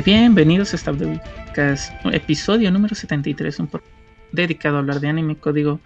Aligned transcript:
Eh, 0.00 0.02
bienvenidos 0.02 0.72
a 0.72 0.92
de 0.92 1.04
Wicas, 1.04 1.92
episodio 2.10 2.70
número 2.70 2.94
73, 2.94 3.60
un 3.60 3.66
podcast 3.66 3.92
dedicado 4.32 4.76
a 4.76 4.78
hablar 4.78 4.98
de 4.98 5.08
anime, 5.08 5.36
código, 5.36 5.78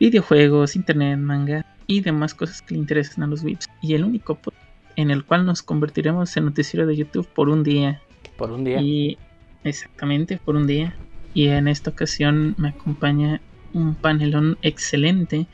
videojuegos, 0.00 0.74
internet, 0.74 1.18
manga 1.18 1.66
y 1.86 2.00
demás 2.00 2.32
cosas 2.32 2.62
que 2.62 2.72
le 2.72 2.80
interesan 2.80 3.24
a 3.24 3.26
los 3.26 3.44
VIPs. 3.44 3.68
Y 3.82 3.92
el 3.92 4.04
único 4.04 4.36
podcast 4.36 4.66
en 4.96 5.10
el 5.10 5.22
cual 5.26 5.44
nos 5.44 5.60
convertiremos 5.60 6.34
en 6.38 6.46
noticiero 6.46 6.86
de 6.86 6.96
YouTube 6.96 7.28
por 7.28 7.50
un 7.50 7.62
día. 7.62 8.00
Por 8.38 8.52
un 8.52 8.64
día. 8.64 8.80
Y 8.80 9.18
exactamente, 9.64 10.38
por 10.42 10.56
un 10.56 10.66
día. 10.66 10.96
Y 11.34 11.48
en 11.48 11.68
esta 11.68 11.90
ocasión 11.90 12.54
me 12.56 12.70
acompaña 12.70 13.42
un 13.74 13.94
panelón 13.96 14.56
excelente. 14.62 15.46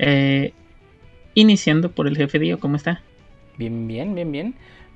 eh, 0.00 0.52
iniciando 1.34 1.92
por 1.92 2.08
el 2.08 2.16
jefe 2.16 2.40
Dio, 2.40 2.58
¿cómo 2.58 2.74
está? 2.74 3.00
Bien, 3.56 3.86
bien, 3.86 4.12
bien, 4.16 4.32
bien. 4.32 4.54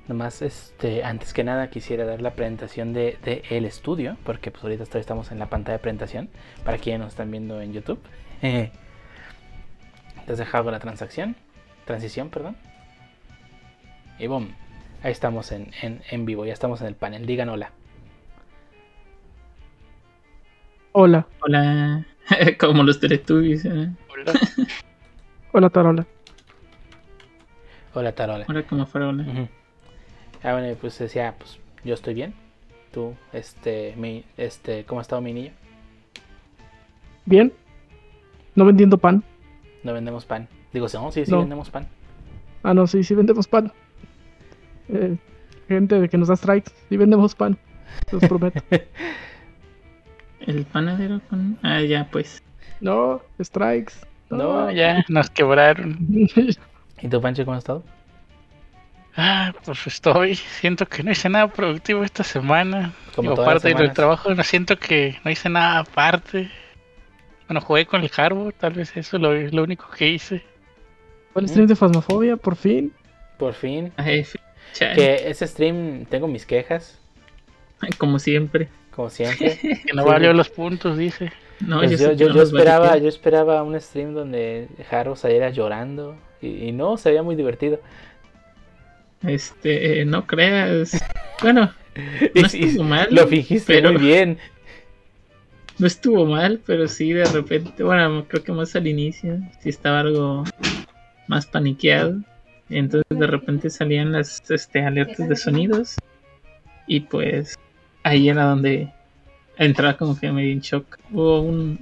Nomás, 0.09 0.41
este, 0.41 1.03
antes 1.03 1.33
que 1.33 1.43
nada 1.43 1.69
quisiera 1.69 2.03
dar 2.03 2.19
la 2.19 2.31
presentación 2.33 2.93
de, 2.93 3.19
de 3.23 3.43
el 3.51 3.63
estudio, 3.63 4.17
porque 4.23 4.49
pues 4.49 4.63
ahorita 4.63 4.83
todavía 4.85 5.01
estamos 5.01 5.31
en 5.31 5.37
la 5.37 5.45
pantalla 5.49 5.77
de 5.77 5.81
presentación, 5.83 6.29
para 6.65 6.79
quienes 6.79 6.99
nos 7.01 7.09
están 7.09 7.29
viendo 7.29 7.61
en 7.61 7.73
YouTube. 7.73 7.99
Eh, 8.41 8.71
Entonces 10.21 10.47
hago 10.53 10.71
la 10.71 10.79
transacción, 10.79 11.35
transición, 11.85 12.29
perdón. 12.29 12.57
Y 14.17 14.25
boom, 14.25 14.55
ahí 15.03 15.11
estamos 15.11 15.51
en, 15.51 15.71
en, 15.83 16.01
en 16.09 16.25
vivo, 16.25 16.43
ya 16.43 16.53
estamos 16.53 16.81
en 16.81 16.87
el 16.87 16.95
panel. 16.95 17.27
Digan 17.27 17.49
hola. 17.49 17.71
Hola, 20.91 21.27
Hola, 21.41 22.03
como 22.59 22.81
los 22.81 22.99
Teletubbies. 22.99 23.63
¿eh? 23.65 23.89
hola 25.53 25.69
Tarola. 25.69 26.05
Hola, 27.93 28.11
Tarola. 28.15 28.45
Ahora 28.47 28.63
como 28.63 28.87
fuera 28.87 29.07
hola. 29.09 29.23
Ujú. 29.23 29.47
Ah, 30.43 30.53
bueno, 30.53 30.75
pues 30.79 30.97
decía, 30.97 31.35
pues 31.37 31.59
yo 31.83 31.93
estoy 31.93 32.13
bien. 32.13 32.33
Tú, 32.91 33.13
este, 33.33 33.93
mi, 33.97 34.23
este, 34.37 34.83
¿cómo 34.85 34.99
ha 34.99 35.03
estado 35.03 35.21
mi 35.21 35.33
niño? 35.33 35.51
Bien, 37.25 37.53
no 38.55 38.65
vendiendo 38.65 38.97
pan. 38.97 39.23
No 39.83 39.93
vendemos 39.93 40.25
pan. 40.25 40.47
Digo, 40.73 40.87
no, 40.93 41.11
sí, 41.11 41.25
sí 41.25 41.31
No. 41.31 41.39
vendemos 41.39 41.69
pan. 41.69 41.87
Ah, 42.63 42.73
no, 42.73 42.87
sí, 42.87 43.03
sí 43.03 43.13
vendemos 43.15 43.47
pan. 43.47 43.71
Eh, 44.89 45.17
gente 45.67 45.99
de 45.99 46.09
que 46.09 46.17
nos 46.17 46.29
da 46.29 46.35
strikes, 46.35 46.71
sí 46.89 46.97
vendemos 46.97 47.35
pan. 47.35 47.57
Los 48.11 48.23
prometo. 48.25 48.61
El 50.41 50.65
panadero 50.65 51.21
con. 51.29 51.59
Ah, 51.61 51.81
ya, 51.81 52.07
pues. 52.11 52.41
no, 52.81 53.21
strikes. 53.41 53.93
No, 54.29 54.71
ya 54.71 55.03
nos 55.09 55.29
quebraron. 55.29 55.97
¿Y 57.01 57.07
tu 57.07 57.21
Pancho 57.21 57.45
cómo 57.45 57.55
ha 57.55 57.59
estado? 57.59 57.83
Ah, 59.15 59.53
pues 59.65 59.85
estoy. 59.87 60.35
Siento 60.35 60.85
que 60.85 61.03
no 61.03 61.11
hice 61.11 61.29
nada 61.29 61.47
productivo 61.47 62.03
esta 62.03 62.23
semana. 62.23 62.93
Como 63.15 63.31
Digo, 63.31 63.41
aparte 63.43 63.73
del 63.73 63.91
trabajo, 63.93 64.33
no 64.33 64.43
siento 64.43 64.77
que 64.77 65.17
no 65.25 65.31
hice 65.31 65.49
nada 65.49 65.79
aparte. 65.79 66.49
Bueno, 67.47 67.61
jugué 67.61 67.85
con 67.85 68.01
el 68.03 68.11
Harbo, 68.15 68.51
tal 68.51 68.73
vez 68.73 68.95
eso 68.95 69.17
es 69.17 69.21
lo, 69.21 69.33
lo 69.33 69.63
único 69.63 69.89
que 69.89 70.07
hice. 70.09 70.43
¿Cuál 71.33 71.49
stream 71.49 71.67
de 71.67 71.75
Fasmofobia? 71.75 72.37
Por 72.37 72.55
fin. 72.55 72.93
Por 73.37 73.53
fin. 73.53 73.91
Ay, 73.97 74.25
Que 74.77 75.29
ese 75.29 75.47
stream 75.47 76.05
tengo 76.05 76.27
mis 76.27 76.45
quejas, 76.45 76.99
Como 77.97 78.19
siempre. 78.19 78.69
como 78.95 79.09
siempre. 79.09 79.57
Que 79.85 79.93
no 79.93 80.03
Sí. 80.03 80.09
valió 80.09 80.33
los 80.33 80.49
puntos, 80.49 80.97
dice. 80.97 81.31
No, 81.59 81.79
Pues 81.79 81.91
yo, 81.99 82.11
yo, 82.11 82.13
yo, 82.13 82.29
no 82.29 82.35
yo 82.35 82.41
esperaba, 82.43 82.97
yo 82.97 83.09
esperaba 83.09 83.63
un 83.63 83.79
stream 83.81 84.13
donde 84.13 84.67
Haru 84.91 85.15
saliera 85.15 85.49
llorando. 85.49 86.15
Y, 86.41 86.67
y 86.67 86.71
no, 86.71 86.95
se 86.97 87.09
veía 87.09 87.23
muy 87.23 87.35
divertido. 87.35 87.81
Este, 89.23 90.05
no 90.05 90.25
creas. 90.25 90.97
Bueno, 91.41 91.71
no 92.35 92.41
estuvo 92.47 92.83
mal. 92.83 93.07
lo 93.11 93.27
fingiste 93.27 93.73
pero- 93.73 93.93
muy 93.93 94.01
bien. 94.01 94.37
No 95.77 95.87
estuvo 95.87 96.25
mal, 96.25 96.59
pero 96.65 96.89
sí 96.89 97.13
de 97.13 97.23
repente, 97.23 97.83
bueno, 97.83 98.25
creo 98.27 98.43
que 98.43 98.51
más 98.51 98.75
al 98.75 98.85
inicio, 98.85 99.39
sí 99.61 99.69
estaba 99.69 100.01
algo 100.01 100.43
más 101.27 101.45
paniqueado. 101.45 102.17
Entonces 102.69 103.17
de 103.17 103.27
repente 103.27 103.69
salían 103.69 104.11
las 104.11 104.41
este, 104.51 104.81
alertas 104.85 105.29
de 105.29 105.35
sonidos. 105.37 105.95
Y 106.85 106.99
pues 107.01 107.55
ahí 108.03 108.27
era 108.27 108.43
donde 108.43 108.91
entraba 109.57 109.95
como 109.95 110.19
que 110.19 110.31
medio 110.33 110.51
en 110.51 110.59
shock. 110.59 110.97
Hubo 111.11 111.41
un, 111.43 111.79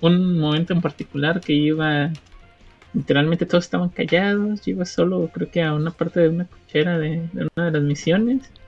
un 0.00 0.38
momento 0.38 0.72
en 0.72 0.80
particular 0.80 1.40
que 1.40 1.52
iba, 1.52 2.10
literalmente 2.94 3.46
todos 3.46 3.64
estaban 3.64 3.90
callados. 3.90 4.62
Yo 4.62 4.72
iba 4.72 4.84
solo, 4.84 5.28
creo 5.32 5.50
que 5.50 5.62
a 5.62 5.74
una 5.74 5.90
parte 5.90 6.20
de 6.20 6.28
una 6.28 6.46
cochera 6.46 6.98
de, 6.98 7.28
de 7.32 7.48
una 7.56 7.66
de 7.66 7.72
las 7.72 7.82
misiones. 7.82 8.50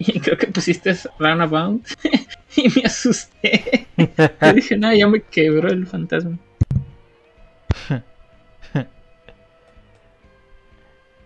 Y 0.00 0.20
creo 0.20 0.38
que 0.38 0.46
pusiste 0.46 0.94
Runabout. 1.18 1.84
y 2.56 2.68
me 2.68 2.82
asusté. 2.86 3.88
Yo 4.40 4.52
dije, 4.52 4.76
no, 4.76 4.94
ya 4.94 5.08
me 5.08 5.22
quebró 5.22 5.68
el 5.70 5.88
fantasma. 5.88 6.38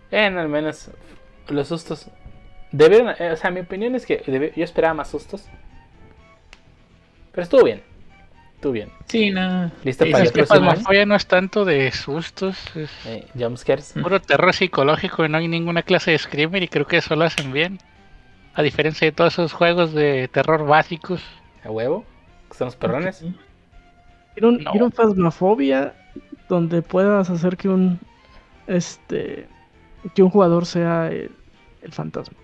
Bueno, 0.09 0.39
al 0.41 0.49
menos 0.49 0.91
los 1.49 1.67
sustos. 1.67 2.07
Debieron, 2.71 3.09
eh, 3.19 3.31
o 3.31 3.35
sea, 3.37 3.51
mi 3.51 3.59
opinión 3.61 3.95
es 3.95 4.05
que 4.05 4.23
debe- 4.25 4.53
yo 4.55 4.63
esperaba 4.63 4.93
más 4.93 5.09
sustos. 5.09 5.45
Pero 7.31 7.43
estuvo 7.43 7.63
bien. 7.63 7.81
Estuvo 8.63 8.71
bien. 8.75 8.89
Sí, 9.09 9.29
no. 9.29 9.69
¿Listo 9.83 10.05
Sí, 10.05 10.11
para 10.13 10.23
el 10.23 10.31
próximo 10.31 10.71
no 11.05 11.15
es 11.15 11.25
tanto 11.27 11.65
de 11.65 11.91
sustos, 11.91 12.57
es 12.77 12.89
Eh, 13.05 13.27
jumpscares. 13.37 13.93
puro 14.01 14.21
terror 14.21 14.53
psicológico 14.53 15.25
y 15.25 15.27
no 15.27 15.37
hay 15.37 15.49
ninguna 15.49 15.81
clase 15.83 16.11
de 16.11 16.17
screamer 16.17 16.63
y 16.63 16.69
creo 16.69 16.87
que 16.87 16.95
eso 16.95 17.13
lo 17.17 17.25
hacen 17.25 17.51
bien. 17.51 17.79
A 18.53 18.61
diferencia 18.61 19.05
de 19.05 19.11
todos 19.11 19.33
esos 19.33 19.51
juegos 19.51 19.91
de 19.93 20.29
terror 20.29 20.65
básicos. 20.65 21.21
A 21.65 21.71
huevo. 21.71 22.05
Que 22.49 22.57
son 22.57 22.67
los 22.67 22.77
perrones. 22.77 23.17
Sí. 23.17 23.35
¿Vieron, 24.35 24.63
No. 24.63 24.71
Donde 26.47 26.81
puedas 26.81 27.29
hacer 27.29 27.57
que 27.57 27.67
un. 27.67 27.99
Este. 28.67 29.45
Que 30.15 30.23
un 30.23 30.29
jugador 30.29 30.65
sea 30.65 31.09
el, 31.09 31.31
el 31.81 31.91
fantasma. 31.91 32.37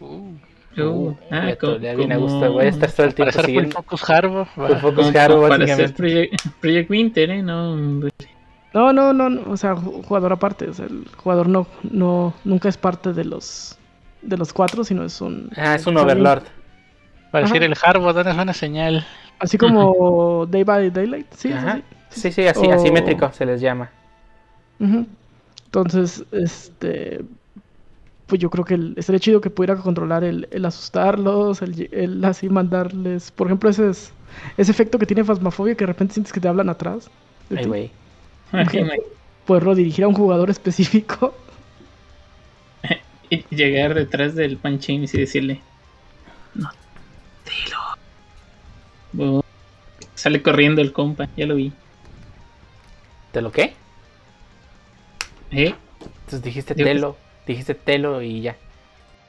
Uh, 0.00 0.32
Uh, 0.78 1.14
ah, 1.30 1.48
ya, 1.48 1.56
co- 1.56 1.76
ya 1.78 1.94
viene 1.94 2.14
a 2.14 2.16
como- 2.18 2.28
gusto. 2.30 2.52
Voy 2.52 2.64
a 2.64 2.68
estar 2.68 2.90
todo 2.92 3.06
el 3.06 3.12
para 3.14 3.30
tiempo 3.30 3.38
Full 3.42 3.46
siguiendo. 3.46 3.76
Focus 3.76 4.10
Harbo. 4.10 4.44
Full 4.46 4.66
Focus 4.80 4.80
como- 4.80 5.28
como 5.28 5.48
para 5.48 5.64
hacer 5.64 5.92
básicamente. 5.92 5.92
Project, 5.94 6.46
Project 6.60 6.90
Winter, 6.90 7.30
¿eh? 7.30 7.42
No. 7.42 7.76
No, 8.74 8.92
no, 8.94 9.12
no, 9.12 9.28
no, 9.28 9.50
o 9.50 9.56
sea, 9.58 9.74
ju- 9.74 10.02
jugador 10.02 10.32
aparte. 10.32 10.68
O 10.68 10.72
sea, 10.74 10.86
el 10.86 11.04
jugador 11.16 11.48
no, 11.48 11.66
no, 11.82 12.32
nunca 12.44 12.68
es 12.70 12.76
parte 12.78 13.12
de 13.12 13.24
los 13.24 13.76
de 14.22 14.36
los 14.38 14.52
cuatro, 14.52 14.82
sino 14.84 15.04
es 15.04 15.20
un. 15.20 15.50
Ah, 15.56 15.74
es 15.74 15.86
un 15.86 15.96
Overlord. 15.98 16.44
Para 17.30 17.46
decir 17.46 17.62
el 17.62 17.74
Harbo, 17.82 18.12
danos 18.12 18.36
una 18.38 18.52
señal. 18.54 19.06
Así 19.38 19.58
como 19.58 20.46
Day 20.46 20.62
by 20.64 20.90
Daylight, 20.90 21.26
sí, 21.34 21.50
sí, 21.52 21.58
sí. 21.58 21.82
Sí, 22.20 22.32
sí, 22.32 22.46
así, 22.46 22.66
O- 22.66 22.72
asimétrico 22.72 23.30
se 23.32 23.44
les 23.46 23.60
llama. 23.60 23.90
Entonces, 25.66 26.24
este. 26.32 27.20
Pues 28.32 28.40
yo 28.40 28.48
creo 28.48 28.64
que 28.64 28.72
el- 28.72 28.94
estaría 28.96 29.20
chido 29.20 29.42
que 29.42 29.50
pudiera 29.50 29.76
controlar 29.76 30.24
el, 30.24 30.48
el 30.50 30.64
asustarlos, 30.64 31.60
el, 31.60 32.24
así 32.24 32.48
mandarles. 32.48 33.30
Por 33.30 33.46
ejemplo, 33.46 33.68
ese 33.68 33.90
es 33.90 34.10
ese 34.56 34.70
efecto 34.70 34.98
que 34.98 35.04
tiene 35.04 35.22
Fasmafobia 35.22 35.74
que 35.74 35.82
de 35.84 35.88
repente 35.88 36.14
sientes 36.14 36.32
que 36.32 36.40
te 36.40 36.48
hablan 36.48 36.70
atrás. 36.70 37.10
Ay, 37.54 37.66
güey. 37.66 37.90
Poderlo 39.44 39.74
dirigir 39.74 40.04
a 40.04 40.08
un 40.08 40.14
jugador 40.14 40.48
específico. 40.48 41.34
Y 43.28 43.44
llegar 43.54 43.92
detrás 43.92 44.34
del 44.34 44.56
Panchín 44.56 45.04
y 45.04 45.06
decirle: 45.08 45.60
No, 46.54 46.70
dilo. 49.14 49.36
Uh, 49.36 49.42
sale 50.14 50.40
corriendo 50.42 50.80
el 50.80 50.94
compa, 50.94 51.28
ya 51.36 51.44
lo 51.44 51.56
vi. 51.56 51.70
¿Te 53.30 53.42
lo 53.42 53.52
qué? 53.52 53.74
¿Eh? 55.50 55.74
Entonces 56.00 56.42
dijiste 56.42 56.74
Digo 56.74 56.88
telo. 56.88 57.16
Dijiste 57.46 57.74
telo 57.74 58.22
y 58.22 58.42
ya. 58.42 58.56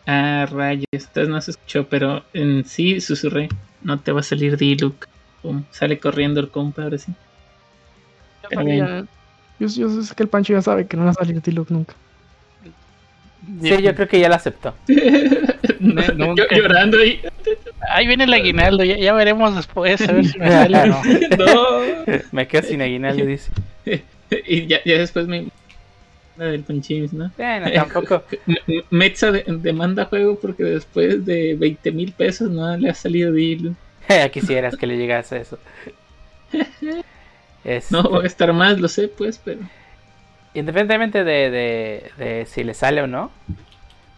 Ah, 0.06 0.46
rayos, 0.50 0.86
entonces 0.92 1.30
no 1.30 1.42
se 1.42 1.52
escuchó, 1.52 1.88
pero 1.88 2.24
en 2.34 2.66
sí 2.66 3.00
susurré. 3.02 3.50
No 3.82 4.00
te 4.00 4.12
va 4.12 4.20
a 4.20 4.24
salir 4.24 4.58
Diluc. 4.58 5.08
Pum, 5.42 5.64
sale 5.72 6.00
corriendo 6.00 6.40
el 6.40 6.50
compa, 6.50 6.84
ahora 6.84 6.98
sí. 6.98 7.12
Pero. 8.50 9.06
Yo, 9.60 9.68
yo 9.68 10.02
sé 10.02 10.16
que 10.16 10.24
el 10.24 10.30
Pancho 10.30 10.54
ya 10.54 10.62
sabe 10.62 10.88
que 10.88 10.98
no 10.98 11.06
va 11.06 11.12
a 11.12 11.14
salir 11.14 11.40
T-Look 11.42 11.68
nunca. 11.70 11.94
Sí, 13.62 13.82
yo 13.82 13.94
creo 13.94 14.08
que 14.08 14.20
ya 14.20 14.30
lo 14.30 14.36
aceptó. 14.36 14.74
No, 15.80 16.02
nunca. 16.16 16.44
yo 16.50 16.62
llorando 16.62 16.98
ahí. 16.98 17.20
Ahí 17.90 18.08
viene 18.08 18.24
el 18.24 18.34
aguinaldo, 18.34 18.86
ya, 18.86 18.96
ya 18.98 19.12
veremos 19.12 19.54
después 19.54 20.00
a 20.08 20.14
ver 20.14 20.26
si 20.26 20.40
me 20.40 20.48
sale 20.50 20.78
o 20.78 20.86
no. 20.86 21.02
No. 21.38 22.24
Me 22.32 22.48
quedo 22.48 22.64
sin 22.64 22.82
aguinaldo, 22.82 23.26
dice. 23.26 23.52
y 24.48 24.68
ya, 24.68 24.80
ya 24.86 24.98
después 24.98 25.28
me. 25.28 25.48
La 26.38 26.46
del 26.46 26.66
¿no? 27.14 27.32
Bueno, 27.38 27.72
tampoco. 27.74 28.24
Metza 28.90 29.32
demanda 29.32 30.06
juego 30.06 30.40
porque 30.40 30.64
después 30.64 31.26
de 31.26 31.56
20 31.56 31.92
mil 31.92 32.12
pesos 32.12 32.50
no 32.50 32.76
le 32.78 32.90
ha 32.90 32.94
salido 32.94 33.32
Diluc. 33.32 33.76
Quisieras 34.32 34.76
que 34.76 34.88
le 34.88 34.98
llegase 34.98 35.42
eso. 35.42 35.60
Este, 37.64 37.96
No 37.96 38.04
va 38.10 38.24
a 38.24 38.26
estar 38.26 38.52
más, 38.52 38.78
lo 38.80 38.90
sé, 38.90 39.08
pues, 39.08 39.40
pero. 39.44 39.62
Independientemente 40.54 41.24
de, 41.24 41.50
de, 41.50 42.12
de 42.18 42.46
si 42.46 42.64
le 42.64 42.74
sale 42.74 43.02
o 43.02 43.08
no, 43.08 43.32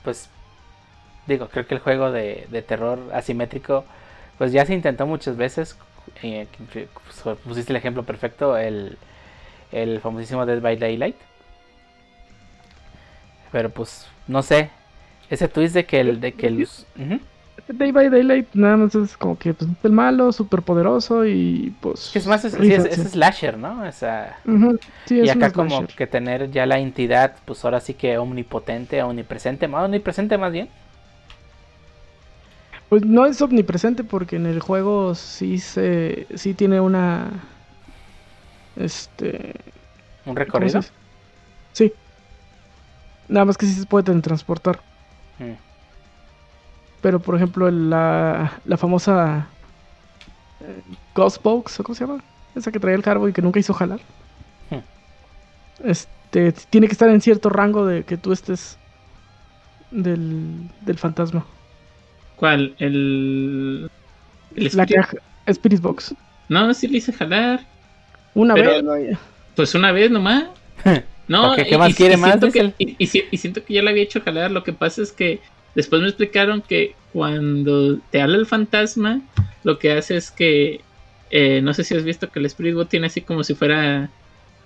pues 0.04 0.30
digo, 1.28 1.48
creo 1.50 1.68
que 1.68 1.76
el 1.76 1.80
juego 1.80 2.12
de, 2.12 2.48
de 2.50 2.62
terror 2.62 3.00
asimétrico, 3.14 3.86
pues 4.38 4.52
ya 4.52 4.66
se 4.66 4.74
intentó 4.74 5.06
muchas 5.06 5.38
veces. 5.38 5.78
Eh, 6.24 6.48
pues, 6.74 7.38
pusiste 7.38 7.72
el 7.72 7.78
ejemplo 7.78 8.04
perfecto, 8.04 8.58
el, 8.58 8.98
el 9.72 10.00
famosísimo 10.02 10.46
Dead 10.46 10.62
by 10.62 10.78
Daylight. 10.78 11.16
Pero 13.56 13.70
pues, 13.70 14.06
no 14.28 14.44
sé. 14.44 14.70
Ese 15.30 15.48
twist 15.48 15.74
de 15.74 15.86
que 15.86 16.02
el. 16.02 16.20
De 16.20 16.34
que 16.34 16.48
el 16.48 16.68
Day 17.70 17.94
by 17.94 18.10
Daylight 18.10 18.48
nada 18.54 18.76
más 18.76 18.96
es 18.96 19.16
como 19.16 19.40
que 19.40 19.54
pues, 19.54 19.72
el 19.82 19.92
malo, 19.94 20.34
súper 20.34 20.62
poderoso 20.62 21.26
y 21.26 21.74
pues... 21.80 22.14
Es 22.14 22.28
más, 22.28 22.44
es, 22.44 22.54
es, 22.54 23.12
slasher, 23.12 23.58
¿no? 23.58 23.82
O 23.88 23.92
sea, 23.94 24.40
y 25.10 25.30
acá 25.30 25.54
como 25.54 25.88
que 25.88 26.06
tener 26.06 26.52
ya 26.52 26.66
la 26.66 26.80
entidad, 26.80 27.38
pues 27.46 27.64
ahora 27.64 27.80
sí 27.80 27.94
que 27.94 28.18
omnipotente, 28.18 29.02
omnipresente, 29.02 29.70
más 29.70 29.86
omnipresente 29.86 30.38
más 30.38 30.52
bien. 30.52 30.68
Pues 32.90 33.06
no 33.06 33.26
es 33.26 33.42
omnipresente 33.42 34.04
porque 34.04 34.36
en 34.36 34.48
el 34.48 34.60
juego 34.60 35.16
sí 35.16 35.60
se... 35.60 36.28
sí 36.36 36.54
tiene 36.56 36.82
una... 36.82 37.32
Este... 38.76 39.56
¿Un 40.26 40.36
recorrido? 40.36 40.82
Sí. 41.72 41.94
Nada 43.28 43.46
más 43.46 43.58
que 43.58 43.66
sí 43.66 43.74
se 43.74 43.86
puede 43.86 44.06
teletransportar. 44.06 44.80
Mm. 45.40 45.54
Pero 47.02 47.20
por 47.20 47.36
ejemplo, 47.36 47.70
la, 47.70 48.60
la 48.66 48.78
famosa 48.78 49.48
eh, 50.62 50.82
Ghostbox, 51.14 51.78
¿cómo 51.84 51.96
se 51.96 52.06
llama? 52.06 52.24
Esa 52.56 52.72
que 52.72 52.80
traía 52.80 52.96
el 52.96 53.04
carbo 53.04 53.28
y 53.28 53.34
que 53.34 53.42
nunca 53.42 53.60
hizo 53.60 53.74
jalar. 53.74 54.00
Este, 55.84 56.54
tiene 56.70 56.88
que 56.88 56.94
estar 56.94 57.10
en 57.10 57.20
cierto 57.20 57.50
rango 57.50 57.86
de 57.86 58.04
que 58.04 58.16
tú 58.16 58.32
estés 58.32 58.78
del, 59.92 60.70
del 60.82 60.98
fantasma. 60.98 61.46
¿Cuál? 62.38 62.76
El. 62.80 63.90
el 64.56 64.72
la 64.74 64.88
Spirit 65.48 65.82
Box. 65.82 66.16
No, 66.50 66.74
sí 66.74 66.88
le 66.88 66.98
hice 67.00 67.14
jalar. 67.14 67.62
Una 68.34 68.54
vez. 68.54 69.18
Pues 69.56 69.76
una 69.76 69.92
vez 69.92 70.12
nomás. 70.12 70.46
No, 71.28 71.56
¿qué 71.56 71.78
más 71.78 71.96
quiere 71.96 72.18
más? 72.18 72.40
y, 72.78 72.96
y, 73.00 73.38
siento 73.38 73.64
que 73.64 73.74
ya 73.74 73.82
le 73.82 73.90
había 73.90 74.04
hecho 74.04 74.22
jalar. 74.22 74.52
Lo 74.52 74.64
que 74.64 74.74
pasa 74.74 75.02
es 75.02 75.12
que 75.12 75.40
Después 75.76 76.02
me 76.02 76.08
explicaron 76.08 76.62
que 76.62 76.96
cuando 77.12 78.00
te 78.10 78.22
habla 78.22 78.38
el 78.38 78.46
fantasma, 78.46 79.22
lo 79.64 79.78
que 79.78 79.92
hace 79.92 80.16
es 80.16 80.32
que, 80.32 80.82
eh, 81.32 81.62
no 81.62 81.74
sé 81.74 81.84
si 81.84 81.96
has 81.96 82.04
visto 82.06 82.32
que 82.32 82.40
el 82.40 82.46
Spirit 82.46 82.76
Bot 82.76 82.90
tiene 82.90 83.08
así 83.08 83.22
como 83.22 83.44
si 83.44 83.56
fuera 83.56 84.10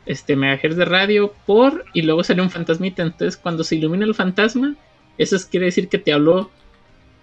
este 0.05 0.35
megahertz 0.35 0.77
de 0.77 0.85
radio 0.85 1.33
por 1.45 1.85
y 1.93 2.03
luego 2.03 2.23
sale 2.23 2.43
un 2.43 2.51
fantasmita. 2.51 3.01
Entonces 3.01 3.37
cuando 3.37 3.63
se 3.63 3.75
ilumina 3.75 4.05
el 4.05 4.13
fantasma, 4.13 4.75
eso 5.17 5.35
quiere 5.49 5.65
decir 5.65 5.89
que 5.89 5.97
te 5.97 6.13
habló. 6.13 6.51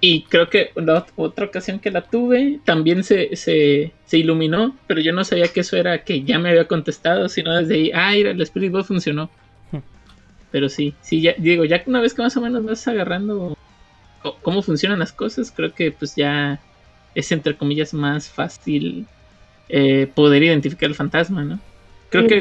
Y 0.08 0.22
creo 0.22 0.48
que 0.48 0.70
la 0.76 1.04
otra 1.16 1.46
ocasión 1.46 1.80
que 1.80 1.90
la 1.90 2.00
tuve 2.00 2.60
también 2.64 3.02
se, 3.02 3.34
se, 3.34 3.92
se, 4.04 4.18
iluminó, 4.18 4.76
pero 4.86 5.00
yo 5.00 5.12
no 5.12 5.24
sabía 5.24 5.48
que 5.48 5.58
eso 5.58 5.76
era 5.76 6.04
que 6.04 6.22
ya 6.22 6.38
me 6.38 6.50
había 6.50 6.68
contestado, 6.68 7.28
sino 7.28 7.52
desde 7.56 7.92
ahí, 7.92 8.22
ah, 8.22 8.30
el 8.30 8.40
Spirit 8.42 8.70
Bot 8.70 8.86
funcionó. 8.86 9.28
Hmm. 9.72 9.78
Pero 10.52 10.68
sí, 10.68 10.94
sí, 11.00 11.22
ya 11.22 11.34
digo, 11.36 11.64
ya 11.64 11.82
una 11.86 12.00
vez 12.00 12.14
que 12.14 12.22
más 12.22 12.36
o 12.36 12.40
menos 12.40 12.64
vas 12.64 12.86
agarrando 12.86 13.58
cómo 14.42 14.62
funcionan 14.62 15.00
las 15.00 15.12
cosas, 15.12 15.50
creo 15.50 15.74
que 15.74 15.90
pues 15.90 16.14
ya 16.14 16.60
es 17.16 17.32
entre 17.32 17.56
comillas 17.56 17.92
más 17.92 18.28
fácil 18.28 19.08
eh, 19.68 20.08
poder 20.14 20.44
identificar 20.44 20.88
el 20.88 20.94
fantasma, 20.94 21.42
¿no? 21.42 21.58
Creo 22.10 22.28
que 22.28 22.40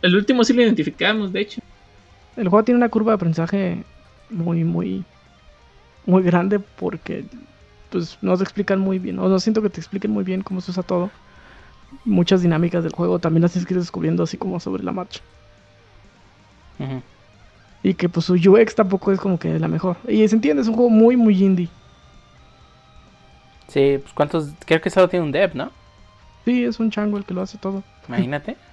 el, 0.00 0.14
último 0.14 0.44
sí 0.44 0.52
lo 0.52 0.62
identificamos, 0.62 1.32
de 1.32 1.40
hecho. 1.40 1.60
El 2.36 2.46
juego 2.46 2.64
tiene 2.64 2.78
una 2.78 2.88
curva 2.88 3.10
de 3.10 3.16
aprendizaje 3.16 3.82
muy, 4.30 4.62
muy, 4.62 5.02
muy 6.06 6.22
grande 6.22 6.58
porque 6.58 7.24
pues 7.90 8.18
no 8.22 8.36
te 8.36 8.44
explican 8.44 8.78
muy 8.78 8.98
bien, 8.98 9.18
o 9.18 9.28
no 9.28 9.40
siento 9.40 9.62
que 9.62 9.70
te 9.70 9.80
expliquen 9.80 10.12
muy 10.12 10.24
bien 10.24 10.42
cómo 10.42 10.60
se 10.60 10.70
usa 10.70 10.82
todo. 10.82 11.10
Muchas 12.04 12.42
dinámicas 12.42 12.84
del 12.84 12.92
juego 12.92 13.18
también 13.18 13.42
las 13.42 13.52
tienes 13.52 13.66
que 13.66 13.74
ir 13.74 13.80
descubriendo 13.80 14.22
así 14.22 14.36
como 14.36 14.60
sobre 14.60 14.84
la 14.84 14.92
marcha. 14.92 15.20
Y 17.82 17.94
que 17.94 18.08
pues 18.08 18.26
su 18.26 18.34
UX 18.34 18.74
tampoco 18.74 19.12
es 19.12 19.20
como 19.20 19.38
que 19.38 19.58
la 19.58 19.68
mejor. 19.68 19.96
Y 20.08 20.26
se 20.28 20.34
entiende, 20.34 20.62
es 20.62 20.68
un 20.68 20.74
juego 20.74 20.90
muy, 20.90 21.16
muy 21.16 21.42
indie. 21.42 21.68
Sí, 23.68 23.98
pues 24.00 24.14
cuántos. 24.14 24.50
Creo 24.66 24.80
que 24.80 24.90
solo 24.90 25.08
tiene 25.08 25.24
un 25.24 25.32
dev, 25.32 25.54
¿no? 25.54 25.70
Sí, 26.44 26.64
es 26.64 26.80
un 26.80 26.90
chango 26.90 27.18
el 27.18 27.24
que 27.24 27.34
lo 27.34 27.42
hace 27.42 27.58
todo. 27.58 27.82
Imagínate. 28.08 28.56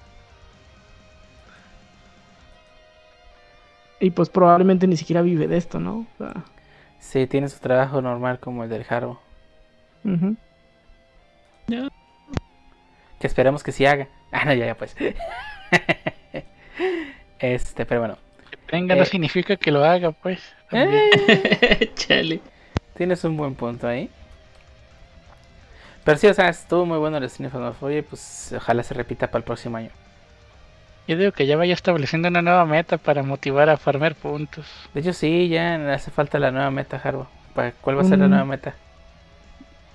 y 3.99 4.11
pues 4.11 4.29
probablemente 4.29 4.87
ni 4.87 4.97
siquiera 4.97 5.21
vive 5.21 5.47
de 5.47 5.57
esto, 5.57 5.79
¿no? 5.79 6.05
Sí, 6.99 7.27
tiene 7.27 7.49
su 7.49 7.59
trabajo 7.59 8.01
normal 8.01 8.39
como 8.39 8.63
el 8.63 8.69
del 8.69 8.85
Haro. 8.89 9.19
Que 13.19 13.27
esperemos 13.27 13.63
que 13.63 13.71
sí 13.71 13.85
haga. 13.85 14.07
Ah, 14.29 14.43
no, 14.43 14.53
ya, 14.53 14.65
ya, 14.65 14.75
pues. 14.75 14.93
este, 17.39 17.85
pero 17.85 18.01
bueno. 18.01 18.17
Venga, 18.69 18.93
no 18.93 19.03
eh, 19.03 19.05
significa 19.05 19.55
que 19.55 19.71
lo 19.71 19.85
haga, 19.85 20.11
pues. 20.11 20.53
Eh, 20.73 21.91
chale. 21.95 22.41
Tienes 22.93 23.23
un 23.23 23.37
buen 23.37 23.55
punto 23.55 23.87
ahí. 23.87 24.09
Pero 26.03 26.17
sí, 26.17 26.27
o 26.27 26.33
sea, 26.33 26.49
estuvo 26.49 26.85
muy 26.85 26.97
bueno 26.97 27.17
el 27.17 27.29
cine 27.29 27.49
Oye, 27.79 28.03
pues 28.03 28.53
ojalá 28.55 28.83
se 28.83 28.93
repita 28.93 29.27
para 29.27 29.39
el 29.39 29.45
próximo 29.45 29.77
año. 29.77 29.91
Yo 31.07 31.17
digo 31.17 31.31
que 31.31 31.45
ya 31.45 31.55
vaya 31.55 31.73
estableciendo 31.73 32.27
una 32.27 32.41
nueva 32.41 32.65
meta 32.65 32.97
para 32.97 33.23
motivar 33.23 33.69
a 33.69 33.77
farmer 33.77 34.15
puntos. 34.15 34.65
De 34.93 34.99
hecho, 34.99 35.13
sí, 35.13 35.47
ya 35.47 35.93
hace 35.93 36.11
falta 36.11 36.37
la 36.39 36.51
nueva 36.51 36.69
meta, 36.71 36.99
Harbo. 37.01 37.27
¿Cuál 37.81 37.97
va 37.97 38.01
a 38.01 38.05
ser 38.05 38.19
la 38.19 38.27
mm. 38.27 38.29
nueva 38.29 38.45
meta? 38.45 38.75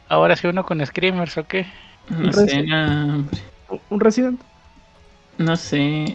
Ahora 0.08 0.36
sí 0.36 0.46
uno 0.46 0.64
con 0.64 0.84
Screamers 0.84 1.36
o 1.38 1.46
qué? 1.46 1.66
No 2.08 2.32
sé, 2.32 2.64
¿Un 3.88 4.00
Resident? 4.00 4.40
No 5.38 5.56
sé 5.56 6.14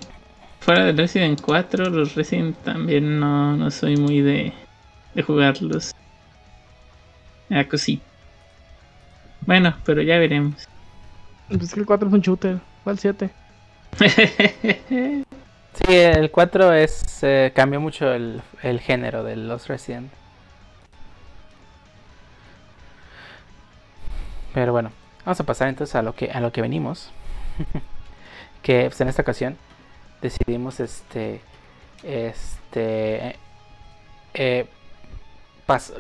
fuera 0.68 0.84
de 0.84 0.92
Resident 0.92 1.40
4, 1.42 1.90
los 1.90 2.16
Resident 2.16 2.58
también 2.58 3.22
no, 3.22 3.56
no 3.56 3.72
soy 3.72 3.96
muy 3.96 4.20
de, 4.20 4.52
de 5.14 5.24
jugarlos. 5.24 5.96
Ah, 7.50 7.64
cosí. 7.64 8.02
Bueno, 9.46 9.74
pero 9.86 10.02
ya 10.02 10.18
veremos. 10.18 10.68
Pues 11.48 11.74
que 11.74 11.80
el 11.80 11.86
4 11.86 12.10
es 12.10 12.14
un 12.14 12.20
shooter. 12.20 12.60
¿Cuál 12.84 13.00
7? 13.00 13.30
Sí, 13.98 15.26
el 15.88 16.30
4 16.32 16.74
es 16.74 17.24
eh, 17.24 17.52
cambió 17.56 17.80
mucho 17.80 18.14
el, 18.14 18.42
género 18.80 19.24
de 19.24 19.36
los 19.36 19.68
Resident. 19.68 20.12
Pero 24.54 24.72
bueno, 24.72 24.92
vamos 25.26 25.40
a 25.40 25.44
pasar 25.44 25.68
entonces 25.68 25.96
a 25.96 26.02
lo 26.02 26.14
que 26.14 26.32
a 26.32 26.40
lo 26.40 26.52
que 26.52 26.62
venimos. 26.62 27.12
que 28.62 28.86
pues, 28.88 29.02
en 29.02 29.08
esta 29.08 29.22
ocasión 29.22 29.58
decidimos 30.22 30.80
este 30.80 31.42
este 32.04 33.36
eh, 34.34 34.68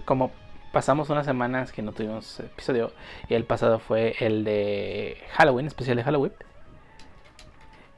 como 0.06 0.32
pasamos 0.72 1.10
unas 1.10 1.25
semanas 1.25 1.72
que 1.72 1.82
no 1.82 1.92
tuvimos 1.92 2.39
episodio 2.39 2.92
y 3.30 3.34
el 3.34 3.46
pasado 3.46 3.80
fue 3.80 4.16
el 4.20 4.44
de 4.44 5.18
Halloween 5.32 5.68
especial 5.68 5.98
de 5.98 6.04
Halloween 6.04 6.34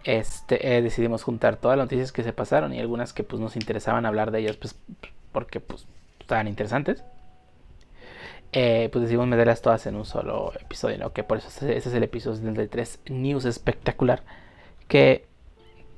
este 0.03 0.77
eh, 0.77 0.82
decidimos 0.82 1.24
juntar 1.24 1.58
todas 1.58 1.77
las 1.77 1.86
noticias 1.86 2.12
que 2.12 2.24
se 2.24 2.34
pasaron 2.34 2.74
y 2.74 2.79
algunas 2.79 3.13
que 3.13 3.24
pues 3.24 3.41
nos 3.41 3.56
interesaban 3.56 4.06
hablar 4.06 4.32
de 4.32 4.39
ellas 4.39 4.56
pues 4.58 4.79
porque 5.32 5.60
pues 5.60 5.88
estaban 6.20 6.48
interesantes 6.48 7.03
eh, 8.51 8.89
pues 8.91 9.03
decidimos 9.03 9.27
meterlas 9.27 9.62
todas 9.62 9.86
en 9.88 9.96
un 9.96 10.06
solo 10.06 10.53
episodio 10.60 10.98
¿no? 10.98 11.13
que 11.13 11.24
por 11.24 11.38
eso 11.38 11.48
ese 11.50 11.75
es 11.77 11.94
el 11.94 12.03
episodio 12.03 12.38
73 12.38 13.00
news 13.10 13.46
espectacular 13.46 14.24
que 14.88 15.29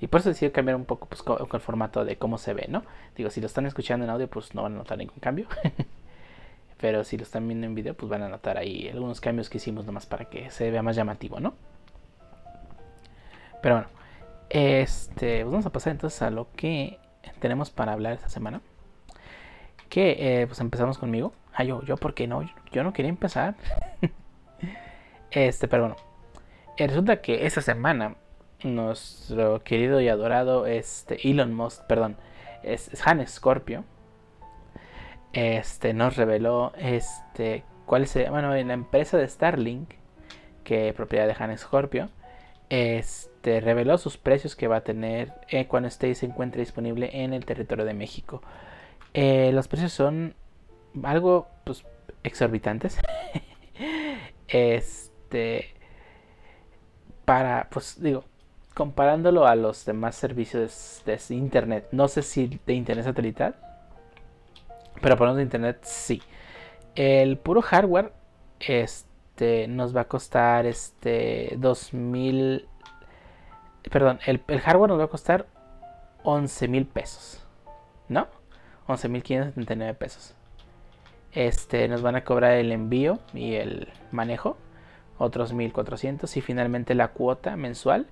y 0.01 0.07
por 0.07 0.19
eso 0.19 0.29
decidí 0.29 0.51
cambiar 0.51 0.75
un 0.75 0.85
poco 0.85 1.07
pues, 1.07 1.21
con, 1.21 1.37
el 1.39 1.59
formato 1.61 2.03
de 2.03 2.17
cómo 2.17 2.39
se 2.39 2.55
ve, 2.55 2.65
¿no? 2.67 2.83
Digo, 3.15 3.29
si 3.29 3.39
lo 3.39 3.45
están 3.45 3.67
escuchando 3.67 4.03
en 4.03 4.09
audio, 4.09 4.27
pues 4.27 4.55
no 4.55 4.63
van 4.63 4.73
a 4.73 4.77
notar 4.77 4.97
ningún 4.97 5.19
cambio. 5.19 5.45
Pero 6.81 7.03
si 7.03 7.17
lo 7.17 7.23
están 7.23 7.47
viendo 7.47 7.67
en 7.67 7.75
video, 7.75 7.93
pues 7.93 8.09
van 8.09 8.23
a 8.23 8.27
notar 8.27 8.57
ahí 8.57 8.89
algunos 8.89 9.21
cambios 9.21 9.47
que 9.47 9.57
hicimos 9.57 9.85
nomás 9.85 10.07
para 10.07 10.25
que 10.25 10.49
se 10.49 10.71
vea 10.71 10.81
más 10.81 10.95
llamativo, 10.95 11.39
¿no? 11.39 11.53
Pero 13.61 13.75
bueno, 13.75 13.89
este, 14.49 15.41
pues 15.41 15.51
vamos 15.51 15.65
a 15.65 15.71
pasar 15.71 15.91
entonces 15.91 16.21
a 16.21 16.29
lo 16.29 16.51
que 16.53 16.99
tenemos 17.39 17.69
para 17.69 17.93
hablar 17.93 18.13
esta 18.13 18.29
semana. 18.29 18.61
Que 19.89 20.41
eh, 20.41 20.47
pues 20.47 20.59
empezamos 20.59 20.97
conmigo. 20.97 21.33
Ah, 21.53 21.63
yo, 21.63 21.83
yo, 21.83 21.97
¿por 21.97 22.13
qué 22.13 22.27
no? 22.27 22.49
Yo 22.71 22.83
no 22.83 22.93
quería 22.93 23.09
empezar. 23.09 23.55
este, 25.31 25.67
pero 25.67 25.83
bueno. 25.83 26.11
Eh, 26.77 26.87
resulta 26.87 27.21
que 27.21 27.45
esta 27.45 27.61
semana 27.61 28.15
nuestro 28.63 29.63
querido 29.63 30.01
y 30.01 30.07
adorado 30.07 30.65
este 30.65 31.29
Elon 31.29 31.53
Musk, 31.53 31.85
perdón, 31.85 32.17
es, 32.63 32.89
Han 33.05 33.25
Scorpio. 33.27 33.83
Este 35.33 35.93
nos 35.93 36.17
reveló 36.17 36.73
este 36.77 37.63
cuál 37.85 38.03
es, 38.03 38.13
bueno, 38.29 38.55
en 38.55 38.67
la 38.67 38.73
empresa 38.73 39.17
de 39.17 39.27
Starlink, 39.27 39.93
que 40.63 40.89
es 40.89 40.95
propiedad 40.95 41.27
de 41.27 41.35
Han 41.37 41.57
Scorpio, 41.57 42.09
este 42.71 43.59
reveló 43.59 43.97
sus 43.97 44.17
precios 44.17 44.55
que 44.55 44.69
va 44.69 44.77
a 44.77 44.83
tener 44.85 45.33
eh, 45.49 45.67
cuando 45.67 45.89
esté 45.89 46.07
y 46.07 46.15
se 46.15 46.25
encuentre 46.25 46.61
disponible 46.61 47.09
en 47.11 47.33
el 47.33 47.43
territorio 47.43 47.83
de 47.83 47.93
México. 47.93 48.41
Eh, 49.13 49.51
los 49.53 49.67
precios 49.67 49.91
son 49.91 50.35
algo 51.03 51.49
pues 51.65 51.83
exorbitantes. 52.23 52.97
este 54.47 55.73
para 57.25 57.67
pues 57.69 58.01
digo, 58.01 58.23
comparándolo 58.73 59.47
a 59.47 59.55
los 59.55 59.83
demás 59.83 60.15
servicios 60.15 61.03
de, 61.05 61.19
internet, 61.35 61.89
no 61.91 62.07
sé 62.07 62.21
si 62.21 62.57
de 62.65 62.73
internet 62.73 63.03
satelital, 63.03 63.57
pero 65.01 65.17
para 65.17 65.31
los 65.31 65.37
de 65.37 65.43
internet 65.43 65.79
sí. 65.81 66.21
El 66.95 67.37
puro 67.37 67.61
hardware 67.61 68.13
este 68.61 69.10
nos 69.67 69.95
va 69.95 70.01
a 70.01 70.07
costar 70.07 70.65
este 70.65 71.55
2000 71.57 72.67
perdón, 73.89 74.19
el, 74.25 74.41
el 74.47 74.59
hardware 74.59 74.89
nos 74.89 74.99
va 74.99 75.05
a 75.05 75.09
costar 75.09 75.47
11 76.23 76.67
mil 76.67 76.85
pesos, 76.85 77.43
¿no? 78.07 78.27
11.579 78.87 79.95
pesos. 79.95 80.35
Este, 81.33 81.87
nos 81.87 82.01
van 82.01 82.15
a 82.15 82.23
cobrar 82.23 82.53
el 82.53 82.71
envío 82.71 83.19
y 83.33 83.53
el 83.55 83.89
manejo, 84.11 84.57
otros 85.17 85.53
1.400 85.53 86.35
y 86.37 86.41
finalmente 86.41 86.93
la 86.93 87.09
cuota 87.09 87.55
mensual 87.55 88.07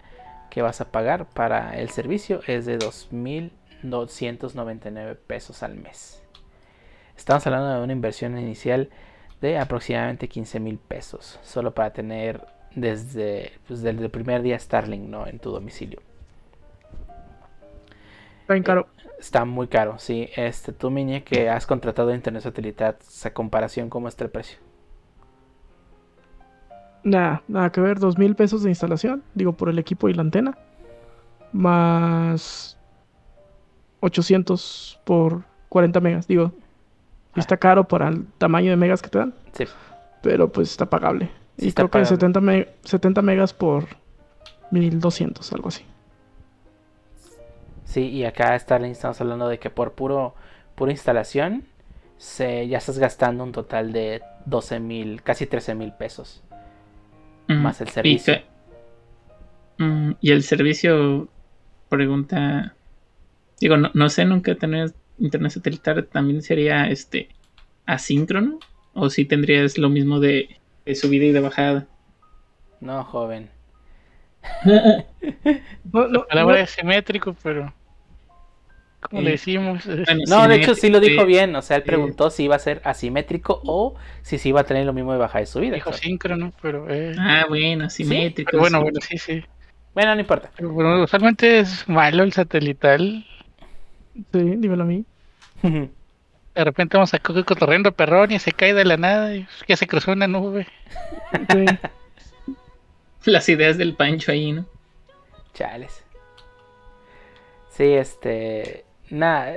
que 0.50 0.62
vas 0.62 0.80
a 0.82 0.92
pagar 0.92 1.26
para 1.26 1.78
el 1.78 1.90
servicio 1.90 2.42
es 2.48 2.66
de 2.66 2.80
2.299 2.80 5.16
pesos 5.16 5.64
al 5.64 5.76
mes. 5.76 6.24
Estamos 7.18 7.46
hablando 7.46 7.74
de 7.74 7.84
una 7.84 7.94
inversión 7.94 8.38
inicial 8.38 8.90
de 9.42 9.58
aproximadamente 9.58 10.28
15 10.28 10.60
mil 10.60 10.78
pesos, 10.78 11.40
solo 11.44 11.74
para 11.74 11.92
tener 11.92 12.46
desde, 12.76 13.54
pues, 13.68 13.82
desde 13.82 14.06
el 14.06 14.12
primer 14.12 14.42
día 14.42 14.58
Starlink 14.60 15.04
¿no? 15.04 15.28
en 15.28 15.40
tu 15.40 15.52
domicilio. 15.52 16.02
Está 18.42 18.54
bien 18.54 18.64
caro. 18.64 18.88
Está 19.20 19.46
muy 19.46 19.68
caro, 19.68 20.00
sí. 20.00 20.30
Este, 20.36 20.72
tú, 20.72 20.90
Miñe, 20.90 21.24
que 21.24 21.50
has 21.50 21.68
contratado 21.68 22.14
internet 22.16 22.42
satelital, 22.42 22.96
esa 23.02 23.34
comparación, 23.34 23.90
¿cómo 23.90 24.08
está 24.08 24.24
el 24.24 24.30
precio? 24.30 24.60
Nada, 27.04 27.44
nada 27.48 27.72
que 27.72 27.82
ver, 27.82 28.00
dos 28.00 28.18
mil 28.18 28.36
pesos 28.36 28.64
de 28.64 28.70
instalación, 28.70 29.24
digo, 29.36 29.54
por 29.54 29.70
el 29.70 29.78
equipo 29.78 30.10
y 30.10 30.14
la 30.14 30.22
antena. 30.22 30.58
Más 31.52 32.78
800 34.00 35.02
por 35.04 35.44
40 35.70 36.00
megas, 36.00 36.28
digo. 36.28 36.54
Está 37.40 37.58
caro 37.58 37.86
para 37.88 38.10
el 38.10 38.26
tamaño 38.38 38.70
de 38.72 38.76
megas 38.78 39.02
que 39.02 39.10
te 39.10 39.18
dan, 39.20 39.34
Sí. 39.54 39.66
pero 40.22 40.52
pues 40.52 40.70
está 40.72 40.86
pagable. 40.90 41.30
Sí 41.58 41.66
y 41.66 41.68
está 41.70 41.82
creo 41.84 41.88
que 41.90 41.92
pagable. 41.94 42.10
70, 42.16 42.42
me- 42.42 42.68
70 42.84 43.22
megas 43.22 43.54
por 43.54 43.86
1200, 44.72 45.52
algo 45.54 45.70
así. 45.70 45.84
Sí, 47.86 48.02
y 48.08 48.26
acá 48.26 48.58
Starlink 48.58 48.92
estamos 48.92 49.20
hablando 49.22 49.48
de 49.48 49.58
que 49.60 49.70
por 49.70 49.94
puro 49.94 50.36
pura 50.76 50.92
instalación 50.92 51.64
se, 52.18 52.68
ya 52.68 52.78
estás 52.78 53.00
gastando 53.00 53.44
un 53.44 53.52
total 53.52 53.92
de 53.92 54.22
12 54.46 54.80
mil, 54.80 55.22
casi 55.24 55.46
13 55.48 55.74
mil 55.76 55.92
pesos. 55.94 56.44
Mm, 57.48 57.56
Más 57.62 57.82
el 57.82 57.88
y 57.88 57.92
servicio. 57.92 58.34
que- 59.78 59.84
mm, 59.84 60.12
Y, 60.22 60.32
el 60.32 60.44
servicio 60.44 61.28
pregunta. 61.90 62.76
Digo, 63.60 63.76
no, 63.78 63.90
no 63.94 64.10
sé, 64.10 64.24
nunca 64.26 64.54
tener 64.56 64.94
internet 65.20 65.52
satelital 65.52 66.06
también 66.08 66.42
sería 66.42 66.88
este 66.90 67.30
asíncrono. 67.86 68.60
O 68.94 69.10
si 69.10 69.26
tendrías 69.26 69.78
lo 69.78 69.90
mismo 69.90 70.20
de, 70.20 70.58
de 70.86 70.96
subida 70.96 71.26
y 71.26 71.32
de 71.32 71.40
bajada. 71.40 71.88
No, 72.82 73.04
joven. 73.04 73.50
No, 75.92 76.08
no, 76.08 76.20
La 76.20 76.26
palabra 76.28 76.56
no- 76.58 76.62
es 76.64 76.70
simétrico, 76.72 77.36
pero. 77.44 77.74
Como 79.02 79.22
Eh, 79.22 79.24
le 79.26 79.32
decimos. 79.32 79.86
Bueno, 79.86 80.22
No, 80.28 80.48
de 80.48 80.56
hecho 80.56 80.76
sí 80.76 80.90
lo 80.90 81.00
dijo 81.00 81.26
bien. 81.26 81.56
O 81.56 81.62
sea, 81.62 81.78
él 81.78 81.84
sí. 81.84 81.88
preguntó 81.88 82.30
si 82.30 82.44
iba 82.44 82.56
a 82.56 82.60
ser 82.60 82.82
asimétrico 82.84 83.62
o 83.66 83.96
si 84.22 84.38
se 84.38 84.50
iba 84.50 84.62
a 84.62 84.64
tener 84.66 84.86
lo 84.86 84.94
mismo 84.94 85.14
de 85.14 85.20
bajada 85.20 85.42
y 85.44 85.46
subida. 85.46 85.76
dijo 85.76 85.90
Claro. 85.92 86.04
síncrono, 86.04 86.54
pero. 86.62 86.90
eh, 86.94 87.16
Ah, 87.18 87.46
bueno, 87.48 87.90
simétrico. 87.90 88.52
pero 88.52 88.62
bueno, 88.62 88.78
sí. 88.80 88.84
bueno, 88.84 89.00
sí, 89.02 89.18
sí. 89.18 89.44
Bueno, 89.94 90.14
no 90.16 90.22
importa. 90.22 90.52
Pero 90.56 90.70
bueno, 90.72 91.04
usualmente 91.04 91.60
es 91.60 91.88
malo 91.88 92.24
el 92.24 92.34
satelital. 92.34 93.26
Sí, 94.32 94.56
dímelo 94.58 94.84
a 94.84 94.88
mí. 94.88 95.06
De 96.56 96.64
repente 96.66 96.98
vamos 96.98 97.14
a 97.14 97.20
Coco 97.20 97.46
cotorreando 97.46 97.92
perrón 97.94 98.32
y 98.32 98.40
se 98.40 98.52
cae 98.52 98.74
de 98.74 98.84
la 98.84 98.98
nada 98.98 99.34
y 99.36 99.48
ya 99.68 99.78
se 99.78 99.88
cruzó 99.88 100.12
una 100.12 100.28
nube. 100.28 100.68
Sí. 101.52 101.66
Las 103.32 103.48
ideas 103.50 103.78
del 103.78 103.96
Pancho 103.96 104.32
ahí, 104.32 104.52
¿no? 104.52 104.66
Chales. 105.54 106.04
Sí, 107.70 107.84
este. 107.94 108.84
Nada. 109.10 109.56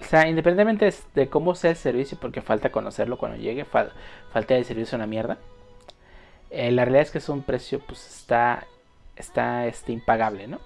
O 0.00 0.04
sea, 0.04 0.28
independientemente 0.28 0.92
de 1.14 1.28
cómo 1.28 1.54
sea 1.54 1.70
el 1.70 1.76
servicio, 1.76 2.18
porque 2.20 2.42
falta 2.42 2.70
conocerlo 2.70 3.18
cuando 3.18 3.38
llegue, 3.38 3.64
fal- 3.64 3.92
falta 4.32 4.56
el 4.56 4.64
servicio 4.64 4.96
una 4.96 5.06
mierda. 5.06 5.38
eh, 6.50 6.70
la 6.70 6.84
realidad 6.84 7.02
es 7.02 7.10
que 7.10 7.18
es 7.18 7.28
un 7.28 7.42
precio, 7.42 7.80
pues 7.80 8.04
está. 8.06 8.64
Está 9.16 9.66
este, 9.66 9.92
impagable, 9.92 10.46
¿no? 10.48 10.60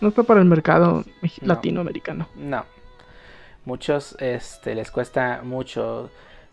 No 0.00 0.08
está 0.08 0.22
para 0.22 0.40
el 0.40 0.46
mercado 0.46 1.04
No. 1.22 1.28
latinoamericano. 1.42 2.28
No. 2.36 2.64
Muchos 3.64 4.16
este, 4.20 4.74
les 4.74 4.90
cuesta 4.90 5.42
mucho 5.42 6.10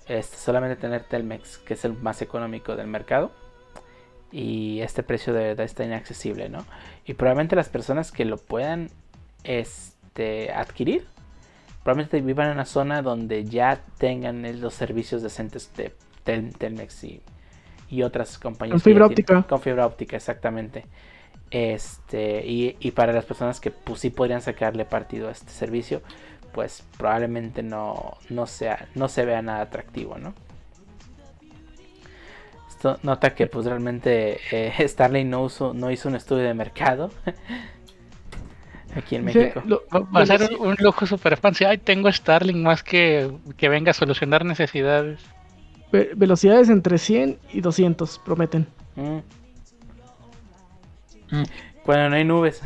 este, 0.07 0.37
solamente 0.37 0.75
tener 0.75 1.03
Telmex, 1.03 1.57
que 1.59 1.73
es 1.75 1.85
el 1.85 1.93
más 1.93 2.21
económico 2.21 2.75
del 2.75 2.87
mercado. 2.87 3.31
Y 4.31 4.81
este 4.81 5.03
precio 5.03 5.33
de 5.33 5.43
verdad 5.43 5.65
está 5.65 5.85
inaccesible, 5.85 6.49
¿no? 6.49 6.65
Y 7.05 7.13
probablemente 7.13 7.55
las 7.55 7.69
personas 7.69 8.11
que 8.11 8.25
lo 8.25 8.35
puedan 8.37 8.89
este, 9.45 10.51
adquirir, 10.51 11.05
probablemente 11.83 12.19
vivan 12.19 12.47
en 12.47 12.53
una 12.53 12.65
zona 12.65 13.01
donde 13.01 13.45
ya 13.45 13.79
tengan 13.97 14.59
los 14.59 14.73
servicios 14.73 15.21
decentes 15.23 15.71
de 15.77 15.95
Tel- 16.25 16.53
Telmex 16.57 17.05
y, 17.05 17.21
y 17.89 18.03
otras 18.03 18.37
compañías. 18.37 18.73
Con 18.73 18.81
fibra 18.81 19.05
tienen- 19.07 19.11
óptica. 19.13 19.43
Con 19.47 19.61
fibra 19.61 19.85
óptica, 19.85 20.17
exactamente. 20.17 20.85
Este, 21.51 22.45
y, 22.45 22.75
y 22.79 22.91
para 22.91 23.13
las 23.13 23.25
personas 23.25 23.59
que 23.59 23.71
pues, 23.71 23.99
sí 24.01 24.09
podrían 24.09 24.41
sacarle 24.41 24.83
partido 24.85 25.29
a 25.29 25.31
este 25.31 25.51
servicio, 25.51 26.01
pues 26.53 26.83
probablemente 26.97 27.63
no, 27.63 28.17
no, 28.29 28.45
sea, 28.47 28.87
no 28.95 29.07
se 29.07 29.23
vea 29.25 29.41
nada 29.41 29.61
atractivo, 29.61 30.17
¿no? 30.17 30.33
Esto 32.69 32.99
nota 33.03 33.33
que 33.33 33.47
pues 33.47 33.65
realmente 33.65 34.39
eh, 34.51 34.73
Starlink 34.87 35.27
no, 35.29 35.43
uso- 35.43 35.73
no 35.73 35.89
hizo 35.91 36.09
un 36.09 36.15
estudio 36.15 36.43
de 36.43 36.53
mercado 36.53 37.09
aquí 38.95 39.15
en 39.15 39.29
Sí, 39.31 39.39
México. 39.39 39.63
lo- 39.65 39.83
Va 39.91 40.21
a 40.21 40.25
ser 40.25 40.49
un, 40.59 40.67
un 40.67 40.75
lujo 40.79 41.05
super 41.05 41.37
fancy. 41.37 41.65
Ay, 41.65 41.77
tengo 41.79 42.11
Starlink 42.11 42.57
más 42.59 42.83
que 42.83 43.31
que 43.57 43.69
venga 43.69 43.91
a 43.91 43.93
solucionar 43.93 44.45
necesidades. 44.45 45.19
ve- 45.91 46.11
velocidades 46.15 46.69
entre 46.69 46.97
100 46.97 47.39
y 47.53 47.61
200, 47.61 48.19
prometen. 48.19 48.67
Mm. 48.95 49.19
Cuando 51.83 52.09
no 52.09 52.15
hay 52.15 52.23
nubes. 52.25 52.61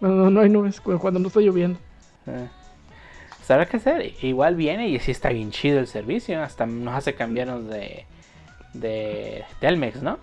No, 0.00 0.30
no, 0.30 0.40
hay 0.40 0.48
nubes 0.48 0.80
cu- 0.80 0.98
cuando 0.98 1.20
no 1.20 1.28
está 1.28 1.40
lloviendo. 1.40 1.78
Pues 2.24 3.50
habrá 3.50 3.66
que 3.66 3.76
hacer. 3.76 4.14
Igual 4.24 4.56
viene 4.56 4.88
y 4.88 4.98
sí 5.00 5.10
está 5.10 5.28
bien 5.30 5.50
chido 5.50 5.78
el 5.80 5.86
servicio. 5.86 6.42
Hasta 6.42 6.66
nos 6.66 6.94
hace 6.94 7.14
cambiarnos 7.14 7.66
de, 7.68 8.06
de 8.74 9.44
Telmex, 9.60 10.02
¿no? 10.02 10.18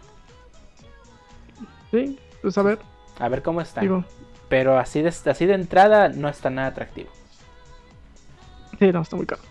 Sí, 1.92 2.20
pues 2.42 2.58
a 2.58 2.62
ver, 2.62 2.80
A 3.20 3.28
ver 3.30 3.42
cómo 3.42 3.62
está. 3.62 3.82
digo, 3.82 4.04
Pero 4.48 4.78
así 4.78 5.02
de, 5.02 5.10
así 5.10 5.46
de 5.46 5.54
entrada 5.54 6.10
no 6.10 6.30
está 6.30 6.50
nada 6.50 6.68
atractivo. 6.70 7.10
sí, 8.80 8.92
no, 8.92 9.02
está 9.02 9.16
muy 9.16 9.26
caro. 9.26 9.42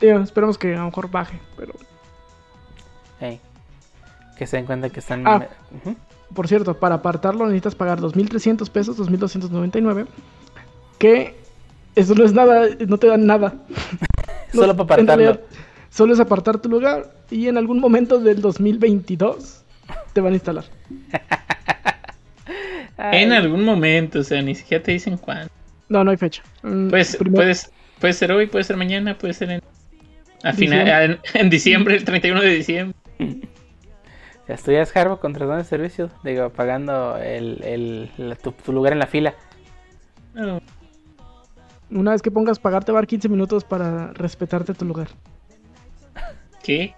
Digo, 0.00 0.18
esperemos 0.20 0.58
que 0.58 0.74
a 0.74 0.78
lo 0.78 0.86
mejor 0.86 1.10
baje, 1.10 1.38
pero. 1.56 1.74
Que 4.38 4.46
se 4.46 4.56
den 4.56 4.66
cuenta 4.66 4.90
que 4.90 5.00
están. 5.00 5.26
Ah. 5.26 5.46
Por 6.34 6.48
cierto, 6.48 6.74
para 6.78 6.96
apartarlo 6.96 7.44
necesitas 7.46 7.74
pagar 7.74 8.00
2.300 8.00 8.68
pesos, 8.70 8.98
2.299, 8.98 10.06
que 10.98 11.34
eso 11.94 12.14
no 12.14 12.24
es 12.24 12.32
nada, 12.32 12.66
no 12.86 12.98
te 12.98 13.06
dan 13.06 13.26
nada. 13.26 13.54
No, 14.52 14.60
Solo 14.60 14.76
para 14.76 14.84
apartarlo. 15.02 15.16
realidad, 15.24 15.40
Solo 15.90 16.12
es 16.12 16.20
apartar 16.20 16.58
tu 16.58 16.68
lugar 16.68 17.12
y 17.28 17.48
en 17.48 17.56
algún 17.58 17.80
momento 17.80 18.20
del 18.20 18.40
2022 18.40 19.62
te 20.12 20.20
van 20.20 20.32
a 20.32 20.36
instalar. 20.36 20.64
En 22.96 23.32
algún 23.32 23.64
momento, 23.64 24.20
o 24.20 24.22
sea, 24.22 24.40
ni 24.42 24.54
siquiera 24.54 24.82
te 24.84 24.92
dicen 24.92 25.16
cuándo. 25.18 25.48
No, 25.88 26.04
no 26.04 26.10
hay 26.12 26.16
fecha. 26.16 26.42
Mm, 26.62 26.88
Pues, 26.88 27.18
puedes, 27.32 27.70
puede 27.98 28.12
ser 28.12 28.30
hoy, 28.32 28.46
puede 28.46 28.64
ser 28.64 28.76
mañana, 28.76 29.18
puede 29.18 29.34
ser 29.34 29.50
en, 29.50 29.60
a 30.44 30.52
Diciembre. 30.52 30.80
final, 30.84 31.02
en, 31.34 31.40
en 31.40 31.50
diciembre, 31.50 31.96
el 31.96 32.04
31 32.04 32.40
de 32.40 32.48
diciembre. 32.50 32.96
Ya 34.48 34.54
estudias 34.54 34.94
Harvard 34.96 35.20
contratando 35.20 35.58
el 35.60 35.64
servicio. 35.66 36.10
Digo, 36.22 36.50
pagando 36.50 37.16
el, 37.16 37.62
el- 37.64 38.10
la- 38.18 38.36
tu, 38.36 38.52
tu 38.52 38.72
lugar 38.72 38.92
en 38.92 38.98
la 38.98 39.06
fila. 39.06 39.34
Una 41.90 42.10
vez 42.12 42.22
que 42.22 42.30
pongas 42.30 42.58
pagar 42.58 42.84
te 42.84 42.92
va 42.92 42.98
a 42.98 43.02
dar 43.02 43.06
15 43.06 43.28
minutos 43.28 43.64
para 43.64 44.12
respetarte 44.12 44.74
tu 44.74 44.84
lugar. 44.84 45.08
¿Qué? 46.62 46.94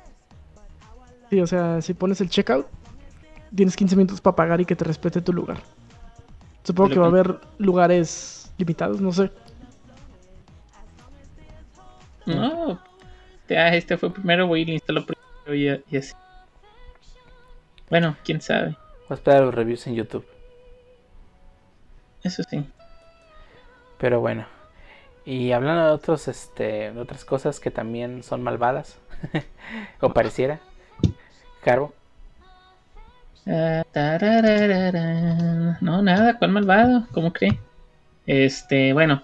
Sí, 1.31 1.41
o 1.41 1.47
sea, 1.47 1.81
si 1.83 1.93
pones 1.95 2.21
el 2.21 2.31
checkout, 2.31 2.67
tienes 3.55 3.77
15 3.77 3.97
minutos 3.97 4.21
para 4.21 4.37
pagar 4.37 4.61
y 4.61 4.65
que 4.65 4.77
te 4.77 4.85
respete 4.85 5.21
tu 5.21 5.33
lugar. 5.33 5.59
Supongo 6.65 6.91
que 6.91 6.99
va 7.01 7.07
a 7.07 7.09
haber 7.11 7.41
lugares 7.59 8.53
limitados, 8.59 9.01
no 9.01 9.13
sé. 9.13 9.31
no, 12.27 12.81
ya, 13.49 13.69
este 13.69 13.97
fue 13.97 14.13
primero, 14.13 14.47
voy 14.49 14.63
y 14.63 14.65
lo 14.65 14.73
instalo 14.73 15.05
primero 15.07 15.55
y, 15.55 15.95
y 15.95 15.97
así. 15.99 16.13
Bueno, 17.89 18.17
quién 18.25 18.41
sabe. 18.41 18.77
Voy 19.09 19.11
a 19.11 19.15
esperar 19.15 19.43
los 19.43 19.55
reviews 19.55 19.87
en 19.87 19.95
YouTube. 19.95 20.27
Eso 22.23 22.43
sí. 22.43 22.65
Pero 23.99 24.21
bueno. 24.21 24.47
Y 25.25 25.53
hablando 25.53 25.87
de 25.87 25.91
otros, 25.93 26.29
este, 26.29 26.93
de 26.93 27.01
otras 27.01 27.25
cosas 27.25 27.61
que 27.61 27.71
también 27.71 28.23
son 28.23 28.43
malvadas. 28.43 28.99
o 30.01 30.13
pareciera. 30.13 30.61
Carbo. 31.63 31.95
Ah. 33.47 33.85
No, 35.81 36.03
nada, 36.03 36.39
¿cuál 36.39 36.51
malvado? 36.51 37.07
¿Cómo 37.13 37.33
cree? 37.33 37.59
Este, 38.27 38.93
bueno. 38.93 39.23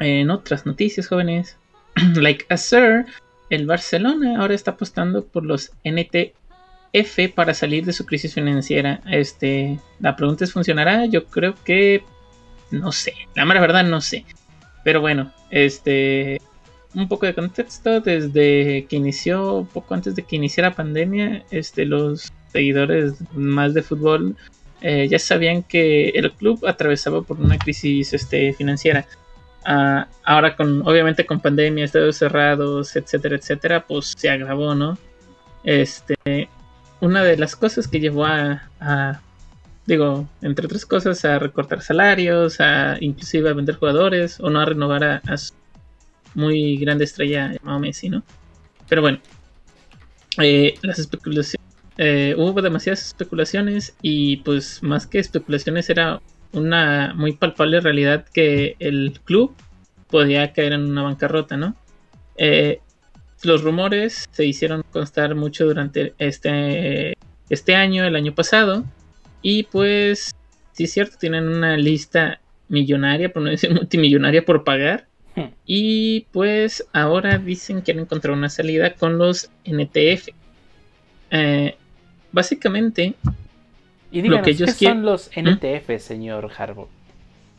En 0.00 0.30
otras 0.30 0.64
noticias, 0.64 1.08
jóvenes. 1.08 1.58
like 2.14 2.46
a 2.48 2.56
Sir, 2.56 3.06
el 3.50 3.66
Barcelona 3.66 4.40
ahora 4.40 4.54
está 4.54 4.72
apostando 4.72 5.24
por 5.24 5.44
los 5.44 5.72
NTF 7.02 7.34
para 7.34 7.54
salir 7.54 7.84
de 7.84 7.92
su 7.92 8.06
crisis 8.06 8.34
financiera. 8.34 9.00
Este, 9.10 9.78
la 10.00 10.16
pregunta 10.16 10.44
es, 10.44 10.52
¿funcionará? 10.52 11.06
Yo 11.06 11.26
creo 11.26 11.54
que 11.64 12.04
no 12.70 12.92
sé. 12.92 13.14
La 13.34 13.44
mera 13.44 13.60
verdad 13.60 13.84
no 13.84 14.00
sé. 14.00 14.24
Pero 14.84 15.00
bueno, 15.00 15.32
este 15.50 16.40
un 16.94 17.08
poco 17.08 17.26
de 17.26 17.34
contexto 17.34 18.00
desde 18.00 18.86
que 18.88 18.96
inició, 18.96 19.68
poco 19.74 19.92
antes 19.92 20.14
de 20.14 20.22
que 20.22 20.36
iniciara 20.36 20.70
la 20.70 20.76
pandemia, 20.76 21.44
este 21.50 21.84
los 21.84 22.32
seguidores 22.50 23.16
más 23.34 23.74
de 23.74 23.82
fútbol 23.82 24.34
eh, 24.80 25.06
ya 25.08 25.18
sabían 25.18 25.62
que 25.62 26.08
el 26.10 26.32
club 26.32 26.64
atravesaba 26.66 27.22
por 27.22 27.38
una 27.38 27.58
crisis 27.58 28.14
este, 28.14 28.52
financiera. 28.54 29.06
Ah, 29.64 30.06
ahora 30.24 30.56
con 30.56 30.86
obviamente 30.86 31.26
con 31.26 31.40
pandemia, 31.40 31.84
estados 31.84 32.16
cerrados, 32.16 32.94
etcétera, 32.96 33.36
etcétera, 33.36 33.84
pues 33.86 34.14
se 34.16 34.30
agravó, 34.30 34.74
¿no? 34.74 34.96
Este, 35.64 36.48
una 37.00 37.22
de 37.22 37.36
las 37.36 37.56
cosas 37.56 37.88
que 37.88 38.00
llevó 38.00 38.24
a, 38.26 39.20
digo, 39.86 40.28
entre 40.42 40.66
otras 40.66 40.86
cosas, 40.86 41.24
a 41.24 41.38
recortar 41.38 41.82
salarios, 41.82 42.60
a 42.60 42.96
inclusive 43.00 43.50
a 43.50 43.54
vender 43.54 43.76
jugadores 43.76 44.40
o 44.40 44.50
no 44.50 44.60
a 44.60 44.64
renovar 44.64 45.04
a, 45.04 45.22
a 45.26 45.36
su 45.36 45.54
muy 46.34 46.76
grande 46.76 47.04
estrella 47.04 47.52
llamado 47.52 47.80
Messi, 47.80 48.08
¿no? 48.08 48.22
Pero 48.88 49.02
bueno, 49.02 49.18
eh, 50.38 50.74
las 50.82 50.98
especulaciones, 50.98 51.66
eh, 51.96 52.34
hubo 52.36 52.60
demasiadas 52.60 53.04
especulaciones 53.06 53.96
y 54.02 54.38
pues 54.38 54.82
más 54.82 55.06
que 55.06 55.18
especulaciones 55.18 55.88
era 55.90 56.20
una 56.52 57.14
muy 57.16 57.32
palpable 57.32 57.80
realidad 57.80 58.26
que 58.32 58.76
el 58.78 59.18
club 59.24 59.56
podía 60.08 60.52
caer 60.52 60.74
en 60.74 60.90
una 60.90 61.02
bancarrota, 61.02 61.56
¿no? 61.56 61.74
Eh, 62.36 62.80
los 63.42 63.62
rumores 63.62 64.26
se 64.30 64.44
hicieron 64.46 64.82
constar 64.90 65.34
mucho 65.34 65.66
durante 65.66 66.14
este, 66.18 67.14
este 67.50 67.74
año, 67.74 68.04
el 68.04 68.16
año 68.16 68.34
pasado, 68.34 68.84
y 69.42 69.64
pues, 69.64 70.34
sí 70.72 70.84
es 70.84 70.92
cierto, 70.92 71.16
tienen 71.18 71.48
una 71.48 71.76
lista 71.76 72.40
millonaria, 72.68 73.32
por 73.32 73.42
no 73.42 73.50
decir 73.50 73.70
multimillonaria 73.74 74.44
por 74.44 74.64
pagar. 74.64 75.06
Hmm. 75.36 75.50
Y 75.66 76.26
pues 76.32 76.84
ahora 76.94 77.38
dicen 77.38 77.82
que 77.82 77.92
han 77.92 77.98
encontrado 78.00 78.36
una 78.36 78.48
salida 78.48 78.94
con 78.94 79.18
los 79.18 79.50
NTF. 79.64 80.28
Eh, 81.30 81.76
básicamente, 82.32 83.14
Y 84.10 84.22
díganos, 84.22 84.44
que 84.44 84.50
ellos 84.52 84.70
¿qué 84.72 84.78
quieren- 84.86 84.96
son 84.98 85.04
los 85.04 85.30
NTF, 85.36 85.98
señor 86.00 86.50
Harbo? 86.56 86.88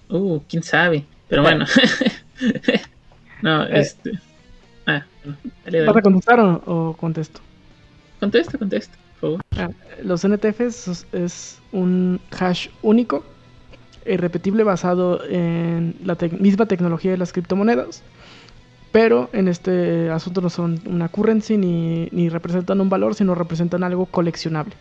uh, 0.10 0.40
quién 0.50 0.64
sabe. 0.64 1.06
Pero 1.30 1.44
bueno. 1.44 1.66
no, 3.42 3.66
Eh. 3.66 3.80
este. 3.80 4.12
Ah, 4.88 5.06
dale, 5.66 5.86
¿Vas 5.86 5.98
a 5.98 6.02
contestar 6.02 6.40
o, 6.40 6.64
o 6.66 6.94
contesto? 6.98 7.42
Contesta, 8.20 8.58
contesta, 8.58 8.98
por 9.20 9.20
favor. 9.20 9.42
Los 10.04 10.24
NTFs 10.24 10.88
es, 10.88 11.06
es 11.14 11.60
un 11.72 12.20
hash 12.40 12.70
único 12.82 13.24
irrepetible 14.06 14.64
basado 14.64 15.24
en 15.30 15.96
la 16.04 16.18
misma 16.40 16.66
tecnología 16.66 17.12
de 17.12 17.18
las 17.18 17.34
criptomonedas. 17.34 18.02
Pero 18.92 19.30
en 19.34 19.48
este 19.48 20.10
asunto 20.10 20.42
no 20.42 20.50
son 20.50 20.80
una 20.88 21.10
currency 21.10 21.58
ni, 21.58 22.08
ni 22.12 22.30
representan 22.30 22.80
un 22.82 22.90
valor, 22.90 23.14
sino 23.16 23.36
representan 23.36 23.84
algo 23.84 24.06
coleccionable. 24.06 24.74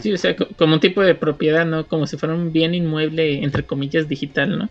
Sí, 0.00 0.12
o 0.12 0.16
sea, 0.18 0.36
co- 0.36 0.46
como 0.58 0.74
un 0.74 0.80
tipo 0.80 1.00
de 1.00 1.14
propiedad, 1.14 1.64
¿no? 1.64 1.86
Como 1.86 2.06
si 2.06 2.16
fuera 2.16 2.34
un 2.34 2.52
bien 2.52 2.74
inmueble, 2.74 3.42
entre 3.42 3.64
comillas, 3.66 4.08
digital, 4.08 4.58
¿no? 4.58 4.68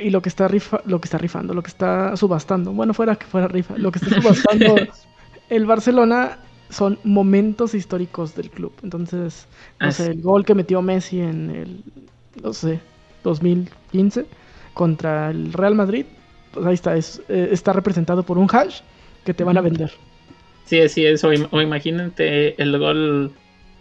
Y 0.00 0.10
lo 0.10 0.22
que 0.22 0.28
está 0.28 0.48
rifa, 0.48 0.80
lo 0.86 1.00
que 1.00 1.06
está 1.06 1.18
rifando, 1.18 1.54
lo 1.54 1.62
que 1.62 1.68
está 1.70 2.16
subastando, 2.16 2.72
bueno, 2.72 2.94
fuera 2.94 3.16
que 3.16 3.26
fuera 3.26 3.48
rifa, 3.48 3.76
lo 3.78 3.90
que 3.92 3.98
está 3.98 4.10
subastando 4.10 4.88
el 5.48 5.66
Barcelona 5.66 6.38
son 6.70 6.98
momentos 7.04 7.74
históricos 7.74 8.34
del 8.34 8.50
club. 8.50 8.72
Entonces, 8.82 9.46
no 9.80 9.88
Ah, 9.88 9.92
sé, 9.92 10.06
sí. 10.06 10.10
el 10.12 10.22
gol 10.22 10.44
que 10.44 10.54
metió 10.54 10.82
Messi 10.82 11.20
en 11.20 11.50
el, 11.50 11.84
no 12.42 12.52
sé, 12.52 12.80
2015 13.22 14.26
contra 14.74 15.30
el 15.30 15.52
Real 15.52 15.74
Madrid, 15.74 16.06
pues 16.52 16.66
ahí 16.66 16.74
está, 16.74 16.96
es, 16.96 17.22
eh, 17.28 17.48
está 17.52 17.72
representado 17.72 18.24
por 18.24 18.38
un 18.38 18.48
hash 18.50 18.80
que 19.24 19.34
te 19.34 19.44
van 19.44 19.58
a 19.58 19.62
vender. 19.62 19.92
Sí, 20.64 20.80
así 20.80 21.04
es. 21.06 21.22
O, 21.24 21.32
im- 21.32 21.48
o 21.50 21.60
imagínate 21.60 22.60
el 22.60 22.78
gol. 22.78 23.32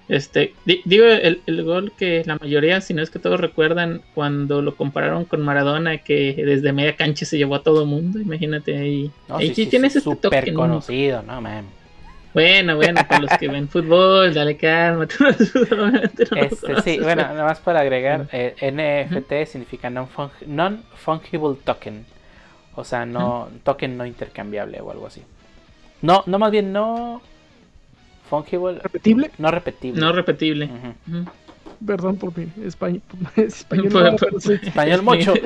Este, 0.08 0.54
di- 0.65 0.82
digo 0.86 1.06
el, 1.06 1.41
el 1.48 1.63
gol 1.63 1.91
que 1.98 2.24
la 2.26 2.36
mayoría, 2.39 2.80
si 2.82 2.94
no 2.94 3.02
es 3.02 3.10
que 3.10 3.18
todos 3.18 3.39
recuerdan, 3.39 4.02
cuando 4.13 4.62
lo 4.62 4.76
compararon 4.76 5.26
con 5.26 5.41
Maradona, 5.41 5.98
que 5.98 6.34
desde 6.46 6.74
media 6.74 6.96
cancha 6.96 7.26
se 7.26 7.38
llevó 7.38 7.56
a 7.56 7.63
todo 7.63 7.86
mundo. 7.88 8.20
Imagínate 8.20 8.78
ahí. 8.78 9.12
No, 9.28 9.39
sí, 9.39 9.65
tienes 9.65 9.94
sí, 9.94 10.00
este 10.00 10.15
toque. 10.15 10.52
¿no? 10.52 10.60
conocido, 10.60 11.24
no, 11.24 11.41
man. 11.41 11.65
Bueno, 12.36 12.76
bueno, 12.76 13.02
para 13.08 13.22
los 13.22 13.32
que 13.39 13.48
ven 13.48 13.68
fútbol, 13.70 14.34
dale 14.34 14.58
calma. 14.58 15.08
No, 15.72 16.41
Este, 16.41 16.82
sí, 16.84 17.00
bueno, 17.00 17.22
nada 17.24 17.46
más 17.46 17.60
para 17.62 17.80
agregar, 17.80 18.28
eh, 18.32 18.54
NFT 18.62 19.50
significa 19.50 19.89
non-fung- 19.89 20.46
non-fungible 20.46 21.56
token. 21.63 22.06
O 22.76 22.84
sea, 22.84 23.06
no 23.06 23.48
token 23.63 23.98
no 23.98 24.06
intercambiable 24.06 24.82
o 24.82 24.91
algo 24.91 25.08
así. 25.08 25.22
No, 26.02 26.24
no 26.26 26.38
más 26.38 26.52
bien 26.52 26.74
no 26.74 27.22
fungible, 28.30 28.80
Repetible, 28.80 29.32
no 29.38 29.52
repetible. 29.52 30.00
No 30.02 30.12
repetible. 30.12 30.70
Perdón 31.86 32.18
por 32.18 32.38
mi 32.38 32.48
español, 32.66 33.02
español 33.36 33.90
Por- 33.90 34.04
no, 34.04 34.12
por- 34.18 34.20
pero 34.30 34.40
sí. 34.40 34.54
Español 34.62 35.02
mucho. 35.04 35.34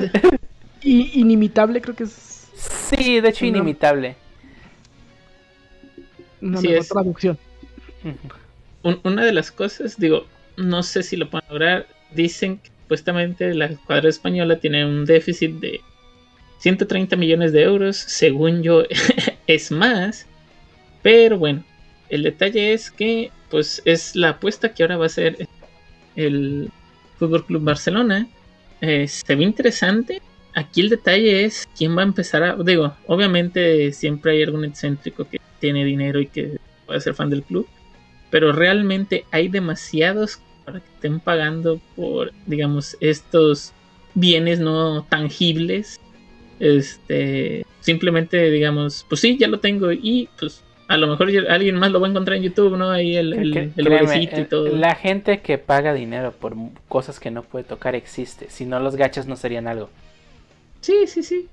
Y 0.82 1.20
inimitable 1.20 1.82
creo 1.82 1.94
que 1.94 2.04
es 2.04 2.48
Sí, 2.54 3.20
de 3.20 3.28
hecho 3.28 3.44
No. 3.44 3.48
inimitable. 3.50 4.16
una 6.40 6.58
Sí, 6.60 6.68
mejor 6.68 6.80
es. 6.82 6.88
traducción. 6.88 7.38
Una 9.04 9.24
de 9.24 9.32
las 9.32 9.50
cosas, 9.52 9.98
digo, 9.98 10.26
no 10.56 10.82
sé 10.82 11.02
si 11.02 11.16
lo 11.16 11.28
pueden 11.28 11.46
lograr. 11.50 11.86
Dicen 12.12 12.58
que 12.58 12.70
supuestamente 12.82 13.52
la 13.54 13.66
escuadra 13.66 14.08
española 14.08 14.56
tiene 14.58 14.84
un 14.86 15.04
déficit 15.04 15.52
de 15.60 15.80
130 16.58 17.14
millones 17.16 17.52
de 17.52 17.62
euros. 17.62 17.96
Según 17.98 18.62
yo, 18.62 18.84
es 19.46 19.70
más. 19.70 20.26
Pero 21.02 21.38
bueno, 21.38 21.62
el 22.10 22.22
detalle 22.22 22.72
es 22.72 22.90
que, 22.90 23.30
pues, 23.50 23.82
es 23.84 24.16
la 24.16 24.30
apuesta 24.30 24.74
que 24.74 24.82
ahora 24.82 24.96
va 24.96 25.06
a 25.06 25.10
ser 25.10 25.48
el 26.16 26.70
Fútbol 27.18 27.46
Club 27.46 27.62
Barcelona. 27.62 28.28
Eh, 28.80 29.08
se 29.08 29.34
ve 29.34 29.44
interesante. 29.44 30.22
Aquí 30.54 30.80
el 30.80 30.88
detalle 30.88 31.44
es 31.44 31.68
quién 31.76 31.96
va 31.96 32.02
a 32.02 32.06
empezar 32.06 32.42
a. 32.42 32.56
Digo, 32.56 32.94
obviamente 33.06 33.92
siempre 33.92 34.32
hay 34.32 34.42
algún 34.42 34.64
excéntrico 34.64 35.28
que 35.28 35.40
tiene 35.60 35.84
dinero 35.84 36.20
y 36.20 36.26
que 36.26 36.58
puede 36.86 37.00
ser 37.00 37.14
fan 37.14 37.30
del 37.30 37.42
club 37.42 37.66
pero 38.30 38.52
realmente 38.52 39.26
hay 39.30 39.48
demasiados 39.48 40.40
para 40.64 40.80
que 40.80 40.88
estén 40.94 41.20
pagando 41.20 41.80
por, 41.96 42.32
digamos, 42.46 42.96
estos 43.00 43.72
bienes 44.14 44.60
no 44.60 45.04
tangibles. 45.08 46.00
Este, 46.60 47.66
simplemente, 47.80 48.50
digamos, 48.50 49.04
pues 49.08 49.20
sí, 49.20 49.36
ya 49.38 49.48
lo 49.48 49.60
tengo 49.60 49.90
y 49.92 50.28
pues 50.38 50.62
a 50.90 50.96
lo 50.96 51.06
mejor 51.06 51.30
alguien 51.48 51.76
más 51.76 51.92
lo 51.92 52.00
va 52.00 52.08
a 52.08 52.10
encontrar 52.10 52.36
en 52.36 52.42
YouTube, 52.42 52.76
¿no? 52.76 52.90
Ahí 52.90 53.16
el, 53.16 53.32
el, 53.32 53.56
el 53.56 53.72
créeme, 53.86 54.22
y 54.22 54.24
eh, 54.26 54.46
todo. 54.50 54.66
La 54.76 54.96
gente 54.96 55.40
que 55.40 55.56
paga 55.56 55.94
dinero 55.94 56.32
por 56.32 56.54
cosas 56.88 57.20
que 57.20 57.30
no 57.30 57.42
puede 57.44 57.64
tocar 57.64 57.94
existe. 57.94 58.50
Si 58.50 58.66
no, 58.66 58.80
los 58.80 58.96
gachas 58.96 59.26
no 59.26 59.36
serían 59.36 59.68
algo. 59.68 59.88
Sí, 60.80 61.06
sí, 61.06 61.22
sí. 61.22 61.46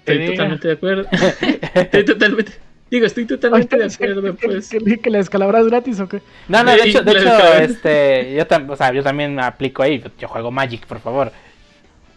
Estoy 0.00 0.18
diga. 0.18 0.32
totalmente 0.32 0.66
de 0.68 0.74
acuerdo. 0.74 1.04
estoy 1.74 2.04
totalmente. 2.04 2.52
Digo, 2.90 3.06
estoy 3.06 3.24
totalmente 3.26 3.76
de 3.76 3.84
acuerdo, 3.84 4.22
¿Que, 4.36 4.48
pues. 4.48 4.68
que, 4.68 4.98
que 4.98 5.10
la 5.10 5.20
escalabra 5.20 5.60
es 5.60 5.68
gratis 5.68 6.00
o 6.00 6.08
qué? 6.08 6.20
No, 6.48 6.64
no, 6.64 6.72
de 6.72 6.78
Sí, 6.80 6.88
hecho, 6.88 7.02
de 7.02 7.14
la 7.14 7.20
hecho, 7.20 7.72
este, 7.72 8.34
yo, 8.34 8.48
tam- 8.48 8.68
o 8.68 8.74
sea, 8.74 8.92
yo 8.92 9.04
también 9.04 9.38
aplico 9.38 9.84
ahí. 9.84 10.02
Yo 10.18 10.26
juego 10.26 10.50
Magic, 10.50 10.84
por 10.86 10.98
favor. 10.98 11.30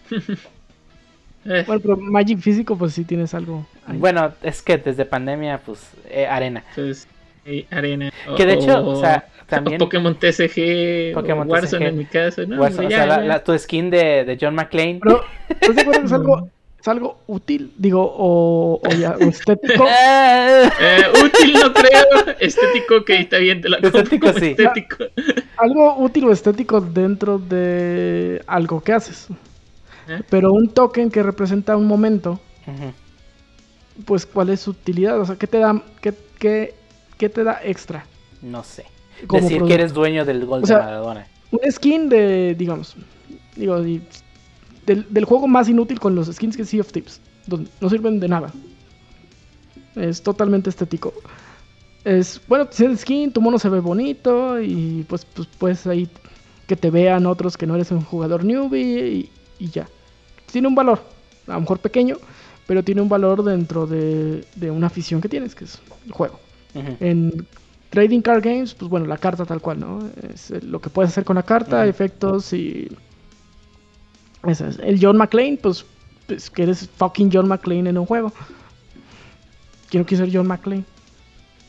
Eh, 1.46 1.64
Bueno, 1.68 1.82
pero 1.82 1.98
Magic 1.98 2.40
físico, 2.40 2.78
pues 2.78 2.94
sí 2.94 3.04
tienes 3.04 3.34
algo. 3.34 3.66
ahí. 3.88 3.98
Bueno, 3.98 4.32
es 4.44 4.62
que 4.62 4.78
desde 4.78 5.06
pandemia, 5.06 5.60
pues, 5.66 5.80
eh, 6.10 6.26
arena. 6.26 6.64
pues, 6.76 7.08
sí, 7.46 7.66
arena. 7.72 8.12
Que 8.38 8.46
de 8.46 8.54
hecho, 8.54 8.88
o 8.88 8.96
sea, 9.00 9.28
o 9.42 9.46
también 9.48 9.78
Pokémon 9.78 10.16
TCG, 10.16 11.14
Pokémon 11.14 11.50
Warzone 11.50 11.86
TCG. 11.86 11.90
en 11.90 11.98
mi 11.98 12.06
caso, 12.06 12.42
¿no? 12.48 12.58
pues, 12.58 12.72
Hombre, 12.72 12.88
o 12.88 12.90
ya, 12.90 12.98
sea, 12.98 13.06
la, 13.06 13.18
ya. 13.18 13.24
la- 13.26 13.44
tu 13.44 13.58
skin 13.60 13.90
de, 13.90 14.24
de 14.24 14.38
John 14.40 14.56
McClane. 14.56 15.00
Pero, 15.04 15.22
¿estás 15.50 15.76
de 15.76 15.82
acuerdo 15.82 16.00
que 16.02 16.06
es 16.08 16.14
algo, 16.14 16.50
es 16.80 16.88
algo 16.88 17.18
útil, 17.28 17.72
digo, 17.78 18.02
o, 18.18 18.80
o 18.84 18.90
ya, 18.94 19.12
o 19.20 19.24
estético. 19.30 19.86
Eh, 20.80 21.04
útil 21.26 21.54
no 21.54 21.74
creo, 21.74 22.36
estético 22.40 23.04
que 23.06 23.20
está 23.20 23.38
bien, 23.38 23.62
te 23.62 23.68
la 23.70 23.78
Estético, 23.78 24.32
sí. 24.34 24.48
estético. 24.58 25.04
algo 25.58 25.98
útil 25.98 26.26
o 26.26 26.32
estético 26.32 26.80
dentro 26.82 27.38
de 27.38 28.42
algo 28.48 28.82
que 28.82 28.94
haces. 28.94 29.28
Pero 30.30 30.52
un 30.52 30.70
token 30.70 31.10
que 31.10 31.24
representa 31.24 31.78
un 31.78 31.88
momento, 31.88 32.40
pues 34.06 34.26
¿cuál 34.26 34.50
es 34.50 34.62
su 34.62 34.72
utilidad? 34.72 35.20
O 35.20 35.26
sea, 35.26 35.36
¿qué 35.36 35.48
te 35.48 35.60
da, 35.60 35.82
qué, 36.02 36.14
qué, 36.40 36.76
qué 37.18 37.30
te 37.30 37.44
da 37.44 37.60
extra? 37.64 38.06
No 38.42 38.64
sé. 38.64 38.86
como 39.28 39.44
Decir 39.44 39.64
que 39.64 39.74
eres 39.74 39.94
dueño 39.94 40.26
del 40.26 40.46
gol 40.46 40.64
O 40.64 40.66
sea, 40.66 40.80
de 40.80 40.84
Maradona. 40.84 41.28
Un 41.52 41.72
skin 41.72 42.10
de, 42.10 42.56
digamos, 42.56 42.96
digo, 43.56 43.80
del, 43.82 44.04
del 44.86 45.26
juego 45.26 45.48
más 45.48 45.70
inútil 45.70 46.00
con 46.00 46.16
los 46.16 46.28
skins 46.28 46.58
que 46.58 46.66
Sea 46.66 46.82
of 46.82 46.92
Tips, 46.92 47.22
donde 47.46 47.70
no 47.80 47.90
sirven 47.90 48.20
de 48.20 48.28
nada. 48.28 48.52
Es 49.96 50.22
totalmente 50.24 50.70
estético. 50.70 51.14
Es, 52.04 52.42
bueno, 52.48 52.66
tienes 52.68 53.02
skin, 53.02 53.32
tu 53.32 53.42
mono 53.42 53.58
se 53.60 53.70
ve 53.70 53.80
bonito 53.80 54.60
y 54.60 55.06
pues, 55.08 55.26
pues 55.26 55.48
puedes 55.58 55.88
ahí 55.88 56.10
que 56.68 56.76
te 56.76 56.90
vean 56.90 57.26
otros 57.26 57.58
que 57.58 57.68
no 57.68 57.76
eres 57.76 57.92
un 57.92 58.02
jugador 58.02 58.44
newbie 58.44 59.08
y, 59.08 59.30
y 59.64 59.70
ya. 59.70 59.88
Tiene 60.52 60.68
un 60.68 60.76
valor, 60.76 61.02
a 61.48 61.54
lo 61.54 61.62
mejor 61.62 61.80
pequeño, 61.80 62.18
pero 62.68 62.84
tiene 62.84 63.02
un 63.02 63.08
valor 63.10 63.44
dentro 63.44 63.88
de, 63.88 64.46
de 64.56 64.72
una 64.72 64.88
afición 64.88 65.22
que 65.22 65.30
tienes, 65.30 65.56
que 65.56 65.64
es 65.66 65.80
el 66.06 66.12
juego. 66.12 66.40
En 66.76 67.48
Trading 67.92 68.22
Card 68.22 68.44
Games, 68.44 68.74
pues 68.74 68.90
bueno, 68.90 69.06
la 69.06 69.18
carta 69.18 69.46
tal 69.46 69.62
cual, 69.62 69.80
¿no? 69.80 70.10
Es 70.34 70.52
eh, 70.52 70.60
lo 70.62 70.82
que 70.82 70.90
puedes 70.90 71.12
hacer 71.12 71.24
con 71.24 71.36
la 71.38 71.44
carta, 71.44 71.86
efectos 71.86 72.52
y... 72.52 72.90
Eso 74.46 74.68
es. 74.68 74.80
El 74.80 75.00
John 75.02 75.16
McClane, 75.18 75.58
pues, 75.62 75.86
pues 76.28 76.50
que 76.50 76.64
eres 76.64 76.90
fucking 76.98 77.30
John 77.32 77.48
McClane 77.48 77.90
en 77.90 77.98
un 77.98 78.06
juego. 78.06 78.34
Quiero 79.90 80.06
que 80.06 80.18
ser 80.18 80.30
John 80.34 80.48
McClane, 80.48 80.84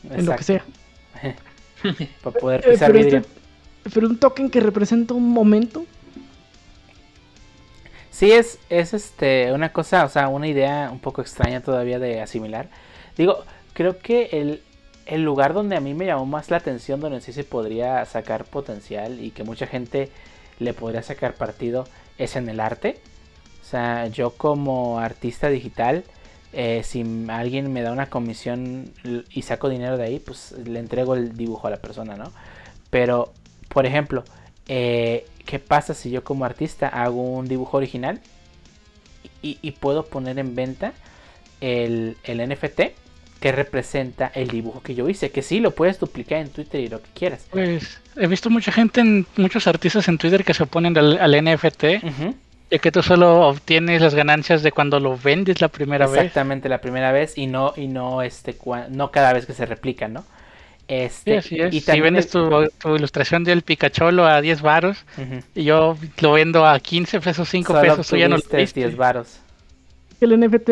en 0.09 0.25
lo 0.25 0.35
que 0.35 0.43
sea. 0.43 0.65
Para 2.23 2.37
poder 2.39 2.61
Eh, 2.67 2.71
pisar 2.71 2.91
pero, 2.91 3.03
vidrio. 3.03 3.19
este- 3.19 3.91
pero 3.93 4.07
un 4.07 4.17
token 4.17 4.49
que 4.49 4.59
representa 4.59 5.13
un 5.13 5.29
momento, 5.29 5.85
Sí, 8.15 8.31
es, 8.31 8.59
es 8.69 8.93
este 8.93 9.51
una 9.51 9.73
cosa, 9.73 10.05
o 10.05 10.09
sea, 10.09 10.29
una 10.29 10.47
idea 10.47 10.89
un 10.89 10.99
poco 10.99 11.19
extraña 11.21 11.59
todavía 11.59 11.99
de 11.99 12.21
asimilar. 12.21 12.69
Digo, 13.17 13.43
creo 13.73 13.99
que 13.99 14.29
el, 14.31 14.63
el 15.05 15.21
lugar 15.21 15.53
donde 15.53 15.75
a 15.75 15.81
mí 15.81 15.93
me 15.93 16.05
llamó 16.05 16.25
más 16.25 16.49
la 16.49 16.55
atención, 16.55 17.01
donde 17.01 17.19
sí 17.19 17.33
se 17.33 17.43
podría 17.43 18.05
sacar 18.05 18.45
potencial 18.45 19.19
y 19.21 19.31
que 19.31 19.43
mucha 19.43 19.67
gente 19.67 20.11
le 20.59 20.73
podría 20.73 21.03
sacar 21.03 21.33
partido, 21.33 21.89
es 22.17 22.37
en 22.37 22.47
el 22.47 22.61
arte. 22.61 23.01
O 23.61 23.65
sea, 23.65 24.07
yo 24.07 24.29
como 24.29 24.97
artista 24.99 25.49
digital, 25.49 26.05
eh, 26.53 26.83
si 26.85 27.03
alguien 27.27 27.73
me 27.73 27.81
da 27.81 27.91
una 27.91 28.09
comisión 28.09 28.93
y 29.29 29.41
saco 29.41 29.67
dinero 29.67 29.97
de 29.97 30.05
ahí, 30.05 30.19
pues 30.19 30.53
le 30.53 30.79
entrego 30.79 31.15
el 31.15 31.35
dibujo 31.35 31.67
a 31.67 31.69
la 31.69 31.81
persona, 31.81 32.15
¿no? 32.15 32.31
Pero, 32.89 33.33
por 33.67 33.85
ejemplo, 33.85 34.23
eh, 34.69 35.25
¿qué 35.45 35.59
pasa 35.59 35.93
si 35.93 36.09
yo 36.09 36.23
como 36.23 36.45
artista 36.45 36.87
hago 36.87 37.21
un 37.21 37.47
dibujo 37.47 37.77
original 37.77 38.19
y, 39.41 39.57
y 39.61 39.71
puedo 39.71 40.05
poner 40.05 40.39
en 40.39 40.55
venta 40.55 40.93
el, 41.61 42.17
el 42.23 42.49
NFT 42.49 42.81
que 43.39 43.51
representa 43.51 44.31
el 44.33 44.47
dibujo 44.49 44.81
que 44.81 44.95
yo 44.95 45.07
hice? 45.07 45.31
Que 45.31 45.41
sí, 45.41 45.59
lo 45.59 45.71
puedes 45.71 45.99
duplicar 45.99 46.39
en 46.39 46.49
Twitter 46.49 46.81
y 46.81 46.87
lo 46.87 47.01
que 47.01 47.09
quieras. 47.13 47.45
Pues 47.51 48.01
he 48.17 48.27
visto 48.27 48.49
mucha 48.49 48.71
gente, 48.71 49.01
en, 49.01 49.25
muchos 49.37 49.67
artistas 49.67 50.07
en 50.07 50.17
Twitter 50.17 50.43
que 50.43 50.53
se 50.53 50.63
oponen 50.63 50.97
al, 50.97 51.17
al 51.19 51.43
NFT, 51.43 51.83
ya 52.71 52.79
que 52.79 52.91
tú 52.91 53.03
solo 53.03 53.47
obtienes 53.47 54.01
las 54.01 54.15
ganancias 54.15 54.63
de 54.63 54.71
cuando 54.71 54.99
lo 54.99 55.17
vendes 55.17 55.61
la 55.61 55.67
primera 55.67 56.07
vez. 56.07 56.17
Exactamente 56.17 56.69
la 56.69 56.81
primera 56.81 57.11
vez 57.11 57.37
y 57.37 57.47
no 57.47 57.73
y 57.75 57.87
no 57.87 58.21
este 58.21 58.57
no 58.89 59.11
cada 59.11 59.33
vez 59.33 59.45
que 59.45 59.53
se 59.53 59.65
replica, 59.65 60.07
¿no? 60.07 60.25
Sí, 60.87 60.93
Este, 60.93 61.37
así 61.37 61.59
es. 61.59 61.73
y 61.73 61.79
si 61.79 61.85
también 61.87 62.03
vendes 62.05 62.25
es- 62.25 62.31
tu, 62.31 62.47
tu 62.79 62.95
ilustración 62.95 63.43
del 63.43 63.63
Picacholo 63.63 64.25
a 64.25 64.39
10 64.41 64.61
varos 64.61 65.03
Ujú. 65.17 65.39
y 65.55 65.63
yo 65.63 65.97
lo 66.21 66.31
vendo 66.33 66.65
a 66.65 66.79
15 66.79 67.19
pesos, 67.21 67.49
5 67.49 67.73
Solo 67.73 67.81
pesos, 67.81 68.07
tú 68.07 68.17
ya 68.17 68.27
no 68.27 68.35
lo 68.35 68.41
obtuviste 68.41 68.57
viste. 68.57 68.79
10 68.81 68.95
varos. 68.95 69.39
el 70.21 70.39
NFT 70.39 70.69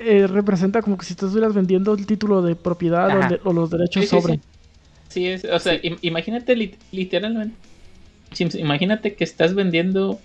eh, 0.00 0.26
representa 0.28 0.80
como 0.80 0.96
que 0.96 1.04
si 1.04 1.14
tú 1.14 1.26
estuvieras 1.26 1.54
vendiendo 1.54 1.92
el 1.94 2.06
título 2.06 2.40
de 2.42 2.54
propiedad 2.56 3.08
o, 3.16 3.28
de- 3.28 3.40
o 3.44 3.52
los 3.52 3.68
derechos 3.70 4.02
Sí, 4.04 4.08
sí, 4.08 4.20
sobre. 4.20 4.34
sí. 4.34 4.40
Sí, 5.08 5.26
es, 5.26 5.44
o 5.44 5.58
sea, 5.58 5.74
im- 5.80 5.98
imagínate 6.02 6.54
lit- 6.56 6.76
literalmente. 6.92 7.56
Imagínate 8.58 9.14
que 9.14 9.24
estás 9.24 9.54
vendiendo, 9.54 10.20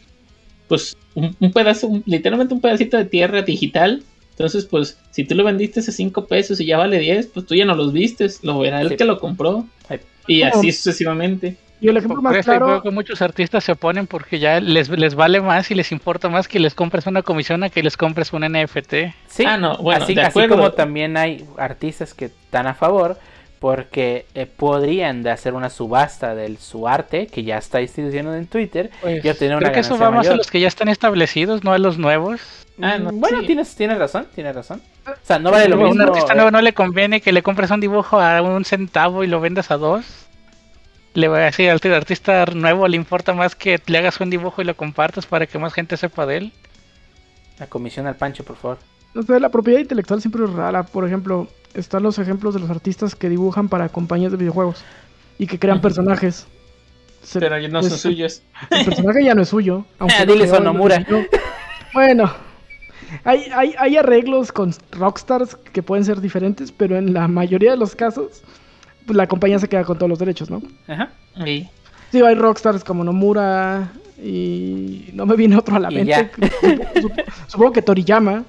pues, 0.67 0.97
un, 1.15 1.35
un 1.39 1.51
pedazo, 1.53 1.87
un- 1.87 2.03
literalmente 2.05 2.53
un 2.53 2.61
pedacito 2.61 2.97
de 2.97 3.05
tierra 3.05 3.41
digital. 3.43 4.03
Entonces, 4.33 4.65
pues, 4.65 4.97
si 5.11 5.23
tú 5.25 5.35
lo 5.35 5.43
vendiste 5.43 5.79
a 5.79 5.83
5 5.83 6.25
pesos 6.25 6.59
y 6.59 6.65
ya 6.65 6.77
vale 6.77 6.97
10, 6.99 7.27
pues 7.27 7.45
tú 7.45 7.55
ya 7.55 7.65
no 7.65 7.75
los 7.75 7.93
vistes, 7.93 8.43
lo 8.43 8.59
verá 8.59 8.81
el 8.81 8.89
Sí. 8.89 8.95
que 8.97 9.05
lo 9.05 9.19
compró. 9.19 9.65
Y 10.27 10.41
¿Cómo? 10.41 10.53
así 10.53 10.71
sucesivamente. 10.71 11.57
Y 11.81 11.89
el 11.89 11.97
ejemplo 11.97 12.21
más 12.21 12.45
claro, 12.45 12.81
que 12.81 12.91
muchos 12.91 13.21
artistas 13.21 13.65
se 13.65 13.73
oponen 13.73 14.07
porque 14.07 14.39
ya 14.39 14.61
les, 14.61 14.87
les 14.87 15.15
vale 15.15 15.41
más 15.41 15.69
y 15.69 15.75
les 15.75 15.91
importa 15.91 16.29
más 16.29 16.47
que 16.47 16.57
les 16.59 16.73
compres 16.73 17.05
una 17.07 17.23
comisión 17.23 17.61
a 17.63 17.69
que 17.69 17.83
les 17.83 17.97
compres 17.97 18.31
un 18.31 18.43
NFT. 18.43 18.93
Sí, 19.27 19.43
Ah, 19.45 19.57
no, 19.57 19.77
bueno, 19.79 20.01
así, 20.05 20.13
de 20.15 20.21
así 20.21 20.29
acuerdo. 20.29 20.55
como 20.55 20.71
también 20.71 21.17
hay 21.17 21.43
artistas 21.57 22.13
que 22.13 22.25
están 22.25 22.67
a 22.67 22.73
favor 22.73 23.17
porque 23.63 24.25
eh, 24.35 24.45
podrían 24.45 25.23
de 25.23 25.31
hacer 25.31 25.53
una 25.53 25.69
subasta 25.69 26.35
de 26.35 26.57
su 26.57 26.85
arte 26.85 27.27
que 27.27 27.45
ya 27.45 27.57
está 27.57 27.77
distribuyendo 27.77 28.35
en 28.35 28.45
Twitter 28.45 28.89
Pues, 28.99 29.23
y 29.23 29.29
obtener 29.29 29.55
una 29.55 29.59
creo 29.61 29.71
que 29.71 29.79
eso 29.79 29.97
va 29.97 30.11
más 30.11 30.27
a 30.27 30.35
los 30.35 30.51
que 30.51 30.59
ya 30.59 30.67
están 30.67 30.89
establecidos, 30.89 31.63
no 31.63 31.71
a 31.71 31.77
los 31.77 31.97
nuevos. 31.97 32.41
Ah, 32.81 32.97
no, 32.97 33.13
Mm, 33.13 33.19
bueno, 33.21 33.39
sí. 33.39 33.45
tienes, 33.47 33.73
tienes 33.73 33.97
razón, 33.97 34.27
tienes 34.35 34.53
razón. 34.53 34.81
O 35.07 35.11
sea, 35.23 35.39
no 35.39 35.49
vale 35.49 35.69
lo 35.69 35.75
a 35.75 35.77
un 35.79 35.97
mismo. 35.97 36.03
artista 36.03 36.33
eh, 36.33 36.35
nuevo 36.35 36.51
no 36.51 36.59
le 36.61 36.73
conviene 36.73 37.21
que 37.21 37.31
le 37.31 37.41
compres 37.41 37.71
un 37.71 37.79
dibujo 37.79 38.19
a 38.19 38.41
un 38.41 38.65
centavo 38.65 39.23
y 39.23 39.27
lo 39.27 39.39
vendas 39.39 39.71
a 39.71 39.77
dos. 39.77 40.03
Le 41.13 41.29
voy 41.29 41.39
a 41.39 41.43
decir 41.43 41.69
al 41.69 41.79
artista 41.93 42.45
nuevo 42.47 42.85
le 42.89 42.97
importa 42.97 43.31
más 43.33 43.55
que 43.55 43.79
le 43.85 43.97
hagas 43.97 44.19
un 44.19 44.29
dibujo 44.29 44.61
y 44.61 44.65
lo 44.65 44.75
compartas 44.75 45.25
para 45.25 45.47
que 45.47 45.57
más 45.57 45.73
gente 45.73 45.95
sepa 45.95 46.25
de 46.25 46.35
él. 46.35 46.51
La 47.59 47.67
comisión 47.67 48.07
al 48.07 48.17
Pancho, 48.17 48.43
por 48.43 48.57
favor. 48.57 48.79
o 49.15 49.21
sea, 49.21 49.39
la 49.39 49.47
propiedad 49.47 49.79
intelectual 49.79 50.19
siempre 50.19 50.43
es 50.43 50.49
rara. 50.51 50.83
Por 50.83 51.07
ejemplo, 51.07 51.47
están 51.73 52.03
los 52.03 52.19
ejemplos 52.19 52.53
de 52.53 52.59
los 52.59 52.69
artistas 52.69 53.15
que 53.15 53.29
dibujan 53.29 53.69
para 53.69 53.89
compañías 53.89 54.31
de 54.31 54.37
videojuegos 54.37 54.83
y 55.39 55.47
que 55.47 55.57
crean 55.59 55.81
personajes. 55.81 56.45
Se- 57.23 57.39
Pero 57.39 57.57
ya 57.57 57.67
no 57.69 57.81
son 57.81 57.89
pues, 57.89 58.01
suyos. 58.01 58.41
El 58.69 58.85
personaje 58.85 59.23
ya 59.23 59.33
no 59.35 59.41
es 59.43 59.49
suyo. 59.49 59.85
aunque 59.99 60.25
lo 60.25 60.33
dile 60.33 60.47
Sonomura. 60.47 61.05
Bueno, 61.93 62.31
hay, 63.23 63.43
hay, 63.55 63.73
hay 63.77 63.97
arreglos 63.97 64.51
con 64.51 64.73
Rockstars 64.91 65.55
que 65.55 65.81
pueden 65.83 66.03
ser 66.05 66.19
diferentes, 66.21 66.71
pero 66.71 66.97
en 66.97 67.13
la 67.13 67.27
mayoría 67.27 67.71
de 67.71 67.77
los 67.77 67.95
casos, 67.95 68.41
pues 69.05 69.15
la 69.15 69.27
compañía 69.27 69.59
se 69.59 69.69
queda 69.69 69.83
con 69.83 69.97
todos 69.97 70.09
los 70.09 70.19
derechos, 70.19 70.49
¿no? 70.49 70.61
Ajá. 70.87 71.11
Sí. 71.43 71.69
Sí, 72.11 72.21
hay 72.21 72.35
Rockstars 72.35 72.83
como 72.83 73.03
Nomura 73.03 73.91
y 74.23 75.09
no 75.13 75.25
me 75.25 75.35
viene 75.35 75.55
otro 75.57 75.75
a 75.75 75.79
la 75.79 75.91
Y 75.91 75.95
mente. 75.95 76.11
ya. 76.11 76.31
Sup- 77.01 77.23
Supongo 77.47 77.71
que 77.71 77.81
Toriyama. 77.81 78.43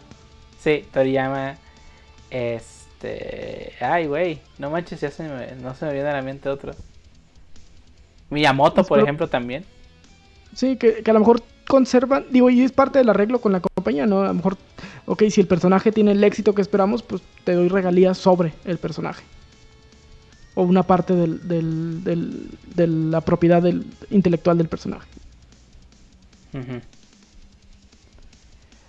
Sí, 0.61 0.85
Toriyama. 0.93 1.57
Este. 3.05 3.73
Ay, 3.85 4.07
güey. 4.07 4.39
No 4.59 4.71
manches, 4.71 5.01
ya 5.01 5.11
se 5.11 5.25
me, 5.25 5.55
no 5.63 5.75
se 5.75 5.85
me 5.87 5.93
viene 5.93 6.09
a 6.09 6.13
la 6.15 6.23
mente 6.23 6.49
otro. 6.49 6.75
Miyamoto, 8.31 8.85
por 8.85 8.99
ejemplo, 9.01 9.29
también. 9.29 9.65
Sí, 10.55 10.77
que, 10.77 11.03
que 11.03 11.11
a 11.11 11.15
lo 11.15 11.21
mejor 11.21 11.43
conservan, 11.67 12.25
digo, 12.31 12.51
y 12.51 12.63
es 12.63 12.73
parte 12.73 12.99
del 12.99 13.09
arreglo 13.09 13.41
con 13.41 13.53
la 13.53 13.61
compañía, 13.61 14.07
¿no? 14.07 14.23
A 14.23 14.29
lo 14.29 14.35
mejor, 14.35 14.57
ok, 15.07 15.25
si 15.31 15.41
el 15.41 15.47
personaje 15.47 15.93
tiene 15.93 16.13
el 16.13 16.23
éxito 16.25 16.55
que 16.55 16.63
esperamos, 16.63 17.03
pues 17.03 17.23
te 17.45 17.53
doy 17.55 17.69
regalías 17.69 18.19
sobre 18.19 18.53
el 18.65 18.79
personaje. 18.79 19.25
O 20.55 20.63
una 20.63 20.85
parte 20.85 21.15
del, 21.15 21.47
del, 21.49 22.05
del- 22.05 22.49
de 22.75 22.87
la 22.87 23.21
propiedad 23.21 23.61
del, 23.63 23.85
intelectual 24.11 24.57
del 24.59 24.69
personaje. 24.69 25.07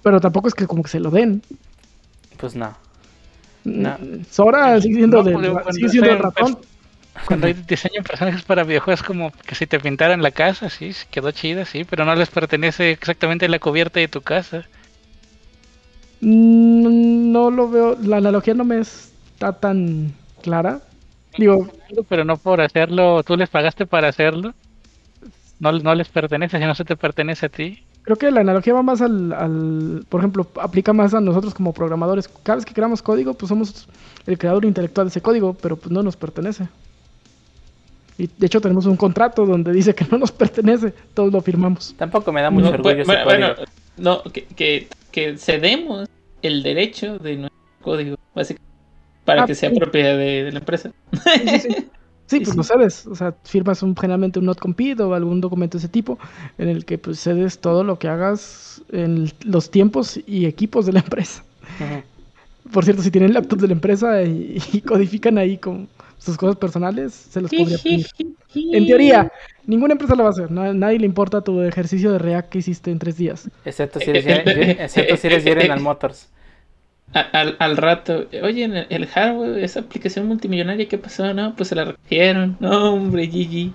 Pero 0.04 0.21
tampoco 0.21 0.47
es 0.47 0.54
que 0.54 0.67
como 0.67 0.84
que 0.84 0.89
se 0.89 0.99
lo 0.99 1.10
den. 1.10 1.41
Pues 2.38 2.56
no. 2.56 2.75
No. 3.65 3.97
Sora 4.30 4.80
sigue 4.80 4.95
siendo, 4.95 5.23
No, 5.23 5.54
cuando 5.54 5.73
sigue 5.73 5.89
siendo 5.89 6.12
el 6.12 6.19
ratón. 6.19 6.58
Cuando 7.25 7.47
hay 7.47 7.54
diseño 7.54 8.01
de 8.01 8.04
personajes 8.04 8.43
para 8.43 8.63
videojuegos 8.63 9.01
como 9.01 9.32
que 9.32 9.56
si 9.56 9.65
te 9.67 9.80
pintaran 9.80 10.21
la 10.21 10.32
casa, 10.32 10.69
sí, 10.69 10.93
sí, 10.93 11.06
quedó 11.10 11.32
chida, 11.32 11.65
sí, 11.65 11.86
pero 11.86 12.06
no 12.06 12.13
les 12.15 12.30
pertenece 12.30 12.91
exactamente 12.91 13.47
la 13.47 13.60
cubierta 13.60 13.99
de 13.99 14.08
tu 14.08 14.21
casa. 14.21 14.65
Mm, 16.21 17.32
No 17.32 17.49
lo 17.51 17.69
veo, 17.69 17.97
la 18.01 18.17
analogía 18.17 18.54
no 18.54 18.63
me 18.65 18.80
está 18.80 19.54
tan 19.54 20.13
clara. 20.41 20.82
Digo, 21.38 21.67
Pero 22.10 22.23
no 22.23 22.38
por 22.38 22.62
hacerlo, 22.62 23.23
tú 23.23 23.36
les 23.38 23.49
pagaste 23.49 23.86
para 23.86 24.10
hacerlo. 24.10 24.54
No, 25.60 25.71
no 25.71 25.95
les 25.95 26.10
pertenece, 26.10 26.60
si 26.60 26.65
no 26.65 26.75
se 26.75 26.86
te 26.86 26.95
pertenece 26.97 27.45
a 27.45 27.49
ti. 27.49 27.85
Creo 28.06 28.18
que 28.18 28.30
la 28.32 28.41
analogía 28.41 28.74
va 28.74 28.84
más 28.84 29.02
al, 29.02 29.34
al- 29.34 30.06
por 30.08 30.22
ejemplo, 30.22 30.48
aplica 30.62 30.94
más 30.94 31.13
a 31.15 31.22
nosotros 31.22 31.54
como 31.56 31.74
programadores. 31.74 32.28
Cada 32.44 32.58
vez 32.58 32.65
que 32.65 32.74
creamos 32.74 33.02
código, 33.02 33.34
pues 33.34 33.50
somos 33.50 33.88
el 34.28 34.38
creador 34.38 34.63
intelectual 34.63 35.08
de 35.08 35.10
ese 35.10 35.22
código, 35.22 35.56
pero 35.56 35.76
pues 35.76 35.91
no 35.91 36.04
nos 36.04 36.15
pertenece. 36.15 36.68
Y 38.18 38.30
de 38.38 38.46
hecho 38.46 38.62
tenemos 38.62 38.86
un 38.86 38.96
contrato 38.96 39.46
donde 39.46 39.74
dice 39.74 39.94
que 39.96 40.06
no 40.12 40.18
nos 40.20 40.32
pertenece, 40.32 40.94
todos 41.13 41.34
lo 41.34 41.41
firmamos. 41.41 41.96
Tampoco 41.98 42.32
me 42.32 42.41
da 42.41 42.50
mucho 42.52 42.68
No, 42.68 42.74
orgullo 42.76 42.96
bu- 42.96 43.02
ese 43.02 43.06
bueno, 43.06 43.24
código. 43.24 43.48
bueno, 43.56 43.56
no, 43.98 44.24
que, 44.32 44.46
que, 44.46 44.88
que 45.12 45.38
cedemos 45.38 46.06
el 46.44 46.62
derecho 46.63 47.18
de 47.18 47.36
nuestro 47.38 47.60
código, 47.82 48.15
básicamente, 48.36 48.63
para 49.26 49.44
Ah, 49.44 49.48
que 49.48 49.56
sea 49.56 49.72
sí. 49.72 49.80
propiedad 49.80 50.15
de, 50.18 50.44
de 50.44 50.52
la 50.52 50.60
empresa. 50.60 50.91
Sí, 51.41 51.60
sí, 51.60 51.76
sí. 52.28 52.40
Pues 52.42 52.52
sí. 52.52 52.58
lo 52.58 52.64
cedes. 52.64 53.08
O 53.08 53.16
sea, 53.16 53.34
firmas 53.44 53.82
un, 53.84 53.96
generalmente 53.96 54.40
un 54.40 54.46
not 54.46 54.60
compete 54.60 55.02
o 55.04 55.14
algún 55.14 55.42
documento 55.42 55.78
de 55.78 55.80
ese 55.80 55.90
tipo 55.90 56.18
en 56.58 56.70
el 56.70 56.86
que 56.86 56.98
pues 56.98 57.20
cedes 57.20 57.60
todo 57.60 57.84
lo 57.84 57.98
que 58.00 58.08
hagas 58.08 58.82
en 58.92 59.32
los 59.46 59.70
tiempos 59.72 60.20
y 60.26 60.46
equipos 60.46 60.86
de 60.86 60.94
la 60.94 61.00
empresa. 61.06 61.44
Por 62.72 62.84
cierto, 62.84 63.04
si 63.04 63.12
tienen 63.12 63.34
laptops 63.34 63.62
de 63.62 63.68
la 63.68 63.74
empresa 63.74 64.24
y, 64.24 64.58
y 64.74 64.82
codifican 64.82 65.38
ahí 65.38 65.58
con 65.58 65.88
sus 66.18 66.36
cosas 66.38 66.56
personales, 66.56 67.14
se 67.14 67.40
los 67.42 67.54
podría 67.54 67.78
pedir. 67.78 68.08
En 68.56 68.88
teoría, 68.88 69.32
ninguna 69.66 69.94
empresa 69.94 70.16
lo 70.16 70.24
va 70.24 70.30
a 70.30 70.32
hacer. 70.32 70.50
na- 70.50 70.74
nadie 70.74 70.98
le 71.00 71.06
importa 71.06 71.42
tu 71.42 71.62
ejercicio 71.62 72.12
de 72.12 72.18
React 72.20 72.50
que 72.50 72.58
hiciste 72.60 72.90
en 72.90 72.98
tres 73.00 73.18
días. 73.18 73.50
Excepto 73.64 74.00
si 74.00 74.10
eres, 74.12 74.26
excepto 74.80 75.18
si 75.18 75.28
eres 75.28 75.44
General 75.44 75.80
Motors. 75.80 76.30
Al, 77.32 77.56
al 77.60 77.78
rato, 77.78 78.25
oye, 78.43 78.63
en 78.65 78.75
el, 78.75 78.88
el 78.89 79.08
hardware, 79.08 79.60
esa 79.63 79.80
aplicación 79.80 80.28
multimillonaria, 80.28 80.88
¿qué 80.89 80.97
pasó? 80.97 81.34
No, 81.34 81.56
pues 81.56 81.69
se 81.69 81.75
la 81.75 81.86
recogieron. 81.86 82.58
No, 82.60 82.93
hombre, 82.93 83.28
GG. 83.28 83.71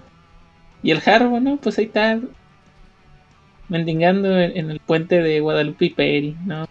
Y 0.82 0.90
el 0.90 1.00
hardware, 1.00 1.40
no, 1.40 1.56
pues 1.56 1.78
ahí 1.78 1.86
está. 1.86 2.18
Mendigando 3.68 4.36
en, 4.38 4.56
en 4.56 4.70
el 4.70 4.80
puente 4.80 5.22
de 5.22 5.40
Guadalupe 5.40 5.84
y 5.86 5.90
Peri, 5.90 6.36
¿no? 6.44 6.66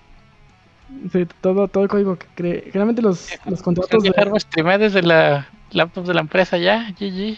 Sí, 1.11 1.25
todo, 1.41 1.67
todo 1.69 1.83
el 1.83 1.89
código 1.89 2.17
que 2.17 2.25
cree. 2.35 2.61
Generalmente 2.65 3.01
los, 3.01 3.29
los 3.45 3.61
contratos 3.61 4.03
de, 4.03 4.09
Dejar 4.09 4.39
streamé 4.39 4.77
desde 4.77 5.01
la 5.01 5.47
laptop 5.71 6.05
de 6.05 6.13
la 6.13 6.21
empresa 6.21 6.57
ya, 6.57 6.91
GG. 6.99 7.37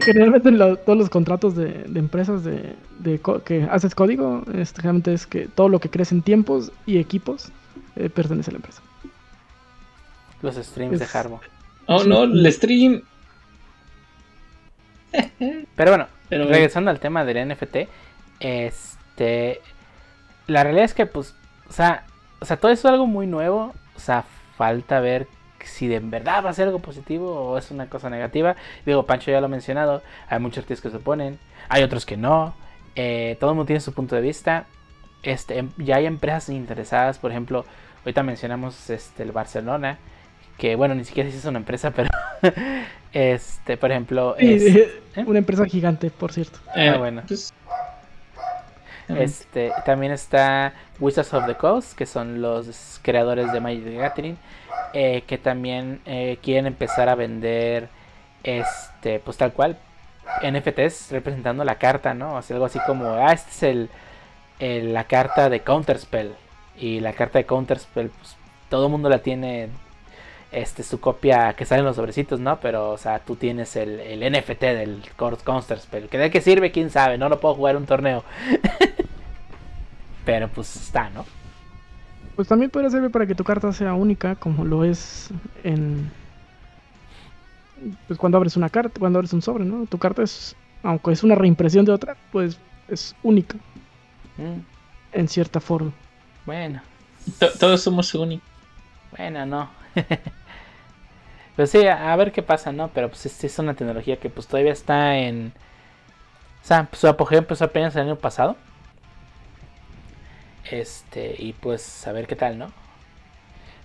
generalmente 0.00 0.50
lo- 0.50 0.76
todos 0.76 0.98
los 0.98 1.10
contratos 1.10 1.56
de, 1.56 1.84
de 1.84 1.98
empresas 2.00 2.42
de, 2.44 2.74
de 3.00 3.20
que 3.44 3.64
haces 3.70 3.94
código, 3.94 4.44
este, 4.54 4.80
generalmente 4.80 5.12
es 5.12 5.26
que 5.26 5.46
todo 5.48 5.68
lo 5.68 5.78
que 5.78 5.90
crees 5.90 6.10
en 6.12 6.22
tiempos 6.22 6.72
y 6.86 6.98
equipos 6.98 7.50
eh, 7.96 8.10
pertenece 8.10 8.50
a 8.50 8.52
la 8.52 8.56
empresa. 8.58 8.82
Los 10.42 10.56
streams 10.56 10.98
de 10.98 11.06
Harbo. 11.12 11.40
Oh, 11.86 12.00
Sí. 12.00 12.08
no, 12.08 12.24
el 12.24 12.52
stream. 12.52 13.02
Pero 15.76 15.90
bueno, 15.90 16.06
Pero 16.28 16.46
regresando 16.46 16.90
al 16.90 16.98
tema 17.00 17.24
del 17.24 17.48
NFT, 17.48 17.88
este, 18.40 19.60
la 20.46 20.64
realidad 20.64 20.84
es 20.84 20.94
que, 20.94 21.06
pues, 21.06 21.34
o 21.68 21.72
sea, 21.72 22.04
o 22.40 22.44
sea, 22.44 22.56
todo 22.56 22.72
eso 22.72 22.88
es 22.88 22.92
algo 22.92 23.06
muy 23.06 23.26
nuevo, 23.26 23.74
o 23.96 23.98
sea, 24.00 24.24
falta 24.56 25.00
ver 25.00 25.28
si 25.64 25.86
de 25.86 26.00
verdad 26.00 26.44
va 26.44 26.50
a 26.50 26.54
ser 26.54 26.66
algo 26.66 26.80
positivo 26.80 27.32
o 27.32 27.56
es 27.58 27.70
una 27.70 27.88
cosa 27.88 28.10
negativa. 28.10 28.56
Digo, 28.84 29.06
Pancho 29.06 29.30
ya 29.30 29.40
lo 29.40 29.46
ha 29.46 29.48
mencionado, 29.48 30.02
hay 30.28 30.38
muchos 30.40 30.58
artistas 30.64 30.82
que 30.82 30.90
se 30.90 30.96
oponen, 30.96 31.38
hay 31.68 31.82
otros 31.82 32.04
que 32.04 32.16
no, 32.16 32.54
eh, 32.96 33.36
todo 33.40 33.50
el 33.50 33.56
mundo 33.56 33.66
tiene 33.66 33.80
su 33.80 33.92
punto 33.94 34.14
de 34.16 34.20
vista. 34.20 34.66
Este, 35.22 35.58
em- 35.58 35.70
ya 35.78 35.96
hay 35.96 36.06
empresas 36.06 36.50
interesadas, 36.50 37.18
por 37.18 37.30
ejemplo, 37.30 37.64
ahorita 38.04 38.22
mencionamos 38.22 38.90
este, 38.90 39.22
el 39.22 39.32
Barcelona, 39.32 39.98
que 40.58 40.76
bueno, 40.76 40.94
ni 40.94 41.04
siquiera 41.04 41.28
es 41.28 41.44
una 41.44 41.58
empresa, 41.58 41.90
pero 41.90 42.08
este, 43.12 43.76
por 43.76 43.90
ejemplo, 43.90 44.36
Sí, 44.38 44.52
es- 44.54 44.76
eh, 44.76 45.02
¿eh? 45.16 45.24
Una 45.26 45.38
empresa 45.38 45.64
gigante, 45.66 46.10
por 46.10 46.32
cierto. 46.32 46.58
eh, 46.76 46.90
ah, 46.94 46.98
bueno. 46.98 47.22
pues, 47.26 47.52
Este, 49.08 49.70
también 49.84 50.12
está 50.12 50.72
Wizards 50.98 51.34
of 51.34 51.46
the 51.46 51.54
Coast, 51.56 51.92
que 51.96 52.06
son 52.06 52.40
los 52.40 53.00
creadores 53.02 53.52
de 53.52 53.60
Magic 53.60 53.84
the 53.84 53.94
Gathering, 53.96 54.38
eh, 54.94 55.22
que 55.26 55.36
también 55.36 56.00
eh, 56.06 56.38
quieren 56.42 56.66
empezar 56.66 57.08
a 57.10 57.14
vender, 57.14 57.88
este, 58.42 59.18
pues 59.18 59.36
tal 59.36 59.52
cual, 59.52 59.76
NFTs 60.42 61.10
representando 61.10 61.64
la 61.64 61.74
carta, 61.76 62.14
¿no? 62.14 62.36
O 62.36 62.42
sea, 62.42 62.54
algo 62.56 62.64
así 62.66 62.78
como, 62.86 63.12
ah, 63.14 63.32
este 63.32 63.50
es 63.50 63.62
el, 63.64 63.90
el- 64.58 64.94
la 64.94 65.04
carta 65.04 65.50
de 65.50 65.60
Counterspell. 65.60 66.32
Y 66.78 67.00
la 67.00 67.12
carta 67.12 67.38
de 67.38 67.46
Counterspell, 67.46 68.10
pues 68.10 68.36
todo 68.68 68.86
el 68.86 68.92
mundo 68.92 69.08
la 69.08 69.20
tiene, 69.20 69.68
este, 70.52 70.82
su 70.82 71.00
copia 71.00 71.54
que 71.54 71.64
sale 71.64 71.80
en 71.80 71.86
los 71.86 71.96
sobrecitos, 71.96 72.40
¿no? 72.40 72.58
Pero, 72.60 72.90
o 72.90 72.98
sea, 72.98 73.20
tú 73.20 73.36
tienes 73.36 73.76
el, 73.76 74.00
el 74.00 74.32
NFT 74.32 74.60
del 74.60 75.02
Counterspell. 75.16 76.08
¿Que 76.08 76.18
¿De 76.18 76.30
qué 76.30 76.40
sirve? 76.40 76.72
¿Quién 76.72 76.90
sabe? 76.90 77.18
No 77.18 77.28
lo 77.28 77.40
puedo 77.40 77.54
jugar 77.54 77.76
en 77.76 77.82
un 77.82 77.86
torneo. 77.86 78.24
Pero 80.24 80.48
pues 80.48 80.74
está, 80.76 81.10
¿no? 81.10 81.24
Pues 82.36 82.48
también 82.48 82.70
podría 82.70 82.90
servir 82.90 83.10
para 83.10 83.26
que 83.26 83.34
tu 83.34 83.44
carta 83.44 83.72
sea 83.72 83.94
única, 83.94 84.34
como 84.34 84.64
lo 84.64 84.84
es 84.84 85.30
en. 85.62 86.10
Pues 88.06 88.18
cuando 88.18 88.38
abres 88.38 88.56
una 88.56 88.70
carta, 88.70 88.98
cuando 88.98 89.18
abres 89.18 89.32
un 89.32 89.42
sobre, 89.42 89.64
¿no? 89.64 89.86
Tu 89.86 89.98
carta 89.98 90.22
es, 90.22 90.56
aunque 90.82 91.12
es 91.12 91.22
una 91.22 91.34
reimpresión 91.34 91.84
de 91.84 91.92
otra, 91.92 92.16
pues 92.32 92.58
es 92.88 93.14
única 93.22 93.58
Mm, 94.36 94.60
en 95.12 95.28
cierta 95.28 95.60
forma. 95.60 95.92
Bueno, 96.46 96.82
to- 97.38 97.52
todos 97.58 97.82
somos 97.82 98.14
únicos. 98.14 98.46
bueno, 99.16 99.46
no. 99.46 99.70
pues 101.56 101.70
sí, 101.70 101.86
a, 101.86 102.14
ver 102.16 102.32
qué 102.32 102.42
pasa, 102.42 102.72
¿no? 102.72 102.88
Pero 102.88 103.08
pues 103.08 103.26
es, 103.26 103.44
es 103.44 103.58
una 103.58 103.74
tecnología 103.74 104.18
que 104.18 104.30
pues 104.30 104.46
todavía 104.46 104.72
está 104.72 105.18
en... 105.18 105.52
O 106.62 106.66
sea, 106.66 106.88
su 106.92 107.06
apogeo 107.08 107.38
empezó 107.38 107.64
apenas 107.64 107.94
el 107.96 108.02
año 108.02 108.16
pasado. 108.16 108.56
Este, 110.70 111.34
y 111.38 111.52
pues 111.52 112.06
a 112.06 112.12
ver 112.12 112.26
qué 112.26 112.36
tal, 112.36 112.58
¿no? 112.58 112.66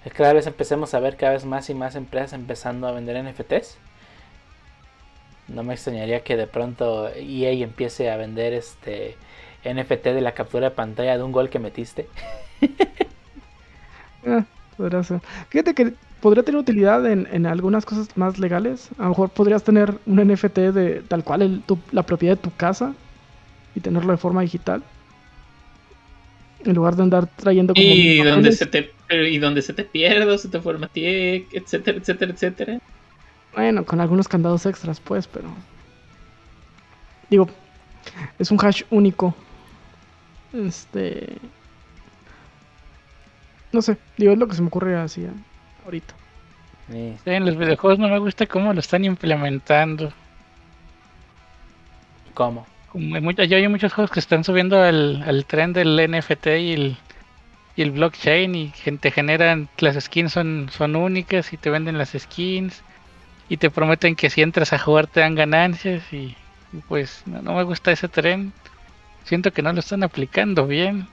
Es 0.05 0.11
que 0.11 0.17
Cada 0.17 0.33
vez 0.33 0.47
empecemos 0.47 0.93
a 0.93 0.99
ver 0.99 1.17
cada 1.17 1.33
vez 1.33 1.45
más 1.45 1.69
y 1.69 1.73
más 1.75 1.95
empresas 1.95 2.33
empezando 2.33 2.87
a 2.87 2.91
vender 2.91 3.17
NFTs. 3.23 3.77
No 5.47 5.63
me 5.63 5.73
extrañaría 5.73 6.23
que 6.23 6.37
de 6.37 6.47
pronto 6.47 7.09
EA 7.09 7.51
empiece 7.51 8.09
a 8.11 8.17
vender 8.17 8.53
este 8.53 9.17
NFT 9.65 10.05
de 10.05 10.21
la 10.21 10.33
captura 10.33 10.69
de 10.69 10.75
pantalla 10.75 11.17
de 11.17 11.23
un 11.23 11.31
gol 11.31 11.49
que 11.49 11.59
metiste. 11.59 12.07
Ah, 14.25 14.45
ser. 15.03 15.21
Fíjate 15.49 15.73
que 15.73 15.93
podría 16.21 16.43
tener 16.43 16.59
utilidad 16.59 17.05
en, 17.09 17.27
en 17.31 17.45
algunas 17.45 17.85
cosas 17.85 18.09
más 18.17 18.37
legales. 18.39 18.89
A 18.97 19.03
lo 19.03 19.09
mejor 19.09 19.29
podrías 19.29 19.63
tener 19.63 19.93
un 20.05 20.19
NFT 20.19 20.71
de 20.73 21.01
tal 21.03 21.23
cual 21.23 21.41
el- 21.41 21.61
tu- 21.61 21.79
la 21.91 22.03
propiedad 22.03 22.35
de 22.35 22.41
tu 22.43 22.51
casa 22.55 22.93
y 23.75 23.79
tenerlo 23.79 24.11
de 24.11 24.17
forma 24.17 24.41
digital. 24.41 24.83
En 26.65 26.75
lugar 26.75 26.95
de 26.95 27.03
andar 27.03 27.27
trayendo 27.27 27.73
como 27.73 27.85
Y 27.85 28.21
donde 28.21 28.51
se 28.51 28.65
te 28.65 28.91
y 29.09 29.37
donde 29.39 29.61
se 29.61 29.73
te 29.73 29.83
pierde, 29.85 30.31
o 30.31 30.37
se 30.37 30.49
te 30.49 30.59
formatee, 30.61 31.47
etcétera, 31.53 31.97
etcétera, 31.97 32.31
etcétera. 32.33 32.79
Bueno, 33.55 33.85
con 33.85 34.01
algunos 34.01 34.27
candados 34.27 34.65
extras, 34.65 34.99
pues, 34.99 35.27
pero. 35.27 35.47
Digo, 37.29 37.47
es 38.37 38.51
un 38.51 38.59
hash 38.61 38.83
único. 38.91 39.33
Este. 40.53 41.37
No 43.71 43.81
sé, 43.81 43.97
digo, 44.17 44.33
es 44.33 44.39
lo 44.39 44.47
que 44.47 44.55
se 44.55 44.61
me 44.61 44.67
ocurre 44.67 44.95
así 44.97 45.23
eh, 45.23 45.31
ahorita. 45.85 46.13
Sí. 46.89 47.21
En 47.25 47.45
los 47.45 47.55
videojuegos 47.57 47.99
no 47.99 48.09
me 48.09 48.19
gusta 48.19 48.47
cómo 48.47 48.73
lo 48.73 48.79
están 48.79 49.05
implementando. 49.05 50.13
¿Cómo? 52.33 52.65
Como 52.87 53.15
hay, 53.15 53.21
mucho- 53.21 53.43
ya 53.43 53.57
hay 53.57 53.67
muchos 53.67 53.93
juegos 53.93 54.11
que 54.11 54.19
están 54.19 54.43
subiendo 54.43 54.81
al, 54.81 55.21
al 55.23 55.45
tren 55.45 55.73
del 55.73 55.99
NFT 55.99 56.59
y 56.59 56.73
el, 56.73 56.97
y 57.75 57.81
el 57.83 57.91
blockchain 57.91 58.55
y 58.55 58.71
te 58.99 59.11
generan, 59.11 59.69
las 59.79 59.95
skins 60.03 60.33
son, 60.33 60.69
son 60.71 60.95
únicas 60.95 61.53
y 61.53 61.57
te 61.57 61.69
venden 61.69 61.97
las 61.97 62.11
skins 62.17 62.83
y 63.49 63.57
te 63.57 63.71
prometen 63.71 64.15
que 64.15 64.29
si 64.29 64.41
entras 64.41 64.73
a 64.73 64.79
jugar 64.79 65.07
te 65.07 65.21
dan 65.21 65.35
ganancias 65.35 66.11
y, 66.13 66.37
y 66.73 66.77
pues 66.87 67.23
no, 67.25 67.41
no 67.41 67.55
me 67.55 67.63
gusta 67.63 67.91
ese 67.91 68.09
tren. 68.09 68.53
Siento 69.23 69.53
que 69.53 69.61
no 69.63 69.73
lo 69.73 69.79
están 69.81 70.03
aplicando 70.03 70.67
bien. 70.67 71.07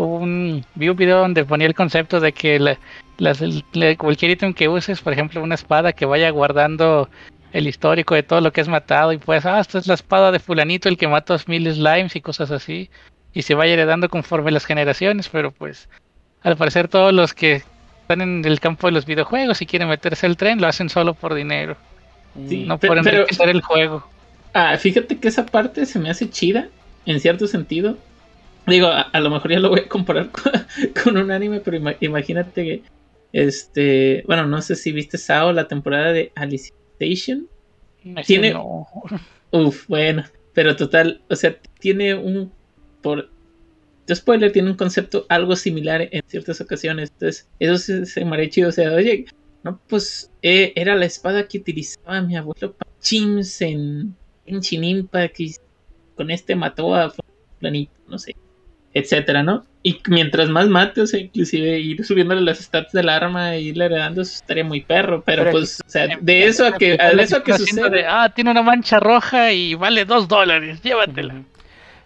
Hubo 0.00 0.16
un, 0.16 0.64
vi 0.76 0.88
un 0.88 0.96
video 0.96 1.18
donde 1.18 1.44
ponía 1.44 1.66
el 1.66 1.74
concepto 1.74 2.20
de 2.20 2.32
que 2.32 2.58
la- 2.58 2.78
las- 3.18 3.42
el- 3.42 3.62
la- 3.74 3.94
cualquier 3.96 4.30
ítem 4.30 4.54
que 4.54 4.66
uses, 4.66 5.00
por 5.02 5.12
ejemplo 5.12 5.42
una 5.42 5.54
espada 5.56 5.92
que 5.92 6.06
vaya 6.06 6.30
guardando 6.30 7.10
el 7.52 7.66
histórico 7.66 8.14
de 8.14 8.22
todo 8.22 8.40
lo 8.40 8.50
que 8.50 8.62
has 8.62 8.68
matado 8.68 9.12
y 9.12 9.18
pues, 9.18 9.44
ah, 9.44 9.60
esta 9.60 9.76
es 9.78 9.86
la 9.86 9.92
espada 9.94 10.32
de 10.32 10.38
fulanito, 10.38 10.88
el 10.88 10.96
que 10.96 11.06
mató 11.06 11.34
a 11.34 11.38
mil 11.48 11.70
slimes 11.70 12.16
y 12.16 12.22
cosas 12.22 12.50
así. 12.50 12.88
Y 13.34 13.42
se 13.42 13.54
vaya 13.54 13.74
heredando 13.74 14.08
conforme 14.08 14.50
las 14.52 14.64
generaciones, 14.64 15.28
pero 15.28 15.50
pues 15.50 15.88
al 16.42 16.56
parecer 16.56 16.88
todos 16.88 17.12
los 17.12 17.34
que 17.34 17.62
están 18.02 18.22
en 18.22 18.42
el 18.46 18.58
campo 18.58 18.86
de 18.86 18.92
los 18.92 19.04
videojuegos 19.04 19.60
y 19.60 19.66
quieren 19.66 19.88
meterse 19.88 20.24
al 20.24 20.38
tren 20.38 20.60
lo 20.62 20.66
hacen 20.66 20.88
solo 20.88 21.12
por 21.12 21.34
dinero, 21.34 21.76
Sí, 22.48 22.64
no 22.66 22.78
por 22.78 22.88
pero- 22.88 23.00
enriquecer 23.18 23.50
el 23.50 23.60
juego. 23.60 24.08
Ah, 24.54 24.76
fíjate 24.78 25.18
que 25.18 25.28
esa 25.28 25.44
parte 25.44 25.84
se 25.84 25.98
me 25.98 26.08
hace 26.08 26.30
chida, 26.30 26.68
en 27.04 27.20
cierto 27.20 27.46
sentido. 27.46 27.98
Digo, 28.66 28.86
a, 28.86 29.02
a 29.02 29.20
lo 29.20 29.30
mejor 29.30 29.50
ya 29.50 29.58
lo 29.60 29.70
voy 29.70 29.80
a 29.80 29.88
comparar 29.88 30.30
con, 30.32 30.52
con 31.02 31.16
un 31.16 31.30
anime, 31.30 31.60
pero 31.60 31.76
ima- 31.76 31.96
imagínate 32.00 32.64
que, 32.64 32.84
este, 33.32 34.22
bueno, 34.26 34.46
no 34.46 34.60
sé 34.62 34.76
si 34.76 34.92
viste 34.92 35.18
Sao, 35.18 35.52
la 35.52 35.68
temporada 35.68 36.12
de 36.12 36.32
Alicization. 36.34 37.48
Ese 38.02 38.24
Tiene- 38.24 38.52
no. 38.52 38.86
Uf, 39.52 39.88
bueno, 39.88 40.24
pero 40.52 40.76
total, 40.76 41.24
o 41.28 41.34
sea, 41.34 41.58
tiene 41.80 42.14
un, 42.14 42.52
por, 43.00 43.30
spoiler, 44.14 44.52
tiene 44.52 44.70
un 44.70 44.76
concepto 44.76 45.26
algo 45.28 45.56
similar 45.56 46.08
en 46.12 46.20
ciertas 46.28 46.60
ocasiones. 46.60 47.10
Entonces, 47.12 47.48
eso 47.58 47.76
se, 47.78 48.06
se 48.06 48.24
me 48.24 48.34
haría 48.36 48.50
chido, 48.50 48.68
o 48.68 48.72
sea, 48.72 48.92
oye, 48.92 49.26
no, 49.64 49.80
pues, 49.88 50.30
eh, 50.42 50.72
era 50.76 50.94
la 50.94 51.06
espada 51.06 51.48
que 51.48 51.58
utilizaba 51.58 52.22
mi 52.22 52.36
abuelo 52.36 52.76
Chims 53.00 53.60
en, 53.62 54.14
en 54.46 54.60
Chinimpa, 54.60 55.28
que 55.28 55.52
con 56.14 56.30
este 56.30 56.54
mató 56.54 56.94
a 56.94 57.12
planito, 57.58 57.92
no 58.06 58.18
sé. 58.18 58.34
Etcétera, 58.92 59.42
¿no? 59.42 59.64
Y 59.82 60.00
mientras 60.08 60.50
más 60.50 60.68
mate, 60.68 61.00
o 61.00 61.06
sea, 61.06 61.20
inclusive 61.20 61.78
ir 61.78 62.04
subiéndole 62.04 62.42
las 62.42 62.58
stats 62.58 62.92
del 62.92 63.08
arma 63.08 63.56
y 63.56 63.68
irle 63.68 63.86
heredando, 63.86 64.20
eso 64.22 64.34
estaría 64.34 64.64
muy 64.64 64.82
perro. 64.82 65.22
Pero, 65.24 65.44
Pero 65.44 65.52
pues, 65.52 65.80
o 65.86 65.88
sea, 65.88 66.08
de 66.20 66.44
eso 66.44 66.66
a 66.66 66.76
que, 66.76 66.98
de 66.98 67.22
eso 67.22 67.36
a 67.36 67.44
que 67.44 67.54
suceda. 67.54 67.88
de, 67.88 68.04
ah, 68.06 68.30
tiene 68.34 68.50
una 68.50 68.62
mancha 68.62 69.00
roja 69.00 69.52
y 69.52 69.74
vale 69.74 70.04
dos 70.04 70.28
dólares, 70.28 70.82
llévatela. 70.82 71.34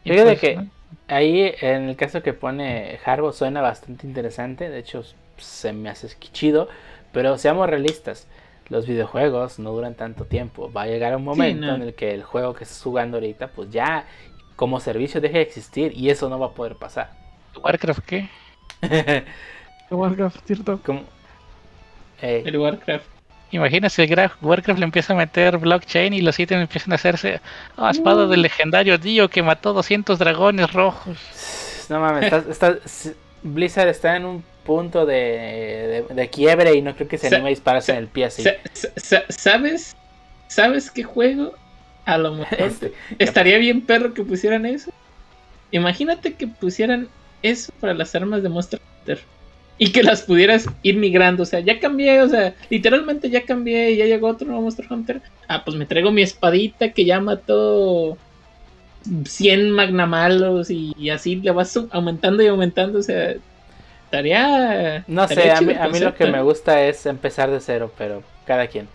Y 0.04 0.10
Fíjate 0.10 0.24
pues, 0.24 0.40
que 0.40 0.56
¿no? 0.56 0.70
ahí 1.08 1.52
en 1.60 1.88
el 1.88 1.96
caso 1.96 2.22
que 2.22 2.32
pone 2.32 2.98
Harbo 3.04 3.32
suena 3.32 3.60
bastante 3.60 4.06
interesante, 4.06 4.68
de 4.68 4.78
hecho 4.78 5.02
se 5.38 5.72
me 5.72 5.90
hace 5.90 6.08
chido, 6.32 6.68
pero 7.12 7.38
seamos 7.38 7.68
realistas, 7.68 8.28
los 8.68 8.86
videojuegos 8.86 9.58
no 9.58 9.72
duran 9.72 9.94
tanto 9.94 10.24
tiempo, 10.26 10.72
va 10.72 10.82
a 10.82 10.86
llegar 10.86 11.16
un 11.16 11.24
momento 11.24 11.66
no. 11.66 11.74
en 11.74 11.82
el 11.82 11.94
que 11.94 12.14
el 12.14 12.22
juego 12.22 12.54
que 12.54 12.64
estás 12.64 12.82
jugando 12.82 13.16
ahorita 13.16 13.48
pues 13.48 13.70
ya 13.70 14.06
como 14.56 14.80
servicio 14.80 15.20
deje 15.20 15.38
de 15.38 15.42
existir 15.42 15.92
y 15.96 16.10
eso 16.10 16.28
no 16.28 16.38
va 16.38 16.46
a 16.46 16.50
poder 16.50 16.76
pasar. 16.76 17.10
Warcraft, 17.62 18.00
¿qué? 18.06 18.28
Warcraft, 19.90 20.46
¿cierto? 20.46 20.80
Como- 20.84 21.02
Eh, 22.22 22.42
El 22.46 22.56
Warcraft. 22.58 23.04
Imagina 23.50 23.88
si 23.88 24.02
el 24.02 24.30
Warcraft 24.42 24.78
le 24.80 24.84
empieza 24.84 25.12
a 25.12 25.16
meter 25.16 25.58
blockchain 25.58 26.12
y 26.14 26.22
los 26.22 26.38
ítems 26.40 26.62
empiezan 26.62 26.92
a 26.92 26.94
hacerse 26.96 27.40
ah, 27.76 27.90
espada 27.90 28.26
del 28.26 28.42
legendario 28.42 28.98
Dio 28.98 29.28
que 29.28 29.42
mató 29.42 29.72
200 29.72 30.18
dragones 30.18 30.72
rojos. 30.72 31.16
no 31.88 32.00
mames, 32.00 32.24
estás- 32.24 32.46
estás- 32.48 33.12
Blizzard 33.42 33.88
está 33.88 34.16
en 34.16 34.24
un 34.24 34.44
punto 34.64 35.04
de, 35.04 36.04
de- 36.08 36.14
de 36.14 36.30
quiebre 36.30 36.74
y 36.74 36.80
no 36.82 36.94
creo 36.96 37.06
que 37.06 37.18
se 37.18 37.26
anime 37.28 37.48
a 37.48 37.50
dispararse 37.50 37.92
en 37.92 37.98
el 37.98 38.08
pie 38.08 38.24
así. 38.24 38.42
Sa- 38.42 38.54
sa- 38.72 38.88
sa- 38.96 39.24
¿Sabes? 39.28 39.94
¿Sabes 40.48 40.90
qué 40.90 41.02
juego? 41.04 41.52
A 42.04 42.18
lo 42.18 42.34
mejor 42.34 42.58
Este, 42.60 42.92
estaría 43.18 43.58
bien 43.58 43.82
perro 43.82 44.14
que 44.14 44.22
pusieran 44.22 44.66
eso. 44.66 44.90
Imagínate 45.70 46.34
que 46.34 46.46
pusieran 46.46 47.08
eso 47.42 47.72
para 47.80 47.94
las 47.94 48.14
armas 48.14 48.42
de 48.42 48.48
Monster 48.48 48.80
Hunter. 49.00 49.20
Y 49.76 49.90
que 49.90 50.04
las 50.04 50.22
pudieras 50.22 50.66
ir 50.82 50.96
migrando. 50.96 51.42
O 51.42 51.46
sea, 51.46 51.60
ya 51.60 51.80
cambié, 51.80 52.22
o 52.22 52.28
sea, 52.28 52.54
literalmente 52.70 53.28
ya 53.28 53.44
cambié 53.44 53.90
y 53.90 53.96
ya 53.96 54.06
llegó 54.06 54.28
otro 54.28 54.46
nuevo 54.46 54.62
Monster 54.62 54.86
Hunter. 54.88 55.20
Ah, 55.48 55.64
pues 55.64 55.76
me 55.76 55.86
traigo 55.86 56.12
mi 56.12 56.22
espadita 56.22 56.92
que 56.92 57.04
ya 57.04 57.20
mató 57.20 58.16
100 59.26 59.70
magnamalos 59.70 60.70
y, 60.70 60.92
y 60.96 61.10
así 61.10 61.36
le 61.36 61.50
vas 61.50 61.76
aumentando 61.90 62.42
y 62.42 62.46
aumentando. 62.46 63.00
O 63.00 63.02
sea, 63.02 63.34
estaría. 64.04 65.04
No 65.08 65.26
sé, 65.26 65.50
a 65.50 65.60
mí, 65.60 65.74
a 65.74 65.88
mí 65.88 65.98
lo 65.98 66.14
que 66.14 66.26
me 66.26 66.40
gusta 66.42 66.82
es 66.82 67.04
empezar 67.06 67.50
de 67.50 67.60
cero, 67.60 67.92
pero 67.98 68.22
cada 68.46 68.68
quien. 68.68 68.86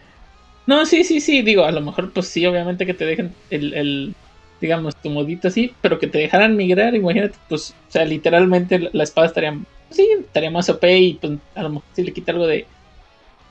No, 0.70 0.86
sí, 0.86 1.04
sí, 1.04 1.20
sí, 1.20 1.42
digo, 1.42 1.64
a 1.66 1.72
lo 1.72 1.82
mejor 1.82 2.14
pues 2.14 2.28
sí, 2.28 2.46
obviamente 2.46 2.86
que 2.86 2.94
te 2.94 3.06
dejen 3.06 3.34
el, 3.50 3.74
el 3.74 4.16
digamos, 4.62 4.96
tu 5.02 5.10
modito 5.10 5.48
así, 5.48 5.76
pero 5.82 5.98
que 6.00 6.08
te 6.08 6.20
dejaran 6.20 6.56
migrar, 6.56 6.94
imagínate, 6.96 7.40
pues, 7.48 7.72
o 7.72 7.92
sea, 7.92 8.06
literalmente 8.06 8.78
la, 8.78 8.90
la 8.94 9.04
espada 9.04 9.28
estaría, 9.28 9.58
sí, 9.90 10.08
estaría 10.20 10.52
más 10.52 10.70
OP 10.70 10.98
y 11.00 11.14
pues 11.16 11.40
a 11.56 11.64
lo 11.64 11.70
mejor 11.70 11.84
sí 11.96 12.04
le 12.04 12.14
quita 12.14 12.34
algo 12.34 12.46
de 12.48 12.68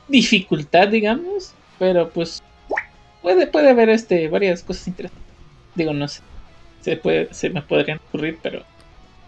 dificultad, 0.09 0.89
digamos, 0.89 1.55
pero 1.79 2.13
pues 2.13 2.39
puede, 3.23 3.47
puede 3.49 3.71
haber 3.71 3.91
este, 3.91 4.29
varias 4.29 4.63
cosas 4.63 4.87
interesantes. 4.89 5.25
Digo, 5.75 5.93
no 5.95 6.09
sé, 6.09 6.23
se, 6.81 6.97
puede, 6.99 7.33
se 7.35 7.51
me 7.51 7.63
podrían 7.63 7.99
ocurrir, 8.09 8.39
pero 8.43 8.65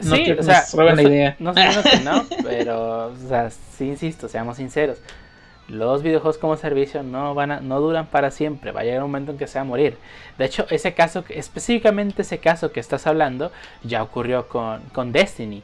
no 0.03 0.17
sí, 0.17 0.23
quiero 0.23 0.37
que 0.37 0.41
o 0.41 0.45
sea, 0.45 0.67
la 0.75 0.95
no, 0.95 0.97
sé- 0.97 1.09
idea. 1.09 1.37
no 1.39 1.55
sé 1.55 1.71
no, 1.71 1.89
que 1.89 1.99
no, 1.99 2.27
pero, 2.43 3.09
o 3.13 3.17
sea, 3.17 3.51
sí 3.51 3.87
insisto, 3.87 4.29
seamos 4.29 4.57
sinceros. 4.59 4.99
Los 5.71 6.03
videojuegos 6.03 6.39
como 6.39 6.57
servicio 6.57 7.03
no 7.03 7.35
van 7.35 7.51
a, 7.53 7.61
no 7.61 7.81
duran 7.81 8.07
para 8.07 8.31
siempre, 8.31 8.73
va 8.73 8.81
a 8.81 8.85
llegar 8.85 9.03
un 9.05 9.11
momento 9.11 9.33
en 9.33 9.39
que 9.39 9.47
se 9.47 9.59
va 9.59 9.63
a 9.63 9.65
morir. 9.65 9.97
De 10.37 10.45
hecho, 10.47 10.67
ese 10.71 10.95
caso, 10.95 11.25
específicamente 11.29 12.23
ese 12.23 12.39
caso 12.39 12.73
que 12.73 12.81
estás 12.81 13.07
hablando, 13.07 13.53
ya 13.85 14.03
ocurrió 14.03 14.49
con, 14.49 14.81
con 14.93 15.13
Destiny. 15.13 15.63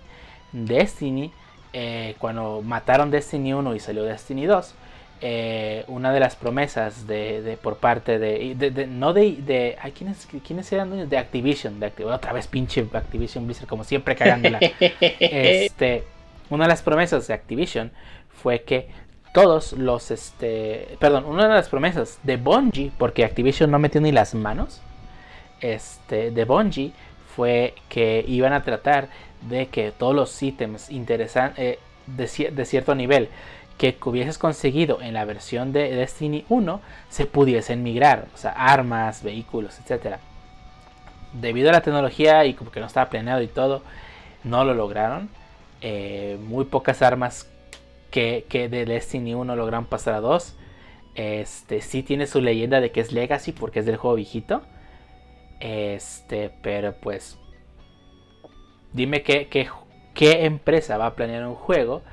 Destiny, 0.53 1.33
eh, 1.73 2.14
cuando 2.19 2.62
mataron 2.62 3.11
Destiny 3.11 3.53
1 3.53 3.75
y 3.75 3.81
salió 3.81 4.05
Destiny 4.05 4.47
2, 4.47 4.75
eh, 5.23 5.85
una 5.88 6.12
de 6.12 6.21
las 6.21 6.37
promesas 6.37 7.07
de, 7.07 7.40
de- 7.42 7.57
por 7.57 7.79
parte 7.79 8.19
de, 8.19 8.55
de- 8.55 8.71
de- 8.71 8.87
no 8.87 9.12
de, 9.12 9.33
de 9.33 9.77
ay, 9.81 9.92
¿quiénes, 9.92 10.27
quiénes 10.47 10.71
eran 10.73 10.90
dueños? 10.90 11.09
de 11.11 11.16
Activision, 11.19 11.81
de 11.81 11.87
Acti- 11.92 12.05
otra 12.05 12.33
vez 12.33 12.47
pinche 12.47 12.87
Activision 12.92 13.47
Blizzard 13.47 13.66
como 13.66 13.83
siempre 13.83 14.14
cagándola. 14.14 14.59
este, 15.21 16.05
una 16.51 16.64
de 16.64 16.69
las 16.69 16.83
promesas 16.83 17.27
de 17.27 17.35
Activision 17.35 17.90
fue 18.42 18.62
que 18.62 18.88
todos 19.37 19.75
los, 19.75 20.11
este, 20.11 20.96
perdón, 20.99 21.27
una 21.27 21.46
de 21.46 21.53
las 21.53 21.68
promesas 21.68 22.18
de 22.22 22.38
Bungie, 22.38 22.90
porque 22.96 23.22
Activision 23.22 23.70
no 23.70 23.79
metió 23.79 24.01
ni 24.01 24.11
las 24.11 24.35
manos, 24.35 24.81
este, 25.61 26.31
de 26.31 26.44
Bungie 26.46 26.92
fue 27.37 27.75
que 27.90 28.25
iban 28.27 28.55
a 28.55 28.62
tratar 28.62 29.09
de 29.42 29.66
que 29.66 29.92
todos 29.92 30.14
los 30.14 30.42
ítems 30.42 30.90
interesantes 30.90 31.77
de, 32.07 32.25
cier- 32.25 32.53
de 32.53 32.64
cierto 32.64 32.94
nivel 32.94 33.29
que 33.77 33.94
hubieses 34.07 34.38
conseguido 34.38 35.03
en 35.03 35.12
la 35.12 35.27
versión 35.27 35.70
de 35.70 35.94
Destiny 35.94 36.46
1 36.49 36.81
se 37.11 37.27
pudiesen 37.27 37.83
migrar, 37.83 38.29
o 38.35 38.38
sea, 38.38 38.53
armas, 38.53 39.22
vehículos, 39.22 39.79
etcétera. 39.81 40.18
Debido 41.35 41.68
a 41.68 41.72
la 41.72 41.83
tecnología 41.83 42.46
y 42.46 42.55
como 42.55 42.70
que 42.70 42.81
no 42.81 42.87
estaba 42.87 43.11
planeado 43.11 43.42
y 43.42 43.49
todo, 43.49 43.83
no 44.44 44.64
lo 44.64 44.72
lograron. 44.72 45.29
Eh, 45.83 46.38
muy 46.49 46.64
pocas 46.64 47.03
armas 47.03 47.46
que, 48.16 48.46
que 48.48 48.70
de 48.70 48.87
Destiny 48.87 49.35
1 49.35 49.57
lograron 49.57 49.85
pasar 49.85 50.14
a 50.14 50.22
2. 50.22 50.57
Este 51.16 51.83
sí 51.83 52.02
tiene 52.02 52.26
su 52.26 52.40
leyenda 52.40 52.81
de 52.81 52.90
que 52.90 53.00
es 53.00 53.12
Legacy 53.12 53.52
porque 53.52 53.81
es 53.81 53.85
del 53.85 53.98
juego 53.98 54.16
viejito. 54.16 54.62
Este, 55.61 56.50
pero 56.62 56.94
pues 56.98 57.38
dime 58.94 59.22
qué, 59.22 59.48
qué, 59.48 59.68
qué 60.14 60.46
empresa 60.46 60.96
va 60.96 61.09
a 61.09 61.14
planear 61.14 61.46
un 61.46 61.57
juego 61.57 62.05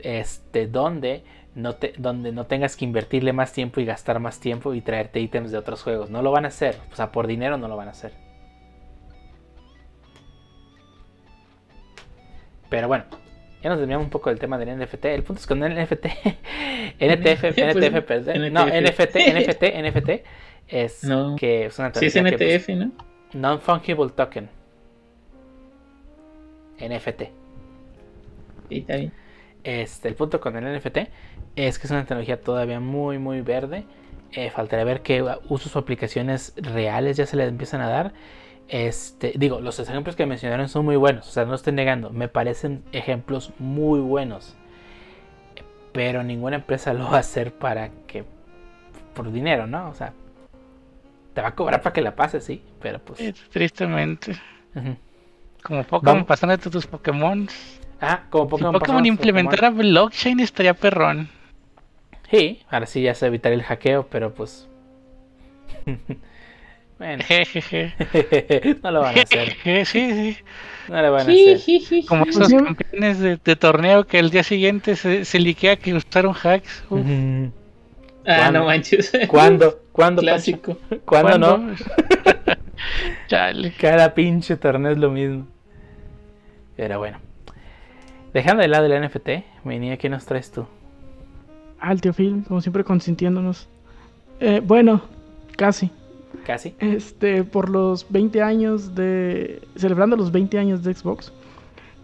este 0.00 0.66
donde 0.66 1.24
no 1.54 1.74
te, 1.74 1.92
donde 1.98 2.32
no 2.32 2.46
tengas 2.46 2.74
que 2.74 2.86
invertirle 2.86 3.34
más 3.34 3.52
tiempo 3.52 3.80
y 3.80 3.84
gastar 3.84 4.20
más 4.20 4.40
tiempo 4.40 4.72
y 4.72 4.80
traerte 4.80 5.20
ítems 5.20 5.52
de 5.52 5.58
otros 5.58 5.82
juegos. 5.82 6.08
No 6.08 6.22
lo 6.22 6.30
van 6.30 6.46
a 6.46 6.48
hacer. 6.48 6.78
O 6.90 6.96
sea, 6.96 7.12
por 7.12 7.26
dinero 7.26 7.58
no 7.58 7.68
lo 7.68 7.76
van 7.76 7.88
a 7.88 7.90
hacer. 7.90 8.14
Pero 12.70 12.88
bueno, 12.88 13.04
ya 13.64 13.70
nos 13.70 13.78
desviamos 13.78 14.04
un 14.04 14.10
poco 14.10 14.28
del 14.28 14.38
tema 14.38 14.58
del 14.58 14.78
NFT. 14.78 15.06
El 15.06 15.22
punto 15.22 15.40
es 15.40 15.46
con 15.46 15.64
el 15.64 15.72
NFT, 15.74 16.04
NTF, 17.00 17.44
NTF, 17.56 18.02
perdón. 18.06 18.52
No, 18.52 18.66
NFT, 18.66 19.16
NFT, 19.16 19.62
NFT 19.82 20.10
es 20.68 21.02
No. 21.04 21.34
que 21.34 21.64
es 21.64 21.78
una 21.78 21.92
Sí, 21.94 22.06
es 22.06 22.12
que, 22.12 22.20
NTF, 22.20 22.68
¿no? 22.76 22.92
Non-Fungible 23.32 24.10
Token. 24.10 24.50
NFT. 26.78 27.22
Sí, 28.68 28.78
está 28.80 28.96
bien. 28.96 29.12
Este, 29.62 30.08
el 30.08 30.14
punto 30.14 30.40
con 30.40 30.56
el 30.56 30.76
NFT 30.78 30.98
es 31.56 31.78
que 31.78 31.86
es 31.86 31.90
una 31.90 32.02
tecnología 32.02 32.38
todavía 32.38 32.80
muy, 32.80 33.18
muy 33.18 33.40
verde. 33.40 33.84
Eh, 34.32 34.50
faltaría 34.50 34.84
ver 34.84 35.00
qué 35.00 35.24
usos 35.48 35.74
o 35.74 35.78
aplicaciones 35.78 36.52
reales 36.56 37.16
ya 37.16 37.24
se 37.24 37.38
le 37.38 37.44
empiezan 37.46 37.80
a 37.80 37.88
dar. 37.88 38.12
Este, 38.68 39.34
digo, 39.36 39.60
los 39.60 39.78
ejemplos 39.78 40.16
que 40.16 40.26
mencionaron 40.26 40.68
son 40.68 40.84
muy 40.84 40.96
buenos, 40.96 41.28
o 41.28 41.30
sea, 41.30 41.44
no 41.44 41.54
estoy 41.54 41.74
negando, 41.74 42.10
me 42.10 42.28
parecen 42.28 42.82
ejemplos 42.92 43.52
muy 43.58 44.00
buenos. 44.00 44.56
Pero 45.92 46.24
ninguna 46.24 46.56
empresa 46.56 46.92
lo 46.92 47.04
va 47.04 47.18
a 47.18 47.20
hacer 47.20 47.52
para 47.52 47.90
que 48.06 48.24
por 49.14 49.30
dinero, 49.30 49.66
¿no? 49.66 49.88
O 49.88 49.94
sea, 49.94 50.12
te 51.34 51.40
va 51.40 51.48
a 51.48 51.54
cobrar 51.54 51.82
para 51.82 51.92
que 51.92 52.00
la 52.00 52.16
pases, 52.16 52.44
sí, 52.44 52.62
pero 52.80 52.98
pues. 52.98 53.20
Tristemente. 53.50 54.36
Como 55.62 55.84
Pokémon 55.84 56.14
Vamos. 56.14 56.26
pasándote 56.26 56.68
tus 56.70 56.86
Pokémon. 56.86 57.48
Ah, 58.00 58.24
como 58.30 58.44
Si 58.44 58.50
Pokémon. 58.50 58.72
Pokémon 58.72 58.80
pasamos 58.80 59.06
implementara 59.06 59.70
blockchain 59.70 60.40
estaría 60.40 60.74
perrón. 60.74 61.28
Sí, 62.30 62.62
ahora 62.68 62.86
sí 62.86 63.02
ya 63.02 63.14
se 63.14 63.26
evitaría 63.26 63.56
el 63.56 63.62
hackeo, 63.62 64.06
pero 64.08 64.34
pues. 64.34 64.68
bueno, 67.04 67.22
Jejeje. 67.28 67.94
no 68.82 68.90
lo 68.90 69.00
van 69.00 69.18
a 69.18 69.22
hacer. 69.22 69.50
Jejeje, 69.54 69.84
Sí, 69.84 70.12
sí. 70.12 70.44
No 70.88 71.02
lo 71.02 71.12
van 71.12 71.20
a 71.28 71.32
hacer. 71.32 72.04
Como 72.06 72.24
esos 72.24 72.48
sí. 72.48 72.56
campeones 72.56 73.18
de, 73.18 73.38
de 73.42 73.56
torneo 73.56 74.04
que 74.04 74.18
el 74.18 74.30
día 74.30 74.42
siguiente 74.42 74.96
se, 74.96 75.24
se 75.24 75.38
liquea 75.38 75.76
que 75.76 75.94
usaron 75.94 76.34
hacks. 76.34 76.84
Ah, 76.90 76.94
¿Cuándo? 78.24 78.58
no 78.60 78.64
manches. 78.66 79.12
¿Cuándo? 79.28 79.80
¿Cuándo? 79.92 80.22
Clásico. 80.22 80.76
Pancho? 80.76 81.04
¿Cuándo 81.04 81.38
no? 81.38 81.74
Chale. 83.28 83.72
Cada 83.78 84.14
pinche 84.14 84.56
torneo 84.56 84.92
es 84.92 84.98
lo 84.98 85.10
mismo. 85.10 85.46
Pero 86.76 86.98
bueno. 86.98 87.18
Dejando 88.32 88.62
de 88.62 88.68
lado 88.68 88.86
el 88.86 89.06
NFT, 89.06 89.28
venía, 89.64 89.96
¿qué 89.96 90.08
nos 90.08 90.24
traes 90.24 90.50
tú? 90.50 90.66
Ah, 91.78 91.92
el 91.92 92.00
tío 92.00 92.12
Phil, 92.14 92.44
como 92.48 92.60
siempre 92.62 92.82
consintiéndonos. 92.82 93.68
Eh, 94.40 94.60
bueno, 94.64 95.02
casi. 95.56 95.90
¿Casi? 96.44 96.74
Este, 96.78 97.42
por 97.44 97.68
los 97.70 98.06
20 98.10 98.42
años 98.42 98.94
de. 98.94 99.62
Celebrando 99.76 100.16
los 100.16 100.30
20 100.30 100.58
años 100.58 100.82
de 100.82 100.92
Xbox, 100.94 101.32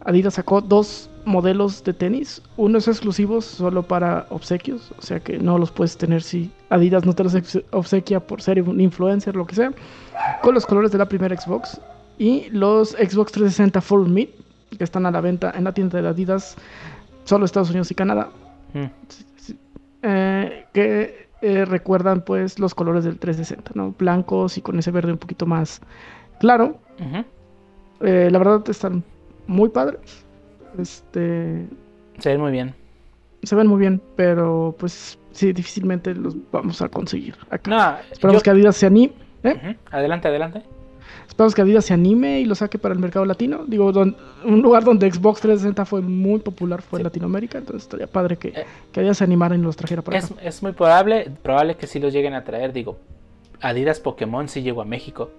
Adidas 0.04 0.34
sacó 0.34 0.60
dos 0.60 1.10
modelos 1.26 1.84
de 1.84 1.92
tenis. 1.92 2.40
Uno 2.56 2.78
es 2.78 2.88
exclusivo 2.88 3.42
solo 3.42 3.82
para 3.82 4.26
obsequios, 4.30 4.92
o 4.98 5.02
sea 5.02 5.20
que 5.20 5.38
no 5.38 5.58
los 5.58 5.70
puedes 5.70 5.96
tener 5.98 6.22
si 6.22 6.50
Adidas 6.70 7.04
no 7.04 7.14
te 7.14 7.22
los 7.24 7.36
obsequia 7.72 8.20
por 8.20 8.40
ser 8.40 8.62
un 8.62 8.80
influencer, 8.80 9.36
lo 9.36 9.46
que 9.46 9.54
sea. 9.54 9.72
Con 10.42 10.54
los 10.54 10.64
colores 10.64 10.90
de 10.90 10.98
la 10.98 11.06
primera 11.06 11.38
Xbox. 11.38 11.80
Y 12.18 12.48
los 12.50 12.90
Xbox 12.90 13.32
360 13.32 13.80
Full 13.80 14.08
Meet, 14.08 14.30
que 14.76 14.84
están 14.84 15.04
a 15.06 15.10
la 15.10 15.20
venta 15.20 15.52
en 15.56 15.64
la 15.64 15.72
tienda 15.72 16.00
de 16.00 16.08
Adidas, 16.08 16.56
solo 17.24 17.44
Estados 17.44 17.70
Unidos 17.70 17.90
y 17.90 17.94
Canadá, 17.94 18.28
Mm. 18.72 18.84
eh, 20.02 20.66
que 20.72 21.28
eh, 21.42 21.64
recuerdan 21.64 22.22
pues 22.24 22.58
los 22.58 22.74
colores 22.74 23.04
del 23.04 23.18
360, 23.18 23.72
¿no? 23.74 23.94
Blancos 23.98 24.58
y 24.58 24.62
con 24.62 24.78
ese 24.78 24.90
verde 24.90 25.12
un 25.12 25.18
poquito 25.18 25.46
más 25.46 25.80
claro. 26.38 26.78
Eh, 28.00 28.28
la 28.30 28.38
verdad 28.38 28.62
están 28.68 29.02
muy 29.46 29.68
padres. 29.68 30.24
Este, 30.78 31.66
Se 32.18 32.28
ven 32.30 32.40
muy 32.40 32.52
bien. 32.52 32.74
se 33.42 33.54
ven 33.56 33.66
muy 33.66 33.80
bien, 33.80 34.00
pero 34.16 34.74
pues 34.78 35.18
sí, 35.32 35.52
difícilmente 35.52 36.14
los 36.14 36.36
vamos 36.52 36.80
a 36.82 36.88
conseguir 36.88 37.34
acá. 37.50 37.70
No, 37.70 38.12
Esperamos 38.12 38.40
yo- 38.40 38.44
que 38.44 38.50
Adidas 38.50 38.76
se 38.76 38.86
anime. 38.86 39.12
¿eh? 39.42 39.76
Adelante, 39.90 40.28
adelante. 40.28 40.62
Esperamos 41.28 41.54
que 41.54 41.62
Adidas 41.62 41.84
se 41.86 41.94
anime 41.94 42.40
y 42.40 42.44
lo 42.44 42.54
saque 42.54 42.78
para 42.78 42.92
el 42.94 43.00
mercado 43.00 43.24
latino. 43.24 43.64
Digo, 43.66 43.92
don- 43.92 44.16
un 44.44 44.60
lugar 44.62 44.84
donde 44.84 45.10
Xbox 45.10 45.40
360 45.40 45.84
fue 45.86 46.00
muy 46.02 46.40
popular 46.40 46.82
fue 46.82 46.98
Sí. 46.98 47.00
en 47.00 47.04
Latinoamérica, 47.04 47.58
entonces 47.58 47.82
estaría 47.84 48.06
padre 48.06 48.36
que, 48.36 48.48
Eh. 48.48 48.66
que 48.92 49.00
Adidas 49.00 49.18
se 49.18 49.24
animara 49.24 49.54
y 49.54 49.58
los 49.58 49.76
trajera 49.76 50.02
para 50.02 50.18
Es, 50.18 50.30
acá. 50.30 50.42
es 50.42 50.62
muy 50.62 50.72
probable, 50.72 51.30
probable 51.42 51.76
que 51.76 51.86
sí 51.86 51.98
los 51.98 52.12
lleguen 52.12 52.34
a 52.34 52.44
traer. 52.44 52.72
Digo, 52.72 52.98
Adidas 53.60 54.00
Pokémon 54.00 54.48
sí 54.48 54.62
llegó 54.62 54.82
a 54.82 54.84
México. 54.84 55.30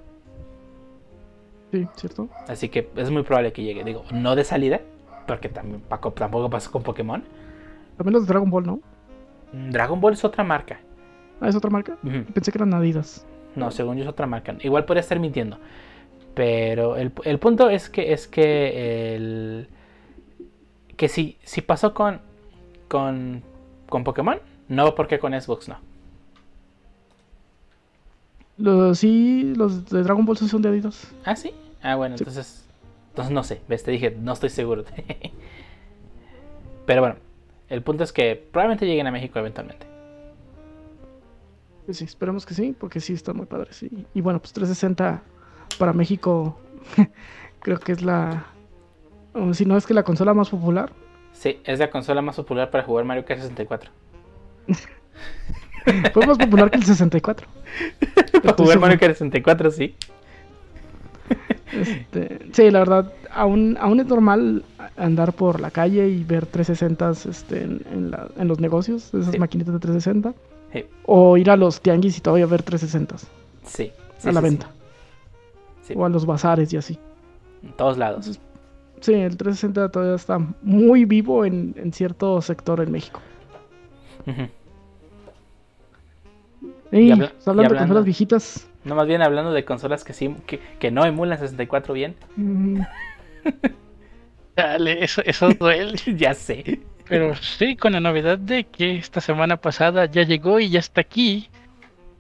Sí, 1.72 1.88
¿cierto? 1.96 2.28
Así 2.48 2.70
que 2.70 2.90
es 2.96 3.10
muy 3.10 3.24
probable 3.24 3.54
que 3.54 3.64
llegue. 3.64 3.84
Digo, 3.84 4.04
no 4.12 4.36
de 4.36 4.44
salida, 4.44 4.82
porque 5.28 5.48
también 5.50 5.82
Paco 5.82 6.12
tampoco 6.12 6.50
pasó 6.50 6.70
con 6.72 6.84
Pokémon. 6.84 7.24
También 7.98 8.14
los 8.14 8.24
de 8.24 8.28
Dragon 8.28 8.50
Ball, 8.50 8.66
¿no? 8.66 8.80
Mm, 9.54 9.70
Dragon 9.72 10.02
Ball 10.02 10.14
es 10.14 10.24
otra 10.26 10.44
marca. 10.44 10.80
Ah, 11.40 11.48
es 11.48 11.56
otra 11.56 11.70
marca. 11.70 11.98
Pensé 12.34 12.52
que 12.52 12.58
eran 12.58 12.74
Adidas. 12.74 13.26
No, 13.56 13.72
según 13.72 13.98
yo 13.98 14.04
es 14.04 14.10
otra 14.10 14.28
marca. 14.28 14.56
Igual 14.62 14.86
podría 14.86 15.02
estar 15.02 15.20
mintiendo. 15.20 15.58
Pero 16.34 16.96
el, 16.96 17.12
el 17.26 17.40
punto 17.40 17.70
es 17.70 17.90
que 17.90 18.14
es 18.14 18.28
que 18.28 19.16
el 19.16 19.68
que 20.96 21.10
si, 21.10 21.38
si 21.44 21.62
pasó 21.62 21.94
con 21.94 22.22
con 22.88 23.44
con 23.90 24.04
Pokémon, 24.04 24.40
no 24.70 24.96
porque 24.96 25.20
con 25.20 25.34
Xbox 25.40 25.68
no. 25.68 25.78
Los, 28.58 29.00
sí, 29.00 29.54
los 29.56 29.90
de 29.90 30.04
Dragon 30.04 30.26
Ball 30.26 30.38
son 30.38 30.62
de 30.62 30.70
Adidas. 30.70 31.12
Ah, 31.26 31.36
sí. 31.36 31.52
Ah, 31.82 31.96
bueno, 31.96 32.18
Sí. 32.18 32.24
entonces 32.24 32.66
entonces 33.10 33.34
no 33.34 33.44
sé, 33.44 33.60
ves, 33.68 33.84
te 33.84 33.92
dije, 33.92 34.16
no 34.18 34.32
estoy 34.34 34.50
seguro. 34.50 34.86
Pero 36.86 37.02
bueno, 37.02 37.16
el 37.70 37.82
punto 37.82 38.04
es 38.04 38.14
que 38.14 38.36
probablemente 38.52 38.86
lleguen 38.86 39.08
a 39.08 39.12
México 39.12 39.38
eventualmente. 39.40 39.86
Pues 41.86 41.98
sí, 41.98 42.06
esperemos 42.06 42.46
que 42.46 42.54
sí, 42.54 42.76
porque 42.80 43.00
sí 43.00 43.14
están 43.14 43.38
muy 43.38 43.46
padres. 43.46 43.76
sí. 43.76 43.90
Y 44.14 44.22
bueno, 44.22 44.40
pues 44.40 44.54
360 44.54 45.22
para 45.78 45.94
México 45.94 46.60
creo 47.62 47.80
que 47.80 47.92
es 47.94 48.02
la... 48.02 48.46
o 49.34 49.54
si 49.54 49.66
no 49.66 49.78
es 49.78 49.86
que 49.86 49.94
la 49.94 50.04
consola 50.04 50.34
más 50.34 50.50
popular. 50.50 50.92
Sí, 51.34 51.60
es 51.64 51.80
la 51.80 51.90
consola 51.90 52.22
más 52.22 52.36
popular 52.36 52.70
para 52.70 52.84
jugar 52.84 53.06
Mario 53.06 53.26
Kart 53.26 53.40
64. 53.42 53.90
Fue 56.14 56.28
más 56.28 56.38
popular 56.38 56.70
que 56.70 56.78
el 56.78 56.84
64. 56.84 57.48
para 58.44 58.54
jugar. 58.56 58.80
Mario 58.80 59.00
Kart 59.00 59.14
64, 59.14 59.72
sí. 59.72 59.96
Este, 61.74 62.40
sí, 62.52 62.70
la 62.70 62.80
verdad, 62.80 63.14
aún, 63.34 63.78
aún 63.80 64.00
es 64.02 64.06
normal 64.06 64.66
andar 64.98 65.32
por 65.34 65.62
la 65.62 65.72
calle 65.72 66.10
y 66.10 66.24
ver 66.26 66.46
360 66.46 67.30
este, 67.30 67.64
en, 67.64 67.82
en 67.92 68.12
la- 68.12 68.28
en 68.38 68.48
los 68.50 68.60
negocios, 68.60 69.14
esas 69.14 69.32
Sí. 69.32 69.40
maquinitas 69.40 69.74
de 69.74 69.80
360. 69.80 70.34
Sí, 70.74 70.86
O 71.06 71.38
ir 71.38 71.50
a 71.50 71.56
los 71.58 71.82
tianguis 71.82 72.18
y 72.18 72.22
todavía 72.22 72.46
ver 72.46 72.64
360 72.64 73.18
sí. 73.64 73.92
sí, 74.18 74.30
a 74.30 74.32
la 74.32 74.40
sí, 74.42 74.46
venta. 74.48 74.70
Sí. 75.84 75.94
O 75.98 76.06
a 76.06 76.10
los 76.10 76.26
bazares 76.26 76.72
y 76.74 76.78
así. 76.78 76.98
En 77.64 77.74
todos 77.74 77.98
lados. 77.98 78.40
Sí, 79.02 79.14
el 79.14 79.36
360 79.36 79.90
todavía 79.90 80.16
está 80.16 80.40
muy 80.62 81.06
vivo 81.06 81.44
en, 81.46 81.74
en 81.78 81.92
cierto 81.92 82.42
sector 82.42 82.80
en 82.82 82.92
México. 82.92 83.20
Ujú. 84.28 84.48
Y, 86.92 87.12
habla- 87.12 87.30
pues, 87.34 87.48
hablando 87.48 87.74
y 87.74 87.76
de 87.76 87.80
consolas 87.80 88.06
viejitas. 88.06 88.68
No, 88.84 88.96
más 88.96 89.08
bien 89.08 89.22
hablando 89.22 89.52
de 89.54 89.64
consolas 89.66 90.04
que 90.04 90.14
sí, 90.14 90.36
que, 90.46 90.60
que 90.80 90.92
no 90.92 91.06
emulan 91.06 91.38
64 91.40 91.94
bien. 91.94 92.16
mm, 92.36 92.82
Dale, 94.56 95.04
eso, 95.04 95.22
eso 95.26 95.50
duele. 95.54 95.98
ya 96.18 96.34
sé. 96.34 96.82
Pero 97.12 97.36
sí, 97.36 97.76
con 97.76 97.92
la 97.92 98.00
novedad 98.00 98.38
de 98.38 98.64
que 98.64 98.96
esta 98.96 99.20
semana 99.20 99.58
pasada 99.58 100.06
ya 100.06 100.24
llegó 100.24 100.62
y 100.62 100.70
ya 100.70 100.80
está 100.80 101.02
aquí 101.02 101.50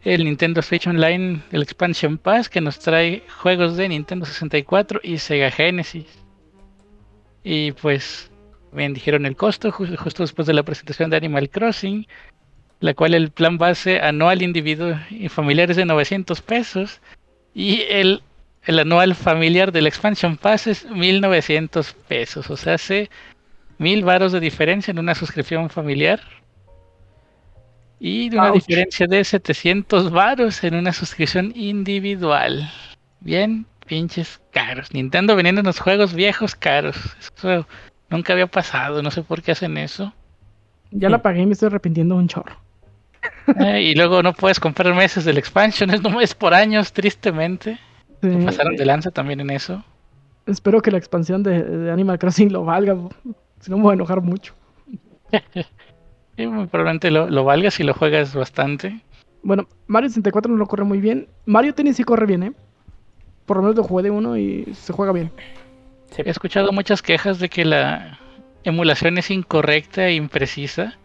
el 0.03 0.25
Nintendo 0.25 0.61
Switch 0.61 0.85
Online, 0.85 1.41
el 1.53 1.61
Expansion 1.61 2.17
Pass, 2.17 2.49
que 2.49 2.59
nos 2.59 2.77
trae 2.77 3.23
juegos 3.41 3.77
de 3.77 3.87
Nintendo 3.87 4.25
64 4.25 4.99
y 5.01 5.17
Sega 5.19 5.49
Genesis. 5.49 6.07
Y 7.41 7.71
pues, 7.71 8.29
bien 8.73 8.93
dijeron 8.93 9.25
el 9.25 9.37
costo 9.37 9.71
ju- 9.71 9.95
justo 9.95 10.23
después 10.23 10.45
de 10.45 10.53
la 10.55 10.63
presentación 10.63 11.09
de 11.09 11.15
Animal 11.15 11.49
Crossing, 11.49 12.05
la 12.81 12.93
cual 12.93 13.13
el 13.13 13.31
plan 13.31 13.57
base 13.57 14.01
anual 14.01 14.41
individuo 14.41 14.99
y 15.09 15.29
familiar 15.29 15.71
es 15.71 15.77
de 15.77 15.85
900 15.85 16.41
pesos 16.41 16.99
y 17.53 17.83
el, 17.89 18.23
el 18.65 18.77
anual 18.79 19.15
familiar 19.15 19.71
del 19.71 19.87
Expansion 19.87 20.35
Pass 20.35 20.67
es 20.67 20.85
1900 20.89 21.93
pesos, 22.09 22.49
o 22.49 22.57
sea, 22.57 22.73
hace 22.73 23.09
mil 23.82 24.03
varos 24.05 24.32
de 24.32 24.39
diferencia 24.39 24.91
en 24.91 24.99
una 24.99 25.15
suscripción 25.15 25.69
familiar 25.71 26.19
y 27.99 28.29
de 28.29 28.38
una 28.38 28.49
Ouch. 28.49 28.63
diferencia 28.65 29.07
de 29.07 29.23
700 29.23 30.11
varos 30.11 30.63
en 30.63 30.75
una 30.75 30.93
suscripción 30.93 31.51
individual. 31.55 32.69
Bien, 33.21 33.65
pinches 33.88 34.39
caros. 34.51 34.93
Nintendo 34.93 35.36
vendiendo 35.36 35.73
juegos 35.73 36.13
viejos 36.13 36.55
caros. 36.55 36.95
Eso 37.19 37.65
nunca 38.09 38.34
había 38.34 38.47
pasado, 38.47 39.01
no 39.01 39.09
sé 39.09 39.23
por 39.23 39.41
qué 39.41 39.51
hacen 39.51 39.77
eso. 39.77 40.13
ya 40.91 41.09
la 41.09 41.21
pagué 41.23 41.41
y 41.41 41.45
me 41.47 41.53
estoy 41.53 41.67
arrepintiendo 41.67 42.15
un 42.15 42.27
chorro. 42.27 42.57
Eh, 43.59 43.82
y 43.82 43.95
luego 43.95 44.21
no 44.21 44.34
puedes 44.34 44.59
comprar 44.59 44.93
meses 44.93 45.25
del 45.25 45.38
expansion, 45.38 45.89
es 45.89 46.01
nomás 46.01 46.36
por 46.36 46.53
años, 46.53 46.93
tristemente. 46.93 47.79
Sí, 48.21 48.29
Pasaron 48.45 48.75
de 48.75 48.86
lanza 48.86 49.09
también 49.09 49.39
en 49.39 49.49
eso. 49.49 49.84
Espero 50.45 50.82
que 50.82 50.91
la 50.91 50.97
expansión 50.99 51.41
de, 51.43 51.63
de 51.63 51.91
Animal 51.91 52.19
Crossing 52.19 52.51
lo 52.51 52.63
valga. 52.63 52.95
Si 53.62 53.72
no 53.72 53.78
me 53.78 53.84
voy 53.84 53.91
a 53.91 53.93
enojar 53.95 54.22
mucho. 54.22 54.53
Y 56.38 56.47
muy 56.47 56.66
probablemente 56.68 57.12
lo, 57.12 57.30
lo 57.30 57.43
valga 57.43 57.70
si 57.72 57.84
lo 57.84 57.93
juegas 57.93 58.34
bastante. 58.34 59.01
Bueno, 59.43 59.68
Mario 59.88 60.09
64 60.09 60.51
no 60.51 60.57
lo 60.57 60.66
corre 60.66 60.86
muy 60.86 60.99
bien. 60.99 61.28
Mario 61.45 61.74
Tennis 61.74 61.97
sí 61.97 62.03
corre 62.03 62.26
bien, 62.26 62.43
¿eh? 62.43 62.53
Por 63.45 63.57
lo 63.57 63.64
menos 63.64 63.76
lo 63.76 63.84
jugué 63.84 64.03
de 64.03 64.12
uno 64.12 64.38
y 64.38 64.74
se 64.74 64.93
juega 64.93 65.12
bien. 65.12 65.30
Sí. 66.16 66.22
He 66.26 66.30
escuchado 66.30 66.72
muchas 66.72 67.01
quejas 67.01 67.39
de 67.39 67.49
que 67.49 67.66
la 67.66 68.18
emulación 68.64 69.18
es 69.18 69.30
incorrecta 69.30 70.07
e 70.07 70.14
imprecisa. 70.16 70.97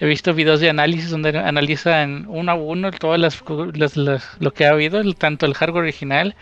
He 0.00 0.06
visto 0.06 0.34
videos 0.34 0.60
de 0.60 0.68
análisis 0.68 1.10
donde 1.10 1.38
analizan 1.38 2.26
uno 2.28 2.52
a 2.52 2.54
uno 2.56 2.90
todas 2.90 3.20
las, 3.20 3.42
las- 3.74 3.96
las- 3.96 4.36
lo 4.40 4.52
que 4.52 4.66
ha 4.66 4.70
habido, 4.70 4.98
el- 5.00 5.14
tanto 5.16 5.46
el 5.46 5.54
hardware 5.54 5.84
original 5.84 6.34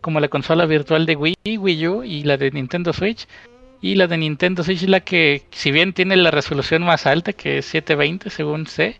como 0.00 0.20
la 0.20 0.28
consola 0.28 0.64
virtual 0.64 1.06
de 1.06 1.16
Wii, 1.16 1.58
Wii 1.58 1.88
U 1.88 2.02
y 2.04 2.22
la 2.22 2.36
de 2.36 2.50
Nintendo 2.52 2.92
Switch. 2.92 3.26
Y 3.84 3.96
la 3.96 4.06
de 4.06 4.16
Nintendo 4.16 4.64
Switch 4.64 4.84
es 4.84 4.88
la 4.88 5.00
que, 5.00 5.42
si 5.50 5.70
bien 5.70 5.92
tiene 5.92 6.16
la 6.16 6.30
resolución 6.30 6.84
más 6.84 7.04
alta, 7.04 7.34
que 7.34 7.58
es 7.58 7.66
720 7.66 8.30
según 8.30 8.66
sé, 8.66 8.98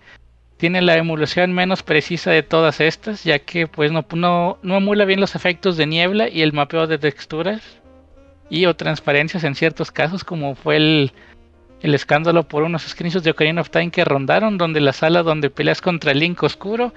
tiene 0.59 0.83
la 0.83 0.99
emulación 0.99 1.55
menos 1.55 1.83
precisa 1.83 2.33
de 2.33 2.43
todas 2.43 2.83
estas, 2.83 3.25
ya 3.25 3.39
que 3.39 3.67
pues 3.67 3.93
no, 3.93 4.05
no, 4.13 4.59
no 4.61 4.77
emula 4.77 5.07
bien 5.07 5.21
los 5.21 5.37
efectos 5.37 5.79
de 5.79 5.87
niebla 5.87 6.29
y 6.29 6.43
el 6.43 6.53
mapeo 6.53 6.87
de 6.87 6.99
texturas 6.99 7.63
y 8.51 8.67
o 8.67 8.77
transparencias 8.77 9.43
en 9.45 9.55
ciertos 9.55 9.91
casos, 9.91 10.23
como 10.23 10.55
fue 10.55 10.77
el, 10.77 11.13
el 11.81 11.95
escándalo 11.95 12.47
por 12.47 12.63
unos 12.63 12.83
screenshots 12.83 13.25
de 13.25 13.31
Ocarina 13.31 13.63
of 13.63 13.71
Time 13.71 13.91
que 13.91 14.05
rondaron, 14.05 14.59
donde 14.59 14.83
la 14.83 14.93
sala 14.93 15.23
donde 15.23 15.49
peleas 15.49 15.81
contra 15.81 16.13
Link 16.13 16.43
oscuro 16.43 16.93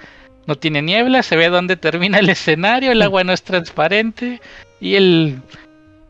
no 0.46 0.56
tiene 0.56 0.82
niebla, 0.82 1.24
se 1.24 1.38
ve 1.38 1.48
dónde 1.48 1.78
termina 1.78 2.20
el 2.20 2.28
escenario, 2.32 2.92
el 2.92 3.02
agua 3.02 3.24
no 3.24 3.32
es 3.32 3.44
transparente 3.44 4.42
y 4.82 4.96
el... 4.96 5.40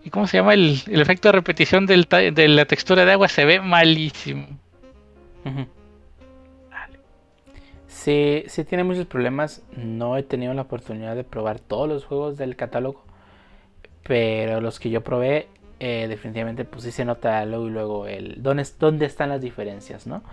¿Y 0.07 0.09
cómo 0.09 0.25
se 0.25 0.37
llama? 0.37 0.53
El, 0.53 0.79
el 0.87 1.01
efecto 1.01 1.27
de 1.27 1.33
repetición 1.33 1.85
del 1.85 2.05
de 2.05 2.47
la 2.47 2.63
textura 2.63 3.03
de 3.03 3.11
agua 3.11 3.27
se 3.27 3.43
ve 3.43 3.59
malísimo. 3.59 4.47
Sí, 7.87 8.45
sí 8.47 8.63
tiene 8.63 8.85
muchos 8.85 9.05
problemas. 9.05 9.63
No 9.75 10.15
he 10.15 10.23
tenido 10.23 10.53
la 10.53 10.61
oportunidad 10.61 11.17
de 11.17 11.25
probar 11.25 11.59
todos 11.59 11.89
los 11.89 12.05
juegos 12.05 12.37
del 12.37 12.55
catálogo. 12.55 13.03
Pero 14.03 14.61
los 14.61 14.79
que 14.79 14.89
yo 14.89 15.03
probé, 15.03 15.49
eh, 15.81 16.05
definitivamente 16.07 16.63
pues 16.63 16.85
sí 16.85 16.91
se 16.91 17.03
nota 17.03 17.43
luego 17.43 17.67
y 17.67 17.71
luego 17.71 18.07
el 18.07 18.41
dónde, 18.41 18.65
dónde 18.79 19.07
están 19.07 19.27
las 19.27 19.41
diferencias, 19.41 20.07
¿no? 20.07 20.23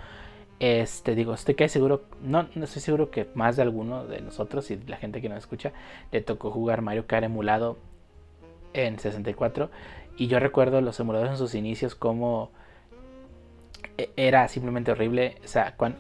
Este, 0.61 1.17
digo, 1.17 1.35
estoy 1.35 1.57
casi 1.57 1.73
seguro, 1.73 2.05
no, 2.23 2.47
no 2.55 2.65
estoy 2.65 2.81
seguro 2.81 3.11
que 3.11 3.27
más 3.35 3.57
de 3.57 3.63
alguno 3.63 4.07
de 4.07 4.21
nosotros 4.21 4.71
y 4.71 4.77
la 4.87 4.99
gente 4.99 5.21
que 5.21 5.29
nos 5.29 5.39
escucha 5.39 5.73
le 6.13 6.21
tocó 6.21 6.53
jugar 6.53 6.81
Mario 6.81 7.09
Kart 7.09 7.25
emulado 7.25 7.77
en 8.75 8.99
64. 8.99 9.71
Y 10.17 10.27
yo 10.29 10.39
recuerdo 10.39 10.81
los 10.81 11.01
emuladores 11.01 11.33
en 11.33 11.39
sus 11.39 11.55
inicios 11.55 11.95
como 11.95 12.51
e- 13.99 14.11
era 14.17 14.47
simplemente 14.49 14.93
horrible. 14.93 15.37
O 15.45 15.49
sea, 15.49 15.75
cuan- 15.77 15.97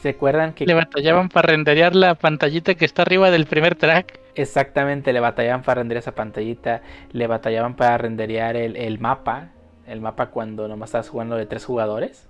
¿Se 0.00 0.08
acuerdan 0.10 0.54
que 0.54 0.64
Le 0.64 0.72
batallaban 0.72 1.28
para 1.28 1.48
renderear 1.48 1.94
la 1.94 2.14
pantallita 2.14 2.74
que 2.74 2.86
está 2.86 3.02
arriba 3.02 3.30
del 3.30 3.44
primer 3.44 3.74
track. 3.74 4.20
exactamente 4.34 5.12
le 5.12 5.20
batallaban 5.20 5.62
para 5.62 5.80
renderear 5.80 6.00
esa 6.00 6.14
pantallita? 6.14 6.80
Le 7.12 7.26
batallaban 7.26 7.76
para 7.76 7.98
renderear 7.98 8.56
el, 8.56 8.76
el 8.76 8.98
mapa. 9.00 9.50
El 9.86 10.00
mapa 10.00 10.30
cuando 10.30 10.66
nomás 10.68 10.88
estabas 10.88 11.10
jugando 11.10 11.36
de 11.36 11.44
tres 11.44 11.66
jugadores. 11.66 12.26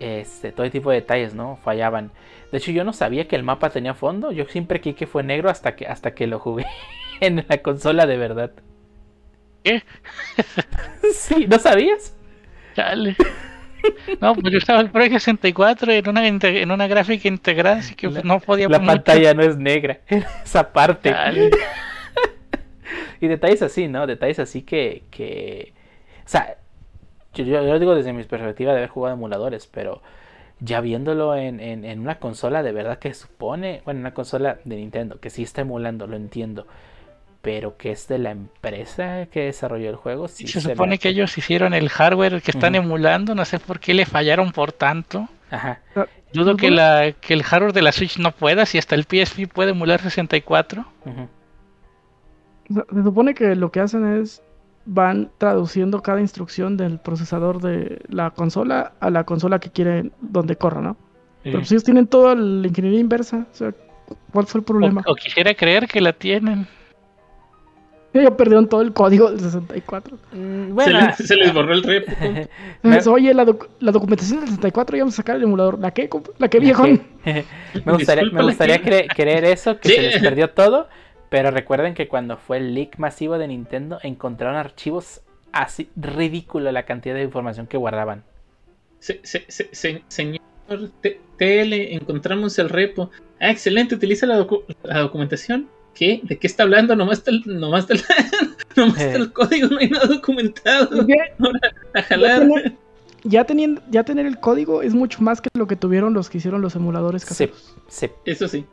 Este, 0.00 0.50
todo 0.52 0.68
tipo 0.70 0.90
de 0.90 0.96
detalles, 0.96 1.34
¿no? 1.34 1.56
Fallaban. 1.56 2.10
De 2.50 2.58
hecho, 2.58 2.72
yo 2.72 2.84
no 2.84 2.92
sabía 2.92 3.26
que 3.28 3.36
el 3.36 3.44
mapa 3.44 3.70
tenía 3.70 3.94
fondo. 3.94 4.32
Yo 4.32 4.44
siempre 4.46 4.80
creí 4.82 4.94
que 4.94 5.06
fue 5.06 5.22
negro 5.22 5.48
hasta 5.48 5.76
que, 5.76 5.86
hasta 5.86 6.12
que 6.14 6.26
lo 6.26 6.38
jugué 6.40 6.66
en 7.22 7.46
la 7.48 7.58
consola 7.62 8.06
de 8.06 8.18
verdad. 8.18 8.52
¿Qué? 9.64 9.82
Sí, 11.14 11.46
¿no 11.48 11.58
sabías? 11.58 12.14
Chale. 12.74 13.16
No, 14.20 14.34
pues 14.34 14.52
yo 14.52 14.58
estaba 14.58 14.80
el 14.80 14.90
Pro 14.90 15.04
64 15.04 15.92
en 15.92 16.08
una, 16.08 16.26
en 16.26 16.70
una 16.70 16.86
gráfica 16.86 17.28
integrada, 17.28 17.78
así 17.78 17.94
que 17.94 18.08
no 18.08 18.40
podía 18.40 18.68
La 18.68 18.78
mucho. 18.78 18.86
pantalla 18.86 19.34
no 19.34 19.42
es 19.42 19.56
negra. 19.56 20.00
Esa 20.44 20.72
parte. 20.72 21.10
Chale. 21.10 21.50
Y 23.20 23.28
detalles 23.28 23.62
así, 23.62 23.88
¿no? 23.88 24.06
Detalles 24.06 24.38
así 24.38 24.62
que. 24.62 25.04
que... 25.10 25.72
O 26.24 26.28
sea, 26.28 26.56
yo 27.34 27.44
lo 27.44 27.78
digo 27.80 27.94
desde 27.94 28.12
mi 28.12 28.24
perspectiva 28.24 28.72
de 28.72 28.78
haber 28.78 28.90
jugado 28.90 29.16
emuladores, 29.16 29.66
pero 29.68 30.02
ya 30.60 30.80
viéndolo 30.80 31.36
en, 31.36 31.60
en, 31.60 31.84
en 31.84 32.00
una 32.00 32.18
consola 32.20 32.62
de 32.62 32.72
verdad 32.72 32.98
que 32.98 33.14
supone. 33.14 33.82
Bueno, 33.86 34.00
una 34.00 34.14
consola 34.14 34.58
de 34.64 34.76
Nintendo 34.76 35.20
que 35.20 35.30
sí 35.30 35.42
está 35.44 35.62
emulando, 35.62 36.06
lo 36.06 36.16
entiendo. 36.16 36.66
Pero 37.42 37.76
que 37.76 37.90
es 37.90 38.06
de 38.06 38.18
la 38.18 38.30
empresa 38.30 39.26
que 39.26 39.42
desarrolló 39.42 39.90
el 39.90 39.96
juego. 39.96 40.28
Sí 40.28 40.46
se 40.46 40.60
supone 40.60 40.98
que 40.98 41.08
ellos 41.08 41.36
hicieron 41.36 41.74
el 41.74 41.88
hardware 41.88 42.40
que 42.40 42.52
están 42.52 42.76
emulando, 42.76 43.34
no 43.34 43.44
sé 43.44 43.58
por 43.58 43.80
qué 43.80 43.94
le 43.94 44.06
fallaron 44.06 44.52
por 44.52 44.72
tanto. 44.72 45.28
Ajá. 45.50 45.80
Dudo 46.32 46.52
¿Se 46.52 46.56
que, 46.56 46.70
la, 46.70 47.12
que 47.20 47.34
el 47.34 47.42
hardware 47.42 47.72
de 47.72 47.82
la 47.82 47.92
Switch 47.92 48.18
no 48.18 48.30
pueda, 48.32 48.64
si 48.64 48.78
hasta 48.78 48.94
el 48.94 49.04
PSP 49.04 49.52
puede 49.52 49.72
emular 49.72 50.00
64. 50.00 50.86
ujú. 51.04 51.28
O 52.70 52.74
sea, 52.74 52.84
se 52.90 53.02
supone 53.02 53.34
que 53.34 53.54
lo 53.56 53.70
que 53.70 53.80
hacen 53.80 54.20
es 54.20 54.40
van 54.84 55.30
traduciendo 55.38 56.02
cada 56.02 56.20
instrucción 56.20 56.76
del 56.76 56.98
procesador 56.98 57.60
de 57.60 58.00
la 58.08 58.30
consola 58.30 58.92
a 59.00 59.10
la 59.10 59.24
consola 59.24 59.58
que 59.58 59.70
quieren 59.70 60.12
donde 60.20 60.56
corra, 60.56 60.80
¿no? 60.80 60.96
Pero 61.42 61.58
pues 61.58 61.72
ellos 61.72 61.84
tienen 61.84 62.06
toda 62.06 62.34
la 62.34 62.66
ingeniería 62.66 63.00
inversa. 63.00 63.46
O 63.50 63.54
sea, 63.54 63.74
¿cuál 64.32 64.46
fue 64.46 64.60
el 64.60 64.64
problema? 64.64 65.02
O, 65.06 65.12
o 65.12 65.14
quisiera 65.16 65.54
creer 65.54 65.88
que 65.88 66.00
la 66.00 66.12
tienen. 66.12 66.66
Ya 68.14 68.36
perdieron 68.36 68.68
todo 68.68 68.82
el 68.82 68.92
código 68.92 69.30
del 69.30 69.40
64. 69.40 70.18
Mm, 70.32 70.66
Se, 70.66 70.72
Bueno, 70.72 71.00
se 71.16 71.36
les 71.36 71.54
borró 71.54 71.72
el 71.72 71.82
repo. 71.82 72.12
me- 72.20 72.48
Entonces, 72.82 73.06
Oye, 73.06 73.32
la, 73.32 73.44
doc- 73.46 73.68
la 73.80 73.90
documentación 73.92 74.40
del 74.40 74.48
64 74.50 74.96
ya 74.96 75.02
vamos 75.04 75.14
a 75.14 75.16
sacar 75.16 75.36
el 75.36 75.44
emulador. 75.44 75.78
¿La 75.78 75.92
qué? 75.92 76.10
¿La 76.38 76.48
qué, 76.48 76.60
viejón? 76.60 77.02
me 77.24 77.92
gustaría, 77.92 78.24
me 78.24 78.28
Disculpa, 78.30 78.42
gustaría 78.44 78.78
la 78.78 78.84
cre- 78.84 79.06
creer 79.16 79.44
eso, 79.46 79.78
que 79.80 79.88
Sí. 79.88 79.94
se 79.94 80.02
les 80.02 80.18
perdió 80.22 80.50
todo. 80.54 80.88
Pero 81.30 81.50
recuerden 81.50 81.94
que 81.94 82.08
cuando 82.08 82.36
fue 82.36 82.58
el 82.58 82.74
leak 82.74 82.98
masivo 82.98 83.38
de 83.38 83.48
Nintendo, 83.48 83.98
encontraron 84.02 84.56
archivos 84.56 85.22
así 85.52 85.88
ridículo 85.96 86.70
la 86.72 86.82
cantidad 86.84 87.14
de 87.14 87.22
información 87.22 87.66
que 87.66 87.78
guardaban. 87.78 88.24
Se- 88.98 89.20
se- 89.22 89.46
se- 89.48 89.70
se- 89.72 90.02
señor 90.08 90.40
TL, 91.00 91.72
encontramos 91.94 92.58
el 92.58 92.68
repo. 92.68 93.10
Ah, 93.40 93.50
excelente, 93.50 93.94
utiliza 93.94 94.26
la, 94.26 94.38
docu- 94.38 94.64
la 94.82 94.98
documentación. 95.00 95.68
¿Qué? 95.94 96.20
¿De 96.24 96.38
qué 96.38 96.46
está 96.46 96.62
hablando? 96.62 96.96
Nomás 96.96 97.18
está 97.18 97.30
el, 97.30 97.42
nomás 97.46 97.88
está 97.90 97.94
el, 97.94 98.02
nomás 98.76 98.98
está 99.00 99.16
el 99.18 99.32
código, 99.32 99.68
no 99.68 99.78
hay 99.78 99.90
nada 99.90 100.06
documentado. 100.06 101.06
¿Qué? 101.06 101.14
A 101.94 102.00
Ya, 102.00 102.02
jalar. 102.02 102.38
tener, 102.40 102.72
ya, 103.24 103.44
teniendo, 103.44 103.82
ya 103.90 104.02
tener 104.04 104.26
el 104.26 104.40
código 104.40 104.82
es 104.82 104.94
mucho 104.94 105.20
más 105.22 105.40
que 105.40 105.48
lo 105.54 105.66
que 105.66 105.76
tuvieron 105.76 106.14
los 106.14 106.30
que 106.30 106.38
hicieron 106.38 106.62
los 106.62 106.74
emuladores 106.76 107.22
Sí, 107.22 107.28
caseros. 107.28 107.76
sí. 107.88 108.10
Eso 108.24 108.48
sí. 108.48 108.64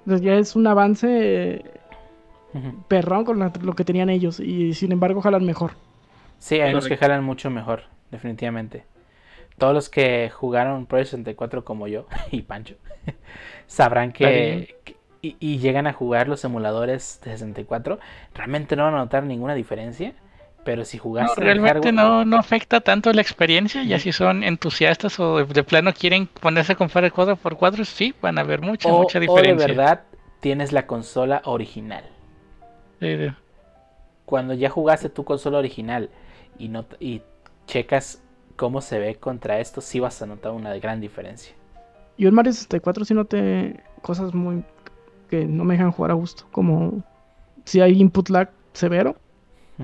Entonces 0.00 0.24
ya 0.26 0.34
es 0.34 0.56
un 0.56 0.66
avance 0.66 1.06
eh, 1.08 1.64
perrón 2.88 3.24
con 3.24 3.38
la- 3.38 3.52
lo 3.62 3.74
que 3.74 3.84
tenían 3.84 4.10
ellos. 4.10 4.40
Y 4.40 4.74
sin 4.74 4.90
embargo, 4.90 5.20
jalan 5.20 5.44
mejor. 5.46 5.72
Sí, 6.38 6.56
hay 6.60 6.72
unos 6.72 6.88
que 6.88 6.96
jalan 6.96 7.22
mucho 7.22 7.48
mejor, 7.50 7.84
definitivamente. 8.10 8.84
Todos 9.58 9.72
los 9.74 9.88
que 9.88 10.28
jugaron 10.34 10.86
Pro 10.86 10.98
64 10.98 11.64
como 11.64 11.86
yo 11.86 12.08
y 12.32 12.42
Pancho 12.42 12.74
sabrán 13.68 14.12
que- 14.12 14.74
y, 15.22 15.36
y 15.40 15.58
llegan 15.58 15.86
a 15.86 15.92
jugar 15.92 16.28
los 16.28 16.44
emuladores 16.44 17.20
de 17.24 17.32
64, 17.32 17.98
realmente 18.34 18.76
no 18.76 18.84
van 18.84 18.94
a 18.94 18.98
notar 18.98 19.24
ninguna 19.24 19.54
diferencia, 19.54 20.14
pero 20.64 20.84
si 20.84 20.98
No, 21.18 21.34
jugaste 21.34 21.42
el 21.46 21.46
realmente 21.46 21.60
hardware- 21.60 21.92
no, 21.92 22.26
no 22.26 22.36
afecta 22.36 22.82
tanto 22.82 23.10
la 23.14 23.22
experiencia. 23.22 23.82
Ya 23.82 23.98
si 23.98 24.12
son 24.12 24.44
entusiastas 24.44 25.18
o 25.20 25.38
de, 25.38 25.44
de 25.46 25.64
plano 25.64 25.94
quieren 25.94 26.26
ponerse 26.26 26.72
a 26.72 26.76
comprar 26.76 27.10
cuadro 27.12 27.36
por 27.36 27.56
cuadro, 27.56 27.86
sí, 27.86 28.14
van 28.20 28.36
a 28.38 28.42
ver 28.42 28.60
mucha, 28.60 28.92
o, 28.92 28.92
mucha 28.92 29.18
o 29.24 29.42
de 29.42 29.54
diferencia. 29.54 29.54
verdad 29.54 30.04
tienes 30.40 30.72
la 30.72 30.86
consola 30.86 31.42
original. 31.46 32.04
Sí, 33.00 33.06
de- 33.16 33.34
Cuando 34.24 34.54
ya 34.54 34.68
jugaste 34.70 35.08
tu 35.10 35.24
consola 35.24 35.58
original 35.58 36.10
y 36.58 36.68
no 36.68 36.86
y 36.98 37.22
checas 37.66 38.20
cómo 38.56 38.80
se 38.80 38.98
ve 38.98 39.14
contra 39.16 39.60
esto, 39.60 39.80
sí 39.80 40.00
vas 40.00 40.20
a 40.22 40.26
notar 40.26 40.52
una 40.52 40.74
gran 40.78 41.00
diferencia. 41.00 41.54
Yo 42.18 42.28
en 42.28 42.34
Mario 42.34 42.52
64 42.52 43.04
sí 43.04 43.14
noté 43.14 43.82
cosas 44.02 44.34
muy 44.34 44.64
que 45.32 45.46
no 45.46 45.64
me 45.64 45.74
dejan 45.74 45.92
jugar 45.92 46.10
a 46.10 46.14
gusto. 46.14 46.44
Como 46.52 47.02
si 47.64 47.80
hay 47.80 47.98
input 47.98 48.28
lag 48.28 48.50
severo, 48.74 49.16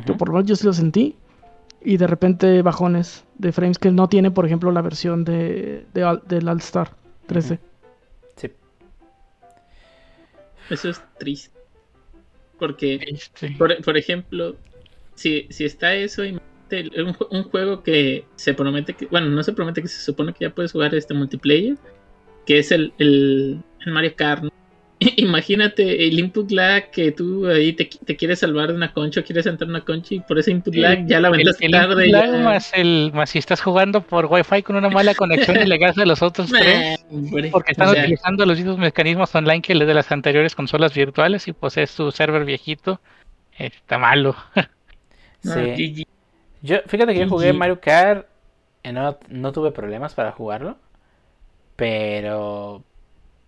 que 0.05 0.13
Ujú. 0.13 0.19
por 0.19 0.29
lo 0.29 0.35
menos 0.35 0.47
yo 0.49 0.57
sí 0.57 0.67
lo 0.67 0.75
sentí. 0.75 1.17
Y 1.83 1.97
de 1.97 2.07
repente 2.07 2.61
bajones 2.61 3.25
de 3.39 3.51
frames 3.53 3.79
que 3.79 3.91
no 3.91 4.09
tiene, 4.11 4.31
por 4.31 4.45
ejemplo, 4.45 4.71
la 4.73 4.83
versión 4.83 5.25
de, 5.25 5.87
de 5.95 6.05
All- 6.05 6.23
del 6.29 6.47
All 6.49 6.59
Star 6.59 6.91
3D. 7.29 7.59
Sí. 8.37 8.51
Eso 10.69 10.91
es 10.91 11.01
triste. 11.19 11.57
Porque, 12.59 12.99
por, 13.57 13.81
por 13.83 13.97
ejemplo, 13.97 14.57
si, 15.15 15.47
si 15.51 15.65
está 15.65 15.95
eso, 15.95 16.25
el- 16.25 16.41
un, 16.71 17.15
jue- 17.15 17.29
un 17.31 17.45
juego 17.45 17.83
que 17.83 18.27
se 18.37 18.53
promete 18.53 18.93
que, 18.95 19.07
bueno, 19.07 19.29
no 19.29 19.43
se 19.43 19.53
promete 19.55 19.81
que 19.81 19.89
se 19.89 20.03
supone 20.03 20.35
que 20.35 20.45
ya 20.45 20.51
puedes 20.55 20.73
jugar 20.73 20.95
este 20.95 21.15
multiplayer, 21.15 21.77
que 22.45 22.59
es 22.59 22.71
el, 22.73 22.93
el, 22.99 23.63
el 23.87 23.93
Mario 23.93 24.13
Kart. 24.17 24.43
¿no? 24.43 24.51
Imagínate 25.17 26.09
el 26.09 26.19
input 26.19 26.51
lag 26.51 26.91
que 26.91 27.13
tú 27.13 27.47
ahí 27.47 27.73
te, 27.73 27.85
te 28.05 28.17
quieres 28.17 28.41
salvar 28.41 28.69
de 28.69 28.75
una 28.75 28.93
concha, 28.93 29.21
o 29.21 29.25
quieres 29.25 29.47
entrar 29.47 29.71
una 29.71 29.85
concha 29.85 30.15
y 30.15 30.21
por 30.21 30.39
ese 30.39 30.51
input 30.51 30.75
lag 30.75 31.07
ya 31.07 31.21
la 31.21 31.29
el, 31.29 31.35
aventaste 31.35 31.67
el 31.67 31.73
tarde. 31.73 32.07
input 32.07 32.21
lag 32.21 32.33
ya. 32.33 32.39
más, 32.39 32.73
el, 32.75 33.13
más 33.15 33.31
si 33.31 33.39
estás 33.39 33.61
jugando 33.61 34.01
por 34.03 34.27
Wi-Fi 34.27 34.63
con 34.63 34.77
una 34.77 34.89
mala 34.89 35.15
conexión 35.15 35.61
y 35.61 35.67
le 35.67 35.79
gastas 35.79 36.03
a 36.03 36.07
los 36.07 36.23
otros 36.23 36.51
tres. 36.51 37.05
Porque 37.53 37.73
están 37.73 37.89
o 37.89 37.93
sea, 37.93 38.03
utilizando 38.03 38.45
los 38.45 38.59
mismos 38.59 38.79
mecanismos 38.79 39.35
online 39.35 39.63
que 39.63 39.75
los 39.75 39.87
de 39.87 39.95
las 39.95 40.11
anteriores 40.11 40.55
consolas 40.55 40.93
virtuales 40.95 41.47
y 41.47 41.53
pues 41.53 41.77
es 41.77 41.91
su 41.91 42.11
server 42.11 42.45
viejito. 42.45 43.01
Está 43.57 43.99
malo. 43.99 44.35
no, 45.43 45.55
Sí. 45.55 46.07
Yo, 46.61 46.79
fíjate 46.87 47.15
que 47.15 47.21
yo 47.21 47.29
jugué. 47.29 47.53
Mario 47.53 47.81
Kart, 47.81 48.27
y 48.83 48.93
no, 48.93 49.19
no 49.29 49.53
tuve 49.53 49.71
problemas 49.71 50.15
para 50.15 50.33
jugarlo, 50.33 50.77
pero 51.77 52.83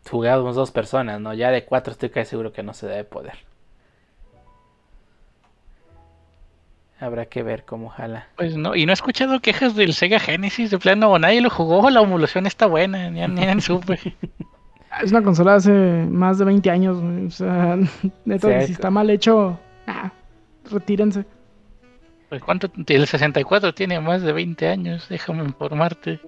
jugamos 0.09 0.55
dos 0.57 0.71
personas, 0.71 1.21
¿no? 1.21 1.35
Ya 1.35 1.51
de 1.51 1.65
cuatro 1.65 1.93
estoy 1.93 2.11
casi 2.11 2.31
seguro 2.31 2.53
que 2.53 2.63
no 2.63 2.75
se 2.75 2.87
debe 2.87 3.05
poder. 3.05 3.35
Habrá 6.99 7.27
que 7.27 7.43
ver 7.43 7.65
cómo 7.65 7.89
jala. 7.89 8.29
Pues 8.37 8.57
no, 8.57 8.75
y 8.77 8.85
no 8.85 8.93
he 8.93 8.95
escuchado 8.95 9.41
quejas 9.41 9.75
del 9.75 9.95
Sega 9.95 10.19
Genesis 10.21 10.71
de 10.71 10.79
plano, 10.79 11.19
nadie 11.19 11.41
lo 11.41 11.49
jugó, 11.49 11.89
la 11.89 12.01
emulación 12.03 12.47
está 12.47 12.67
buena, 12.67 13.09
ni 13.11 13.27
ni 13.27 13.61
supe. 13.63 13.99
Es 15.03 15.11
una 15.11 15.23
consola 15.23 15.55
hace 15.55 15.71
más 16.11 16.39
de 16.39 16.45
20 16.45 16.71
años. 16.71 16.99
O 16.99 17.31
sea, 17.31 17.79
Sí, 18.03 18.47
hay- 18.47 18.67
si 18.67 18.73
está 18.73 18.91
mal 18.91 19.09
hecho, 19.09 19.59
ah, 19.87 20.13
retírense. 20.71 21.25
Pues 22.29 22.43
cuánto, 22.43 22.71
el 22.87 23.07
64 23.07 23.75
tiene 23.75 23.99
más 23.99 24.23
de 24.23 24.33
20 24.33 24.69
años, 24.69 25.09
déjame 25.09 25.43
informarte. 25.43 26.21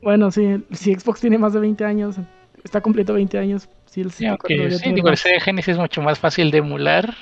Bueno, 0.00 0.30
sí, 0.30 0.64
si 0.70 0.94
Xbox 0.94 1.20
tiene 1.20 1.36
más 1.36 1.52
de 1.52 1.60
20 1.60 1.84
años, 1.84 2.16
está 2.64 2.80
completo 2.80 3.14
20 3.14 3.38
años. 3.38 3.68
Sí, 3.86 4.00
el 4.00 4.10
Sí, 4.10 4.24
64 4.24 4.30
aunque 4.30 4.54
debería 4.56 4.78
sí, 4.78 4.92
digo, 4.94 5.08
el. 5.08 5.16
Sega 5.16 5.40
Genesis 5.40 5.72
es 5.72 5.78
mucho 5.78 6.00
más 6.02 6.18
fácil 6.18 6.50
de 6.50 6.58
emular. 6.58 7.14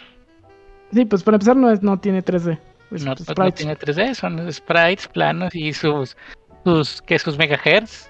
Sí, 0.93 1.05
pues 1.05 1.23
para 1.23 1.37
empezar 1.37 1.57
no, 1.57 1.71
es, 1.71 1.83
no 1.83 1.99
tiene 1.99 2.23
3D. 2.25 2.59
pues, 2.89 3.05
no, 3.05 3.11
no 3.11 3.17
sprites. 3.17 3.55
tiene 3.55 3.77
3D, 3.79 4.15
son 4.15 4.53
sprites 4.53 5.07
planos 5.09 5.55
y 5.55 5.73
sus 5.73 6.17
sus 6.65 7.01
que 7.03 7.19
sus 7.19 7.39
megahertz, 7.39 8.09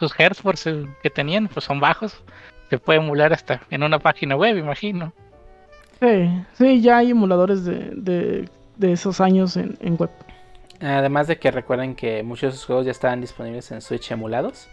sus 0.00 0.18
hertz 0.18 0.40
por 0.40 0.56
su- 0.56 0.88
que 1.02 1.10
tenían, 1.10 1.48
pues 1.48 1.64
son 1.64 1.78
bajos. 1.80 2.22
Se 2.70 2.78
puede 2.78 3.00
emular 3.00 3.32
hasta 3.32 3.60
en 3.70 3.82
una 3.82 3.98
página 3.98 4.34
web, 4.36 4.56
imagino. 4.56 5.12
Sí, 6.00 6.30
sí, 6.54 6.80
ya 6.80 6.98
hay 6.98 7.10
emuladores 7.10 7.64
de, 7.64 7.90
de, 7.94 8.48
de 8.76 8.92
esos 8.92 9.20
años 9.20 9.56
en, 9.56 9.76
en 9.80 9.96
web. 9.96 10.10
Además 10.80 11.26
de 11.28 11.38
que 11.38 11.50
recuerden 11.50 11.94
que 11.94 12.22
muchos 12.22 12.52
de 12.52 12.56
esos 12.56 12.64
juegos 12.66 12.86
ya 12.86 12.90
estaban 12.92 13.20
disponibles 13.20 13.70
en 13.70 13.80
Switch 13.80 14.10
emulados. 14.10 14.68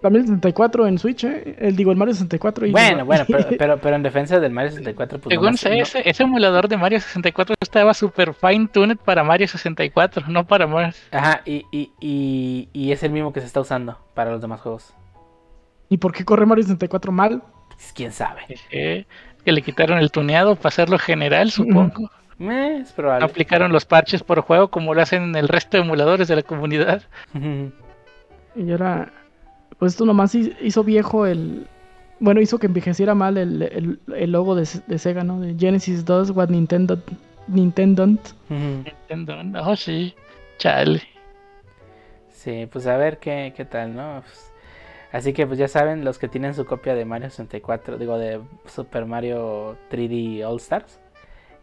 También 0.00 0.22
el 0.22 0.28
64 0.28 0.86
en 0.86 0.98
Switch, 0.98 1.24
¿eh? 1.24 1.56
El, 1.58 1.76
digo, 1.76 1.90
el 1.90 1.98
Mario 1.98 2.14
64. 2.14 2.66
Y 2.66 2.70
bueno, 2.70 3.04
bueno, 3.04 3.24
pero, 3.26 3.46
pero, 3.58 3.78
pero, 3.78 3.96
en 3.96 4.02
defensa 4.02 4.40
del 4.40 4.52
Mario 4.52 4.70
64, 4.70 5.18
pues 5.18 5.34
Según 5.34 5.56
sé, 5.56 5.70
no... 5.70 5.82
ese, 5.82 6.08
ese, 6.08 6.22
emulador 6.22 6.68
de 6.68 6.76
Mario 6.78 7.00
64 7.00 7.54
estaba 7.60 7.92
super 7.92 8.32
fine 8.32 8.68
tuned 8.68 8.96
para 8.96 9.22
Mario 9.22 9.46
64, 9.46 10.26
no 10.28 10.46
para 10.46 10.66
más. 10.66 11.02
Ajá, 11.10 11.42
y, 11.44 11.66
y, 11.70 11.92
y, 12.00 12.68
y, 12.72 12.92
es 12.92 13.02
el 13.02 13.12
mismo 13.12 13.32
que 13.32 13.40
se 13.40 13.46
está 13.46 13.60
usando 13.60 13.98
para 14.14 14.30
los 14.30 14.40
demás 14.40 14.60
juegos. 14.60 14.94
¿Y 15.90 15.98
por 15.98 16.12
qué 16.12 16.24
corre 16.24 16.46
Mario 16.46 16.64
64 16.64 17.12
mal? 17.12 17.42
Pues, 17.68 17.92
quién 17.92 18.12
sabe. 18.12 18.42
Eh, 18.70 19.04
que 19.44 19.52
le 19.52 19.60
quitaron 19.60 19.98
el 19.98 20.10
tuneado 20.10 20.56
para 20.56 20.68
hacerlo 20.68 20.98
general, 20.98 21.50
supongo. 21.50 22.10
Mm. 22.38 22.50
Eh, 22.50 22.78
es 22.78 22.92
probable. 22.92 23.20
No 23.20 23.26
aplicaron 23.26 23.70
los 23.70 23.84
parches 23.84 24.22
por 24.22 24.40
juego 24.40 24.68
como 24.68 24.94
lo 24.94 25.02
hacen 25.02 25.24
en 25.24 25.36
el 25.36 25.48
resto 25.48 25.76
de 25.76 25.82
emuladores 25.82 26.28
de 26.28 26.36
la 26.36 26.42
comunidad. 26.42 27.02
y 28.56 28.70
ahora 28.70 29.12
pues 29.78 29.92
esto 29.92 30.04
nomás 30.04 30.34
hizo 30.34 30.84
viejo 30.84 31.26
el. 31.26 31.66
Bueno, 32.18 32.40
hizo 32.40 32.58
que 32.58 32.66
envejeciera 32.66 33.14
mal 33.14 33.38
el, 33.38 33.62
el, 33.62 33.98
el 34.14 34.32
logo 34.32 34.54
de, 34.54 34.68
de, 34.86 34.98
Sega, 34.98 35.24
¿no? 35.24 35.40
De 35.40 35.54
Genesis 35.58 36.04
2, 36.04 36.30
What 36.30 36.50
Nintendo. 36.50 36.98
Nintendo. 37.48 38.06
Nintendo. 38.48 39.34
Oh, 39.64 39.74
sí. 39.76 40.14
Chale. 40.58 41.02
Sí, 42.28 42.66
pues 42.70 42.86
a 42.86 42.96
ver 42.96 43.18
qué, 43.18 43.52
qué 43.56 43.64
tal, 43.64 43.94
¿no? 43.94 44.22
Pues, 44.22 44.52
así 45.12 45.32
que, 45.32 45.46
pues 45.46 45.58
ya 45.58 45.68
saben, 45.68 46.04
los 46.04 46.18
que 46.18 46.28
tienen 46.28 46.54
su 46.54 46.64
copia 46.66 46.94
de 46.94 47.04
Mario 47.04 47.30
64, 47.30 47.98
digo, 47.98 48.18
de 48.18 48.40
Super 48.66 49.06
Mario 49.06 49.76
3D 49.90 50.44
All 50.46 50.56
Stars. 50.58 50.98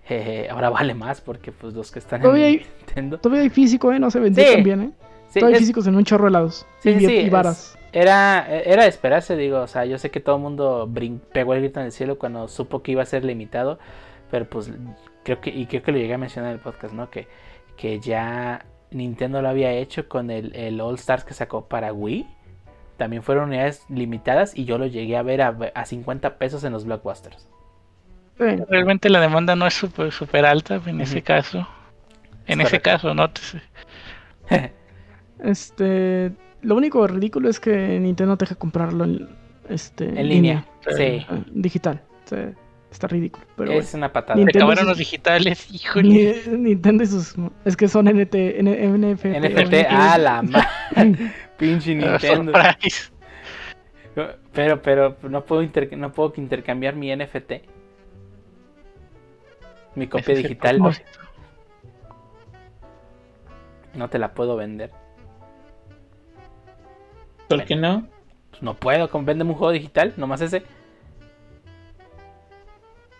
Eh, 0.10 0.48
ahora 0.50 0.70
vale 0.70 0.94
más 0.94 1.20
porque, 1.22 1.52
pues, 1.52 1.74
los 1.74 1.92
que 1.92 2.00
están 2.00 2.22
todavía 2.22 2.48
en 2.48 2.60
hay, 2.60 2.66
Nintendo. 2.78 3.20
Todavía 3.20 3.44
hay 3.44 3.50
físico, 3.50 3.92
¿eh? 3.92 4.00
No 4.00 4.10
se 4.10 4.20
vendió 4.20 4.44
Sí. 4.46 4.54
tan 4.54 4.64
bien, 4.64 4.82
¿eh? 4.82 4.92
Sí, 5.30 5.40
todavía 5.40 5.58
hay 5.58 5.62
es- 5.62 5.68
físicos 5.68 5.86
en 5.88 5.96
un 5.96 6.04
chorro 6.04 6.24
de 6.26 6.30
helados. 6.30 6.66
Sí, 6.80 6.90
y, 6.92 7.00
sí, 7.00 7.14
y 7.18 7.30
varas. 7.30 7.77
Era, 7.94 8.46
era 8.48 8.84
de 8.84 8.90
esperarse, 8.90 9.36
digo, 9.36 9.62
o 9.62 9.68
sea, 9.68 9.86
yo 9.86 9.98
sé 9.98 10.12
que 10.12 10.20
todo 10.20 10.36
el 10.36 10.42
mundo 10.42 10.90
pegó 11.34 11.54
el 11.54 11.62
grito 11.62 11.80
en 11.80 11.88
el 11.88 11.92
cielo 11.92 12.18
cuando 12.18 12.48
supo 12.48 12.82
que 12.84 12.92
iba 12.92 13.02
a 13.04 13.06
ser 13.06 13.24
limitado, 13.26 13.80
pero 14.32 14.46
pues 14.46 14.72
creo 15.24 15.42
que, 15.42 15.50
y 15.50 15.66
creo 15.68 15.84
que 15.84 15.92
lo 15.92 15.98
llegué 15.98 16.14
a 16.14 16.18
mencionar 16.18 16.52
en 16.52 16.58
el 16.58 16.64
podcast, 16.64 16.94
¿no? 16.94 17.10
Que, 17.10 17.28
que 17.76 18.00
ya 18.00 18.66
Nintendo 18.92 19.42
lo 19.42 19.50
había 19.50 19.72
hecho 19.72 20.08
con 20.08 20.32
el, 20.32 20.56
el 20.56 20.80
All 20.82 20.96
Stars 20.96 21.24
que 21.24 21.34
sacó 21.34 21.68
para 21.68 21.94
Wii. 21.94 22.28
También 22.98 23.22
fueron 23.24 23.50
unidades 23.50 23.86
limitadas 23.90 24.58
y 24.58 24.66
yo 24.66 24.78
lo 24.78 24.88
llegué 24.88 25.18
a 25.18 25.22
ver 25.22 25.42
a, 25.42 25.56
a 25.76 25.86
50 25.86 26.38
pesos 26.40 26.64
en 26.64 26.74
los 26.74 26.86
blockbusters. 26.86 27.48
Sí. 28.40 28.46
Realmente 28.70 29.10
la 29.10 29.20
demanda 29.20 29.56
no 29.56 29.68
es 29.68 29.74
súper 29.76 30.12
super 30.12 30.46
alta 30.46 30.82
en 30.86 31.02
ese 31.02 31.22
caso. 31.22 31.68
En 32.48 32.62
Es 32.62 32.68
ese 32.68 32.80
correcto. 32.82 33.08
caso, 33.08 33.14
no 33.14 33.30
te- 33.30 33.42
Este. 35.44 36.32
Lo 36.62 36.76
único 36.76 37.06
ridículo 37.08 37.50
es 37.50 37.60
que 37.60 38.00
Nintendo 38.00 38.38
te 38.38 38.46
deja 38.46 38.56
comprarlo 38.56 39.04
en, 39.06 39.28
este, 39.70 40.06
En 40.20 40.28
línea, 40.30 40.66
sí. 40.96 41.02
eh, 41.04 41.26
digital. 41.52 42.02
O 42.26 42.28
sea, 42.28 42.52
está 42.92 43.08
ridículo. 43.08 43.46
Pero 43.56 43.74
es 43.74 43.94
una 43.94 44.12
patada. 44.12 44.34
Se 44.36 44.40
Nintendo 44.40 44.66
acabaron 44.66 44.88
los 44.88 44.98
digitales, 44.98 45.72
híjole. 45.74 46.42
Ni- 46.48 46.58
Nintendo 46.58 47.04
y 47.04 47.08
sus. 47.08 47.36
Es 47.64 47.78
que 47.78 47.88
son 47.88 48.06
NT, 48.08 48.34
N- 48.60 48.88
NFT. 48.98 49.26
NFT, 49.26 49.60
NFT. 49.60 49.74
a 49.92 50.18
la 50.18 50.42
ma- 50.42 50.68
Pinche 51.58 51.92
Ah, 52.04 52.18
Nintendo. 52.20 52.52
Pero, 54.52 54.82
pero 54.82 55.16
no 55.30 55.46
puedo, 55.46 55.62
inter- 55.62 55.96
no 55.96 56.12
puedo 56.12 56.34
intercambiar 56.38 56.96
mi 56.96 57.16
NFT. 57.16 57.52
Mi 59.96 60.08
copia 60.08 60.34
Ese 60.34 60.44
digital 60.44 60.80
no 63.96 64.10
te 64.10 64.20
la 64.20 64.34
puedo 64.34 64.56
vender. 64.56 64.92
¿Por 67.48 67.64
qué 67.66 67.76
no? 67.76 68.08
Pues 68.52 68.62
no 68.64 68.74
puedo, 68.76 69.10
con- 69.10 69.26
véndeme 69.26 69.52
un 69.52 69.58
juego 69.58 69.72
digital, 69.72 70.14
nomás 70.18 70.42
ese. 70.42 70.64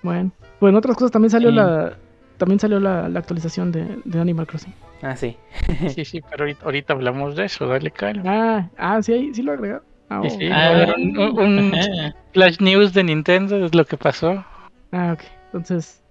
Bueno, 0.04 0.32
pues 0.60 0.70
en 0.72 0.76
otras 0.76 0.96
cosas 0.96 1.12
también 1.12 1.30
salió 1.32 1.50
Sí. 1.50 1.56
la. 1.56 1.94
También 2.38 2.60
salió 2.60 2.80
la, 2.80 3.10
la 3.10 3.18
actualización 3.20 3.72
de, 3.72 4.00
de 4.06 4.20
Animal 4.20 4.46
Crossing. 4.46 4.74
Ah, 5.02 5.16
sí. 5.16 5.36
Sí, 5.90 6.06
sí, 6.06 6.22
pero 6.22 6.44
ahorita, 6.44 6.66
ahorita 6.66 6.94
hablamos 6.94 7.36
de 7.36 7.46
eso, 7.46 7.66
dale 7.66 7.90
calma. 7.90 8.24
Ah, 8.26 8.70
ah, 8.78 9.02
sí, 9.02 9.14
ahí- 9.14 9.34
sí 9.34 9.42
lo 9.42 9.54
agregaron. 9.54 9.84
Ah, 10.10 10.22
Sí, 10.24 10.30
oh. 10.36 10.40
sí, 10.40 10.50
Ah. 10.52 10.94
un, 10.96 11.18
un- 11.18 11.40
un 11.40 11.74
Ajá. 11.74 12.16
flash 12.34 12.60
news 12.60 12.94
de 12.94 13.04
Nintendo 13.04 13.66
es 13.66 13.74
lo 13.74 13.86
que 13.86 13.98
pasó. 13.98 14.46
Ah, 14.92 15.14
ok. 15.14 15.22
Entonces, 15.46 16.04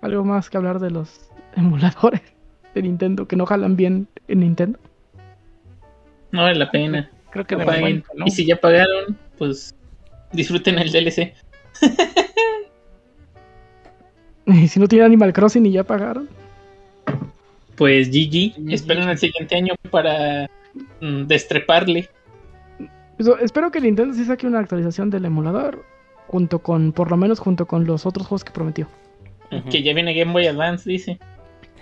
algo 0.00 0.24
más 0.24 0.50
que 0.50 0.56
hablar 0.56 0.80
de 0.80 0.90
los 0.90 1.30
emuladores 1.56 2.22
de 2.74 2.82
Nintendo 2.82 3.28
que 3.28 3.36
no 3.36 3.46
jalan 3.46 3.76
bien 3.76 4.08
en 4.26 4.40
Nintendo. 4.40 4.78
No 6.32 6.42
vale 6.42 6.58
la 6.58 6.70
pena. 6.72 7.08
Creo 7.32 7.46
que 7.46 7.54
No 7.54 7.60
de 7.60 7.66
paguen. 7.66 7.80
momento, 7.82 8.08
¿no? 8.14 8.26
Y 8.26 8.30
si 8.30 8.46
ya 8.46 8.56
pagaron, 8.56 9.16
pues 9.38 9.74
disfruten 10.32 10.78
el 10.78 10.92
DLC. 10.92 11.34
Y 14.46 14.68
si 14.68 14.78
no 14.80 14.86
tienen 14.86 15.06
Animal 15.06 15.32
Crossing 15.32 15.64
y 15.66 15.72
ya 15.72 15.84
pagaron. 15.84 16.28
Pues 17.76 18.10
GG. 18.10 18.54
GG. 18.56 18.72
Esperen 18.72 19.08
el 19.08 19.18
siguiente 19.18 19.56
año 19.56 19.74
para 19.90 20.48
mm, 21.00 21.22
destreparle. 21.26 22.08
Pues, 23.16 23.28
espero 23.40 23.70
que 23.70 23.80
Nintendo 23.80 24.14
sí 24.14 24.24
saque 24.24 24.46
una 24.46 24.58
actualización 24.60 25.10
del 25.10 25.24
emulador. 25.24 25.84
Junto 26.26 26.60
con, 26.60 26.92
por 26.92 27.10
lo 27.10 27.16
menos 27.16 27.40
junto 27.40 27.66
con 27.66 27.84
los 27.86 28.06
otros 28.06 28.26
juegos 28.26 28.44
que 28.44 28.52
prometió. 28.52 28.88
Que 29.70 29.82
ya 29.82 29.92
viene 29.92 30.14
Game 30.14 30.32
Boy 30.32 30.46
Advance, 30.46 30.88
dice. 30.88 31.18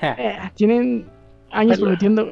Eh, 0.02 0.38
tienen 0.54 1.06
años 1.50 1.78
Ojalá. 1.78 1.96
prometiendo. 1.98 2.30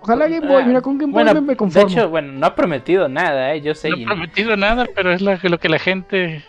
Ojalá 0.00 0.28
Game 0.28 0.46
Boy, 0.46 0.62
Ah, 0.62 0.66
mira, 0.66 0.80
con 0.80 0.98
Game 0.98 1.12
Boy 1.12 1.22
bueno, 1.24 1.34
me, 1.34 1.40
me 1.40 1.52
de 1.52 1.56
conformo. 1.56 1.88
hecho, 1.88 2.08
bueno, 2.08 2.32
no 2.32 2.46
ha 2.46 2.54
prometido 2.54 3.08
nada, 3.08 3.54
¿eh? 3.54 3.60
Yo 3.60 3.74
sé. 3.74 3.90
No 3.90 3.96
he 3.96 4.04
prometido 4.04 4.56
nada, 4.56 4.86
pero 4.94 5.12
es 5.12 5.20
la- 5.22 5.38
lo 5.42 5.58
que 5.58 5.68
la 5.68 5.78
gente. 5.78 6.42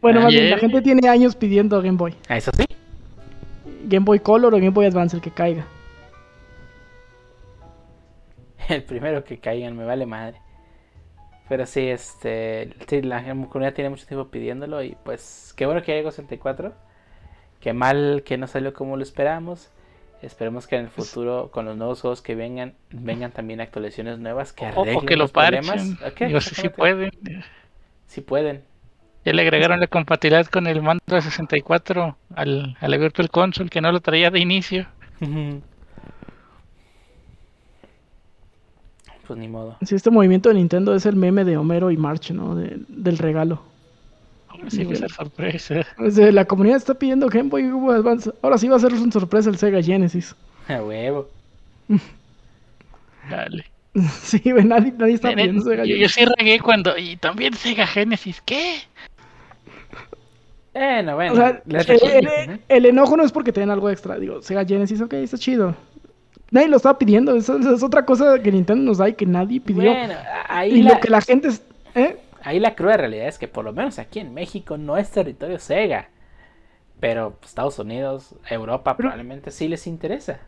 bueno, 0.00 0.20
más 0.20 0.30
bien, 0.30 0.44
Ayer- 0.44 0.54
la 0.54 0.58
gente 0.58 0.82
tiene 0.82 1.08
años 1.08 1.34
pidiendo 1.36 1.80
Game 1.82 1.96
Boy. 1.96 2.14
Ah, 2.28 2.36
Eso 2.36 2.50
sí. 2.56 2.64
Game 3.86 4.04
Boy 4.04 4.18
Color 4.20 4.54
o 4.54 4.56
Game 4.56 4.70
Boy 4.70 4.86
Advance, 4.86 5.16
el 5.16 5.22
que 5.22 5.30
caiga. 5.30 5.64
El 8.68 8.82
primero 8.82 9.24
que 9.24 9.38
caigan, 9.38 9.76
me 9.76 9.84
vale 9.84 10.06
madre. 10.06 10.40
Pero 11.48 11.66
sí, 11.66 11.80
este. 11.88 12.70
Sí, 12.88 13.02
la 13.02 13.22
comunidad 13.22 13.74
tiene 13.74 13.90
mucho 13.90 14.06
tiempo 14.06 14.28
pidiéndolo. 14.28 14.82
Y 14.82 14.96
pues, 15.04 15.52
qué 15.56 15.66
bueno 15.66 15.82
que 15.82 15.92
haya 15.92 16.10
64. 16.10 16.72
Qué 17.60 17.72
mal 17.74 18.22
que 18.24 18.38
no 18.38 18.46
salió 18.46 18.72
como 18.72 18.96
lo 18.96 19.02
esperamos. 19.02 19.70
Esperemos 20.24 20.66
que 20.66 20.76
en 20.76 20.82
el 20.84 20.90
futuro, 20.90 21.50
con 21.52 21.64
los 21.66 21.76
nuevos 21.76 22.00
juegos 22.00 22.22
que 22.22 22.34
vengan, 22.34 22.74
vengan 22.90 23.30
también 23.32 23.60
actualizaciones 23.60 24.18
nuevas 24.18 24.52
que 24.52 24.64
O, 24.64 24.68
arreglen 24.68 24.96
o 24.96 25.00
que 25.02 25.16
lo 25.16 25.28
problemas. 25.28 25.66
parchen. 25.66 25.98
Ok, 26.06 26.20
Digo, 26.26 26.40
sí, 26.40 26.54
sí 26.54 26.66
exactamente. 26.66 26.70
pueden. 27.20 27.44
Sí 28.06 28.20
pueden. 28.20 28.62
Ya 29.24 29.32
le 29.32 29.42
agregaron 29.42 29.80
la 29.80 29.86
compatibilidad 29.86 30.46
con 30.46 30.66
el 30.66 30.82
mando 30.82 31.00
de 31.06 31.20
64 31.22 32.16
al, 32.34 32.76
a 32.80 32.88
la 32.88 32.96
Virtual 32.96 33.30
Console 33.30 33.70
que 33.70 33.80
no 33.80 33.90
lo 33.92 34.00
traía 34.00 34.30
de 34.30 34.38
inicio. 34.40 34.86
Pues 39.26 39.38
ni 39.38 39.48
modo. 39.48 39.76
Sí, 39.82 39.94
este 39.94 40.10
movimiento 40.10 40.50
de 40.50 40.56
Nintendo 40.56 40.94
es 40.94 41.06
el 41.06 41.16
meme 41.16 41.44
de 41.44 41.56
Homero 41.56 41.90
y 41.90 41.96
March, 41.96 42.30
¿no? 42.32 42.54
De- 42.54 42.76
del 42.88 43.16
regalo. 43.18 43.62
Ahora 44.54 44.70
sí 44.70 44.84
va 44.84 44.92
a 44.92 44.96
ser 44.96 45.10
sorpresa. 45.10 45.86
La 45.98 46.44
comunidad 46.44 46.76
está 46.76 46.94
pidiendo 46.94 47.28
Game 47.28 47.48
Boy 47.50 47.64
Advance. 47.64 48.30
Ahora 48.42 48.56
sí 48.56 48.68
va 48.68 48.76
a 48.76 48.80
ser 48.80 48.92
una 48.94 49.10
sorpresa 49.10 49.50
el 49.50 49.58
Sega 49.58 49.82
Genesis. 49.82 50.34
A 50.68 50.82
huevo. 50.82 51.28
Dale. 53.30 53.64
Sí, 54.22 54.40
güey, 54.44 54.64
nadie, 54.64 54.92
nadie 54.96 55.14
está 55.14 55.32
pidiendo 55.34 55.62
Yo, 55.62 55.70
Sega 55.70 55.84
yo 55.84 55.94
Genesis. 55.94 56.14
sí 56.14 56.24
regué 56.38 56.60
cuando. 56.60 56.96
Y 56.96 57.16
también 57.16 57.54
Sega 57.54 57.86
Genesis. 57.86 58.40
¿Qué? 58.44 58.78
Bueno, 60.72 61.14
bueno. 61.14 61.32
O 61.32 61.36
sea, 61.36 61.62
les 61.66 61.88
el, 62.68 62.86
enojo 62.86 63.16
no 63.16 63.24
es 63.24 63.32
porque 63.32 63.52
te 63.52 63.60
den 63.60 63.70
algo 63.70 63.90
extra. 63.90 64.18
Digo, 64.18 64.42
Sega 64.42 64.64
Genesis, 64.64 65.00
ok, 65.00 65.14
está 65.14 65.38
chido. 65.38 65.76
Nadie 66.50 66.68
lo 66.68 66.76
estaba 66.76 66.98
pidiendo. 66.98 67.34
Esa 67.36 67.56
es 67.56 67.82
otra 67.82 68.04
cosa 68.04 68.40
que 68.40 68.52
Nintendo 68.52 68.84
nos 68.84 68.98
da 68.98 69.08
y 69.08 69.14
que 69.14 69.26
nadie 69.26 69.60
pidió. 69.60 69.92
Bueno, 69.92 70.14
ahí 70.48 70.72
y 70.72 70.82
la, 70.82 70.94
lo 70.94 71.00
que 71.00 71.10
la 71.10 71.20
gente... 71.20 71.48
¿eh? 71.94 72.16
Ahí 72.44 72.60
la 72.60 72.74
cruda 72.74 72.96
realidad 72.96 73.26
es 73.28 73.38
que 73.38 73.48
por 73.48 73.64
lo 73.64 73.72
menos 73.72 73.98
aquí 73.98 74.20
en 74.20 74.32
México 74.34 74.76
no 74.78 74.96
es 74.96 75.10
territorio 75.10 75.58
Sega. 75.58 76.08
Pero 77.00 77.36
pues, 77.38 77.50
Estados 77.50 77.78
Unidos, 77.78 78.34
Europa 78.48 78.96
Pero- 78.96 79.08
probablemente 79.10 79.50
sí 79.50 79.68
les 79.68 79.86
interesa. 79.86 80.40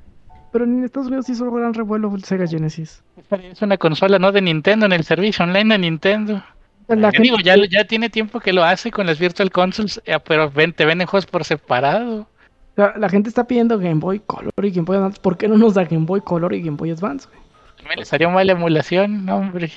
Pero 0.53 0.65
en 0.65 0.85
Estados 0.85 1.09
Unidos 1.09 1.29
hizo 1.29 1.51
gran 1.51 1.75
revuelo 1.75 2.15
el 2.15 2.25
Sega 2.25 2.47
Genesis. 2.47 3.03
Es 3.31 3.61
una 3.63 3.77
consola 3.77 4.19
no 4.19 4.33
de 4.33 4.41
Nintendo 4.41 4.87
en 4.87 4.93
el 4.93 5.05
servicio 5.05 5.45
online 5.45 5.75
de 5.75 5.79
Nintendo. 5.81 6.43
La 6.89 7.11
Yo 7.11 7.21
digo, 7.21 7.37
gente- 7.39 7.69
ya, 7.69 7.81
ya 7.81 7.85
tiene 7.87 8.09
tiempo 8.09 8.39
que 8.41 8.53
lo 8.53 8.63
hace 8.65 8.91
con 8.93 9.07
las 9.07 9.19
Virtual 9.19 9.51
Consoles, 9.51 10.01
eh, 10.07 10.17
pero 10.25 10.51
ven, 10.51 10.73
te 10.73 10.87
venden 10.87 11.09
juegos 11.09 11.27
por 11.27 11.45
separado. 11.45 12.29
La, 12.77 12.95
la 12.97 13.09
gente 13.09 13.29
está 13.29 13.45
pidiendo 13.47 13.77
Game 13.79 13.97
Boy 14.01 14.21
Color 14.21 14.53
y 14.63 14.71
Game 14.71 14.85
Boy 14.85 14.97
Advance. 14.99 15.21
¿Por 15.21 15.37
qué 15.37 15.49
no 15.49 15.59
nos 15.59 15.75
da 15.75 15.85
Game 15.85 16.07
Boy 16.07 16.21
Color 16.21 16.55
y 16.55 16.63
Game 16.63 16.77
Boy 16.77 16.91
Advance? 16.93 17.27
güey? 17.29 17.41
Me 17.89 17.97
les 17.97 18.13
haría 18.13 18.29
mal 18.29 18.47
la 18.47 18.53
emulación, 18.53 19.25
no, 19.27 19.37
hombre. 19.39 19.71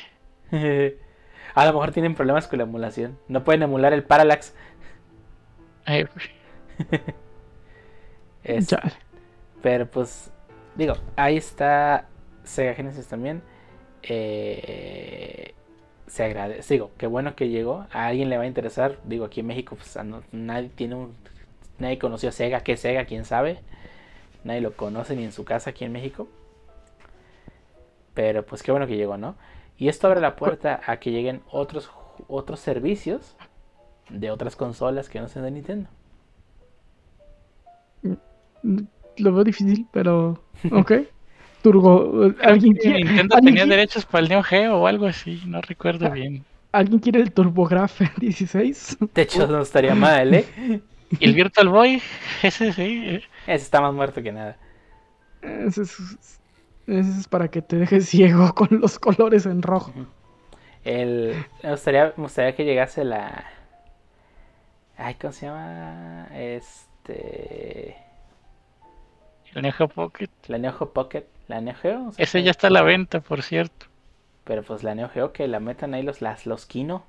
A 1.60 1.66
lo 1.66 1.74
mejor 1.74 1.92
tienen 1.92 2.16
problemas 2.16 2.48
con 2.48 2.60
la 2.60 2.64
emulación. 2.64 3.20
No 3.28 3.44
pueden 3.44 3.64
emular 3.64 3.92
el 3.92 4.06
Parallax. 4.06 4.54
Ay, 5.84 6.08
Es-. 8.46 8.74
Pero 9.62 9.86
pues, 9.86 10.32
digo, 10.76 10.94
ahí 11.18 11.36
está 11.36 12.08
Sega 12.46 12.76
Genesis 12.76 13.08
también. 13.08 13.42
Eh, 14.04 15.54
se 16.08 16.24
agradece. 16.24 16.76
Digo, 16.76 16.92
qué 16.98 17.08
bueno 17.08 17.36
que 17.36 17.50
llegó. 17.50 17.88
A 17.92 18.06
alguien 18.06 18.30
le 18.30 18.38
va 18.38 18.44
a 18.44 18.48
interesar. 18.48 18.98
Digo, 19.04 19.26
aquí 19.26 19.42
en 19.42 19.48
México, 19.48 19.76
pues 19.76 19.98
nadie 20.32 20.70
tiene 20.70 20.96
un. 20.96 21.14
Nadie 21.78 22.00
conoció 22.00 22.30
a 22.30 22.32
Sega. 22.32 22.62
¿Qué 22.62 22.78
Sega? 22.78 23.04
¿Quién 23.04 23.26
sabe? 23.26 23.60
Nadie 24.46 24.62
lo 24.62 24.78
conoce 24.78 25.14
ni 25.14 25.26
en 25.26 25.34
su 25.34 25.44
casa 25.44 25.72
aquí 25.72 25.84
en 25.84 25.92
México. 25.92 26.30
Pero 28.14 28.46
pues 28.46 28.64
qué 28.64 28.72
bueno 28.72 28.88
que 28.88 28.96
llegó, 28.96 29.18
¿no? 29.18 29.36
Y 29.80 29.88
esto 29.88 30.08
abre 30.08 30.20
la 30.20 30.36
puerta 30.36 30.82
a 30.86 30.98
que 30.98 31.10
lleguen 31.10 31.42
otros, 31.50 31.90
otros 32.28 32.60
servicios 32.60 33.38
de 34.10 34.30
otras 34.30 34.58
consolas 34.58 35.08
que 35.08 35.22
no 35.22 35.30
sean 35.30 35.46
de 35.46 35.52
Nintendo. 35.52 35.90
Mm, 38.62 38.80
lo 39.18 39.34
veo 39.34 39.44
difícil, 39.46 39.88
pero. 39.92 40.44
Ok. 40.72 40.92
Turbo. 41.62 42.34
¿Alguien 42.44 42.74
quiere, 42.74 43.04
Nintendo 43.04 43.38
tenía 43.42 43.66
derechos 43.66 44.06
para 44.06 44.24
el 44.24 44.30
Neo 44.30 44.44
Geo 44.44 44.78
o 44.78 44.88
algo 44.88 45.08
así, 45.08 45.42
no 45.46 45.62
recuerdo 45.62 46.08
ah, 46.08 46.10
bien. 46.10 46.44
¿Alguien 46.72 47.00
quiere 47.00 47.22
el 47.22 47.32
TurboGrafx 47.32 48.18
16? 48.18 48.98
De 49.14 49.22
hecho, 49.22 49.48
no 49.48 49.62
estaría 49.62 49.96
mal, 49.96 50.34
¿eh? 50.34 50.82
¿Y 51.20 51.26
el 51.26 51.34
Virtual 51.34 51.70
Boy? 51.70 52.02
Ese 52.44 52.74
sí. 52.74 53.22
Ese 53.48 53.64
está 53.64 53.82
más 53.82 53.94
muerto 53.94 54.22
que 54.22 54.32
nada. 54.32 54.58
Ese 55.42 55.84
es, 55.84 56.39
para 57.30 57.48
que 57.50 57.62
te 57.62 57.78
dejes 57.78 58.06
ciego 58.10 58.54
con 58.54 58.68
los 58.82 59.00
colores 59.00 59.46
en 59.46 59.62
rojo. 59.62 59.94
El, 60.84 61.46
me, 61.64 61.72
gustaría, 61.72 62.14
me 62.16 62.24
gustaría 62.24 62.56
que 62.56 62.66
llegase 62.66 63.04
la. 63.04 63.46
Ay, 64.98 65.16
¿cómo 65.16 65.34
se 65.34 65.46
llama? 65.46 66.28
Este. 66.34 67.96
La 69.54 69.62
Neo 69.62 69.74
Geo 69.74 69.88
Pocket. 69.88 70.30
La 70.48 70.58
Neo 70.58 70.74
Geo 70.74 70.94
Pocket. 70.94 71.26
La 71.48 71.62
Neo 71.62 71.76
Geo. 71.76 72.12
Ese 72.18 72.44
ya 72.44 72.52
está 72.52 72.68
a 72.68 72.72
la 72.72 72.82
venta, 72.82 73.20
por 73.20 73.42
cierto. 73.42 73.88
Pero 74.44 74.64
pues 74.64 74.84
la 74.84 74.96
Neo 74.96 75.10
Geo 75.10 75.34
que 75.34 75.48
la 75.48 75.60
metan 75.60 75.94
ahí 75.94 76.04
los, 76.04 76.22
las, 76.22 76.46
los 76.46 76.66
Kino. 76.66 77.04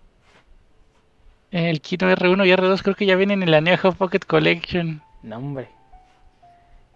El 1.51 1.81
Kino 1.81 2.11
R1 2.11 2.47
y 2.47 2.51
R2 2.51 2.83
creo 2.83 2.95
que 2.95 3.07
ya 3.07 3.16
vienen 3.16 3.43
en 3.43 3.51
la 3.51 3.61
Neo 3.61 3.76
Geo 3.76 3.93
Pocket 3.93 4.20
Collection. 4.20 5.03
No, 5.22 5.37
hombre. 5.37 5.68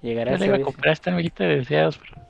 Llegará 0.00 0.32
Yo 0.32 0.38
le 0.38 0.46
iba 0.46 0.56
a 0.56 0.60
comprar 0.60 0.92
esta 0.92 1.10
amiguita 1.10 1.44
de 1.44 1.56
deseados, 1.56 1.98
pero 1.98 2.20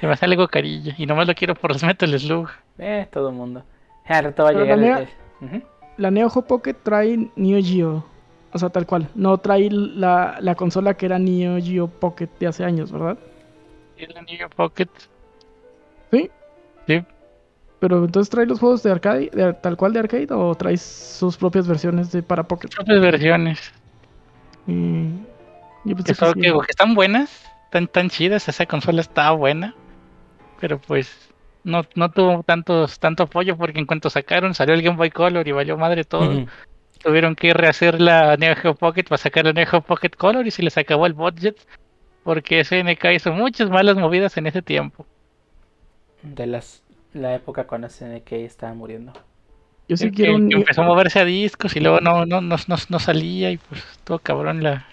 se 0.00 0.06
me 0.06 0.16
sale 0.16 0.34
algo 0.34 0.48
carilla. 0.48 0.94
Y 0.98 1.06
nomás 1.06 1.26
lo 1.26 1.34
quiero 1.34 1.54
por 1.54 1.72
los 1.72 1.82
Metal 1.82 2.18
Slug. 2.18 2.48
Eh, 2.78 3.06
todo 3.10 3.30
el 3.30 3.34
mundo. 3.34 3.64
Ya, 4.08 4.22
rato 4.22 4.44
va 4.44 4.50
a 4.50 4.52
llegar. 4.52 4.78
La, 4.78 5.06
Neo, 5.40 5.62
la 5.96 6.10
Neo 6.10 6.30
Geo 6.30 6.42
Pocket 6.42 6.74
trae 6.74 7.30
Neo 7.36 7.62
Geo. 7.62 8.04
O 8.52 8.58
sea, 8.58 8.68
tal 8.68 8.86
cual. 8.86 9.08
No 9.14 9.38
trae 9.38 9.68
la, 9.70 10.36
la 10.40 10.54
consola 10.54 10.94
que 10.94 11.06
era 11.06 11.18
Neo 11.18 11.58
Geo 11.60 11.88
Pocket 11.88 12.28
de 12.38 12.46
hace 12.46 12.64
años, 12.64 12.92
¿verdad? 12.92 13.18
Sí, 13.96 14.06
la 14.06 14.22
Neo 14.22 14.36
Geo 14.36 14.50
Pocket. 14.50 14.88
¿Sí? 16.10 16.30
Sí. 16.86 17.04
Pero 17.78 18.04
entonces 18.04 18.30
trae 18.30 18.46
los 18.46 18.58
juegos 18.58 18.82
de 18.82 18.90
arcade, 18.90 19.30
de, 19.32 19.52
tal 19.54 19.76
cual 19.76 19.92
de 19.92 20.00
arcade, 20.00 20.28
o 20.30 20.54
trae 20.54 20.76
sus 20.76 21.36
propias 21.36 21.66
versiones 21.68 22.12
de 22.12 22.22
para 22.22 22.42
Pocket. 22.44 22.68
Sus 22.68 22.76
propias 22.76 23.00
versiones. 23.00 23.72
Y... 24.66 25.10
Yo 25.84 25.94
que, 25.94 26.02
que, 26.02 26.12
que, 26.12 26.66
están 26.68 26.96
buenas, 26.96 27.44
están 27.64 27.86
tan 27.86 28.10
chidas, 28.10 28.48
esa 28.48 28.66
consola 28.66 29.02
estaba 29.02 29.30
buena, 29.36 29.72
pero 30.60 30.78
pues 30.80 31.30
no, 31.64 31.82
no 31.94 32.10
tuvo 32.10 32.42
tantos, 32.42 32.98
tanto 32.98 33.24
apoyo 33.24 33.56
porque 33.56 33.78
en 33.78 33.86
cuanto 33.86 34.10
sacaron 34.10 34.54
salió 34.54 34.74
el 34.74 34.82
Game 34.82 34.96
Boy 34.96 35.10
Color 35.10 35.46
y 35.46 35.52
valió 35.52 35.76
madre 35.76 36.04
todo. 36.04 36.46
Tuvieron 37.02 37.34
que 37.34 37.52
rehacer 37.52 38.00
la 38.00 38.36
Neo 38.36 38.56
Geo 38.56 38.74
Pocket 38.74 39.04
para 39.04 39.18
sacar 39.18 39.44
la 39.44 39.52
Neo 39.52 39.66
Geo 39.66 39.80
Pocket 39.80 40.10
Color 40.10 40.46
y 40.46 40.50
se 40.50 40.62
les 40.62 40.78
acabó 40.78 41.06
el 41.06 41.12
budget 41.12 41.56
porque 42.22 42.64
SNK 42.64 43.04
hizo 43.14 43.32
muchas 43.32 43.70
malas 43.70 43.96
movidas 43.96 44.36
en 44.36 44.46
ese 44.46 44.62
tiempo. 44.62 45.06
De 46.22 46.46
las 46.46 46.82
la 47.12 47.34
época 47.34 47.66
cuando 47.66 47.88
SNK 47.88 48.32
estaba 48.32 48.74
muriendo. 48.74 49.12
Yo 49.88 49.96
sí 49.96 50.10
quiero 50.10 50.34
un... 50.34 50.52
empezó 50.52 50.82
a 50.82 50.86
moverse 50.86 51.20
a 51.20 51.24
discos 51.24 51.76
y 51.76 51.80
luego 51.80 52.00
no, 52.00 52.26
no, 52.26 52.40
no, 52.40 52.56
no, 52.66 52.98
salía 52.98 53.50
y 53.50 53.58
pues 53.58 53.82
todo 54.04 54.18
cabrón 54.18 54.62
la 54.62 54.86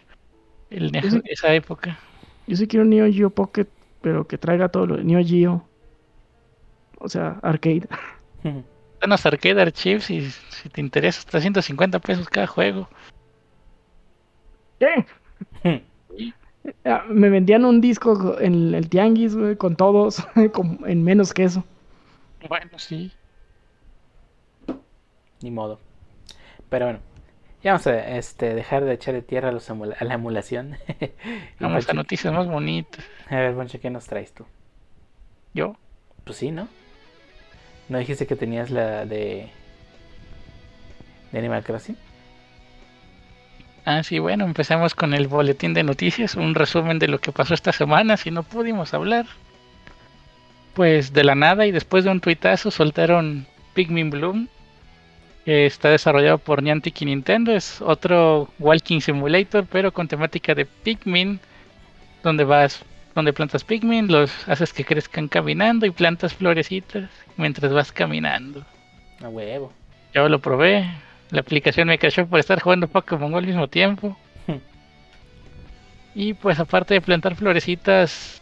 el 0.70 0.92
esa 1.26 1.54
época. 1.54 2.00
Yo 2.48 2.58
sí 2.58 2.68
quiero 2.68 2.84
un 2.84 2.90
Neo 2.90 3.12
Geo 3.12 3.30
Pocket, 3.30 3.68
pero 4.04 4.28
que 4.28 4.38
traiga 4.38 4.68
todo 4.68 4.86
lo 4.86 4.98
de 4.98 5.06
Neo 5.06 5.26
Geo. 5.26 5.64
O 7.00 7.08
sea, 7.10 7.40
arcade. 7.42 7.88
los 9.08 9.26
Arcade 9.26 9.62
Archives 9.62 10.10
y 10.10 10.30
si 10.30 10.70
te 10.70 10.82
interesa, 10.82 11.22
350 11.30 12.00
pesos 12.00 12.30
cada 12.30 12.48
juego. 12.48 12.88
¿Qué? 14.80 15.06
Me 17.10 17.30
vendían 17.30 17.66
un 17.66 17.82
disco 17.82 18.40
en 18.40 18.74
el 18.74 18.90
Tianguis, 18.90 19.36
con 19.58 19.76
todos, 19.76 20.26
en 20.86 21.04
menos 21.04 21.34
que 21.34 21.46
eso. 21.46 21.64
Bueno, 22.48 22.78
sí. 22.78 23.12
Ni 25.42 25.52
modo. 25.52 25.80
Pero 26.70 26.86
bueno, 26.86 27.00
ya 27.64 27.72
vamos 27.72 27.88
a 27.88 28.18
este, 28.18 28.54
dejar 28.54 28.84
de 28.84 28.94
echar 28.94 29.14
de 29.14 29.22
tierra 29.22 29.50
a, 29.50 30.04
la 30.04 30.14
emulación. 30.14 30.78
vamos 31.60 31.88
a 31.88 31.94
noticias 31.94 32.34
más 32.34 32.48
bonitas. 32.48 33.06
A 33.30 33.38
ver, 33.38 33.54
Bonche, 33.54 33.80
¿qué 33.80 33.90
nos 33.90 34.06
traes 34.06 34.34
tú? 34.34 34.46
¿Yo? 35.54 35.78
Pues 36.26 36.38
sí, 36.38 36.52
¿no? 36.52 36.68
¿No 37.88 37.98
dijiste 38.00 38.28
que 38.28 38.36
tenías 38.36 38.70
la 38.70 39.06
de, 39.06 39.50
de 41.32 41.40
Animal 41.40 41.64
Crossing? 41.64 41.98
Ah, 43.86 44.04
sí, 44.04 44.20
bueno, 44.20 44.46
empecemos 44.46 44.96
con 44.96 45.14
el 45.14 45.28
boletín 45.28 45.74
de 45.74 45.84
noticias, 45.84 46.36
un 46.36 46.56
resumen 46.56 47.00
de 47.00 47.08
lo 47.08 47.20
que 47.20 47.32
pasó 47.32 47.54
esta 47.54 47.72
semana, 47.72 48.18
si 48.18 48.32
no 48.32 48.44
pudimos 48.44 48.94
hablar. 48.94 49.26
Pues 50.74 51.14
de 51.14 51.24
la 51.24 51.36
nada 51.36 51.66
y 51.66 51.72
después 51.72 52.04
de 52.04 52.12
un 52.12 52.20
tuitazo 52.20 52.72
soltaron 52.72 53.46
Pikmin 53.74 54.10
Bloom, 54.10 54.48
está 55.46 55.90
desarrollado 55.90 56.38
por 56.38 56.64
Niantic 56.64 57.02
y 57.02 57.06
Nintendo, 57.06 57.52
es 57.52 57.82
otro 57.82 58.50
Walking 58.60 59.02
Simulator, 59.02 59.66
pero 59.70 59.92
con 59.92 60.08
temática 60.08 60.56
de 60.56 60.66
Pikmin, 60.66 61.40
donde 62.24 62.44
vas 62.44 62.84
donde 63.16 63.34
plantas 63.34 63.64
Pikmin, 63.64 64.12
los 64.12 64.32
haces 64.48 64.74
que 64.74 64.86
crezcan 64.86 65.28
caminando 65.28 65.86
y 65.86 65.92
plantas 65.92 66.34
florecitas 66.34 67.10
mientras 67.38 67.72
vas 67.72 67.92
caminando. 67.92 68.66
A 69.24 69.30
huevo. 69.30 69.72
Yo 70.14 70.28
lo 70.30 70.40
probé. 70.40 70.86
La 71.30 71.42
aplicación 71.42 71.88
me 71.88 71.98
cayó 71.98 72.28
por 72.28 72.40
estar 72.40 72.60
jugando 72.60 72.88
Pokémon 72.88 73.32
Go 73.32 73.38
al 73.38 73.46
mismo 73.46 73.68
tiempo. 73.68 74.18
y 76.16 76.34
pues 76.34 76.60
aparte 76.60 76.96
de 76.96 77.02
plantar 77.02 77.36
florecitas, 77.36 78.42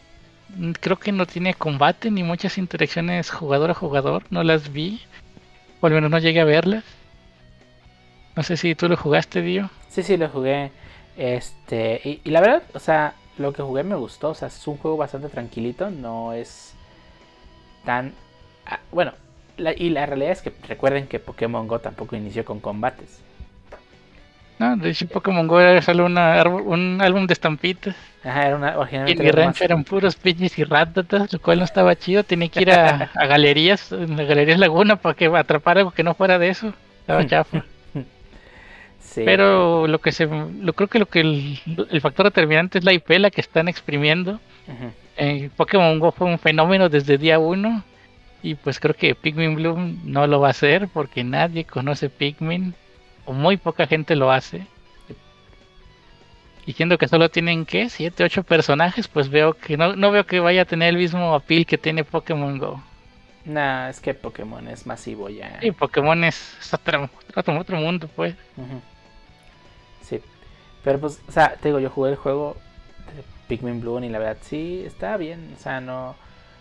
creo 0.80 0.98
que 0.98 1.12
no 1.12 1.26
tiene 1.26 1.54
combate 1.54 2.10
ni 2.10 2.22
muchas 2.22 2.58
interacciones 2.58 3.30
jugador 3.30 3.70
a 3.70 3.74
jugador. 3.74 4.24
No 4.30 4.42
las 4.42 4.72
vi. 4.72 5.00
O 5.82 5.86
al 5.86 5.92
menos 5.92 6.10
no 6.10 6.18
llegué 6.18 6.40
a 6.40 6.44
verlas. 6.44 6.84
No 8.34 8.42
sé 8.42 8.56
si 8.56 8.74
tú 8.74 8.88
lo 8.88 8.96
jugaste, 8.96 9.42
Dio. 9.42 9.68
Sí, 9.90 10.02
sí, 10.02 10.16
lo 10.16 10.28
jugué. 10.28 10.70
Este, 11.18 12.00
y, 12.02 12.20
y 12.24 12.30
la 12.30 12.40
verdad, 12.40 12.62
o 12.72 12.78
sea, 12.78 13.14
lo 13.36 13.52
que 13.52 13.62
jugué 13.62 13.82
me 13.82 13.96
gustó. 13.96 14.30
O 14.30 14.34
sea, 14.34 14.48
es 14.48 14.66
un 14.66 14.78
juego 14.78 14.96
bastante 14.96 15.28
tranquilito. 15.28 15.90
No 15.90 16.32
es 16.32 16.74
tan. 17.84 18.14
Ah, 18.64 18.78
bueno, 18.90 19.12
y 19.76 19.90
la 19.90 20.06
realidad 20.06 20.32
es 20.32 20.40
que 20.40 20.52
recuerden 20.66 21.08
que 21.08 21.18
Pokémon 21.18 21.66
Go 21.68 21.80
tampoco 21.80 22.16
inició 22.16 22.44
con 22.44 22.60
combates. 22.60 23.20
No, 24.58 24.76
de 24.76 24.90
hecho 24.90 25.08
Pokémon 25.08 25.46
Go 25.48 25.60
era 25.60 25.82
solo 25.82 26.06
una, 26.06 26.42
un 26.44 27.00
álbum 27.02 27.26
de 27.26 27.32
estampitas. 27.32 27.96
Ajá, 28.24 28.46
era 28.46 28.56
una, 28.56 28.76
mi 29.04 29.30
rancho 29.30 29.64
eran 29.64 29.82
puros 29.82 30.14
piñis 30.14 30.56
y 30.58 30.64
ratatas, 30.64 31.32
lo 31.32 31.40
cual 31.40 31.58
no 31.58 31.64
estaba 31.64 31.96
chido. 31.96 32.22
Tenía 32.22 32.48
que 32.48 32.62
ir 32.62 32.70
a, 32.70 33.10
galerías, 33.14 33.90
en 33.90 34.16
la 34.16 34.24
Galerías 34.24 34.60
Laguna, 34.60 34.96
para 34.96 35.14
que 35.14 35.26
atrapara 35.26 35.80
algo 35.80 35.90
que 35.90 36.04
no 36.04 36.14
fuera 36.14 36.38
de 36.38 36.48
eso. 36.48 36.72
Estaba 37.00 37.26
chafa. 37.26 37.64
Pero 39.14 39.86
lo 39.88 40.00
que 40.00 40.12
se, 40.12 40.26
lo 40.26 40.72
creo 40.72 40.88
que 40.88 40.98
lo 40.98 41.06
que 41.06 41.20
el, 41.20 42.00
factor 42.00 42.26
determinante 42.26 42.78
es 42.78 42.84
la 42.84 42.92
IP 42.92 43.10
la 43.18 43.30
que 43.30 43.40
están 43.40 43.68
exprimiendo. 43.68 44.40
Eh, 45.16 45.50
Pokémon 45.56 45.98
Go 45.98 46.12
fue 46.12 46.28
un 46.28 46.38
fenómeno 46.38 46.88
desde 46.88 47.18
día 47.18 47.38
uno 47.38 47.84
y 48.42 48.54
pues 48.54 48.80
creo 48.80 48.94
que 48.94 49.14
Pikmin 49.14 49.56
Bloom 49.56 50.00
no 50.04 50.26
lo 50.26 50.40
va 50.40 50.48
a 50.48 50.50
hacer 50.52 50.88
porque 50.88 51.24
nadie 51.24 51.64
conoce 51.64 52.08
Pikmin 52.08 52.74
o 53.24 53.32
muy 53.32 53.56
poca 53.56 53.86
gente 53.86 54.16
lo 54.16 54.30
hace. 54.30 54.66
Y 56.64 56.74
siendo 56.74 56.96
que 56.96 57.08
solo 57.08 57.28
tienen 57.28 57.66
que 57.66 57.88
7, 57.88 58.22
8 58.22 58.44
personajes, 58.44 59.08
pues 59.08 59.28
veo 59.28 59.54
que 59.54 59.76
no, 59.76 59.96
no 59.96 60.10
veo 60.12 60.26
que 60.26 60.38
vaya 60.40 60.62
a 60.62 60.64
tener 60.64 60.90
el 60.90 60.96
mismo 60.96 61.34
appeal 61.34 61.66
que 61.66 61.78
tiene 61.78 62.04
Pokémon 62.04 62.58
Go. 62.58 62.82
Nah, 63.44 63.88
es 63.88 64.00
que 64.00 64.14
Pokémon 64.14 64.68
es 64.68 64.86
masivo 64.86 65.28
ya. 65.28 65.58
Y 65.60 65.72
Pokémon 65.72 66.22
es 66.22 66.56
otro, 66.72 67.10
otro, 67.34 67.76
mundo, 67.76 68.08
pues. 68.14 68.36
Pero 70.84 70.98
pues, 70.98 71.20
o 71.28 71.32
sea, 71.32 71.54
te 71.54 71.68
digo, 71.68 71.78
yo 71.78 71.90
jugué 71.90 72.10
el 72.10 72.16
juego 72.16 72.56
de 73.14 73.22
Pikmin 73.48 73.80
Blue 73.80 74.02
y 74.02 74.08
la 74.08 74.18
verdad 74.18 74.38
sí 74.42 74.82
está 74.84 75.16
bien. 75.16 75.54
O 75.56 75.62
sea, 75.62 75.80
no, 75.80 76.16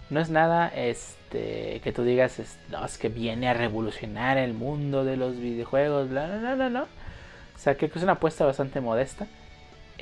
no 0.10 0.20
es 0.20 0.30
nada 0.30 0.68
este 0.68 1.82
que 1.84 1.92
tú 1.94 2.04
digas, 2.04 2.40
es, 2.40 2.58
no, 2.70 2.86
es 2.86 2.98
que 2.98 3.10
viene 3.10 3.48
a 3.48 3.54
revolucionar 3.54 4.38
el 4.38 4.54
mundo 4.54 5.04
de 5.04 5.18
los 5.18 5.40
videojuegos. 5.40 6.10
No, 6.10 6.28
no, 6.28 6.56
no, 6.56 6.70
no. 6.70 6.84
O 6.84 7.58
sea, 7.58 7.76
creo 7.76 7.92
que 7.92 8.00
es 8.00 8.04
una 8.04 8.14
apuesta 8.14 8.46
bastante 8.46 8.82
modesta. 8.82 9.28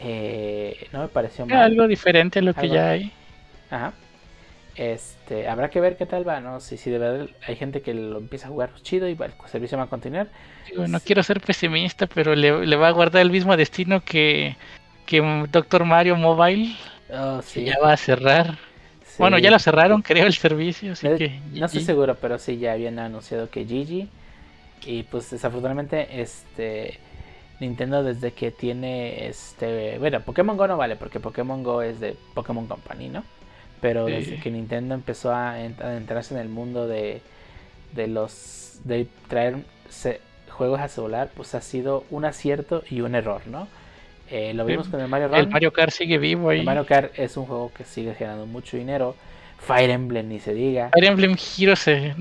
Eh, 0.01 0.87
no 0.93 1.01
me 1.01 1.07
pareció 1.09 1.45
mal. 1.45 1.57
Algo 1.61 1.87
diferente 1.87 2.39
a 2.39 2.41
lo 2.41 2.53
que 2.53 2.69
ya 2.69 2.89
hay. 2.91 3.11
Ajá. 3.69 3.93
Este, 4.75 5.47
habrá 5.49 5.69
que 5.69 5.81
ver 5.81 5.97
qué 5.97 6.05
tal 6.05 6.25
va, 6.27 6.39
¿no? 6.39 6.61
Si, 6.61 6.77
si 6.77 6.89
de 6.89 6.97
verdad 6.99 7.27
hay 7.45 7.55
gente 7.57 7.81
que 7.81 7.93
lo 7.93 8.17
empieza 8.19 8.47
a 8.47 8.49
jugar 8.51 8.69
chido 8.81 9.09
y 9.09 9.13
va, 9.13 9.25
el 9.25 9.33
servicio 9.51 9.77
va 9.77 9.83
a 9.85 9.87
continuar. 9.87 10.27
Digo, 10.69 10.87
no 10.87 10.99
quiero 11.01 11.21
ser 11.21 11.41
pesimista, 11.41 12.07
pero 12.07 12.33
le, 12.33 12.65
le 12.65 12.75
va 12.77 12.87
a 12.87 12.91
guardar 12.91 13.21
el 13.23 13.31
mismo 13.31 13.57
destino 13.57 14.01
que, 14.05 14.55
que 15.05 15.21
Doctor 15.51 15.83
Mario 15.83 16.15
Mobile. 16.15 16.75
Oh, 17.11 17.41
sí. 17.41 17.65
ya 17.65 17.75
va 17.83 17.91
a 17.93 17.97
cerrar. 17.97 18.57
Sí. 19.05 19.15
Bueno, 19.17 19.37
ya 19.37 19.51
lo 19.51 19.59
cerraron, 19.59 20.01
creo, 20.01 20.25
el 20.25 20.33
servicio. 20.33 20.93
Así 20.93 21.07
Eh, 21.07 21.17
que. 21.17 21.39
No 21.59 21.65
estoy 21.65 21.81
seguro, 21.81 22.15
pero 22.15 22.39
sí 22.39 22.57
ya 22.57 22.71
habían 22.71 22.99
anunciado 22.99 23.49
que 23.49 23.65
Gigi. 23.65 24.07
Y 24.85 25.03
pues 25.03 25.29
desafortunadamente, 25.29 26.21
este 26.21 26.99
Nintendo 27.59 28.03
desde 28.03 28.31
que 28.31 28.51
tiene 28.51 29.27
este. 29.27 29.97
Bueno, 29.99 30.21
Pokémon 30.21 30.55
Go 30.57 30.67
no 30.67 30.77
vale, 30.77 30.95
porque 30.95 31.19
Pokémon 31.19 31.61
Go 31.63 31.81
es 31.81 31.99
de 31.99 32.15
Pokémon 32.33 32.67
Company, 32.67 33.09
¿no? 33.09 33.23
Pero 33.81 34.07
Sí. 34.07 34.13
desde 34.13 34.39
que 34.39 34.51
Nintendo 34.51 34.95
empezó 34.95 35.33
a 35.33 35.61
en- 35.61 35.75
a 35.81 35.85
adentrarse 35.87 36.33
en 36.33 36.39
el 36.41 36.49
mundo 36.49 36.87
de, 36.87 37.21
de 37.93 38.07
los. 38.07 38.79
de 38.85 39.07
traer 39.27 39.57
se- 39.89 40.21
juegos 40.49 40.79
a 40.79 40.87
celular, 40.87 41.29
pues 41.35 41.53
ha 41.55 41.61
sido 41.61 42.05
un 42.11 42.23
acierto 42.25 42.83
y 42.89 43.01
un 43.01 43.13
error, 43.15 43.41
¿no? 43.47 43.67
Eh, 44.29 44.53
lo 44.53 44.63
vimos 44.63 44.87
con 44.89 45.01
el 45.01 45.07
Mario 45.07 45.27
Run. 45.29 45.37
El 45.37 45.47
Mario 45.49 45.73
Kart 45.73 45.91
sigue 45.91 46.17
vivo 46.17 46.49
ahí. 46.49 46.59
El 46.59 46.65
Mario 46.65 46.85
Kart 46.85 47.11
es 47.17 47.35
un 47.35 47.45
juego 47.45 47.71
que 47.75 47.83
sigue 47.83 48.13
generando 48.15 48.45
mucho 48.45 48.77
dinero. 48.77 49.15
Fire 49.65 49.89
Emblem 49.91 50.27
ni 50.29 50.39
se 50.39 50.53
diga. 50.53 50.89
Fire 50.93 51.07
Emblem 51.07 51.35
Heroes. 51.57 51.87
eh, 51.87 52.15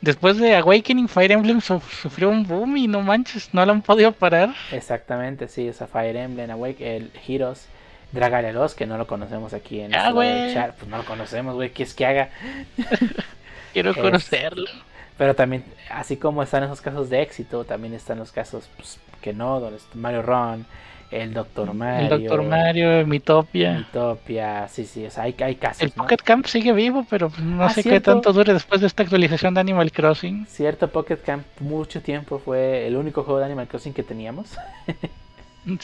Después 0.00 0.36
de 0.38 0.54
Awakening, 0.56 1.08
Fire 1.08 1.32
Emblem 1.32 1.60
su- 1.60 1.80
sufrió 1.80 2.28
un 2.30 2.46
boom 2.46 2.76
y 2.76 2.86
no 2.86 3.00
manches, 3.02 3.52
no 3.52 3.64
lo 3.66 3.72
han 3.72 3.82
podido 3.82 4.12
parar. 4.12 4.54
Exactamente, 4.72 5.48
sí, 5.48 5.66
esa 5.68 5.86
Fire 5.86 6.16
Emblem, 6.16 6.50
Awake, 6.50 6.96
el 6.96 7.10
Heroes, 7.26 7.66
Dragalia 8.12 8.52
2, 8.52 8.74
que 8.74 8.86
no 8.86 8.98
lo 8.98 9.06
conocemos 9.06 9.52
aquí 9.52 9.80
en 9.80 9.94
Ah, 9.94 10.12
güey. 10.12 10.52
chat, 10.54 10.74
pues 10.76 10.88
no 10.88 10.98
lo 10.98 11.04
conocemos, 11.04 11.54
güey, 11.54 11.70
¿qué 11.70 11.82
es 11.82 11.92
que 11.94 12.06
haga? 12.06 12.28
Quiero 13.72 13.90
Es- 13.90 13.96
conocerlo. 13.96 14.70
Pero 15.18 15.34
también, 15.34 15.64
así 15.90 16.18
como 16.18 16.42
están 16.42 16.62
esos 16.64 16.82
casos 16.82 17.08
de 17.08 17.22
éxito, 17.22 17.64
también 17.64 17.94
están 17.94 18.18
los 18.18 18.32
casos 18.32 18.68
pues, 18.76 18.98
que 19.22 19.32
no, 19.32 19.60
donde 19.60 19.80
Mario 19.94 20.20
Run, 20.22 20.66
el 21.10 21.34
Doctor 21.34 21.72
Mario, 21.74 21.96
El 21.96 22.08
Doctor 22.08 22.42
Mario, 22.44 23.06
Mitopia. 23.06 23.88
Utopia, 23.88 24.68
sí, 24.68 24.84
sí, 24.86 25.06
o 25.06 25.10
sea, 25.10 25.24
hay, 25.24 25.34
hay 25.40 25.56
casos, 25.56 25.86
El 25.86 25.90
¿no? 25.96 26.04
Pocket 26.04 26.18
Camp 26.18 26.44
sigue 26.44 26.74
vivo, 26.74 27.06
pero 27.08 27.32
no 27.38 27.64
Ah, 27.64 27.70
sé 27.70 27.82
qué 27.82 27.98
tanto 28.02 28.34
dure 28.34 28.52
después 28.52 28.82
de 28.82 28.86
esta 28.88 29.02
actualización 29.04 29.54
de 29.54 29.60
Animal 29.60 29.90
Crossing. 29.90 30.46
Cierto, 30.46 30.90
Pocket 30.90 31.18
Camp 31.18 31.44
mucho 31.60 32.00
tiempo 32.02 32.38
fue 32.38 32.86
el 32.86 32.96
único 32.96 33.22
juego 33.24 33.38
de 33.40 33.46
Animal 33.46 33.68
Crossing 33.68 33.92
que 33.92 34.02
teníamos. 34.02 34.56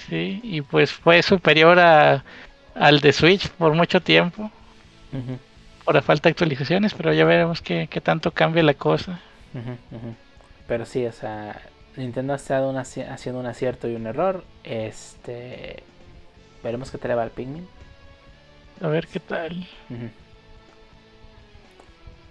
Sí, 0.09 0.41
y 0.43 0.63
pues 0.63 0.93
fue 0.93 1.23
superior 1.23 1.79
a, 1.79 2.25
al 2.75 3.01
de 3.01 3.13
Switch 3.13 3.49
por 3.51 3.75
mucho 3.75 4.01
tiempo, 4.01 4.51
Ujú, 5.13 5.39
por 5.85 5.95
la 5.95 6.03
falta 6.03 6.29
de 6.29 6.33
actualizaciones, 6.33 6.93
pero 6.95 7.13
ya 7.13 7.25
veremos 7.25 7.63
qué, 7.63 7.87
qué 7.89 8.01
tanto 8.01 8.33
cambia 8.33 8.63
la 8.65 8.75
cosa. 8.75 9.21
Pero 10.67 10.85
sí, 10.87 11.07
o 11.07 11.13
sea, 11.13 11.61
Nintendo 11.97 12.33
ha 12.33 12.37
estado 12.37 12.77
haciendo 12.79 13.41
un 13.41 13.47
acierto 13.47 13.89
y 13.89 13.95
un 13.95 14.07
error. 14.07 14.45
Este. 14.65 15.83
Veremos 16.63 16.91
qué 16.91 16.99
tal 16.99 17.19
va 17.19 17.25
el 17.25 17.31
Pikmin. 17.31 17.67
A 18.81 18.89
ver 18.89 19.07
qué 19.07 19.21
tal. 19.21 19.67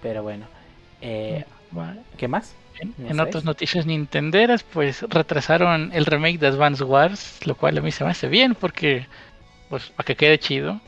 Pero 0.02 0.24
bueno. 0.24 0.46
Eh. 1.02 1.46
¿Qué 2.18 2.28
más? 2.28 2.56
En, 2.80 3.20
otras 3.20 3.44
noticias 3.44 3.86
nintenderas, 3.86 4.64
pues 4.64 5.04
retrasaron 5.04 5.92
el 5.94 6.06
remake 6.06 6.40
de 6.40 6.48
Advance 6.48 6.84
Wars, 6.84 7.40
lo 7.46 7.56
cual 7.56 7.78
a 7.78 7.82
mí 7.82 7.92
se 7.92 8.04
me 8.04 8.12
hace 8.12 8.28
bien 8.28 8.56
porque, 8.56 9.06
pues, 9.70 9.90
para 9.90 10.06
que 10.06 10.16
quede 10.16 10.40
chido 10.40 10.82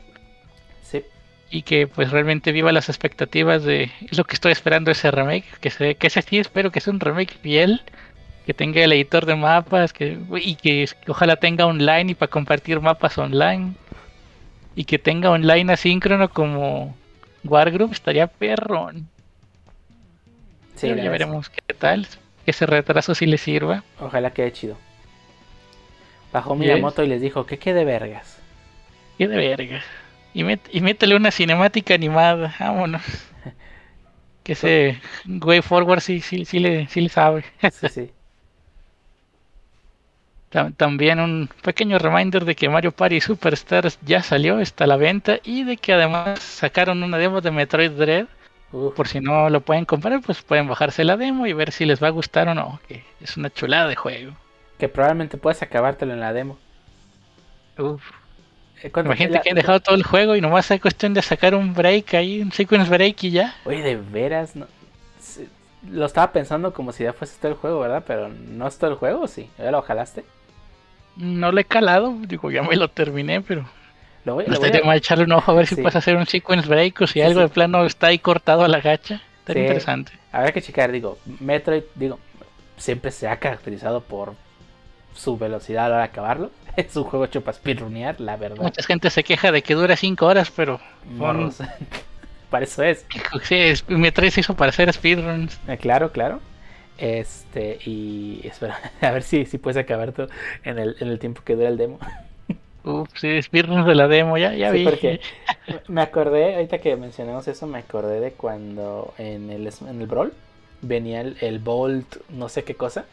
Sí. 0.82 1.04
y 1.50 1.62
que, 1.62 1.86
pues, 1.86 2.10
realmente 2.10 2.52
viva 2.52 2.72
las 2.72 2.88
expectativas 2.88 3.62
de 3.62 3.92
es 4.10 4.18
lo 4.18 4.24
que 4.24 4.34
estoy 4.34 4.52
esperando 4.52 4.90
ese 4.90 5.10
remake, 5.10 5.44
que 5.60 5.70
se, 5.70 5.94
que 5.94 6.08
ese 6.08 6.22
sí 6.22 6.38
espero 6.38 6.72
que 6.72 6.80
sea 6.80 6.92
un 6.92 7.00
remake 7.00 7.34
fiel, 7.40 7.82
que 8.46 8.54
tenga 8.54 8.82
el 8.84 8.92
editor 8.92 9.24
de 9.26 9.36
mapas, 9.36 9.92
que 9.92 10.18
y 10.40 10.56
que, 10.56 10.88
que 11.04 11.10
ojalá 11.10 11.36
tenga 11.36 11.66
online 11.66 12.12
y 12.12 12.14
para 12.14 12.30
compartir 12.30 12.80
mapas 12.80 13.16
online 13.18 13.72
y 14.76 14.84
que 14.84 14.98
tenga 14.98 15.30
online 15.30 15.72
asíncrono 15.72 16.28
como 16.28 16.94
Wargroup 17.44 17.92
estaría 17.92 18.26
perrón. 18.26 19.08
Sí, 20.74 20.88
Pero 20.88 20.96
ya 21.02 21.10
veremos 21.10 21.48
qué 21.50 21.74
tal, 21.74 22.06
que 22.44 22.50
ese 22.50 22.66
retraso 22.66 23.14
sí 23.14 23.26
le 23.26 23.38
sirva. 23.38 23.82
Ojalá 24.00 24.32
quede 24.32 24.52
chido. 24.52 24.76
Bajó 26.32 26.50
Yes. 26.54 26.60
Miyamoto 26.60 27.04
y 27.04 27.08
les 27.08 27.20
dijo 27.20 27.46
que 27.46 27.58
quede 27.58 27.84
vergas. 27.84 28.38
Qué 29.18 29.28
de 29.28 29.36
verga. 29.36 29.82
Y, 30.34 30.42
met- 30.42 30.68
y 30.72 30.80
métele 30.80 31.14
una 31.14 31.30
cinemática 31.30 31.94
animada, 31.94 32.54
vámonos. 32.58 33.02
Que 34.42 34.52
ese 34.52 35.00
Way 35.26 35.62
Forward 35.62 36.00
sí, 36.00 36.20
sí, 36.20 36.44
sí, 36.44 36.58
le, 36.58 36.86
sí 36.88 37.00
le 37.00 37.08
sabe. 37.08 37.44
Sí, 37.72 37.88
sí. 37.88 38.10
Tam- 40.54 40.72
También 40.76 41.18
un 41.18 41.48
pequeño 41.62 41.98
reminder 41.98 42.44
de 42.44 42.54
que 42.54 42.68
Mario 42.68 42.92
Party 42.92 43.20
Superstars 43.20 43.98
ya 44.06 44.22
salió, 44.22 44.60
está 44.60 44.84
a 44.84 44.86
la 44.86 44.96
venta 44.96 45.38
y 45.42 45.64
de 45.64 45.76
que 45.76 45.92
además 45.92 46.38
sacaron 46.40 47.02
una 47.02 47.18
demo 47.18 47.40
de 47.40 47.50
Metroid 47.50 47.90
Dread. 47.90 48.26
Uf, 48.70 48.94
Por 48.94 49.08
si 49.08 49.18
no 49.20 49.50
lo 49.50 49.60
pueden 49.62 49.84
comprar, 49.84 50.20
pues 50.20 50.42
pueden 50.42 50.68
bajarse 50.68 51.02
la 51.02 51.16
demo 51.16 51.46
y 51.48 51.52
ver 51.52 51.72
si 51.72 51.84
les 51.84 52.00
va 52.02 52.06
a 52.06 52.10
gustar 52.10 52.46
o 52.48 52.54
no. 52.54 52.80
Que 52.88 53.02
es 53.20 53.36
una 53.36 53.50
chulada 53.50 53.88
de 53.88 53.96
juego. 53.96 54.32
que 54.78 54.88
probablemente 54.88 55.36
puedes 55.38 55.60
acabártelo 55.62 56.12
en 56.12 56.20
la 56.20 56.32
demo. 56.32 56.56
Uf. 57.78 58.02
Eh, 58.82 58.90
cuando- 58.90 59.10
Imagínate 59.10 59.36
la- 59.36 59.42
que 59.42 59.50
han 59.50 59.56
dejado 59.56 59.80
todo 59.80 59.94
el 59.94 60.02
juego 60.02 60.36
y 60.36 60.40
nomás 60.40 60.70
hay 60.70 60.78
cuestión 60.80 61.14
de 61.14 61.22
sacar 61.22 61.54
un 61.54 61.74
break 61.74 62.14
ahí, 62.14 62.40
un 62.42 62.52
sequence 62.52 62.90
break 62.90 63.22
y 63.24 63.30
ya. 63.30 63.54
Oye, 63.64 63.82
de 63.82 63.96
veras, 63.96 64.54
no. 64.56 64.66
Lo 65.90 66.06
estaba 66.06 66.32
pensando 66.32 66.72
como 66.72 66.92
si 66.92 67.04
ya 67.04 67.12
fuese 67.12 67.36
todo 67.40 67.52
el 67.52 67.58
juego, 67.58 67.80
¿verdad? 67.80 68.04
Pero 68.06 68.28
no 68.28 68.66
es 68.66 68.76
todo 68.78 68.90
el 68.90 68.96
juego, 68.96 69.22
¿o 69.22 69.26
sí. 69.28 69.48
¿Ya 69.58 69.70
lo 69.70 69.80
jalaste? 69.82 70.24
No 71.16 71.52
le 71.52 71.62
he 71.62 71.64
calado, 71.64 72.14
digo, 72.26 72.50
ya 72.50 72.62
me 72.62 72.76
lo 72.76 72.88
terminé, 72.88 73.40
pero 73.40 73.68
Lo 74.24 74.34
voy, 74.34 74.44
no 74.46 74.54
lo 74.54 74.60
voy 74.60 74.70
a- 74.70 74.96
echarle 74.96 75.24
un 75.24 75.32
ojo 75.32 75.52
a 75.52 75.54
ver 75.54 75.66
si 75.66 75.74
Sí. 75.76 75.80
puedes 75.82 75.96
hacer 75.96 76.16
un 76.16 76.26
sequence 76.26 76.68
break 76.68 77.00
o 77.02 77.06
si 77.06 77.14
Sí, 77.14 77.20
algo 77.22 77.40
sí. 77.40 77.44
de 77.44 77.48
plano 77.48 77.84
está 77.86 78.08
ahí 78.08 78.18
cortado 78.18 78.64
a 78.64 78.68
la 78.68 78.80
gacha. 78.80 79.20
Sí. 79.46 79.58
interesante. 79.58 80.12
Habrá 80.32 80.52
que 80.52 80.62
checar, 80.62 80.90
digo, 80.90 81.18
Metroid, 81.40 81.82
digo, 81.94 82.18
siempre 82.78 83.10
se 83.10 83.28
ha 83.28 83.36
caracterizado 83.38 84.00
por 84.00 84.34
su 85.14 85.36
velocidad 85.38 85.84
a 85.86 85.88
la 85.88 85.94
hora 85.96 86.04
de 86.04 86.08
acabarlo. 86.10 86.50
Es 86.76 86.96
un 86.96 87.04
juego 87.04 87.26
hecho 87.26 87.42
para 87.42 87.56
speedrunear, 87.56 88.20
la 88.20 88.36
verdad. 88.36 88.56
Mucha 88.62 88.82
gente 88.82 89.10
se 89.10 89.22
queja 89.22 89.52
de 89.52 89.62
que 89.62 89.74
dura 89.74 89.94
5 89.96 90.26
horas, 90.26 90.50
pero 90.50 90.80
Morros. 91.08 91.58
para 92.50 92.64
eso 92.64 92.82
es. 92.82 93.06
sí, 93.44 93.72
Metroid 93.88 94.30
se 94.30 94.40
hizo 94.40 94.54
para 94.56 94.70
hacer 94.70 94.92
speedruns. 94.92 95.60
Eh, 95.68 95.76
Claro, 95.76 96.10
claro. 96.10 96.40
Este, 96.98 97.78
y 97.84 98.40
espera, 98.46 98.78
a 99.00 99.10
ver 99.10 99.22
si, 99.22 99.46
si 99.46 99.58
puedes 99.58 99.76
acabar 99.76 100.12
tú 100.12 100.28
en 100.64 100.78
el, 100.78 100.96
en 101.00 101.08
el 101.08 101.18
tiempo 101.18 101.42
que 101.44 101.56
dura 101.56 101.68
el 101.68 101.76
demo. 101.76 101.98
Uf, 102.84 103.08
sí, 103.14 103.40
speedruns 103.42 103.86
de 103.86 103.94
la 103.94 104.08
demo, 104.08 104.36
ya, 104.36 104.54
ya 104.54 104.70
Sí, 104.70 104.78
vi. 104.78 104.84
porque 104.84 105.20
me 105.88 106.02
acordé, 106.02 106.54
ahorita 106.54 106.78
que 106.78 106.96
mencionamos 106.96 107.48
eso, 107.48 107.66
me 107.66 107.78
acordé 107.78 108.20
de 108.20 108.32
cuando 108.32 109.14
en 109.18 109.50
el, 109.50 109.66
en 109.88 110.00
el 110.00 110.06
Brawl 110.06 110.32
venía 110.82 111.22
el, 111.22 111.36
el 111.40 111.58
Bolt, 111.60 112.16
no 112.28 112.48
sé 112.48 112.62
qué 112.64 112.74
cosa. 112.74 113.06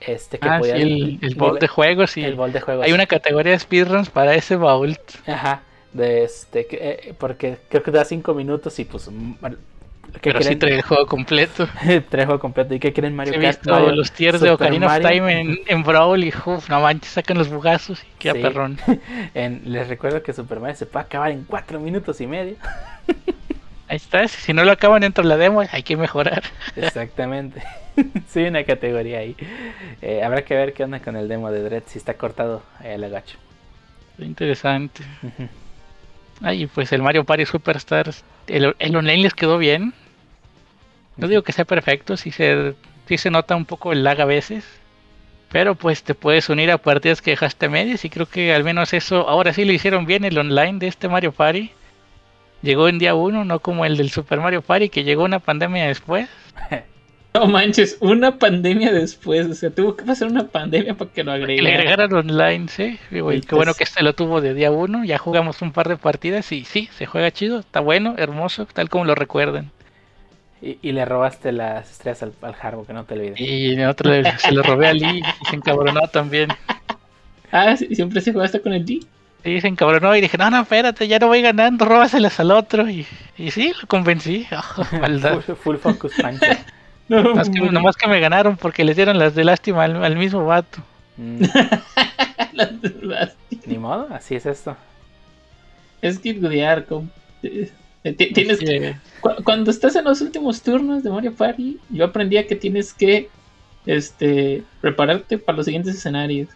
Este 0.00 0.38
que 0.38 0.48
Ah, 0.48 0.58
sí, 0.62 0.70
podías- 0.70 0.80
el, 0.82 1.18
el 1.22 1.34
vault 1.36 1.60
de 1.60 1.68
juegos 1.68 2.16
y 2.16 2.24
el 2.24 2.34
Bolt 2.36 2.52
de 2.54 2.60
juegos. 2.60 2.84
hay 2.86 2.92
una 2.92 3.06
categoría 3.06 3.52
de 3.52 3.58
speedruns 3.58 4.10
para 4.10 4.34
ese 4.34 4.56
vault. 4.56 5.00
Ajá, 5.26 5.62
de 5.92 6.22
este, 6.24 6.66
que, 6.66 6.76
eh, 7.08 7.14
porque 7.18 7.58
creo 7.68 7.82
que 7.82 7.90
da 7.90 8.04
5 8.04 8.34
minutos 8.34 8.78
y 8.78 8.84
pues. 8.84 9.10
¿Qué 10.20 10.30
Pero 10.32 10.38
sí 10.40 10.44
creen? 10.46 10.58
trae 10.58 10.74
el 10.74 10.82
juego 10.82 11.06
completo. 11.06 11.68
Trae 12.08 12.24
juego 12.24 12.40
completo. 12.40 12.74
¿Y 12.74 12.78
qué 12.80 12.92
quieren 12.92 13.14
Mario 13.14 13.34
He 13.34 13.40
Kart? 13.40 13.58
visto 13.58 13.70
Mario- 13.70 13.92
los 13.94 14.10
tiers 14.12 14.40
de 14.40 14.50
Ocarina 14.50 14.86
of. 14.86 15.00
Time 15.00 15.40
en, 15.40 15.60
en 15.66 15.82
Brawl 15.82 16.24
y 16.24 16.32
uf, 16.44 16.68
no 16.68 16.80
manches, 16.80 17.12
sacan 17.12 17.38
los 17.38 17.48
bugazos 17.48 18.02
y 18.02 18.06
queda 18.18 18.34
Sí. 18.34 18.40
perrón. 18.42 18.78
En- 19.34 19.62
les 19.64 19.88
recuerdo 19.88 20.22
que 20.22 20.32
Super 20.32 20.58
Mario 20.60 20.76
se 20.76 20.86
puede 20.86 21.04
acabar 21.04 21.30
en 21.30 21.44
4 21.44 21.78
minutos 21.80 22.20
y 22.20 22.26
medio. 22.26 22.56
Ahí 23.88 23.96
está, 23.98 24.26
si 24.26 24.52
no 24.52 24.64
lo 24.64 24.72
acaban 24.72 25.02
dentro 25.02 25.22
de 25.22 25.28
la 25.28 25.36
demo, 25.36 25.62
hay 25.70 25.82
que 25.84 25.96
mejorar. 25.96 26.42
Exactamente. 26.74 27.62
sí, 28.28 28.42
una 28.42 28.64
categoría 28.64 29.20
ahí. 29.20 29.36
Eh, 30.02 30.24
habrá 30.24 30.42
que 30.42 30.54
ver 30.56 30.72
qué 30.72 30.82
onda 30.82 30.98
con 30.98 31.14
el 31.14 31.28
demo 31.28 31.52
de 31.52 31.62
Dread, 31.62 31.84
si 31.86 31.96
está 31.98 32.14
cortado 32.14 32.62
eh, 32.82 32.94
el 32.94 33.04
agacho. 33.04 33.38
Interesante. 34.18 35.04
Ujú. 35.22 35.48
Ay, 36.42 36.66
pues 36.66 36.92
el 36.92 37.02
Mario 37.02 37.24
Party 37.24 37.46
Superstars, 37.46 38.24
el, 38.46 38.74
el 38.78 38.96
online 38.96 39.22
les 39.22 39.34
quedó 39.34 39.58
bien. 39.58 39.94
No 41.16 41.28
digo 41.28 41.42
que 41.42 41.52
sea 41.52 41.64
perfecto, 41.64 42.16
sí 42.16 42.30
se, 42.30 42.74
sí 43.08 43.16
se 43.16 43.30
nota 43.30 43.56
un 43.56 43.64
poco 43.64 43.92
el 43.92 44.04
lag 44.04 44.20
a 44.20 44.26
veces. 44.26 44.64
Pero 45.50 45.74
pues 45.74 46.02
te 46.02 46.14
puedes 46.14 46.48
unir 46.48 46.70
a 46.70 46.78
partidas 46.78 47.22
que 47.22 47.30
dejaste 47.30 47.68
medias 47.68 48.04
y 48.04 48.10
creo 48.10 48.26
que 48.26 48.52
al 48.54 48.64
menos 48.64 48.92
eso, 48.92 49.28
ahora 49.28 49.52
sí 49.52 49.64
lo 49.64 49.72
hicieron 49.72 50.04
bien 50.04 50.24
el 50.24 50.38
online 50.38 50.78
de 50.78 50.88
este 50.88 51.08
Mario 51.08 51.32
Party. 51.32 51.70
Llegó 52.62 52.88
en 52.88 52.98
día 52.98 53.14
uno, 53.14 53.44
no 53.44 53.60
como 53.60 53.84
el 53.84 53.96
del 53.96 54.10
Super 54.10 54.40
Mario 54.40 54.60
Party 54.60 54.88
que 54.88 55.04
llegó 55.04 55.24
una 55.24 55.38
pandemia 55.38 55.86
después. 55.86 56.28
No 57.40 57.46
manches, 57.46 57.96
una 58.00 58.38
pandemia 58.38 58.92
después. 58.92 59.46
O 59.46 59.54
sea, 59.54 59.70
tuvo 59.70 59.96
que 59.96 60.04
pasar 60.04 60.28
una 60.28 60.46
pandemia 60.46 60.94
para 60.94 61.10
que 61.10 61.24
lo 61.24 61.32
Que 61.32 61.38
le 61.38 61.44
agregara. 61.44 61.76
agregaran 62.06 62.12
online, 62.14 62.68
sí. 62.68 62.98
Y, 63.10 63.20
güey, 63.20 63.40
Sí, 63.40 63.46
qué 63.48 63.54
bueno 63.54 63.74
que 63.74 63.84
este 63.84 64.02
lo 64.02 64.14
tuvo 64.14 64.40
de 64.40 64.54
día 64.54 64.70
uno. 64.70 65.04
Ya 65.04 65.18
jugamos 65.18 65.60
un 65.62 65.72
par 65.72 65.88
de 65.88 65.96
partidas 65.96 66.50
y 66.52 66.64
sí, 66.64 66.88
se 66.96 67.06
juega 67.06 67.30
chido. 67.30 67.58
Está 67.60 67.80
bueno, 67.80 68.14
hermoso, 68.18 68.66
tal 68.66 68.88
como 68.88 69.04
lo 69.04 69.14
recuerdan. 69.14 69.70
Y, 70.62 70.78
y 70.80 70.92
le 70.92 71.04
robaste 71.04 71.52
las 71.52 71.90
estrellas 71.90 72.22
al, 72.22 72.32
al 72.42 72.54
Harbo, 72.60 72.86
que 72.86 72.92
no 72.94 73.04
te 73.04 73.14
olvides. 73.14 73.38
Y 73.40 73.72
en 73.74 73.86
otro 73.86 74.10
le- 74.10 74.38
se 74.38 74.52
lo 74.52 74.62
robé 74.62 74.88
a 74.88 74.94
Lee 74.94 75.20
y 75.42 75.44
se 75.50 75.56
encabronó 75.56 76.00
también. 76.08 76.48
Ah, 77.52 77.76
sí, 77.76 77.94
siempre 77.94 78.20
se 78.20 78.32
jugaste 78.32 78.60
con 78.60 78.72
el 78.72 78.84
D. 78.84 79.00
Sí, 79.44 79.60
se 79.60 79.68
encabronó 79.68 80.16
y 80.16 80.20
dije, 80.20 80.36
no, 80.38 80.50
no, 80.50 80.62
espérate, 80.62 81.06
ya 81.06 81.18
no 81.20 81.28
voy 81.28 81.40
ganando, 81.42 81.84
róbaselas 81.84 82.40
al 82.40 82.50
otro. 82.50 82.88
Y, 82.88 83.06
y 83.38 83.50
sí, 83.52 83.72
lo 83.80 83.86
convencí. 83.86 84.46
Oh, 84.78 85.40
full 85.56 85.76
focus, 85.76 86.12
Pancho. 86.20 86.46
No, 87.08 87.22
Nomás 87.22 87.48
que, 87.50 87.60
nomás 87.60 87.96
que 87.96 88.08
me 88.08 88.18
ganaron 88.20 88.56
porque 88.56 88.84
les 88.84 88.96
dieron 88.96 89.18
las 89.18 89.34
de 89.34 89.44
lástima 89.44 89.84
al, 89.84 90.04
al 90.04 90.16
mismo 90.16 90.44
vato. 90.44 90.78
Mm, 91.16 91.42
las- 92.52 92.72
las- 93.02 93.36
ni 93.66 93.78
modo, 93.78 94.08
así 94.10 94.34
es 94.34 94.46
esto. 94.46 94.76
Es 96.02 96.18
que 96.18 96.34
godear, 96.34 96.84
com- 96.84 97.08
eh, 97.42 97.70
ti- 98.16 98.32
Tienes 98.32 98.58
que 98.58 98.64
que... 98.66 98.96
Cu- 99.20 99.42
Cuando 99.44 99.70
estás 99.70 99.96
en 99.96 100.04
los 100.04 100.20
últimos 100.20 100.62
turnos 100.62 101.02
de 101.02 101.10
Mario 101.10 101.34
Party, 101.34 101.78
yo 101.90 102.04
aprendí 102.04 102.36
a 102.36 102.46
que 102.46 102.56
tienes 102.56 102.92
que 102.92 103.28
este, 103.86 104.62
prepararte 104.80 105.38
para 105.38 105.56
los 105.56 105.64
siguientes 105.66 105.94
escenarios. 105.94 106.48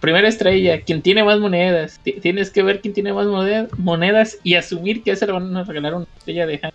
Primera 0.00 0.28
estrella, 0.28 0.80
quien 0.82 1.02
tiene 1.02 1.24
más 1.24 1.38
monedas. 1.40 2.00
Ti- 2.02 2.20
Tienes 2.20 2.50
que 2.50 2.62
ver 2.62 2.80
quién 2.80 2.94
tiene 2.94 3.12
más 3.12 3.26
moneda- 3.26 3.68
monedas 3.76 4.38
y 4.42 4.54
asumir 4.54 5.02
que 5.02 5.10
a 5.10 5.14
ese 5.14 5.26
le 5.26 5.32
van 5.32 5.56
a 5.56 5.64
regalar 5.64 5.94
una 5.94 6.06
estrella 6.18 6.46
de 6.46 6.60
hand. 6.62 6.72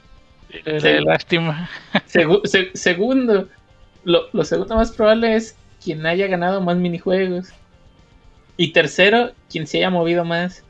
De 0.64 1.02
lástima. 1.02 1.70
Segu- 2.08 2.46
se- 2.46 2.72
segundo, 2.74 3.48
lo, 4.04 4.22
lo 4.32 4.44
segundo 4.44 4.76
más 4.76 4.92
probable 4.92 5.36
es 5.36 5.56
quien 5.84 6.06
haya 6.06 6.28
ganado 6.28 6.62
más 6.62 6.78
minijuegos. 6.78 7.50
Y 8.58 8.72
tercero, 8.72 9.32
quien 9.50 9.68
se 9.68 9.78
haya 9.78 9.90
movido 9.90 10.24
más. 10.24 10.64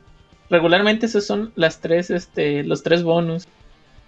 Regularmente 0.50 1.06
esos 1.06 1.26
son 1.26 1.52
las 1.56 1.80
tres, 1.80 2.10
este, 2.10 2.64
los 2.64 2.82
tres 2.82 3.02
bonus. 3.02 3.44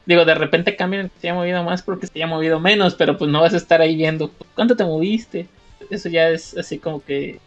Digo, 0.06 0.24
de 0.24 0.34
repente 0.34 0.74
cambian 0.76 1.08
que 1.10 1.20
se 1.20 1.28
haya 1.28 1.34
movido 1.34 1.62
más 1.62 1.82
porque 1.82 2.06
se 2.06 2.12
haya 2.16 2.26
movido 2.26 2.60
menos, 2.60 2.94
pero 2.94 3.18
pues 3.18 3.30
no 3.30 3.40
vas 3.42 3.54
a 3.54 3.58
estar 3.58 3.80
ahí 3.80 3.94
viendo 3.94 4.32
cuánto 4.54 4.74
te 4.76 4.84
moviste. 4.84 5.46
Eso 5.90 6.08
ya 6.08 6.30
es 6.30 6.56
así 6.56 6.78
como 6.78 7.04
que 7.04 7.38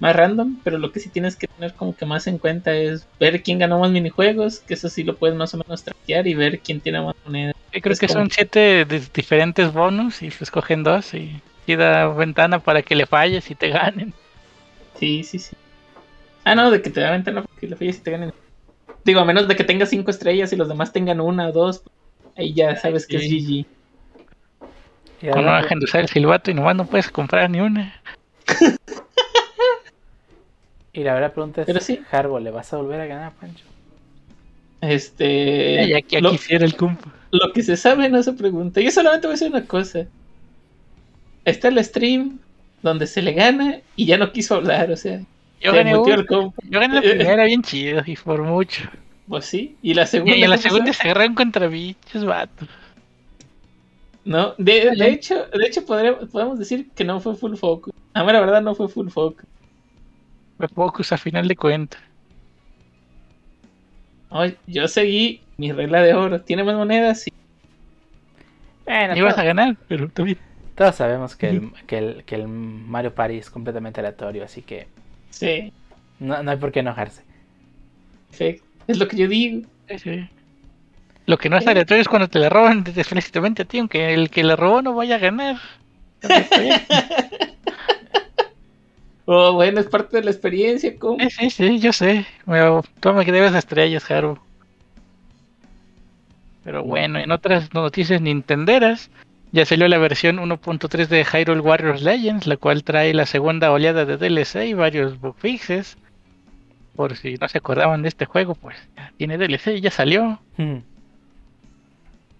más 0.00 0.14
random, 0.14 0.56
pero 0.62 0.78
lo 0.78 0.92
que 0.92 1.00
sí 1.00 1.08
tienes 1.10 1.36
que 1.36 1.46
tener 1.48 1.74
como 1.74 1.94
que 1.96 2.06
más 2.06 2.26
en 2.26 2.38
cuenta 2.38 2.72
es 2.74 3.06
ver 3.18 3.42
quién 3.42 3.58
ganó 3.58 3.78
más 3.80 3.90
minijuegos, 3.90 4.60
que 4.60 4.74
eso 4.74 4.88
sí 4.88 5.02
lo 5.02 5.16
puedes 5.16 5.36
más 5.36 5.52
o 5.54 5.58
menos 5.58 5.82
traquear 5.82 6.26
y 6.26 6.34
ver 6.34 6.60
quién 6.60 6.80
tiene 6.80 7.00
más 7.00 7.14
monedas. 7.24 7.54
Yo 7.72 7.80
creo 7.80 7.92
Es 7.92 7.98
que 8.00 8.06
como- 8.06 8.20
son 8.20 8.30
siete 8.30 8.84
de- 8.84 9.02
diferentes 9.12 9.72
bonus 9.72 10.22
y 10.22 10.30
se 10.30 10.44
escogen 10.44 10.84
dos 10.84 11.12
y, 11.14 11.40
y 11.66 11.76
da 11.76 12.06
ventana 12.08 12.60
para 12.60 12.82
que 12.82 12.94
le 12.94 13.06
falles 13.06 13.50
y 13.50 13.54
te 13.54 13.68
ganen. 13.70 14.14
Sí, 14.98 15.22
sí, 15.24 15.38
sí. 15.38 15.54
Ah, 16.44 16.54
no, 16.54 16.70
de 16.70 16.80
que 16.80 16.90
te 16.90 17.00
da 17.00 17.10
ventana 17.10 17.42
porque 17.42 17.66
le 17.66 17.76
falles 17.76 17.98
y 17.98 18.00
te 18.00 18.10
ganen. 18.12 18.32
Digo, 19.04 19.20
a 19.20 19.24
menos 19.24 19.48
de 19.48 19.56
que 19.56 19.64
tengas 19.64 19.90
cinco 19.90 20.10
estrellas 20.10 20.52
y 20.52 20.56
los 20.56 20.68
demás 20.68 20.92
tengan 20.92 21.20
una 21.20 21.48
o 21.48 21.52
dos. 21.52 21.82
Ahí 22.36 22.54
ya 22.54 22.76
sabes 22.76 23.06
que 23.06 23.16
es 23.16 23.22
Sí. 23.24 23.64
GG. 25.20 25.26
Y 25.26 25.30
Con 25.30 25.42
no 25.44 25.50
ahora, 25.50 25.62
dejan 25.62 25.80
de 25.80 25.84
usar 25.84 26.00
el 26.02 26.08
silbato 26.08 26.50
y 26.50 26.54
nomás 26.54 26.76
no 26.76 26.86
puedes 26.86 27.10
comprar 27.10 27.50
ni 27.50 27.60
una. 27.60 28.00
y 30.98 31.04
la 31.04 31.14
verdad 31.14 31.32
pregunta 31.32 31.60
es, 31.62 31.66
Pero 31.66 31.80
sí. 31.80 32.00
Harbo, 32.10 32.38
¿le 32.40 32.50
vas 32.50 32.72
a 32.72 32.76
volver 32.76 33.00
a 33.00 33.06
ganar, 33.06 33.32
Pancho? 33.40 33.64
Este. 34.80 35.88
ya, 35.88 35.98
ya 36.08 36.20
lo, 36.20 36.30
quisiera 36.30 36.64
el 36.64 36.76
compa. 36.76 37.12
lo 37.30 37.52
que 37.52 37.62
se 37.62 37.76
sabe 37.76 38.08
no 38.08 38.22
se 38.22 38.32
pregunta. 38.32 38.80
Yo 38.80 38.90
solamente 38.90 39.26
voy 39.26 39.32
a 39.32 39.36
decir 39.36 39.48
una 39.50 39.64
cosa. 39.64 40.06
Está 41.44 41.68
el 41.68 41.82
stream 41.84 42.38
donde 42.82 43.06
se 43.06 43.22
le 43.22 43.32
gana 43.32 43.80
y 43.96 44.06
ya 44.06 44.18
no 44.18 44.32
quiso 44.32 44.54
hablar, 44.54 44.90
o 44.90 44.96
sea. 44.96 45.20
Yo 45.60 45.72
se 45.72 45.76
gané, 45.76 45.90
el 45.92 46.26
compa. 46.26 46.62
yo 46.68 46.78
gané 46.78 46.94
la 46.94 47.00
primera 47.00 47.44
bien 47.44 47.62
chido 47.62 48.02
y 48.06 48.14
por 48.16 48.42
mucho. 48.42 48.88
Pues 49.26 49.44
sí. 49.46 49.76
Y 49.82 49.94
la 49.94 50.06
segunda. 50.06 50.36
Y 50.36 50.44
en 50.44 50.50
la 50.50 50.56
¿cómo 50.56 50.68
segunda 50.68 50.92
se- 50.92 51.02
se 51.02 51.08
agarraron 51.08 51.34
contra 51.34 51.66
bichos, 51.66 52.24
vato. 52.24 52.66
No, 54.24 54.54
de, 54.58 54.90
de 54.94 55.08
hecho, 55.10 55.46
de 55.46 55.66
hecho 55.66 55.84
podremos, 55.86 56.28
podemos 56.28 56.58
decir 56.58 56.88
que 56.94 57.02
no 57.04 57.18
fue 57.18 57.34
full 57.34 57.56
focus. 57.56 57.94
A 58.14 58.22
mí 58.24 58.32
la 58.32 58.40
verdad 58.40 58.62
no 58.62 58.74
fue 58.74 58.88
full 58.88 59.08
focus. 59.08 59.44
Fue 60.58 60.68
Focus 60.68 61.12
a 61.12 61.18
final 61.18 61.48
de 61.48 61.56
cuentas. 61.56 62.00
Yo 64.66 64.86
seguí 64.88 65.40
mi 65.56 65.72
regla 65.72 66.02
de 66.02 66.12
oro. 66.14 66.40
¿Tiene 66.42 66.64
más 66.64 66.74
monedas? 66.74 67.22
Sí. 67.22 67.32
Bueno, 68.84 69.16
Ibas 69.16 69.38
a 69.38 69.44
ganar, 69.44 69.76
pero 69.88 70.08
también. 70.08 70.38
todos 70.74 70.96
sabemos 70.96 71.36
que 71.36 71.50
el, 71.50 71.72
que, 71.86 71.98
el, 71.98 72.24
que 72.24 72.34
el 72.34 72.48
Mario 72.48 73.14
Party 73.14 73.36
es 73.36 73.50
completamente 73.50 74.00
aleatorio, 74.00 74.44
así 74.44 74.62
que 74.62 74.86
Sí, 75.30 75.72
no, 76.18 76.42
no 76.42 76.50
hay 76.50 76.56
por 76.56 76.72
qué 76.72 76.80
enojarse. 76.80 77.22
perfecto. 78.30 78.64
Es 78.86 78.98
lo 78.98 79.06
que 79.06 79.16
yo 79.16 79.28
digo. 79.28 79.66
Lo 81.26 81.36
que 81.38 81.50
no 81.50 81.58
es 81.58 81.64
Sí. 81.64 81.70
aleatorio 81.70 82.00
es 82.00 82.08
cuando 82.08 82.28
te 82.28 82.38
la 82.38 82.48
roban 82.48 82.84
explícitamente 82.96 83.62
a 83.62 83.64
ti, 83.66 83.78
aunque 83.78 84.14
el 84.14 84.30
que 84.30 84.42
la 84.42 84.56
robó 84.56 84.80
no 84.82 84.94
vaya 84.94 85.16
a 85.16 85.18
ganar. 85.18 85.56
Oh, 89.30 89.52
bueno, 89.52 89.78
es 89.78 89.86
parte 89.88 90.16
de 90.16 90.24
la 90.24 90.30
experiencia, 90.30 90.98
¿cómo? 90.98 91.18
Sí, 91.20 91.28
sí, 91.28 91.50
sí, 91.50 91.78
yo 91.80 91.92
sé. 91.92 92.24
Bueno, 92.46 92.82
tú 92.98 93.12
me 93.12 93.26
debes 93.26 93.54
estrellas, 93.54 94.10
Haru. 94.10 94.38
Pero 96.64 96.82
bueno, 96.82 97.18
en 97.18 97.30
otras 97.30 97.74
noticias 97.74 98.22
nintenderas, 98.22 99.10
ya 99.52 99.66
salió 99.66 99.86
la 99.86 99.98
versión 99.98 100.38
1.3 100.38 101.08
de 101.08 101.26
Hyrule 101.26 101.60
Warriors 101.60 102.00
Legends, 102.00 102.46
la 102.46 102.56
cual 102.56 102.84
trae 102.84 103.12
la 103.12 103.26
segunda 103.26 103.70
oleada 103.70 104.06
de 104.06 104.16
DLC 104.16 104.66
y 104.66 104.72
varios 104.72 105.20
bug 105.20 105.36
fixes. 105.36 105.98
Por 106.96 107.14
si 107.14 107.34
no 107.34 107.48
se 107.48 107.58
acordaban 107.58 108.00
de 108.00 108.08
este 108.08 108.24
juego, 108.24 108.54
pues 108.54 108.78
ya 108.96 109.12
tiene 109.18 109.36
DLC 109.36 109.76
y 109.76 109.80
ya 109.82 109.90
salió. 109.90 110.40
Hmm. 110.56 110.78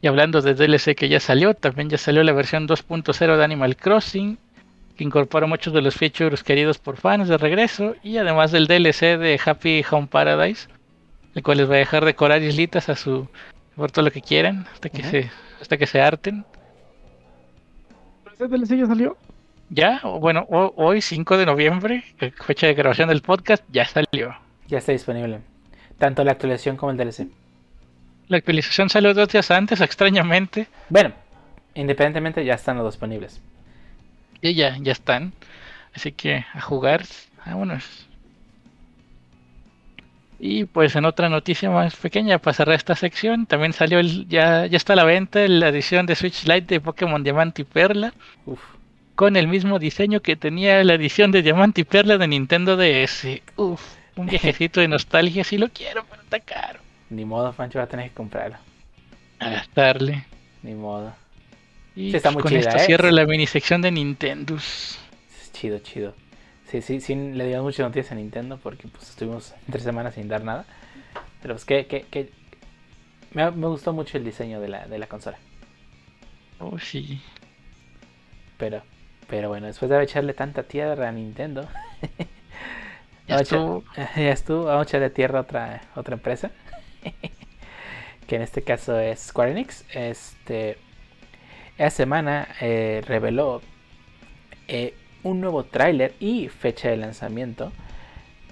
Y 0.01 0.07
hablando 0.07 0.41
de 0.41 0.55
DLC 0.55 0.95
que 0.97 1.11
ya 1.11 1.21
salió, 1.21 1.53
también 1.53 1.91
ya 1.91 1.99
salió 1.99 2.23
la 2.23 2.33
versión 2.33 2.67
2.0 2.67 3.37
de 3.37 3.45
Animal 3.45 3.77
Crossing, 3.77 4.39
que 4.99 5.05
incorpora 5.05 5.47
muchos 5.47 5.73
de 5.73 5.81
los 5.81 5.95
features 5.95 6.43
queridos 6.43 6.77
por 6.79 6.97
fans 6.99 7.29
de 7.29 7.39
regreso, 7.39 7.95
y 8.03 8.19
además 8.19 8.51
del 8.53 8.67
DLC 8.67 9.17
de 9.17 9.41
Happy 9.43 9.83
Home 9.91 10.09
Paradise, 10.09 10.69
el 11.35 11.43
cual 11.43 11.59
les 11.59 11.71
va 11.71 11.77
a 11.77 11.79
dejar 11.79 12.05
decorar 12.05 12.43
islitas 12.43 12.89
a 12.91 12.97
su 12.97 13.29
por 13.77 13.91
todo 13.93 14.05
lo 14.05 14.11
que 14.11 14.21
quieran, 14.23 14.67
hasta 14.73 14.89
que 14.91 15.03
se 15.05 15.31
hasta 15.61 15.77
que 15.77 15.87
se 15.87 16.01
harten. 16.03 16.45
¿Ese 18.35 18.49
DLC 18.49 18.77
ya 18.77 18.87
salió? 18.87 19.17
Ya, 19.71 20.01
bueno, 20.03 20.47
ho- 20.51 20.73
hoy 20.77 21.01
5 21.01 21.37
de 21.37 21.47
noviembre, 21.47 22.05
que 22.19 22.31
fecha 22.31 22.67
de 22.67 22.75
grabación 22.75 23.09
del 23.09 23.23
podcast, 23.23 23.63
ya 23.71 23.85
salió. 23.85 24.35
Ya 24.67 24.79
está 24.79 24.93
disponible. 24.93 25.41
Tanto 25.99 26.25
la 26.25 26.33
actualización 26.33 26.77
como 26.77 26.91
el 26.93 26.97
DLC. 26.97 27.29
La 28.29 28.39
actualización 28.39 28.89
salió 28.89 29.15
dos 29.15 29.29
días 29.29 29.51
antes, 29.51 29.81
extrañamente, 29.81 30.67
Bueno, 30.89 31.13
independientemente 31.75 32.45
ya 32.45 32.55
están 32.55 32.79
los 32.79 32.95
disponibles. 32.95 33.41
Y 34.43 34.55
ya, 34.55 34.77
ya 34.81 34.93
están. 34.93 35.33
Así 35.95 36.13
que 36.13 36.45
a 36.55 36.61
jugar, 36.61 37.05
vámonos. 37.45 38.09
Y 40.41 40.67
pues 40.67 40.95
en 40.95 41.05
otra 41.05 41.29
noticia 41.29 41.69
más 41.69 41.97
pequeña 41.97 42.39
para 42.39 42.55
cerrar 42.55 42.77
esta 42.77 42.95
sección, 42.95 43.47
también 43.47 43.73
salió 43.73 43.99
el, 43.99 44.29
ya, 44.29 44.67
ya 44.67 44.77
está 44.77 44.93
a 44.93 44.97
la 44.97 45.05
venta 45.05 45.47
la 45.49 45.69
edición 45.69 46.07
de 46.07 46.15
Switch 46.15 46.45
Lite 46.45 46.75
de 46.75 46.81
Pokémon 46.81 47.25
Diamante 47.25 47.63
y 47.63 47.65
Perla, 47.65 48.13
Uf. 48.47 48.61
con 49.17 49.35
el 49.35 49.49
mismo 49.49 49.81
diseño 49.81 50.21
que 50.21 50.37
tenía 50.37 50.85
la 50.85 50.95
edición 50.95 51.33
de 51.33 51.43
Diamante 51.43 51.81
y 51.81 51.85
Perla 51.85 52.19
de 52.19 52.29
Nintendo 52.29 52.77
DS. 52.77 53.43
Uf, 53.57 53.83
un 54.15 54.27
viejecito 54.29 54.81
de 54.81 54.87
nostalgia, 54.87 55.43
si 55.43 55.59
lo 55.59 55.71
quiero, 55.71 56.05
pero 56.09 56.23
está 56.23 56.39
caro. 56.39 56.79
Ni 57.11 57.25
modo, 57.25 57.53
Pancho 57.53 57.81
va 57.81 57.87
a 57.87 57.89
tener 57.89 58.11
que 58.11 58.15
comprarlo. 58.15 58.59
A 59.41 59.49
gastarle. 59.49 60.25
Ni 60.63 60.75
modo. 60.75 61.15
Y 61.99 62.13
Sí, 62.13 62.17
está 62.17 62.31
pues, 62.31 62.33
muy 62.33 62.43
con 62.43 62.53
chida, 62.53 62.61
esto 62.61 62.77
¿eh? 62.77 62.79
cierro 62.79 63.11
la 63.11 63.27
mini 63.27 63.47
sección 63.47 63.83
de 63.83 63.91
Nintendo. 63.91 64.57
Chido, 65.53 65.79
chido. 65.81 66.15
Sí, 66.71 66.83
sí, 66.83 67.01
sí, 67.01 67.15
le 67.15 67.47
dimos 67.47 67.63
muchas 67.65 67.87
noticias 67.87 68.13
a 68.13 68.15
Nintendo 68.15 68.59
porque 68.63 68.89
pues 68.89 69.09
estuvimos 69.11 69.55
tres 69.71 69.83
semanas 69.85 70.15
sin 70.15 70.29
dar 70.29 70.45
nada. 70.45 70.67
Pero 71.43 71.55
pues 71.55 71.65
que, 71.65 71.87
que, 71.87 72.03
que... 72.07 72.31
Me, 73.33 73.51
me 73.53 73.67
gustó 73.69 73.93
mucho 73.93 74.19
el 74.19 74.25
diseño 74.25 74.61
de 74.61 74.69
la, 74.69 74.87
de 74.87 74.99
la 74.99 75.07
consola. 75.09 75.39
Oh, 76.61 76.79
sí. 76.79 77.21
Pero, 78.59 78.83
pero 79.29 79.49
bueno, 79.49 79.67
después 79.67 79.91
de 79.91 80.03
echarle 80.03 80.35
tanta 80.35 80.65
tierra 80.65 81.09
a 81.09 81.13
Nintendo, 81.13 81.69
Ya 83.29 83.37
Vamos 83.37 83.41
a 83.41 83.45
echar- 83.45 83.67
estuvo. 83.67 83.85
ya 84.17 84.31
estuvo, 84.33 84.65
vamos 84.65 84.87
a 84.87 84.89
echarle 84.91 85.11
tierra 85.11 85.39
a 85.41 85.43
otra, 85.43 85.83
otra 85.97 86.15
empresa. 86.15 86.51
que 88.27 88.37
en 88.37 88.43
este 88.43 88.63
caso 88.63 88.99
es 88.99 89.21
Square 89.21 89.53
Enix. 89.53 89.85
Este, 89.95 90.79
esta 91.79 91.91
semana 91.91 92.49
eh, 92.61 93.03
reveló 93.07 93.63
eh, 94.67 94.95
un 95.23 95.41
nuevo 95.41 95.65
tráiler 95.65 96.13
y 96.19 96.49
fecha 96.49 96.91
de 96.91 96.97
lanzamiento 96.97 97.73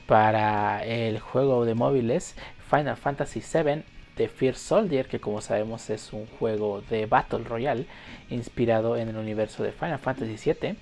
para 0.07 0.85
el 0.85 1.19
juego 1.19 1.65
de 1.65 1.75
móviles 1.75 2.37
Final 2.71 2.97
Fantasy 2.97 3.41
VII 3.41 3.83
The 4.15 4.29
Fear 4.29 4.55
Soldier, 4.55 5.09
que 5.09 5.21
como 5.21 5.41
sabemos 5.41 5.91
es 5.91 6.13
un 6.13 6.27
juego 6.27 6.83
de 6.89 7.07
Battle 7.07 7.45
Royale 7.45 7.87
inspirado 8.31 8.97
en 8.97 9.09
el 9.09 9.17
universo 9.17 9.65
de 9.65 9.73
Final 9.73 9.99
Fantasy 9.99 10.53
VII. 10.53 10.77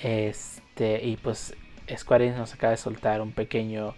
Este, 0.00 1.04
y 1.04 1.16
pues 1.16 1.54
Square 1.96 2.24
Enix 2.24 2.38
nos 2.38 2.54
acaba 2.54 2.72
de 2.72 2.76
soltar 2.76 3.20
un 3.22 3.32
pequeño 3.32 3.94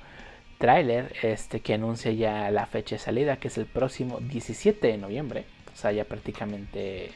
tráiler 0.59 1.13
este, 1.23 1.61
que 1.61 1.75
anuncia 1.75 2.13
ya 2.13 2.51
la 2.51 2.67
fecha 2.67 2.95
de 2.95 3.01
salida, 3.01 3.37
que 3.37 3.49
es 3.49 3.59
el 3.59 3.67
próximo 3.67 4.19
17 4.21 4.87
de 4.87 4.97
noviembre. 4.97 5.45
O 5.73 5.77
sea, 5.77 5.93
ya 5.93 6.05
prácticamente 6.05 7.11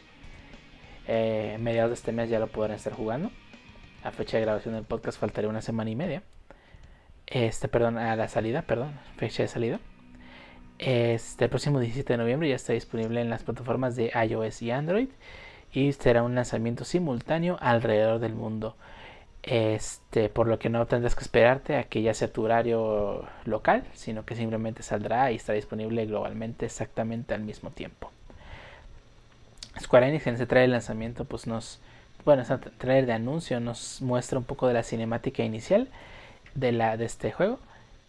eh, 1.07 1.57
mediados 1.61 1.91
de 1.91 1.95
este 1.95 2.13
mes 2.13 2.31
ya 2.31 2.39
lo 2.39 2.49
podrán 2.49 2.77
estar 2.77 2.93
jugando. 2.93 3.31
A 4.03 4.11
fecha 4.11 4.37
de 4.37 4.45
grabación 4.45 4.75
del 4.75 4.85
podcast 4.85 5.19
faltaría 5.19 5.49
una 5.49 5.63
semana 5.63 5.91
y 5.91 5.97
media. 5.97 6.23
Este, 7.27 7.69
perdón, 7.69 7.99
a 7.99 8.15
la 8.17 8.29
salida, 8.29 8.63
perdón, 8.63 8.93
fecha 9.17 9.43
de 9.43 9.49
salida. 9.49 9.81
Este, 10.79 11.45
el 11.45 11.51
próximo 11.51 11.79
17 11.79 12.13
de 12.13 12.17
noviembre 12.17 12.49
ya 12.49 12.57
está 12.57 12.73
disponible 12.73 13.21
en 13.21 13.31
las 13.31 13.45
plataformas 13.45 13.95
de 13.97 14.13
iOS 14.29 14.63
y 14.63 14.71
Android. 14.71 15.09
Y 15.73 15.93
será 15.93 16.23
un 16.23 16.35
lanzamiento 16.35 16.85
simultáneo 16.85 17.57
alrededor 17.61 18.19
del 18.19 18.35
mundo. 18.35 18.77
Este, 19.43 20.29
por 20.29 20.47
lo 20.47 20.59
que 20.59 20.69
no 20.69 20.87
tendrás 20.87 21.17
que 21.17 21.23
esperarte 21.23 21.77
a 21.77 21.85
que 21.85 22.03
ya 22.03 22.15
sea 22.15 22.33
tu 22.33 22.45
horario 22.45 23.27
local, 23.45 23.85
sino 23.93 24.25
que 24.25 24.37
simplemente 24.37 24.83
saldrá 24.83 25.33
y 25.33 25.37
estará 25.37 25.57
disponible 25.57 26.07
globalmente 26.07 26.67
exactamente 26.67 27.35
al 27.35 27.43
mismo 27.43 27.71
tiempo. 27.71 28.13
Square 29.81 30.09
Enix 30.09 30.27
en 30.27 30.35
ese 30.35 30.47
trailer 30.47 30.71
de 30.71 30.73
lanzamiento, 30.73 31.25
pues 31.25 31.47
nos, 31.47 31.81
bueno, 32.25 32.43
ese 32.43 32.59
trailer 32.59 33.07
de 33.07 33.13
anuncio 33.15 33.61
nos 33.61 34.03
muestra 34.03 34.39
un 34.39 34.45
poco 34.45 34.69
de 34.69 34.75
la 34.75 34.83
cinemática 34.83 35.43
inicial 35.43 35.89
de 36.55 36.73
la 36.73 36.97
de 36.97 37.05
este 37.07 37.33
juego. 37.33 37.59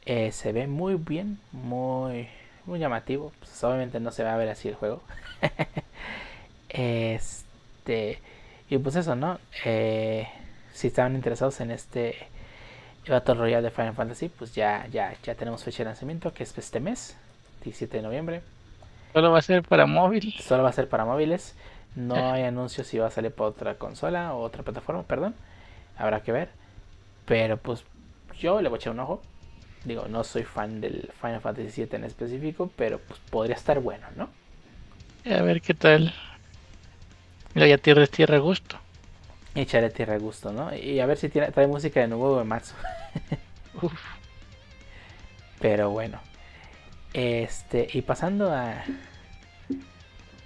Eh, 0.06 0.32
se 0.32 0.52
ve 0.52 0.68
muy 0.68 0.96
bien, 0.96 1.40
muy, 1.52 2.28
muy 2.66 2.80
llamativo. 2.80 3.32
Pues, 3.40 3.64
obviamente 3.64 4.00
no 4.00 4.12
se 4.12 4.24
va 4.24 4.34
a 4.34 4.38
ver 4.38 4.50
así 4.50 4.68
el 4.68 4.76
juego. 4.76 5.02
este 6.70 8.20
y 8.70 8.78
pues 8.80 8.96
eso, 8.96 9.16
¿no? 9.16 9.40
Eh, 9.66 10.28
si 10.74 10.88
estaban 10.88 11.16
interesados 11.16 11.62
en 11.62 11.72
este 11.72 12.16
Battle 13.08 13.36
Royale 13.36 13.64
de 13.64 13.72
Final 13.72 13.94
Fantasy, 13.94 14.30
pues 14.30 14.56
ya, 14.56 14.88
ya, 14.88 15.14
ya 15.24 15.36
tenemos 15.36 15.64
fecha 15.64 15.84
de 15.84 15.90
lanzamiento, 15.90 16.34
que 16.34 16.44
es 16.44 16.58
este 16.58 16.80
mes, 16.80 17.16
17 17.64 17.98
de 17.98 18.04
noviembre. 18.04 18.42
Solo 19.14 19.32
va 19.32 19.40
a 19.40 19.42
ser 19.44 19.64
para 19.64 19.86
móviles. 19.86 20.36
Solo 20.44 20.64
va 20.64 20.70
a 20.70 20.74
ser 20.74 20.90
para 20.90 21.06
móviles. 21.06 21.56
No 21.96 22.16
hay 22.34 22.44
anuncios 22.44 22.88
si 22.88 22.98
va 22.98 23.08
a 23.08 23.12
salir 23.12 23.32
para 23.32 23.50
otra 23.50 23.76
consola 23.76 24.34
o 24.34 24.42
otra 24.42 24.64
plataforma, 24.64 25.04
perdón. 25.04 25.36
Habrá 25.98 26.22
que 26.22 26.32
ver. 26.32 26.50
Pero 27.26 27.58
pues 27.58 27.84
yo 28.40 28.62
le 28.62 28.70
voy 28.70 28.78
a 28.78 28.80
echar 28.80 28.94
un 28.94 29.00
ojo. 29.00 29.22
Digo, 29.86 30.08
no 30.08 30.24
soy 30.24 30.44
fan 30.44 30.82
del 30.82 31.10
Final 31.22 31.42
Fantasy 31.42 31.84
VII 31.84 31.98
en 31.98 32.04
específico, 32.06 32.72
pero 32.76 33.00
pues 33.00 33.20
podría 33.30 33.56
estar 33.56 33.80
bueno, 33.80 34.08
¿no? 34.16 34.30
A 35.30 35.42
ver 35.42 35.62
qué 35.62 35.74
tal. 35.74 36.14
Mira, 37.54 37.68
ya 37.68 37.78
tierra 37.78 38.04
es 38.04 38.10
tierra 38.10 38.38
a 38.38 38.40
gusto. 38.40 38.78
Y 39.56 39.62
echarle 39.62 39.90
tierra 39.90 40.16
a 40.16 40.18
gusto, 40.18 40.52
¿no? 40.52 40.74
Y 40.76 41.00
a 41.00 41.06
ver 41.06 41.18
si 41.18 41.30
tiene, 41.30 41.52
trae 41.52 41.68
música 41.68 42.00
de 42.00 42.08
nuevo 42.08 42.40
de 42.40 42.44
marzo. 42.44 42.76
Pero 45.60 45.92
bueno. 45.92 46.20
Este, 47.14 47.88
y 47.94 48.02
pasando 48.02 48.52
a 48.52 48.84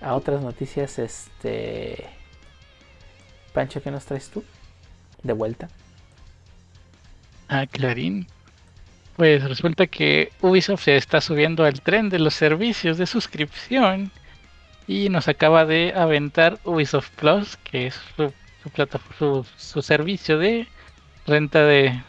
a 0.01 0.13
otras 0.15 0.41
noticias, 0.41 0.99
este 0.99 2.05
Pancho, 3.53 3.81
¿qué 3.81 3.91
nos 3.91 4.05
traes 4.05 4.29
tú? 4.29 4.43
De 5.23 5.33
vuelta. 5.33 5.69
Ah, 7.49 7.65
Clarín. 7.65 8.27
Pues 9.15 9.43
resulta 9.43 9.87
que 9.87 10.31
Ubisoft 10.41 10.83
se 10.83 10.95
está 10.95 11.21
subiendo 11.21 11.63
al 11.65 11.81
tren 11.81 12.09
de 12.09 12.19
los 12.19 12.35
servicios 12.35 12.99
de 12.99 13.07
suscripción 13.07 14.11
y 14.87 15.09
nos 15.09 15.27
acaba 15.27 15.65
de 15.65 15.93
aventar 15.95 16.59
Ubisoft 16.63 17.09
Plus, 17.15 17.57
que 17.57 17.87
es 17.87 17.99
su, 18.15 18.31
su, 19.17 19.45
su, 19.57 19.81
servicio 19.81 20.37
de 20.37 20.67
renta 21.27 21.63
de, 21.65 22.01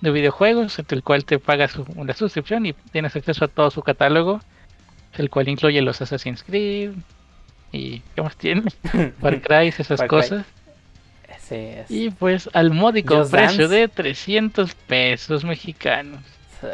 de, 0.00 0.10
videojuegos, 0.10 0.78
entre 0.78 0.96
el 0.96 1.02
cual 1.02 1.24
te 1.24 1.38
pagas 1.38 1.76
una 1.94 2.12
suscripción 2.12 2.66
y 2.66 2.72
tienes 2.92 3.16
acceso 3.16 3.44
a 3.44 3.48
todo 3.48 3.70
su 3.70 3.82
catálogo, 3.82 4.40
el 5.14 5.30
cual 5.30 5.48
incluye 5.48 5.80
los 5.80 6.02
Assassin's 6.02 6.42
Creed 6.42 6.92
y 7.72 8.02
¿qué 8.14 8.22
más 8.22 8.36
tiene? 8.36 8.62
Far 9.20 9.40
Cry, 9.40 9.68
esas 9.68 10.02
cosas. 10.02 10.44
Y 11.88 12.10
pues 12.10 12.48
al 12.52 12.70
módico 12.70 13.28
precio 13.28 13.68
de 13.68 13.88
300 13.88 14.74
pesos 14.74 15.44
mexicanos. 15.44 16.20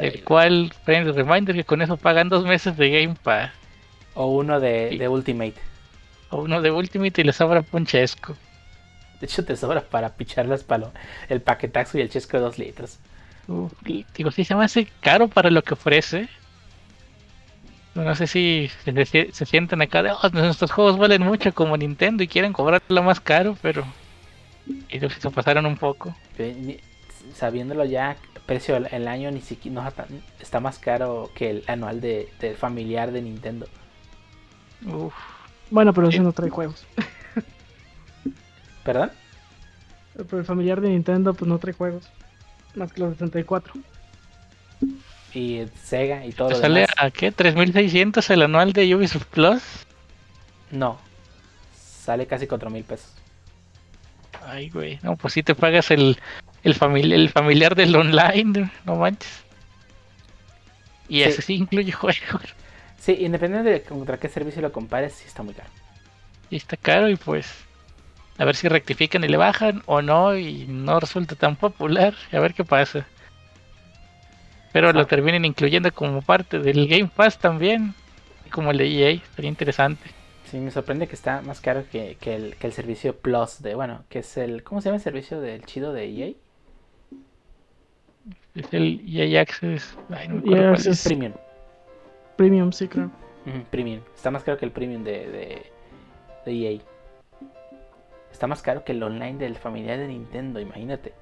El 0.00 0.22
cual, 0.22 0.72
friends, 0.84 1.16
reminder 1.16 1.56
que 1.56 1.64
con 1.64 1.82
eso 1.82 1.96
pagan 1.96 2.28
dos 2.28 2.44
meses 2.44 2.76
de 2.76 2.90
Game 2.90 3.16
Pass. 3.20 3.50
O 4.14 4.26
uno 4.26 4.60
de, 4.60 4.96
de 4.96 5.08
Ultimate. 5.08 5.54
O 6.30 6.42
uno 6.42 6.62
de 6.62 6.70
Ultimate 6.70 7.20
y 7.20 7.24
le 7.24 7.32
sobra 7.32 7.62
Ponchesco. 7.62 8.36
De 9.20 9.26
hecho, 9.26 9.44
te 9.44 9.56
sobra 9.56 9.82
para 9.82 10.14
pichar 10.14 10.46
las 10.46 10.64
palos. 10.64 10.90
El 11.28 11.40
paquetazo 11.42 11.98
y 11.98 12.00
el 12.00 12.10
chesco 12.10 12.38
de 12.38 12.42
2 12.44 12.58
litros. 12.58 12.98
digo, 14.16 14.30
sí, 14.30 14.44
se 14.44 14.54
me 14.54 14.64
hace 14.64 14.88
caro 15.00 15.28
para 15.28 15.50
lo 15.50 15.62
que 15.62 15.74
ofrece. 15.74 16.28
No 17.94 18.14
sé 18.14 18.26
si 18.26 18.70
se, 18.84 19.32
se 19.32 19.46
sienten 19.46 19.82
acá 19.82 20.02
de, 20.02 20.12
oh, 20.12 20.28
nuestros 20.32 20.70
juegos 20.70 20.96
valen 20.96 21.22
mucho 21.22 21.52
como 21.52 21.76
Nintendo 21.76 22.22
y 22.22 22.28
quieren 22.28 22.52
cobrarlo 22.52 23.02
más 23.02 23.20
caro, 23.20 23.56
pero 23.60 23.84
ellos 24.88 25.12
se 25.18 25.30
pasaron 25.30 25.66
un 25.66 25.76
poco. 25.76 26.14
Sabiéndolo 27.34 27.84
ya, 27.84 28.16
precio 28.46 28.76
el 28.76 29.06
año 29.08 29.30
ni 29.30 29.40
siquiera 29.40 29.82
no, 29.82 30.16
está 30.40 30.60
más 30.60 30.78
caro 30.78 31.30
que 31.34 31.50
el 31.50 31.64
anual 31.66 32.00
de, 32.00 32.28
del 32.40 32.56
familiar 32.56 33.12
de 33.12 33.22
Nintendo. 33.22 33.66
Uf. 34.86 35.14
Bueno, 35.70 35.92
pero 35.92 36.08
eso 36.08 36.22
no 36.22 36.32
trae 36.32 36.50
juegos. 36.50 36.86
¿Perdón? 38.90 39.12
Pero 40.16 40.38
el 40.38 40.44
familiar 40.44 40.80
de 40.80 40.88
Nintendo 40.88 41.32
pues 41.32 41.48
no 41.48 41.60
trae 41.60 41.72
juegos. 41.72 42.10
Más 42.74 42.92
que 42.92 43.00
los 43.00 43.10
de 43.10 43.18
64. 43.18 43.74
Y 45.32 45.64
Sega 45.80 46.26
y 46.26 46.32
todo. 46.32 46.52
¿Sale 46.56 46.88
a 46.96 47.08
qué? 47.12 47.32
¿3600 47.32 48.28
el 48.30 48.42
anual 48.42 48.72
de 48.72 48.92
Ubisoft 48.92 49.26
Plus? 49.26 49.62
No. 50.72 50.98
Sale 51.72 52.26
casi 52.26 52.48
4000 52.48 52.82
pesos. 52.82 53.12
Ay, 54.44 54.70
güey. 54.70 54.98
No, 55.04 55.14
pues 55.14 55.34
si 55.34 55.44
te 55.44 55.54
pagas 55.54 55.92
el, 55.92 56.18
el, 56.64 57.12
el 57.12 57.28
familiar 57.28 57.76
del 57.76 57.94
online, 57.94 58.72
no 58.86 58.96
manches. 58.96 59.44
Y 61.08 61.22
ese 61.22 61.42
sí 61.42 61.54
incluye 61.54 61.92
juegos. 61.92 62.56
Sí, 62.98 63.12
independientemente 63.20 63.70
de 63.70 63.82
contra 63.82 64.18
qué 64.18 64.28
servicio 64.28 64.60
lo 64.60 64.72
compares, 64.72 65.12
sí 65.12 65.26
está 65.28 65.44
muy 65.44 65.54
caro. 65.54 65.70
Y 66.50 66.56
está 66.56 66.76
caro 66.76 67.08
y 67.08 67.14
pues 67.14 67.69
a 68.40 68.44
ver 68.46 68.56
si 68.56 68.68
rectifican 68.68 69.22
y 69.22 69.28
le 69.28 69.36
bajan 69.36 69.82
o 69.84 70.00
no 70.00 70.34
y 70.34 70.64
no 70.66 70.98
resulta 70.98 71.34
tan 71.34 71.56
popular. 71.56 72.14
A 72.32 72.40
ver 72.40 72.54
qué 72.54 72.64
pasa. 72.64 73.06
Pero 74.72 74.94
lo 74.94 75.06
terminen 75.06 75.44
incluyendo 75.44 75.92
como 75.92 76.22
parte 76.22 76.58
del 76.58 76.88
Game 76.88 77.10
Pass 77.14 77.38
también, 77.38 77.92
como 78.50 78.70
el 78.70 78.78
de 78.78 78.86
EA, 78.86 79.20
sería 79.36 79.50
interesante. 79.50 80.10
Sí, 80.46 80.56
me 80.56 80.70
sorprende 80.70 81.06
que 81.06 81.16
está 81.16 81.42
más 81.42 81.60
caro 81.60 81.84
que, 81.92 82.16
el, 82.22 82.56
que 82.56 82.66
el 82.66 82.72
servicio 82.72 83.14
Plus 83.14 83.60
de, 83.60 83.74
bueno, 83.74 84.04
que 84.08 84.20
es 84.20 84.36
el, 84.38 84.62
¿cómo 84.62 84.80
se 84.80 84.86
llama 84.86 84.96
el 84.96 85.02
servicio 85.02 85.38
del 85.38 85.66
chido 85.66 85.92
de 85.92 86.06
EA? 86.06 86.32
Es 88.54 88.72
el 88.72 89.02
EA 89.06 89.42
Access. 89.42 89.98
EA 90.46 90.70
Access 90.70 91.04
Premium. 91.04 91.34
Premium, 92.38 92.72
sí, 92.72 92.88
claro. 92.88 93.10
premium. 93.70 94.00
Está 94.16 94.30
más 94.30 94.44
caro 94.44 94.56
que 94.56 94.64
el 94.64 94.72
Premium 94.72 95.04
de, 95.04 95.62
de, 96.46 96.52
EA. 96.52 96.80
Está 98.30 98.46
más 98.46 98.62
caro 98.62 98.84
que 98.84 98.92
el 98.92 99.02
online 99.02 99.38
del 99.38 99.56
familiar 99.56 99.98
de 99.98 100.08
Nintendo, 100.08 100.60
imagínate. 100.60 101.12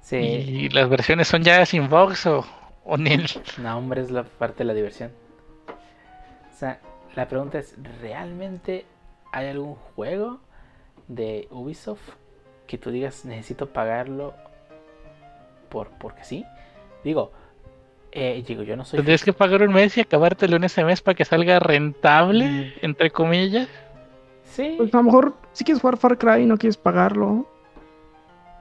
Sí. 0.00 0.16
¿Y 0.16 0.68
las 0.68 0.88
versiones 0.88 1.28
son 1.28 1.42
ya 1.42 1.64
sin 1.66 1.88
box 1.88 2.26
o, 2.26 2.44
o 2.84 2.96
nil? 2.96 3.26
No, 3.58 3.78
hombre, 3.78 4.02
es 4.02 4.10
la 4.10 4.24
parte 4.24 4.58
de 4.58 4.64
la 4.64 4.74
diversión. 4.74 5.12
O 5.68 6.58
sea, 6.58 6.80
la 7.14 7.28
pregunta 7.28 7.58
es, 7.58 7.74
¿realmente 8.00 8.86
hay 9.32 9.48
algún 9.48 9.74
juego 9.74 10.40
de 11.08 11.48
Ubisoft 11.50 12.14
que 12.66 12.78
tú 12.78 12.90
digas 12.90 13.24
necesito 13.24 13.72
pagarlo 13.72 14.34
por 15.68 15.90
porque 15.98 16.24
sí? 16.24 16.44
Digo, 17.04 17.32
eh, 18.12 18.42
digo, 18.46 18.62
yo 18.62 18.76
no 18.76 18.84
soy. 18.84 18.98
Tendrías 18.98 19.24
que 19.24 19.32
pagar 19.32 19.62
un 19.62 19.72
mes 19.72 19.96
y 19.96 20.00
acabártelo 20.00 20.56
en 20.56 20.64
ese 20.64 20.84
mes 20.84 21.00
para 21.00 21.14
que 21.14 21.24
salga 21.24 21.58
rentable, 21.58 22.46
mm. 22.46 22.84
entre 22.84 23.10
comillas. 23.10 23.68
Sí. 24.44 24.74
Pues 24.76 24.92
a 24.94 24.98
lo 24.98 25.02
mejor, 25.04 25.34
si 25.52 25.64
quieres 25.64 25.80
jugar 25.80 25.96
Far 25.98 26.16
Cry 26.18 26.42
y 26.42 26.46
no 26.46 26.56
quieres 26.56 26.76
pagarlo 26.76 27.46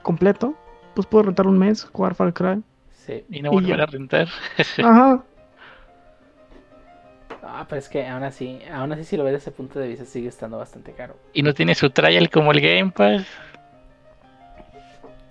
completo, 0.01 0.55
pues 0.93 1.07
puedo 1.07 1.23
rentar 1.23 1.47
un 1.47 1.57
mes, 1.57 1.85
jugar 1.85 2.15
Far 2.15 2.33
Cry. 2.33 2.61
Sí. 3.05 3.23
Y 3.29 3.41
no 3.41 3.51
volver 3.51 3.81
a 3.81 3.85
rentar. 3.85 4.27
Ajá. 4.83 5.23
Ah, 7.47 7.65
pero 7.69 7.79
es 7.79 7.87
que 7.87 8.05
aún 8.07 8.23
así, 8.23 8.59
aún 8.73 8.91
así 8.91 9.03
si 9.03 9.17
lo 9.17 9.23
ves 9.23 9.33
desde 9.33 9.49
ese 9.49 9.51
punto 9.51 9.79
de 9.79 9.87
vista 9.87 10.03
sigue 10.05 10.27
estando 10.27 10.57
bastante 10.57 10.93
caro. 10.93 11.15
Y 11.31 11.43
no 11.43 11.53
tiene 11.53 11.75
su 11.75 11.91
trial 11.91 12.29
como 12.29 12.51
el 12.51 12.59
Game 12.59 12.91
Pass. 12.91 13.25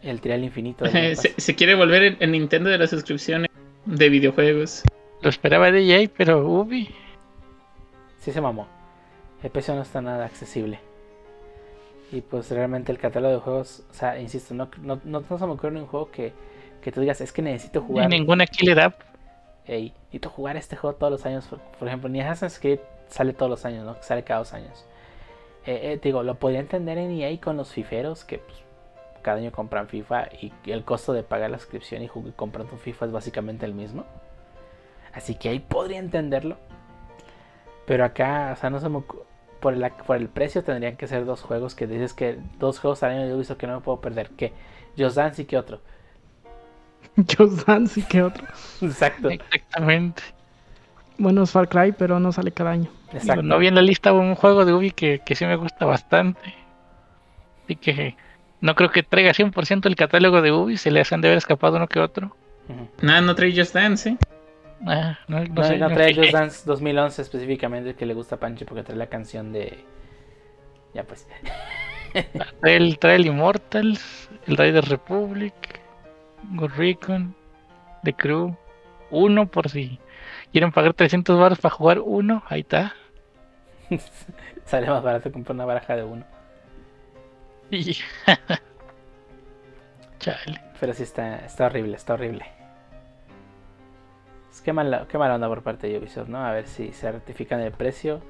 El 0.00 0.20
trial 0.20 0.44
infinito. 0.44 0.84
se, 1.14 1.54
quiere 1.54 1.74
volver 1.74 2.16
en, 2.20 2.30
Nintendo 2.30 2.70
de 2.70 2.78
las 2.78 2.90
suscripciones. 2.90 3.50
De 3.86 4.08
videojuegos. 4.08 4.82
Lo 5.20 5.28
esperaba 5.28 5.70
de 5.70 5.80
EA, 5.84 6.08
pero 6.16 6.46
Ubi. 6.46 6.94
Sí 8.20 8.32
se 8.32 8.40
mamó. 8.40 8.66
El 9.42 9.50
precio 9.50 9.74
no 9.74 9.82
está 9.82 10.00
nada 10.00 10.24
accesible. 10.24 10.80
Y 12.12 12.20
pues 12.20 12.50
realmente 12.50 12.92
el 12.92 12.98
catálogo 12.98 13.34
de 13.34 13.40
juegos, 13.40 13.82
o 13.90 13.94
sea, 13.94 14.18
insisto, 14.20 14.54
no, 14.54 14.68
no, 14.82 15.00
no, 15.04 15.24
no 15.28 15.38
se 15.38 15.46
me 15.46 15.52
ocurre 15.52 15.78
un 15.80 15.86
juego 15.86 16.10
que, 16.10 16.32
que 16.80 16.92
tú 16.92 17.00
digas, 17.00 17.20
es 17.20 17.32
que 17.32 17.42
necesito 17.42 17.80
Ni 17.80 17.86
jugar. 17.86 18.08
ninguna 18.10 18.46
killer 18.46 18.80
app. 18.80 19.00
Ey, 19.66 19.92
necesito 20.04 20.30
jugar 20.30 20.56
este 20.56 20.76
juego 20.76 20.96
todos 20.96 21.10
los 21.12 21.26
años. 21.26 21.46
Por, 21.46 21.58
por 21.60 21.88
ejemplo, 21.88 22.08
ni 22.08 22.20
Assassin's 22.20 22.58
Creed 22.60 22.80
sale 23.08 23.32
todos 23.32 23.50
los 23.50 23.64
años, 23.64 23.84
¿no? 23.84 23.96
Sale 24.02 24.22
cada 24.22 24.40
dos 24.40 24.52
años. 24.52 24.86
Eh, 25.66 25.92
eh, 25.92 26.00
digo, 26.02 26.22
lo 26.22 26.34
podría 26.36 26.60
entender 26.60 26.98
en 26.98 27.10
EA 27.10 27.40
con 27.40 27.56
los 27.56 27.72
fiferos 27.72 28.24
que 28.24 28.38
pues, 28.38 28.58
cada 29.24 29.38
año 29.38 29.50
compran 29.50 29.88
FIFA 29.88 30.28
y 30.40 30.52
el 30.66 30.84
costo 30.84 31.12
de 31.12 31.24
pagar 31.24 31.50
la 31.50 31.58
suscripción 31.58 32.02
y, 32.02 32.08
comprar 32.36 32.66
tu 32.66 32.76
FIFA 32.76 33.06
es 33.06 33.12
básicamente 33.12 33.66
el 33.66 33.74
mismo. 33.74 34.04
Así 35.12 35.34
que 35.34 35.48
ahí 35.48 35.58
podría 35.58 35.98
entenderlo. 35.98 36.56
Pero 37.86 38.04
acá, 38.04 38.50
o 38.52 38.56
sea, 38.56 38.70
no 38.70 38.78
se 38.78 38.88
me 38.88 39.02
por 39.60 39.72
el, 39.72 39.90
por 40.06 40.16
el 40.16 40.28
precio 40.28 40.62
tendrían 40.62 40.96
que 40.96 41.06
ser 41.06 41.24
dos 41.24 41.40
juegos 41.40 41.74
que 41.74 41.86
dices 41.86 42.12
que 42.12 42.38
dos 42.58 42.78
juegos 42.78 43.02
al 43.02 43.12
año 43.12 43.26
de 43.26 43.34
Ubisoft 43.34 43.56
que 43.56 43.66
no 43.66 43.76
me 43.76 43.80
puedo 43.80 44.00
perder. 44.00 44.30
¿Qué? 44.36 44.52
Just 44.96 45.16
Dance 45.16 45.42
y 45.42 45.44
qué 45.46 45.56
otro. 45.56 45.80
Just 47.16 47.66
Dance 47.66 47.98
y 47.98 48.02
qué 48.02 48.22
otro. 48.22 48.44
Exacto. 48.82 49.30
Exactamente. 49.30 50.22
Bueno, 51.16 51.44
es 51.44 51.50
Far 51.50 51.68
Cry, 51.68 51.92
pero 51.92 52.20
no 52.20 52.30
sale 52.30 52.52
cada 52.52 52.72
año. 52.72 52.90
Digo, 53.06 53.18
Exacto. 53.18 53.42
no 53.42 53.58
vi 53.58 53.68
en 53.68 53.76
la 53.76 53.82
lista 53.82 54.12
un 54.12 54.34
juego 54.34 54.64
de 54.64 54.74
Ubi 54.74 54.90
que, 54.90 55.20
que 55.24 55.34
sí 55.34 55.46
me 55.46 55.56
gusta 55.56 55.86
bastante. 55.86 56.54
Así 57.64 57.76
que 57.76 58.16
no 58.64 58.74
creo 58.74 58.90
que 58.90 59.02
traiga 59.02 59.32
100% 59.32 59.84
el 59.84 59.94
catálogo 59.94 60.40
de 60.40 60.50
Ubi. 60.50 60.78
Se 60.78 60.90
le 60.90 61.02
hacen 61.02 61.20
de 61.20 61.28
haber 61.28 61.36
escapado 61.36 61.76
uno 61.76 61.86
que 61.86 62.00
otro. 62.00 62.34
Nada, 63.02 63.20
no 63.20 63.34
trae 63.34 63.54
Just 63.54 63.74
Dance, 63.74 64.08
¿eh? 64.08 64.16
Ah, 64.86 65.18
no, 65.28 65.44
no 65.44 65.54
No, 65.56 65.64
sé, 65.64 65.76
no 65.76 65.90
no 65.90 65.94
trae. 65.94 66.14
Just 66.14 66.30
Dance 66.32 66.62
2011 66.64 67.20
específicamente 67.20 67.94
que 67.94 68.06
le 68.06 68.14
gusta 68.14 68.36
a 68.36 68.40
Pancho 68.40 68.64
porque 68.64 68.82
trae 68.82 68.96
la 68.96 69.08
canción 69.08 69.52
de... 69.52 69.84
Ya 70.94 71.04
pues. 71.04 71.28
Trae 72.62 72.76
el, 72.76 72.98
trae 72.98 73.16
el 73.16 73.26
Immortals, 73.26 74.30
el 74.46 74.56
Raiders 74.56 74.88
Republic, 74.88 75.52
Ghost 76.52 76.76
Recon, 76.76 77.34
The 78.02 78.14
Crew. 78.14 78.56
Uno 79.10 79.46
por 79.46 79.68
si 79.68 79.98
quieren 80.52 80.72
pagar 80.72 80.94
300 80.94 81.38
baros 81.38 81.58
para 81.58 81.74
jugar 81.74 81.98
uno. 81.98 82.42
Ahí 82.48 82.60
está. 82.60 82.94
Sale 84.64 84.88
más 84.88 85.02
barato 85.02 85.30
comprar 85.30 85.54
una 85.54 85.66
baraja 85.66 85.96
de 85.96 86.04
uno. 86.04 86.33
Y... 87.74 87.96
Chale. 90.18 90.60
Pero 90.80 90.92
sí 90.94 91.02
está, 91.02 91.36
está 91.44 91.66
horrible, 91.66 91.96
está 91.96 92.14
horrible. 92.14 92.46
Es 94.50 94.60
que 94.60 94.72
mala, 94.72 95.06
qué 95.08 95.18
mala 95.18 95.34
onda 95.34 95.48
por 95.48 95.62
parte 95.62 95.88
de 95.88 95.98
Ubisoft, 95.98 96.28
¿no? 96.28 96.44
A 96.44 96.52
ver 96.52 96.66
si 96.66 96.92
se 96.92 97.10
rectifican 97.10 97.60
el 97.60 97.72
precio 97.72 98.22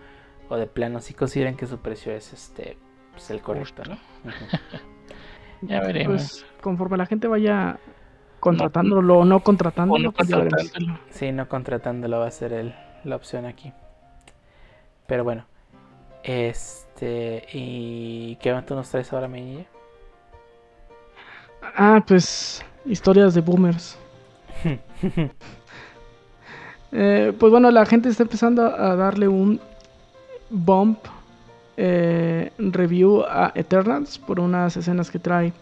o 0.48 0.56
de 0.56 0.66
plano 0.66 1.00
si 1.00 1.14
consideran 1.14 1.56
que 1.56 1.66
su 1.66 1.78
precio 1.78 2.12
es 2.12 2.32
este 2.32 2.78
pues, 3.12 3.30
el 3.30 3.40
correcto, 3.42 3.82
¿no? 3.84 3.98
Ya 5.62 5.80
veremos. 5.80 6.16
Pues 6.16 6.46
conforme 6.60 6.98
la 6.98 7.06
gente 7.06 7.26
vaya 7.26 7.78
contratándolo 8.38 9.20
o 9.20 9.24
no 9.24 9.36
o 9.36 9.40
contratándolo, 9.40 10.02
no 10.02 10.12
pues 10.12 10.30
contratándolo. 10.30 10.98
Sí, 11.08 11.32
no 11.32 11.48
contratándolo 11.48 12.18
va 12.18 12.26
a 12.26 12.30
ser 12.30 12.52
el, 12.52 12.74
la 13.04 13.16
opción 13.16 13.46
aquí. 13.46 13.72
Pero 15.06 15.24
bueno. 15.24 15.46
Este. 16.24 17.44
¿Y 17.52 18.36
qué 18.36 18.62
tú 18.66 18.74
nos 18.74 18.90
traes 18.90 19.12
ahora, 19.12 19.28
mi 19.28 19.42
niña? 19.42 19.66
Ah, 21.76 22.02
pues 22.06 22.64
historias 22.84 23.34
de 23.34 23.40
boomers. 23.40 23.96
Eh, 26.96 27.32
pues 27.40 27.50
bueno, 27.50 27.72
la 27.72 27.84
gente 27.86 28.08
está 28.08 28.22
empezando 28.22 28.64
a 28.64 28.94
darle 28.94 29.26
un 29.26 29.60
bump 30.48 31.00
eh, 31.76 32.52
review 32.56 33.24
a 33.28 33.50
Eternals 33.56 34.16
por 34.16 34.38
unas 34.38 34.76
escenas 34.76 35.10
que 35.10 35.18
trae 35.18 35.52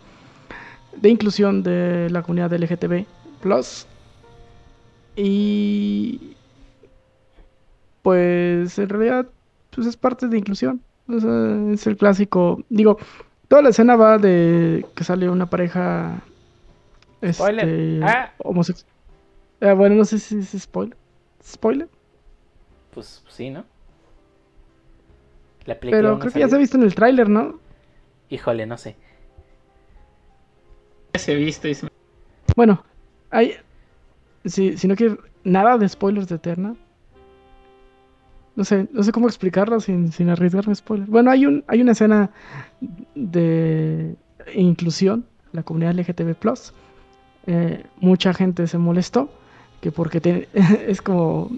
de 0.95 1.09
inclusión 1.09 1.63
de 1.63 2.11
la 2.11 2.21
comunidad 2.21 2.53
LGTB 2.53 3.07
plus 3.41 3.87
y 5.17 6.37
pues 8.03 8.79
en 8.79 8.91
realidad 8.91 9.27
pues 9.75 9.87
es 9.87 9.97
parte 9.97 10.29
de 10.29 10.39
inclusión 10.39 10.81
O 11.09 11.19
sea, 11.19 11.73
es 11.73 11.87
el 11.87 11.97
clásico 11.97 12.63
digo 12.69 12.99
toda 13.49 13.63
la 13.63 13.71
escena 13.71 13.97
va 13.97 14.19
de 14.19 14.85
que 14.95 15.05
sale 15.05 15.29
una 15.29 15.47
pareja 15.47 16.21
Spoiler. 17.33 17.69
este, 17.69 18.01
Ah. 18.05 18.33
homosexual 18.39 18.91
Eh, 19.61 19.73
bueno 19.73 19.95
no 19.97 20.05
sé 20.05 20.19
si 20.19 20.39
es 20.39 20.51
spoiler 20.63 20.97
spoiler 21.45 21.89
Pues 22.95 23.23
sí, 23.29 23.51
¿no? 23.51 23.65
La 25.65 25.79
película 25.79 25.99
pero 26.03 26.19
creo 26.19 26.33
que 26.33 26.41
ya 26.41 26.49
se 26.49 26.57
ha 26.57 26.59
visto 26.59 26.77
en 26.77 26.83
el 26.83 26.95
tráiler 26.95 27.29
no 27.29 27.61
Híjole, 28.31 28.65
no 28.67 28.79
sé. 28.79 28.97
Ya 31.13 31.21
se 31.21 31.33
ha 31.33 31.35
visto 31.37 31.69
y 31.69 31.75
se- 31.75 31.89
Bueno, 32.57 32.83
hay. 33.31 33.57
Si, 34.47 34.79
si 34.79 34.89
no 34.89 34.97
quieres 34.97 35.19
nada 35.45 35.77
de 35.77 35.87
spoilers 35.87 36.29
de 36.29 36.37
Eterna. 36.37 36.75
No 38.55 38.65
sé, 38.65 38.89
no 38.93 39.03
sé 39.03 39.13
cómo 39.13 39.29
explicarlo 39.29 39.81
sin, 39.81 40.13
sin 40.13 40.29
arriesgarme 40.29 40.75
spoilers. 40.75 41.09
Bueno, 41.11 41.31
hay 41.31 41.47
un, 41.47 41.65
hay 41.69 41.81
una 41.81 41.93
escena 41.93 42.31
de 43.15 44.17
inclusión, 44.55 45.25
la 45.53 45.63
comunidad 45.63 45.93
LGTB 45.93 46.35
eh, 47.47 47.85
mucha 48.01 48.35
gente 48.35 48.67
se 48.67 48.79
molestó. 48.79 49.31
Que 49.81 49.91
porque 49.91 50.21
te- 50.21 50.49
es 50.89 51.03
como. 51.03 51.51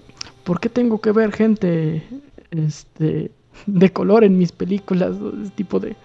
¿Por 0.43 0.59
qué 0.59 0.69
tengo 0.69 0.99
que 1.01 1.11
ver 1.11 1.31
gente 1.31 2.03
este, 2.51 3.31
de 3.65 3.91
color 3.93 4.23
en 4.23 4.37
mis 4.37 4.51
películas? 4.51 5.15
Ese 5.41 5.51
tipo 5.51 5.79
de 5.79 5.95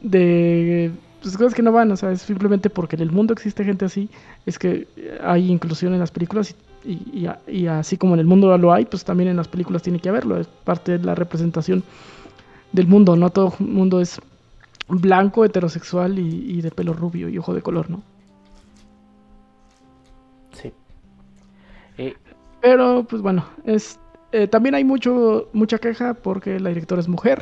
de 0.00 0.90
pues, 1.22 1.36
cosas 1.36 1.54
que 1.54 1.62
no 1.62 1.72
van, 1.72 1.90
o 1.90 1.96
sea, 1.96 2.12
es 2.12 2.22
simplemente 2.22 2.70
porque 2.70 2.96
en 2.96 3.02
el 3.02 3.12
mundo 3.12 3.32
existe 3.32 3.64
gente 3.64 3.84
así, 3.84 4.08
es 4.46 4.58
que 4.58 4.86
hay 5.22 5.50
inclusión 5.50 5.92
en 5.92 6.00
las 6.00 6.10
películas 6.10 6.50
y, 6.50 6.54
y- 6.86 7.20
y 7.20 7.26
a- 7.26 7.40
y 7.46 7.66
así 7.66 7.96
como 7.96 8.14
en 8.14 8.20
el 8.20 8.26
mundo 8.26 8.56
lo 8.58 8.72
hay, 8.72 8.84
pues 8.86 9.04
también 9.04 9.28
en 9.30 9.36
las 9.36 9.48
películas 9.48 9.82
tiene 9.82 9.98
que 9.98 10.08
haberlo, 10.08 10.38
es 10.38 10.46
parte 10.46 10.98
de 10.98 11.04
la 11.04 11.14
representación 11.14 11.82
del 12.72 12.86
mundo, 12.86 13.16
no 13.16 13.30
todo 13.30 13.54
el 13.60 13.66
mundo 13.66 14.00
es 14.00 14.20
blanco, 14.88 15.44
heterosexual 15.44 16.18
y, 16.18 16.52
y 16.58 16.62
de 16.62 16.70
pelo 16.70 16.92
rubio 16.92 17.28
y 17.28 17.38
ojo 17.38 17.54
de 17.54 17.62
color, 17.62 17.90
¿no? 17.90 18.02
Sí. 20.52 20.72
Y, 21.98 22.14
Pero, 22.60 23.04
pues 23.08 23.22
bueno, 23.22 23.44
es 23.64 23.98
eh, 24.32 24.46
también 24.48 24.74
hay 24.74 24.84
mucho 24.84 25.48
mucha 25.52 25.78
queja 25.78 26.14
porque 26.14 26.58
la 26.60 26.68
directora 26.70 27.00
es 27.00 27.08
mujer 27.08 27.40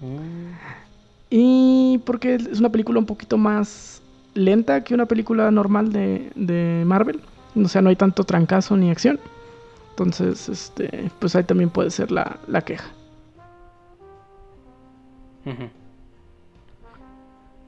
mm, 0.00 0.52
y 1.30 1.98
porque 2.04 2.34
es 2.34 2.58
una 2.58 2.70
película 2.70 2.98
un 2.98 3.06
poquito 3.06 3.36
más 3.38 4.02
lenta 4.34 4.84
que 4.84 4.94
una 4.94 5.06
película 5.06 5.50
normal 5.50 5.92
de, 5.92 6.30
de 6.34 6.84
Marvel. 6.86 7.20
O 7.56 7.68
sea, 7.68 7.82
no 7.82 7.88
hay 7.90 7.96
tanto 7.96 8.24
trancazo 8.24 8.76
ni 8.76 8.90
acción. 8.90 9.18
Entonces, 9.90 10.48
este, 10.48 11.10
pues 11.18 11.34
ahí 11.34 11.44
también 11.44 11.70
puede 11.70 11.90
ser 11.90 12.10
la, 12.12 12.38
la 12.46 12.60
queja. 12.62 12.88
Pues 15.44 15.70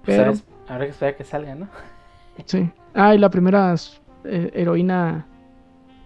Pero- 0.05 0.24
¿sabes? 0.24 0.44
Habrá 0.69 0.85
que 0.85 0.90
esperar 0.93 1.16
que 1.16 1.24
salga, 1.24 1.55
¿no? 1.55 1.69
Sí. 2.47 2.70
Ah, 2.94 3.15
y 3.15 3.19
la 3.19 3.28
primera 3.28 3.74
eh, 4.24 4.51
heroína 4.55 5.27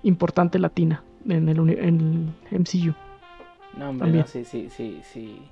importante 0.02 0.58
latina 0.58 1.02
en 1.28 1.48
el, 1.48 1.58
en 1.70 2.34
el 2.50 2.60
MCU. 2.60 2.92
No, 3.78 3.90
hombre, 3.90 4.06
También. 4.06 4.22
no, 4.22 4.26
sí, 4.26 4.44
sí, 4.44 4.68
sí, 4.70 5.00
sí. 5.04 5.42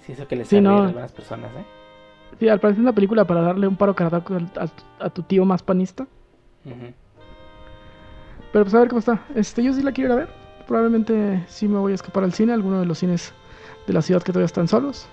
Sí, 0.00 0.12
eso 0.12 0.26
que 0.28 0.36
les 0.36 0.48
Sí, 0.48 0.56
hace 0.56 0.62
no. 0.62 0.78
a 0.82 0.86
algunas 0.86 1.12
personas, 1.12 1.50
¿eh? 1.56 1.64
Sí, 2.38 2.48
al 2.48 2.60
parecer 2.60 2.80
es 2.80 2.82
una 2.84 2.92
película 2.94 3.24
para 3.24 3.40
darle 3.42 3.66
un 3.66 3.76
paro 3.76 3.94
cardíaco 3.94 4.34
al- 4.34 4.50
a, 5.00 5.10
tu 5.10 5.22
tío 5.22 5.44
más 5.44 5.62
panista. 5.62 6.06
Ujú. 6.64 6.92
Pero 8.52 8.64
pues 8.64 8.74
a 8.74 8.80
ver 8.80 8.88
cómo 8.88 8.98
está. 8.98 9.24
Este, 9.34 9.62
yo 9.62 9.72
sí 9.72 9.82
la 9.82 9.92
quiero 9.92 10.08
ir 10.08 10.12
a 10.12 10.24
ver. 10.24 10.28
Probablemente 10.66 11.44
sí 11.48 11.68
me 11.68 11.78
voy 11.78 11.92
a 11.92 11.94
escapar 11.94 12.24
al 12.24 12.32
cine, 12.32 12.52
alguno 12.52 12.80
de 12.80 12.86
los 12.86 12.98
cines 12.98 13.32
de 13.86 13.92
la 13.92 14.02
ciudad 14.02 14.22
que 14.22 14.32
todavía 14.32 14.46
están 14.46 14.68
solos. 14.68 15.06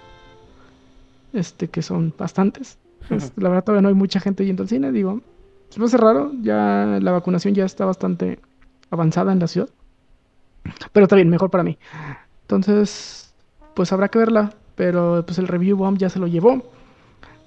Este, 1.33 1.67
que 1.67 1.81
son 1.81 2.13
bastantes. 2.17 2.77
Este, 3.09 3.41
la 3.41 3.49
verdad 3.49 3.63
todavía 3.63 3.81
no 3.81 3.87
hay 3.89 3.93
mucha 3.93 4.19
gente 4.19 4.45
yendo 4.45 4.63
al 4.63 4.69
cine, 4.69 4.91
digo. 4.91 5.21
Se 5.69 5.79
me 5.79 5.85
hace 5.85 5.97
raro, 5.97 6.31
ya 6.41 6.99
la 7.01 7.11
vacunación 7.11 7.53
ya 7.53 7.65
está 7.65 7.85
bastante 7.85 8.39
avanzada 8.89 9.31
en 9.31 9.39
la 9.39 9.47
ciudad. 9.47 9.69
Pero 10.91 11.05
está 11.05 11.15
bien, 11.15 11.29
mejor 11.29 11.49
para 11.49 11.63
mí. 11.63 11.77
Entonces, 12.43 13.33
pues 13.73 13.91
habrá 13.91 14.09
que 14.09 14.19
verla. 14.19 14.53
Pero 14.75 15.23
pues 15.25 15.39
el 15.39 15.47
review 15.47 15.75
bomb 15.75 15.97
ya 15.97 16.09
se 16.09 16.19
lo 16.19 16.27
llevó. 16.27 16.63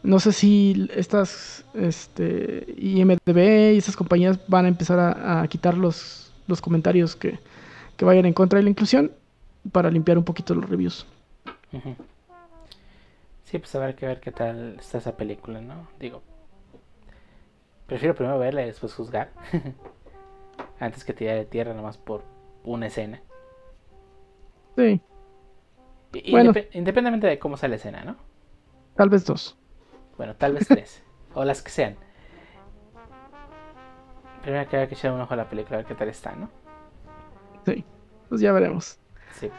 No 0.02 0.18
sé 0.18 0.32
si 0.32 0.88
estas 0.94 1.64
este, 1.74 2.64
IMDB 2.78 3.74
y 3.74 3.78
esas 3.78 3.96
compañías 3.96 4.38
van 4.48 4.64
a 4.64 4.68
empezar 4.68 4.98
a, 4.98 5.42
a 5.42 5.48
quitar 5.48 5.76
los, 5.76 6.32
los 6.46 6.60
comentarios 6.62 7.14
que, 7.16 7.38
que 7.96 8.04
vayan 8.04 8.24
en 8.26 8.32
contra 8.32 8.58
de 8.58 8.62
la 8.64 8.70
inclusión 8.70 9.12
para 9.72 9.90
limpiar 9.90 10.16
un 10.16 10.24
poquito 10.24 10.54
los 10.54 10.68
reviews. 10.68 11.06
Sí, 13.44 13.58
pues 13.58 13.74
habrá 13.74 13.94
que 13.94 14.06
ver 14.06 14.20
qué 14.20 14.32
tal 14.32 14.76
está 14.78 14.98
esa 14.98 15.16
película, 15.16 15.60
¿no? 15.60 15.88
Digo, 15.98 16.22
Prefiero 17.86 18.14
primero 18.14 18.38
verla 18.38 18.62
y 18.62 18.66
después 18.66 18.94
juzgar. 18.94 19.30
Antes 20.80 21.04
que 21.04 21.12
tirar 21.12 21.36
de 21.36 21.44
tierra 21.44 21.74
nomás 21.74 21.98
por 21.98 22.22
una 22.64 22.86
escena. 22.86 23.20
Sí, 24.76 25.00
Bueno. 26.30 26.52
indep- 26.52 26.68
Independientemente 26.72 27.26
de 27.26 27.38
cómo 27.40 27.56
sea 27.56 27.68
la 27.68 27.74
escena, 27.76 28.04
¿no? 28.04 28.16
tal 28.96 29.08
vez 29.08 29.24
dos. 29.24 29.56
Bueno, 30.20 30.36
tal 30.36 30.52
vez 30.52 30.68
tres. 30.68 31.02
o 31.34 31.46
las 31.46 31.62
que 31.62 31.70
sean. 31.70 31.96
Primero 34.42 34.68
que 34.68 34.76
hay 34.76 34.86
que 34.86 34.92
echar 34.94 35.12
un 35.12 35.20
ojo 35.22 35.32
a 35.32 35.36
la 35.38 35.48
película, 35.48 35.76
a 35.76 35.78
ver 35.78 35.86
qué 35.86 35.94
tal 35.94 36.10
está, 36.10 36.32
¿no? 36.32 36.50
Sí, 37.64 37.86
pues 38.28 38.42
ya 38.42 38.52
veremos. 38.52 38.98
Sí. 39.32 39.50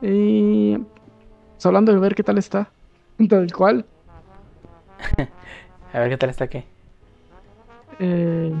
Y 0.00 0.78
pues, 0.78 1.66
hablando 1.66 1.92
de 1.92 1.98
ver 1.98 2.14
qué 2.14 2.22
tal 2.22 2.38
está, 2.38 2.70
tal 3.28 3.52
cual, 3.52 3.84
A 5.92 5.98
ver 5.98 6.08
qué 6.08 6.16
tal 6.16 6.30
está 6.30 6.48
qué. 6.48 6.64
eh, 8.00 8.54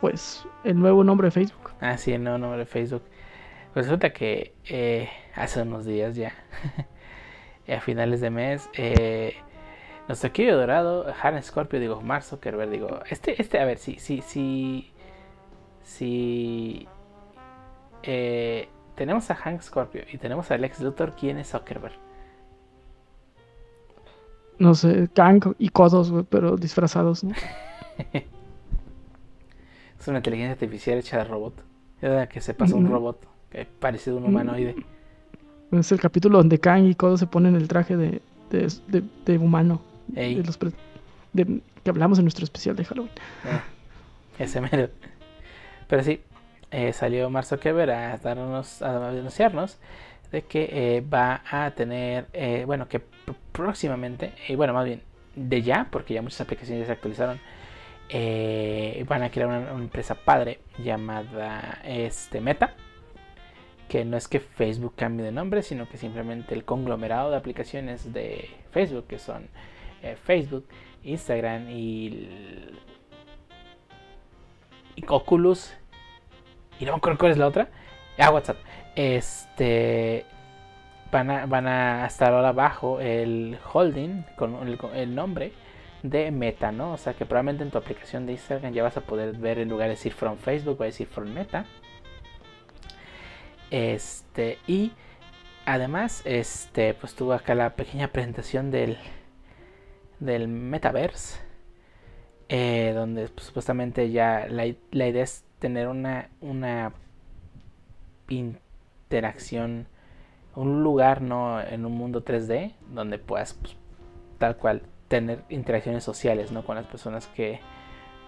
pues 0.00 0.44
el 0.64 0.80
nuevo 0.80 1.04
nombre 1.04 1.28
de 1.28 1.30
Facebook. 1.30 1.70
Ah, 1.80 1.96
sí, 1.96 2.12
el 2.12 2.24
nuevo 2.24 2.38
nombre 2.38 2.58
de 2.58 2.66
Facebook. 2.66 3.04
Pues 3.72 3.86
resulta 3.86 4.12
que 4.12 4.52
eh, 4.68 5.08
hace 5.36 5.62
unos 5.62 5.84
días 5.84 6.16
ya, 6.16 6.32
a 7.68 7.80
finales 7.80 8.20
de 8.20 8.30
mes, 8.30 8.68
eh, 8.74 9.36
querido 10.32 10.58
dorado, 10.58 11.06
Haran 11.22 11.42
Scorpio, 11.42 11.80
digo, 11.80 12.00
Mark 12.00 12.22
Zuckerberg, 12.24 12.70
digo, 12.70 13.00
este, 13.10 13.40
este, 13.40 13.58
a 13.58 13.64
ver, 13.64 13.78
si, 13.78 13.98
si, 13.98 14.22
si, 14.22 14.90
si 15.82 16.86
eh, 18.02 18.68
tenemos 18.94 19.30
a 19.30 19.34
Hank 19.34 19.62
Scorpio 19.62 20.02
y 20.12 20.18
tenemos 20.18 20.50
a 20.50 20.58
Lex 20.58 20.80
Luthor, 20.80 21.14
¿quién 21.18 21.38
es 21.38 21.50
Zuckerberg? 21.50 21.94
No 24.58 24.74
sé, 24.74 25.08
Kang 25.12 25.54
y 25.58 25.68
Codos, 25.68 26.12
pero 26.30 26.56
disfrazados, 26.56 27.24
¿no? 27.24 27.34
Es 29.98 30.08
una 30.08 30.18
inteligencia 30.18 30.52
artificial 30.52 30.98
hecha 30.98 31.18
de 31.18 31.24
robot. 31.24 31.64
Es 32.00 32.10
la 32.10 32.28
que 32.28 32.40
se 32.40 32.54
pasa 32.54 32.76
un 32.76 32.84
Mm. 32.84 32.90
robot, 32.92 33.26
que 33.50 33.64
parecido 33.66 34.16
a 34.16 34.20
un 34.20 34.26
humanoide. 34.26 34.76
Es 35.72 35.90
el 35.90 35.98
capítulo 36.00 36.38
donde 36.38 36.60
Kang 36.60 36.84
y 36.84 36.94
Codos 36.94 37.18
se 37.18 37.26
ponen 37.26 37.56
el 37.56 37.66
traje 37.66 37.96
de, 37.96 38.22
de, 38.50 38.72
de- 38.86 39.02
de 39.24 39.38
humano. 39.38 39.80
Ey. 40.14 40.36
De 40.36 40.44
los 40.44 40.58
de- 41.32 41.60
que 41.82 41.90
hablamos 41.90 42.18
en 42.18 42.24
nuestro 42.24 42.44
especial 42.44 42.76
de 42.76 42.84
Halloween. 42.84 43.10
Eh, 43.44 43.60
ese 44.44 44.60
mero. 44.60 44.88
Pero 45.88 46.02
sí, 46.02 46.20
eh, 46.70 46.92
salió 46.92 47.30
Mark 47.30 47.46
Zuckerberg 47.46 47.90
a 47.90 48.16
darnos, 48.18 48.82
a 48.82 49.08
anunciarnos 49.08 49.78
de 50.32 50.42
que 50.42 50.68
eh, 50.72 51.00
va 51.02 51.42
a 51.50 51.70
tener, 51.72 52.26
eh, 52.32 52.64
bueno, 52.66 52.88
que 52.88 52.98
pr- 53.00 53.36
próximamente, 53.52 54.32
y 54.48 54.54
bueno, 54.56 54.72
más 54.72 54.84
bien 54.84 55.02
de 55.36 55.62
ya, 55.62 55.86
porque 55.90 56.14
ya 56.14 56.22
muchas 56.22 56.40
aplicaciones 56.40 56.80
ya 56.82 56.86
se 56.86 56.92
actualizaron, 56.92 57.38
van 59.08 59.22
a 59.22 59.30
crear 59.30 59.48
una, 59.48 59.58
una 59.72 59.82
empresa 59.84 60.14
padre 60.14 60.60
llamada 60.78 61.80
este 61.84 62.40
Meta, 62.40 62.74
que 63.88 64.04
no 64.04 64.16
es 64.16 64.26
que 64.28 64.40
Facebook 64.40 64.94
cambie 64.96 65.24
de 65.24 65.32
nombre, 65.32 65.62
sino 65.62 65.88
que 65.88 65.96
simplemente 65.98 66.54
el 66.54 66.64
conglomerado 66.64 67.30
de 67.30 67.36
aplicaciones 67.36 68.12
de 68.12 68.50
Facebook, 68.72 69.06
que 69.06 69.18
son 69.18 69.48
eh, 70.12 70.16
Facebook, 70.16 70.66
Instagram 71.02 71.70
y 71.70 72.28
y 74.96 75.04
Oculus. 75.06 75.72
Y 76.80 76.84
no 76.84 76.92
me 76.92 76.98
acuerdo 76.98 77.18
cuál 77.18 77.32
es 77.32 77.38
la 77.38 77.46
otra. 77.46 77.68
Ah, 78.18 78.30
WhatsApp. 78.30 78.56
Este. 78.96 80.24
Van 81.12 81.30
a, 81.30 81.46
van 81.46 81.68
a 81.68 82.06
estar 82.06 82.32
ahora 82.32 82.52
bajo 82.52 83.00
el 83.00 83.58
holding 83.72 84.24
con 84.36 84.66
el, 84.66 84.78
el 84.94 85.14
nombre 85.14 85.52
de 86.02 86.32
Meta, 86.32 86.72
¿no? 86.72 86.94
O 86.94 86.96
sea 86.96 87.14
que 87.14 87.24
probablemente 87.24 87.62
en 87.62 87.70
tu 87.70 87.78
aplicación 87.78 88.26
de 88.26 88.32
Instagram 88.32 88.72
ya 88.72 88.82
vas 88.82 88.96
a 88.96 89.02
poder 89.02 89.36
ver 89.36 89.58
en 89.58 89.68
lugar 89.68 89.86
de 89.86 89.94
decir 89.94 90.12
from 90.12 90.36
Facebook, 90.36 90.80
va 90.80 90.86
a 90.86 90.86
decir 90.86 91.06
from 91.06 91.28
Meta. 91.32 91.64
Este. 93.70 94.58
Y 94.66 94.92
además, 95.64 96.22
este. 96.24 96.94
Pues 96.94 97.14
tuvo 97.14 97.34
acá 97.34 97.54
la 97.54 97.76
pequeña 97.76 98.08
presentación 98.08 98.70
del. 98.70 98.98
Del 100.20 100.48
Metaverse 100.48 101.40
eh, 102.48 102.92
donde 102.94 103.28
pues, 103.28 103.46
supuestamente 103.46 104.10
ya 104.10 104.46
la, 104.48 104.64
la 104.92 105.06
idea 105.08 105.24
es 105.24 105.44
tener 105.58 105.88
una, 105.88 106.28
una 106.40 106.92
interacción, 108.28 109.86
un 110.54 110.82
lugar 110.82 111.22
no 111.22 111.60
en 111.60 111.84
un 111.84 111.92
mundo 111.92 112.24
3D 112.24 112.74
donde 112.92 113.18
puedas 113.18 113.54
pues, 113.54 113.76
tal 114.38 114.56
cual 114.56 114.82
tener 115.08 115.42
interacciones 115.48 116.04
sociales 116.04 116.50
¿no? 116.52 116.64
con 116.64 116.76
las 116.76 116.86
personas 116.86 117.26
que 117.28 117.60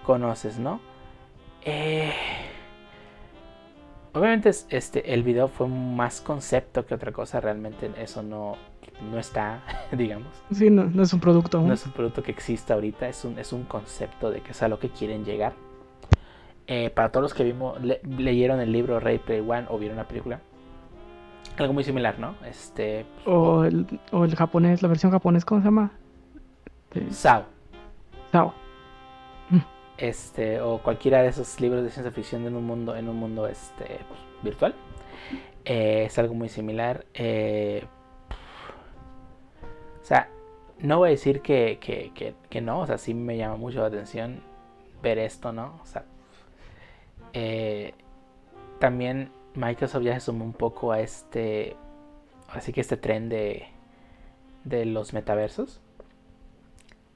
conoces, 0.05 0.59
¿no? 0.59 0.81
Eh, 1.65 2.13
obviamente 4.15 4.49
es- 4.51 4.67
este, 4.71 5.13
el 5.13 5.23
video 5.23 5.49
fue 5.49 5.67
más 5.69 6.21
concepto 6.21 6.87
que 6.87 6.95
otra 6.95 7.13
cosa, 7.13 7.41
realmente 7.41 7.91
eso 7.99 8.23
no, 8.23 8.57
no 9.11 9.19
está, 9.19 9.61
digamos. 9.93 10.29
Sí, 10.53 10.71
no, 10.71 10.85
no 10.85 11.03
es 11.03 11.13
un 11.13 11.21
producto 11.21 11.59
aún. 11.59 11.69
No 11.69 11.75
es 11.75 11.85
un 11.87 11.93
producto 11.93 12.23
que 12.23 12.31
exista 12.33 12.75
ahorita, 12.75 13.09
es 13.09 13.25
un, 13.25 13.39
es 13.39 13.53
un 13.53 13.65
concepto 13.65 14.31
de 14.31 14.41
que 14.41 14.53
es 14.53 14.63
a 14.63 14.69
lo 14.69 14.79
que 14.79 14.89
quieren 14.91 15.25
llegar. 15.25 15.53
Eh, 16.67 16.91
para 16.91 17.11
todos 17.11 17.23
los 17.23 17.35
que 17.35 17.45
vimos, 17.45 17.81
le- 17.83 18.01
leyeron 18.05 18.61
el 18.61 18.71
libro 18.73 19.01
Ray 19.01 19.19
Play 19.19 19.41
One 19.41 19.67
o 19.71 19.79
vieron 19.79 19.97
la 19.97 20.07
película, 20.07 20.41
algo 21.57 21.73
muy 21.73 21.83
similar, 21.83 22.19
¿no? 22.19 22.35
Este. 22.47 23.07
O 23.25 23.65
el, 23.65 23.87
o 24.13 24.25
el 24.25 24.37
japonés, 24.37 24.83
la 24.83 24.89
versión 24.89 25.11
japonés, 25.11 25.45
¿cómo 25.47 25.61
se 25.63 25.65
llama? 25.67 25.93
De 26.93 27.11
Sao. 27.11 27.45
Sao. 28.33 28.53
Este. 29.97 30.61
O 30.61 30.79
cualquiera 30.79 31.23
de 31.23 31.29
esos 31.29 31.61
libros 31.61 31.83
de 31.83 31.91
ciencia 31.91 32.13
ficción 32.13 32.47
en 32.47 32.55
un 32.55 32.65
mundo, 32.65 32.95
en 32.95 33.09
un 33.09 33.17
mundo 33.17 33.49
este, 33.49 33.85
pues, 34.07 34.21
virtual. 34.43 34.75
Eh, 35.65 36.05
es 36.07 36.19
algo 36.19 36.35
muy 36.35 36.49
similar. 36.49 37.05
eh, 37.15 37.85
sea, 40.09 40.29
no 40.81 40.99
voy 40.99 41.09
a 41.09 41.13
decir 41.13 41.43
que, 41.43 41.79
que, 41.81 42.13
que, 42.15 42.35
que 42.51 42.61
no. 42.61 42.81
O 42.81 42.87
sea, 42.87 42.99
sí 42.99 43.15
me 43.15 43.37
llama 43.37 43.57
mucho 43.57 43.81
la 43.81 43.87
atención 43.89 44.41
ver 45.03 45.19
esto, 45.19 45.53
¿no? 45.53 45.79
O 45.83 45.87
sea. 45.87 46.05
eh, 47.33 47.95
también 48.81 49.31
Microsoft 49.55 50.05
ya 50.05 50.15
se 50.15 50.27
sumó 50.27 50.45
un 50.47 50.53
poco 50.53 50.93
a 50.93 51.01
este. 51.01 51.77
Así 52.51 52.73
que 52.73 52.83
este 52.83 52.97
tren 52.97 53.29
de. 53.29 53.67
De 54.65 54.85
los 54.87 55.13
metaversos. 55.15 55.81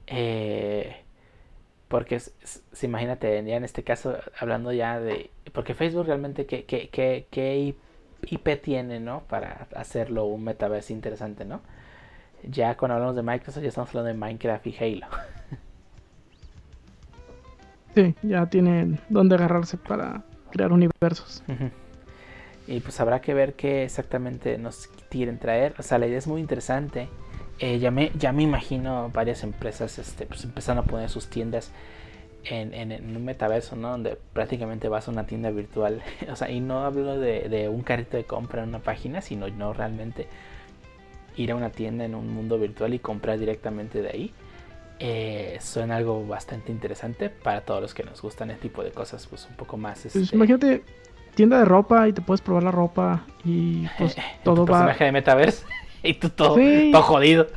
Eh, 0.07 0.95
porque 1.87 2.15
es- 2.17 2.33
imagínate, 2.83 3.43
ya 3.45 3.57
en 3.57 3.63
este 3.65 3.83
caso, 3.83 4.17
hablando 4.39 4.71
ya 4.71 4.99
de. 4.99 5.31
Porque 5.53 5.73
Facebook 5.75 6.07
realmente, 6.07 6.45
¿qué, 6.45 6.65
qué, 6.65 6.89
qué, 6.89 7.27
qué 7.31 7.75
IP 8.27 8.57
tiene, 8.57 8.99
¿no? 8.99 9.23
Para 9.29 9.67
hacerlo 9.75 10.25
un 10.25 10.43
metaverso 10.45 10.93
interesante, 10.93 11.45
¿no? 11.45 11.61
Ya 12.49 12.75
cuando 12.75 12.95
hablamos 12.95 13.15
de 13.15 13.23
Microsoft, 13.23 13.63
ya 13.63 13.69
estamos 13.69 13.89
hablando 13.89 14.07
de 14.09 14.13
Minecraft 14.15 14.67
y 14.67 14.77
Halo. 14.77 15.07
Sí, 17.95 18.15
ya 18.23 18.45
tienen 18.47 18.99
dónde 19.09 19.35
agarrarse 19.35 19.77
para 19.77 20.23
crear 20.51 20.71
universos. 20.71 21.43
Y 22.67 22.79
pues 22.79 22.99
habrá 22.99 23.21
que 23.21 23.33
ver 23.33 23.53
qué 23.53 23.83
exactamente 23.83 24.57
nos 24.57 24.87
quieren 25.09 25.37
traer. 25.37 25.75
O 25.77 25.83
sea, 25.83 25.99
la 25.99 26.07
idea 26.07 26.17
es 26.17 26.27
muy 26.27 26.41
interesante. 26.41 27.07
Eh, 27.59 27.77
ya, 27.79 27.91
me, 27.91 28.11
ya 28.17 28.31
me 28.33 28.43
imagino 28.43 29.09
varias 29.13 29.43
empresas 29.43 29.99
este, 29.99 30.25
pues 30.25 30.43
empezando 30.43 30.81
a 30.81 30.85
poner 30.85 31.09
sus 31.09 31.27
tiendas 31.29 31.71
en, 32.45 32.73
en- 32.73 32.91
en 32.91 33.15
un 33.15 33.23
metaverso, 33.23 33.75
¿no? 33.75 33.89
Donde 33.91 34.17
prácticamente 34.33 34.89
vas 34.89 35.07
a 35.07 35.11
una 35.11 35.27
tienda 35.27 35.51
virtual. 35.51 36.01
o 36.31 36.35
sea, 36.35 36.49
y 36.49 36.59
no 36.61 36.83
hablo 36.83 37.19
de, 37.19 37.47
de 37.47 37.69
un 37.69 37.83
carrito 37.83 38.17
de 38.17 38.23
compra 38.25 38.63
en 38.63 38.69
una 38.69 38.79
página, 38.79 39.21
sino 39.21 39.47
no 39.49 39.71
realmente 39.73 40.27
ir 41.37 41.51
a 41.51 41.55
una 41.55 41.69
tienda 41.69 42.05
en 42.05 42.15
un 42.15 42.29
mundo 42.33 42.57
virtual 42.59 42.93
y 42.93 42.99
comprar 42.99 43.39
directamente 43.39 44.01
de 44.01 44.09
ahí. 44.09 44.33
Eh, 44.99 45.57
suena 45.61 45.97
algo 45.97 46.25
bastante 46.25 46.71
interesante 46.71 47.29
para 47.29 47.61
todos 47.61 47.81
los 47.81 47.93
que 47.93 48.03
nos 48.03 48.21
gustan 48.21 48.51
este 48.51 48.63
tipo 48.63 48.83
de 48.83 48.91
cosas, 48.91 49.25
pues 49.27 49.47
un 49.49 49.55
poco 49.55 49.75
más. 49.77 50.01
Pues 50.01 50.15
este, 50.15 50.35
imagínate, 50.35 50.83
tienda 51.35 51.57
de 51.59 51.65
ropa 51.65 52.07
y 52.07 52.13
te 52.13 52.21
puedes 52.21 52.41
probar 52.41 52.63
la 52.63 52.71
ropa 52.71 53.25
y 53.43 53.85
pues 53.97 54.15
todo 54.43 54.55
tu 54.65 54.71
va... 54.71 54.77
personaje 54.79 55.05
de 55.05 55.11
Metaverse 55.11 55.65
y 56.03 56.13
tú 56.13 56.29
todo, 56.29 56.55
Sí. 56.57 56.89
todo 56.91 57.01
jodido. 57.03 57.47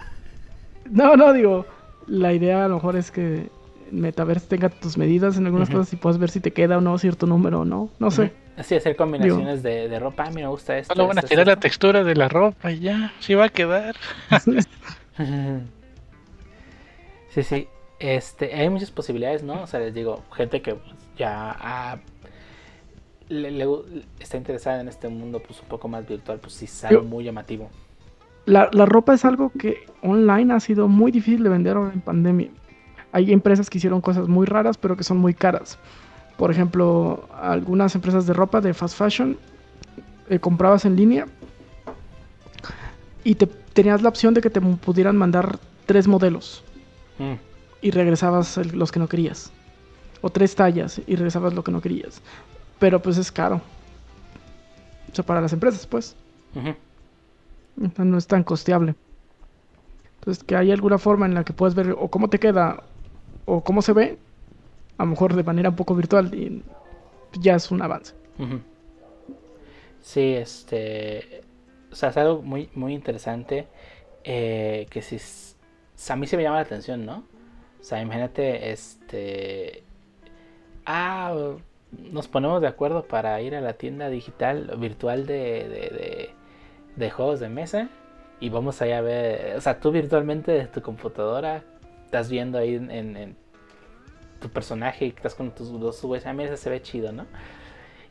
No, 0.90 1.16
no, 1.16 1.32
digo, 1.32 1.66
la 2.06 2.32
idea 2.32 2.64
a 2.64 2.68
lo 2.68 2.76
mejor 2.76 2.96
es 2.96 3.10
que 3.10 3.48
Metaverse 3.90 4.46
tenga 4.48 4.68
tus 4.68 4.96
medidas 4.98 5.36
en 5.36 5.46
algunas 5.46 5.70
cosas 5.70 5.92
y 5.92 5.96
puedas 5.96 6.18
ver 6.18 6.30
si 6.30 6.40
te 6.40 6.52
queda 6.52 6.78
o 6.78 6.80
no 6.80 6.96
cierto 6.98 7.26
número 7.26 7.60
o 7.60 7.64
no. 7.64 7.90
No 7.98 8.10
sé. 8.10 8.32
Así 8.56 8.74
hacer 8.74 8.96
combinaciones 8.96 9.62
de, 9.62 9.88
de 9.88 9.98
ropa. 9.98 10.24
A 10.24 10.30
mí 10.30 10.36
me 10.42 10.46
gusta 10.48 10.78
esto. 10.78 10.94
Solo 10.94 11.08
van 11.08 11.18
a 11.18 11.20
esto, 11.20 11.28
tirar 11.28 11.46
la 11.46 11.56
textura 11.56 12.02
de 12.04 12.14
la 12.16 12.28
ropa 12.28 12.72
y 12.72 12.80
ya, 12.80 13.12
sí 13.20 13.34
va 13.34 13.44
a 13.46 13.48
quedar. 13.50 13.96
Sí, 17.30 17.42
sí. 17.42 17.68
Este, 17.98 18.54
hay 18.54 18.68
muchas 18.70 18.90
posibilidades, 18.90 19.42
¿no? 19.42 19.62
O 19.62 19.66
sea, 19.66 19.80
les 19.80 19.94
digo, 19.94 20.22
gente 20.34 20.60
que 20.62 20.76
ya 21.16 21.50
ha- 21.58 21.98
le- 23.28 23.50
le- 23.50 23.66
está 24.20 24.36
interesada 24.36 24.80
en 24.80 24.88
este 24.88 25.08
mundo 25.08 25.40
pues 25.46 25.60
un 25.60 25.68
poco 25.68 25.88
más 25.88 26.06
virtual, 26.06 26.38
pues 26.38 26.52
sí 26.54 26.66
Yo- 26.90 27.02
muy 27.02 27.24
llamativo. 27.24 27.70
La, 28.44 28.68
la 28.72 28.86
ropa 28.86 29.12
es 29.14 29.24
algo 29.24 29.50
que 29.58 29.86
online 30.02 30.52
ha 30.54 30.60
sido 30.60 30.86
muy 30.88 31.10
difícil 31.10 31.42
de 31.42 31.48
vender 31.48 31.76
ahora 31.76 31.92
en 31.92 32.00
pandemia. 32.00 32.48
Hay 33.16 33.32
empresas 33.32 33.70
que 33.70 33.78
hicieron 33.78 34.02
cosas 34.02 34.28
muy 34.28 34.44
raras, 34.46 34.76
pero 34.76 34.94
que 34.94 35.02
son 35.02 35.16
muy 35.16 35.32
caras. 35.32 35.78
Por 36.36 36.50
ejemplo, 36.50 37.26
algunas 37.40 37.94
empresas 37.94 38.26
de 38.26 38.34
ropa 38.34 38.60
de 38.60 38.74
fast 38.74 38.94
fashion 38.98 39.38
eh, 40.28 40.38
comprabas 40.38 40.84
en 40.84 40.96
línea 40.96 41.26
y 43.24 43.34
te, 43.36 43.46
tenías 43.46 44.02
la 44.02 44.10
opción 44.10 44.34
de 44.34 44.42
que 44.42 44.50
te 44.50 44.60
pudieran 44.60 45.16
mandar 45.16 45.58
tres 45.86 46.06
modelos 46.06 46.62
Mm, 47.18 47.32
y 47.80 47.90
regresabas 47.90 48.58
el- 48.58 48.78
los 48.78 48.92
que 48.92 48.98
no 48.98 49.08
querías. 49.08 49.50
O 50.20 50.28
tres 50.28 50.54
tallas 50.54 51.00
y 51.06 51.16
regresabas 51.16 51.54
lo 51.54 51.64
que 51.64 51.72
no 51.72 51.80
querías. 51.80 52.20
Pero 52.78 53.00
pues 53.00 53.16
es 53.16 53.32
caro. 53.32 53.62
O 55.10 55.14
sea, 55.14 55.24
para 55.24 55.40
las 55.40 55.54
empresas, 55.54 55.86
pues. 55.86 56.14
No 57.96 58.18
es 58.18 58.26
tan 58.26 58.44
costeable. 58.44 58.94
Entonces, 60.20 60.44
que 60.44 60.56
hay 60.56 60.70
alguna 60.72 60.98
forma 60.98 61.24
en 61.24 61.32
la 61.32 61.44
que 61.44 61.54
puedes 61.54 61.74
ver 61.74 61.96
o 61.98 62.08
cómo 62.08 62.28
te 62.28 62.38
queda 62.38 62.82
o 63.46 63.62
cómo 63.64 63.80
se 63.80 63.94
ve, 63.94 64.18
a 64.98 65.04
lo 65.04 65.10
mejor 65.10 65.34
de 65.34 65.42
manera 65.42 65.70
un 65.70 65.76
poco 65.76 65.94
virtual, 65.94 66.34
y 66.34 66.62
ya 67.40 67.54
es 67.54 67.70
un 67.70 67.80
avance. 67.80 68.14
Sí, 70.02 70.34
este. 70.34 71.42
O 71.90 71.94
sea, 71.94 72.10
es 72.10 72.16
algo 72.18 72.42
muy, 72.42 72.68
muy 72.74 72.92
interesante. 72.94 73.66
eh, 74.24 74.86
que 74.90 75.00
si. 75.02 75.18
A 76.12 76.16
mí 76.16 76.26
se 76.26 76.36
me 76.36 76.42
llama 76.42 76.56
la 76.56 76.62
atención, 76.62 77.06
¿no? 77.06 77.24
O 77.80 77.84
sea, 77.84 78.02
imagínate, 78.02 78.70
este. 78.72 79.82
Ah, 80.84 81.34
nos 82.12 82.28
ponemos 82.28 82.60
de 82.60 82.68
acuerdo 82.68 83.04
para 83.06 83.40
ir 83.40 83.54
a 83.54 83.60
la 83.60 83.72
tienda 83.74 84.08
digital 84.08 84.76
virtual 84.78 85.26
de, 85.26 85.68
de, 85.68 85.68
de, 85.68 86.30
de 86.96 87.10
juegos 87.10 87.40
de 87.40 87.48
mesa. 87.48 87.88
Y 88.40 88.50
vamos 88.50 88.82
allá 88.82 88.98
a 88.98 89.00
ver. 89.00 89.56
O 89.56 89.60
sea, 89.60 89.80
tú 89.80 89.90
virtualmente 89.92 90.52
desde 90.52 90.68
tu 90.68 90.82
computadora 90.82 91.64
estás 92.06 92.30
viendo 92.30 92.56
ahí 92.58 92.74
en, 92.76 92.90
en- 92.90 93.16
en 93.16 93.36
tu 94.40 94.48
personaje 94.48 95.04
y 95.06 95.08
estás 95.08 95.34
con 95.34 95.50
tus 95.50 95.70
dos 95.78 96.00
güeyes. 96.02 96.26
Ah, 96.26 96.32
mira, 96.32 96.48
ese 96.52 96.56
se 96.62 96.70
ve 96.70 96.80
chido, 96.80 97.12
¿no? 97.12 97.26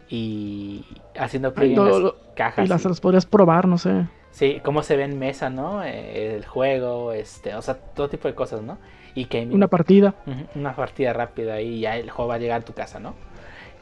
Y 0.10 0.86
haciendo 1.18 1.54
en 1.58 1.76
las 1.76 1.98
lo- 1.98 2.16
cajas. 2.36 2.66
Y 2.66 2.68
las 2.68 2.86
y- 2.86 3.02
podrías 3.02 3.26
probar, 3.26 3.68
no 3.68 3.78
sé. 3.78 4.06
Sí, 4.32 4.60
cómo 4.64 4.84
se 4.84 4.98
ve 4.98 5.04
en 5.04 5.18
mesa, 5.18 5.50
¿no? 5.50 5.82
El 5.84 6.46
juego, 6.46 7.14
este, 7.14 7.56
o 7.56 7.62
sea, 7.62 7.76
todo 7.76 8.10
tipo 8.10 8.28
de 8.28 8.36
cosas, 8.36 8.62
¿no? 8.62 8.78
Y 9.16 9.26
que 9.26 9.44
Una 9.46 9.68
partida. 9.70 10.14
Una 10.56 10.76
partida 10.76 11.14
rápida 11.14 11.62
y 11.62 11.80
ya 11.80 11.96
el 11.98 12.10
juego 12.12 12.30
va 12.30 12.36
a 12.36 12.40
llegar 12.40 12.62
a 12.62 12.66
tu 12.66 12.74
casa, 12.74 13.00
¿no? 13.00 13.16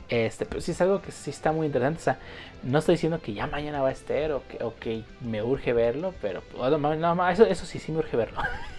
Este, 0.10 0.46
pero 0.46 0.62
sí 0.62 0.72
es 0.72 0.82
algo 0.82 1.02
que 1.02 1.12
sí 1.12 1.32
está 1.32 1.52
muy 1.52 1.66
interesante. 1.66 2.00
O 2.00 2.04
sea, 2.04 2.20
no 2.62 2.78
estoy 2.78 2.96
diciendo 2.96 3.20
que 3.20 3.34
ya 3.34 3.48
mañana 3.48 3.82
va 3.82 3.90
a 3.90 3.92
estar 3.94 4.32
o 4.34 4.44
que, 4.48 4.64
o 4.64 4.76
que 4.76 5.04
me 5.22 5.42
urge 5.42 5.74
verlo, 5.74 6.14
pero 6.22 6.44
no, 6.56 6.96
no, 7.16 7.30
eso, 7.30 7.46
eso 7.46 7.66
sí, 7.66 7.80
sí 7.80 7.92
me 7.92 7.98
urge 8.00 8.16
verlo. 8.16 8.40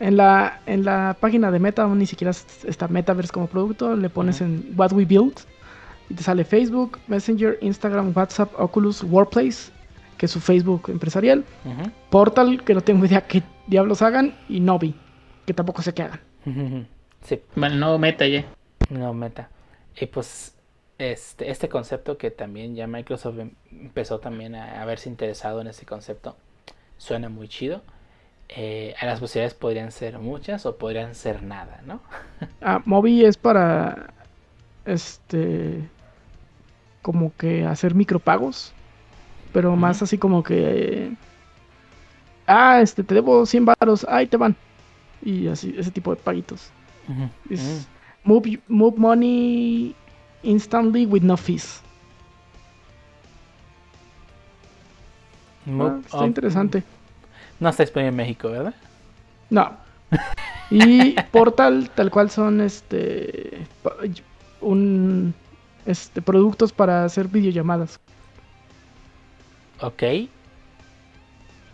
En 0.00 0.16
la, 0.16 0.60
en 0.66 0.84
la 0.84 1.16
página 1.20 1.50
de 1.50 1.58
Meta 1.58 1.86
ni 1.88 2.06
siquiera 2.06 2.30
es- 2.30 2.64
está 2.64 2.88
Metaverse 2.88 3.32
como 3.32 3.46
producto. 3.46 3.94
Le 3.96 4.08
pones 4.10 4.40
en 4.40 4.72
What 4.76 4.92
We 4.92 5.04
Build 5.04 5.34
y 6.08 6.14
te 6.14 6.22
sale 6.22 6.44
Facebook, 6.44 6.98
Messenger, 7.08 7.58
Instagram, 7.60 8.12
WhatsApp, 8.14 8.52
Oculus, 8.58 9.02
Workplace, 9.02 9.72
que 10.18 10.26
es 10.26 10.32
su 10.32 10.40
Facebook 10.40 10.84
empresarial. 10.88 11.44
Portal, 12.10 12.62
que 12.64 12.74
no 12.74 12.80
tengo 12.80 13.04
idea 13.06 13.22
qué 13.22 13.42
diablos 13.66 14.02
hagan. 14.02 14.34
Y 14.48 14.60
Novi, 14.60 14.94
que 15.44 15.52
tampoco 15.54 15.82
sé 15.82 15.92
qué 15.94 16.02
hagan. 16.02 16.20
Sí, 17.22 17.40
Bueno, 17.56 17.74
no 17.76 17.98
meta 17.98 18.26
ya. 18.26 18.44
no 18.90 19.12
meta. 19.12 19.48
Y 20.00 20.06
pues 20.06 20.54
este, 20.98 21.50
este 21.50 21.68
concepto 21.68 22.16
que 22.16 22.30
también 22.30 22.74
ya 22.76 22.86
Microsoft 22.86 23.38
em- 23.38 23.50
empezó 23.72 24.20
también 24.20 24.54
a, 24.54 24.80
a 24.80 24.84
verse 24.84 25.08
interesado 25.08 25.60
en 25.60 25.66
este 25.66 25.84
concepto, 25.86 26.36
suena 26.98 27.28
muy 27.28 27.48
chido. 27.48 27.82
Eh, 28.48 28.94
las 29.02 29.20
posibilidades 29.20 29.54
podrían 29.54 29.90
ser 29.92 30.18
muchas 30.18 30.66
o 30.66 30.76
podrían 30.76 31.14
ser 31.14 31.42
nada, 31.42 31.80
¿no? 31.86 32.00
Ah, 32.60 32.80
Mobi 32.84 33.24
es 33.24 33.36
para. 33.36 34.12
Este. 34.84 35.88
Como 37.02 37.32
que 37.36 37.64
hacer 37.64 37.94
micropagos. 37.94 38.72
Pero 39.52 39.74
más 39.76 40.02
así 40.02 40.18
como 40.18 40.42
que. 40.42 41.12
Ah, 42.46 42.80
este, 42.80 43.02
te 43.02 43.14
debo 43.14 43.46
100 43.46 43.64
varos. 43.64 44.06
Ahí 44.08 44.26
te 44.26 44.36
van. 44.36 44.54
Y 45.22 45.48
así, 45.48 45.74
ese 45.76 45.90
tipo 45.90 46.14
de 46.14 46.20
paguitos. 46.20 46.70
Es 47.48 47.88
move, 48.26 48.60
move 48.68 48.98
money 48.98 49.94
instantly 50.42 51.06
with 51.06 51.22
no 51.22 51.36
fees. 51.36 51.80
Mm. 55.64 55.80
Ah, 55.80 56.00
está 56.04 56.26
interesante. 56.26 56.84
No 57.58 57.68
está 57.70 57.82
disponible 57.82 58.10
en 58.10 58.16
México, 58.16 58.50
¿verdad? 58.50 58.74
No. 59.50 59.76
Y 60.70 61.12
Portal, 61.32 61.90
tal 61.94 62.10
cual 62.10 62.30
son 62.30 62.60
este. 62.60 63.66
Un. 64.60 65.34
Este, 65.86 66.20
productos 66.20 66.72
para 66.72 67.04
hacer 67.04 67.28
videollamadas. 67.28 68.00
Ok. 69.80 70.02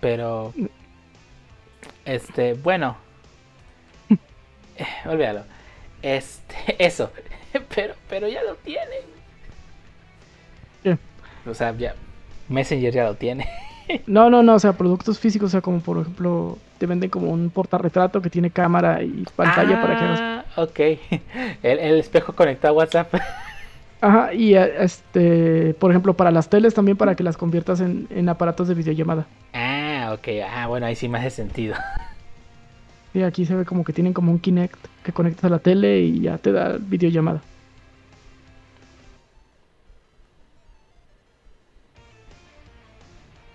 Pero. 0.01 0.53
Este, 2.05 2.55
bueno. 2.55 2.97
Eh, 4.77 4.87
olvídalo. 5.07 5.45
Este, 6.03 6.77
eso. 6.85 7.11
Pero, 7.75 7.95
pero 8.09 8.29
ya 8.29 8.43
lo 8.43 8.55
tienen. 8.57 9.13
O 11.45 11.55
sea, 11.55 11.77
ya. 11.77 11.95
Messenger 12.49 12.93
ya 12.93 13.05
lo 13.05 13.15
tiene. 13.15 13.49
No, 14.07 14.31
no, 14.31 14.43
no, 14.43 14.55
o 14.55 14.59
sea, 14.59 14.73
productos 14.73 15.19
físicos, 15.19 15.49
o 15.49 15.51
sea, 15.51 15.61
como 15.61 15.81
por 15.81 15.99
ejemplo, 15.99 16.59
te 16.79 16.87
venden 16.87 17.11
como 17.11 17.31
un 17.31 17.51
portarretrato 17.51 18.23
que 18.23 18.31
tiene 18.31 18.51
cámara 18.51 19.03
y 19.03 19.25
pantalla 19.37 19.81
para 19.81 19.99
que 19.99 20.05
hagas. 20.05 20.21
Ah, 20.21 20.45
ok. 20.57 20.81
El, 21.63 21.79
el 21.79 22.01
espejo 22.01 22.33
conectado 22.35 22.75
a 22.75 22.79
WhatsApp. 22.79 23.15
Ajá, 24.01 24.35
y 24.35 24.55
eh, 24.55 24.73
este, 24.83 25.75
por 25.75 25.93
ejemplo, 25.93 26.15
para 26.15 26.33
las 26.33 26.49
teles 26.49 26.75
también 26.75 26.97
para 26.97 27.15
que 27.15 27.23
las 27.23 27.37
conviertas 27.37 27.81
en, 27.81 28.09
en 28.11 28.29
aparatos 28.29 28.67
de 28.67 28.75
videollamada. 28.75 29.27
Ah, 29.53 30.11
ok. 30.13 30.29
Ah, 30.51 30.67
bueno, 30.67 30.87
ahí 30.87 30.97
sí 30.97 31.09
me 31.09 31.19
hace 31.19 31.31
sentido. 31.31 31.77
Y 33.15 33.23
aquí 33.23 33.47
se 33.47 33.55
ve 33.55 33.65
como 33.65 33.85
que 33.85 33.93
tienen 33.93 34.13
como 34.13 34.33
un 34.33 34.41
Kinect 34.41 34.77
que 35.05 35.13
conectas 35.13 35.45
a 35.45 35.49
la 35.51 35.59
tele 35.59 36.01
y 36.01 36.23
ya 36.23 36.39
te 36.39 36.51
da 36.51 36.79
videollamada. 36.81 37.43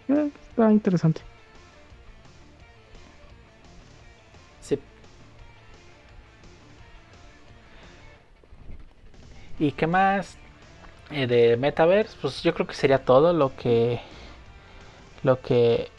Eh, 0.10 0.32
está 0.50 0.72
interesante. 0.72 1.22
Sí. 4.62 4.80
¿Y 9.60 9.72
qué 9.72 9.88
más 9.88 10.38
eh, 11.12 11.28
de 11.28 11.58
Metaverse? 11.58 12.16
Pues 12.22 12.42
yo 12.44 12.54
creo 12.54 12.68
que 12.68 12.74
sería 12.74 13.04
todo 13.04 13.34
lo 13.34 13.56
que 13.56 14.00
lo 15.24 15.42
que 15.42 15.90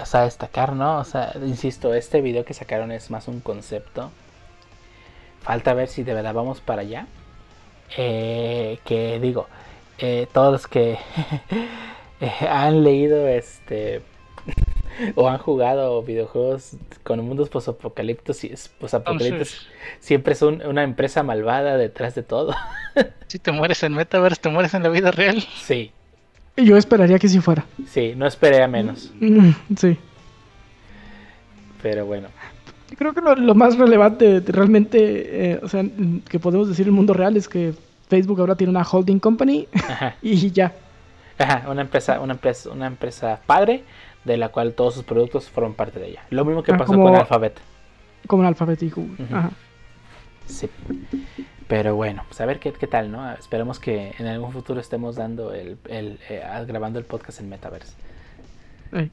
o 0.00 0.06
sea, 0.06 0.22
destacar, 0.22 0.74
¿no? 0.74 0.98
O 0.98 1.04
sea, 1.04 1.32
insisto, 1.42 1.94
este 1.94 2.20
video 2.20 2.44
que 2.44 2.54
sacaron 2.54 2.92
es 2.92 3.10
más 3.10 3.26
un 3.28 3.40
concepto. 3.40 4.10
Falta 5.42 5.74
ver 5.74 5.88
si 5.88 6.04
de 6.04 6.14
verdad 6.14 6.34
vamos 6.34 6.60
para 6.60 6.82
allá. 6.82 7.06
Eh, 7.96 8.78
que 8.84 9.18
digo, 9.18 9.48
todos 10.32 10.52
los 10.52 10.66
que 10.68 10.98
eh, 12.20 12.30
han 12.48 12.82
leído 12.84 13.26
este 13.28 14.02
o 15.14 15.28
han 15.28 15.38
jugado 15.38 16.02
videojuegos 16.02 16.72
con 17.04 17.24
mundos 17.24 17.48
posapocalípticos 17.50 18.38
siempre 20.00 20.32
es 20.32 20.42
un- 20.42 20.62
una 20.66 20.82
empresa 20.82 21.22
malvada 21.22 21.76
detrás 21.76 22.14
de 22.14 22.22
todo. 22.22 22.54
si 23.28 23.38
te 23.38 23.52
mueres 23.52 23.82
en 23.84 23.92
Metaverse, 23.94 24.40
te 24.40 24.48
mueres 24.48 24.74
en 24.74 24.82
la 24.82 24.88
vida 24.88 25.10
real. 25.12 25.40
Sí, 25.62 25.92
Y 26.56 26.64
yo 26.64 26.76
esperaría 26.76 27.18
que 27.18 27.28
sí 27.28 27.38
fuera. 27.40 27.64
sí, 27.88 28.14
no 28.16 28.26
esperé 28.26 28.62
a 28.62 28.68
menos, 28.68 29.12
Mm, 29.20 29.50
Sí. 29.76 29.96
pero 31.82 32.06
bueno. 32.06 32.28
Yo 32.90 32.96
Creo 32.96 33.12
que 33.14 33.20
lo, 33.20 33.34
lo 33.36 33.54
más 33.54 33.76
relevante 33.78 34.40
de- 34.40 34.52
realmente, 34.52 35.52
eh, 35.52 35.60
o 35.62 35.68
sea, 35.68 35.84
que 36.28 36.38
podemos 36.38 36.68
decir 36.68 36.84
en 36.86 36.88
el 36.88 36.94
mundo 36.96 37.12
real 37.12 37.36
es 37.36 37.48
que 37.48 37.74
Facebook 38.08 38.40
ahora 38.40 38.56
tiene 38.56 38.70
una 38.70 38.82
holding 38.82 39.18
company 39.20 39.68
Ajá, 39.74 40.16
y 40.22 40.50
ya. 40.50 40.72
Ajá, 41.38 41.70
una 41.70 41.82
empresa, 41.82 42.20
una 42.20 42.34
empresa, 42.34 42.70
una 42.70 42.86
empresa 42.86 43.40
padre 43.46 43.84
de 44.24 44.36
la 44.36 44.48
cual 44.50 44.74
todos 44.74 44.94
sus 44.94 45.04
productos 45.04 45.48
forman 45.48 45.74
parte 45.74 45.98
de 46.00 46.08
ella. 46.08 46.22
Lo 46.30 46.44
mismo 46.44 46.62
que 46.62 46.72
Ah, 46.72 46.76
pasó 46.78 46.92
como- 46.92 47.04
con 47.04 47.14
Alphabet. 47.16 47.58
Como 48.26 48.46
Alphabet 48.46 48.82
y 48.82 48.90
Google. 48.90 49.24
Ajá. 49.32 49.50
Sí. 50.46 50.68
Pero 51.66 51.94
bueno, 51.96 52.24
pues 52.28 52.40
a 52.40 52.46
ver 52.46 52.58
qué, 52.58 52.72
qué 52.72 52.86
tal, 52.86 53.10
¿no? 53.12 53.30
Esperemos 53.32 53.78
que 53.78 54.14
en 54.18 54.26
algún 54.26 54.52
futuro 54.52 54.80
estemos 54.80 55.16
dando 55.16 55.52
el, 55.52 55.76
el, 55.88 56.18
eh, 56.30 56.42
grabando 56.66 56.98
el 56.98 57.04
podcast 57.04 57.40
en 57.40 57.48
Metaverse. 57.50 57.92
Ahí. 58.92 59.10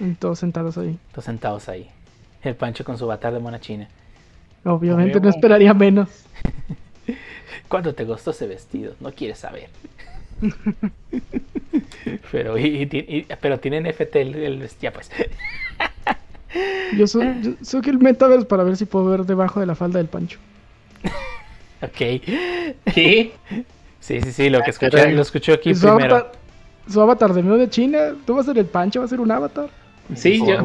Y 0.00 0.12
Todos 0.14 0.38
sentados 0.38 0.78
ahí. 0.78 0.98
Todos 1.10 1.24
sentados 1.24 1.68
ahí. 1.68 1.90
El 2.42 2.54
Pancho 2.56 2.84
con 2.84 2.98
su 2.98 3.06
batar 3.06 3.32
de 3.32 3.40
mona 3.40 3.60
china. 3.60 3.88
Obviamente 4.64 5.20
no 5.20 5.28
esperaría 5.28 5.74
menos. 5.74 6.08
¿Cuánto 7.68 7.94
te 7.94 8.06
costó 8.06 8.30
ese 8.30 8.46
vestido? 8.46 8.94
No 9.00 9.12
quieres 9.12 9.38
saber. 9.38 9.68
pero, 12.32 12.58
y, 12.58 12.82
y 12.90 13.26
pero 13.40 13.58
tiene 13.60 13.80
NFT 13.80 14.16
el, 14.16 14.34
el 14.34 14.58
vestido, 14.58 14.92
pues. 14.92 15.10
Yo 16.98 17.06
soy, 17.06 17.26
yo 17.40 17.52
soy 17.62 17.80
el 17.86 17.98
metaverse 17.98 18.44
para 18.44 18.62
ver 18.62 18.76
si 18.76 18.84
puedo 18.84 19.06
ver 19.06 19.24
debajo 19.24 19.58
de 19.58 19.64
la 19.64 19.74
falda 19.74 19.96
del 19.98 20.08
Pancho. 20.08 20.38
Ok. 21.80 21.90
¿Qué? 22.94 23.32
Sí, 24.00 24.20
sí, 24.20 24.32
sí, 24.32 24.50
lo 24.50 24.58
que 24.58 24.66
Ah, 24.66 24.70
escuché, 24.70 25.12
lo 25.12 25.22
escuchó 25.22 25.54
aquí 25.54 25.74
su 25.74 25.86
primero. 25.86 26.16
avatar, 26.16 26.32
su 26.88 27.00
avatar 27.00 27.32
de 27.32 27.42
medio 27.42 27.56
de 27.56 27.70
China, 27.70 27.98
tú 28.26 28.34
vas 28.34 28.46
a 28.46 28.50
ser 28.52 28.58
el 28.58 28.66
Pancho, 28.66 28.98
va 29.00 29.06
a 29.06 29.08
ser 29.08 29.20
un 29.20 29.30
avatar. 29.30 29.70
Sí, 30.14 30.42
yo, 30.46 30.58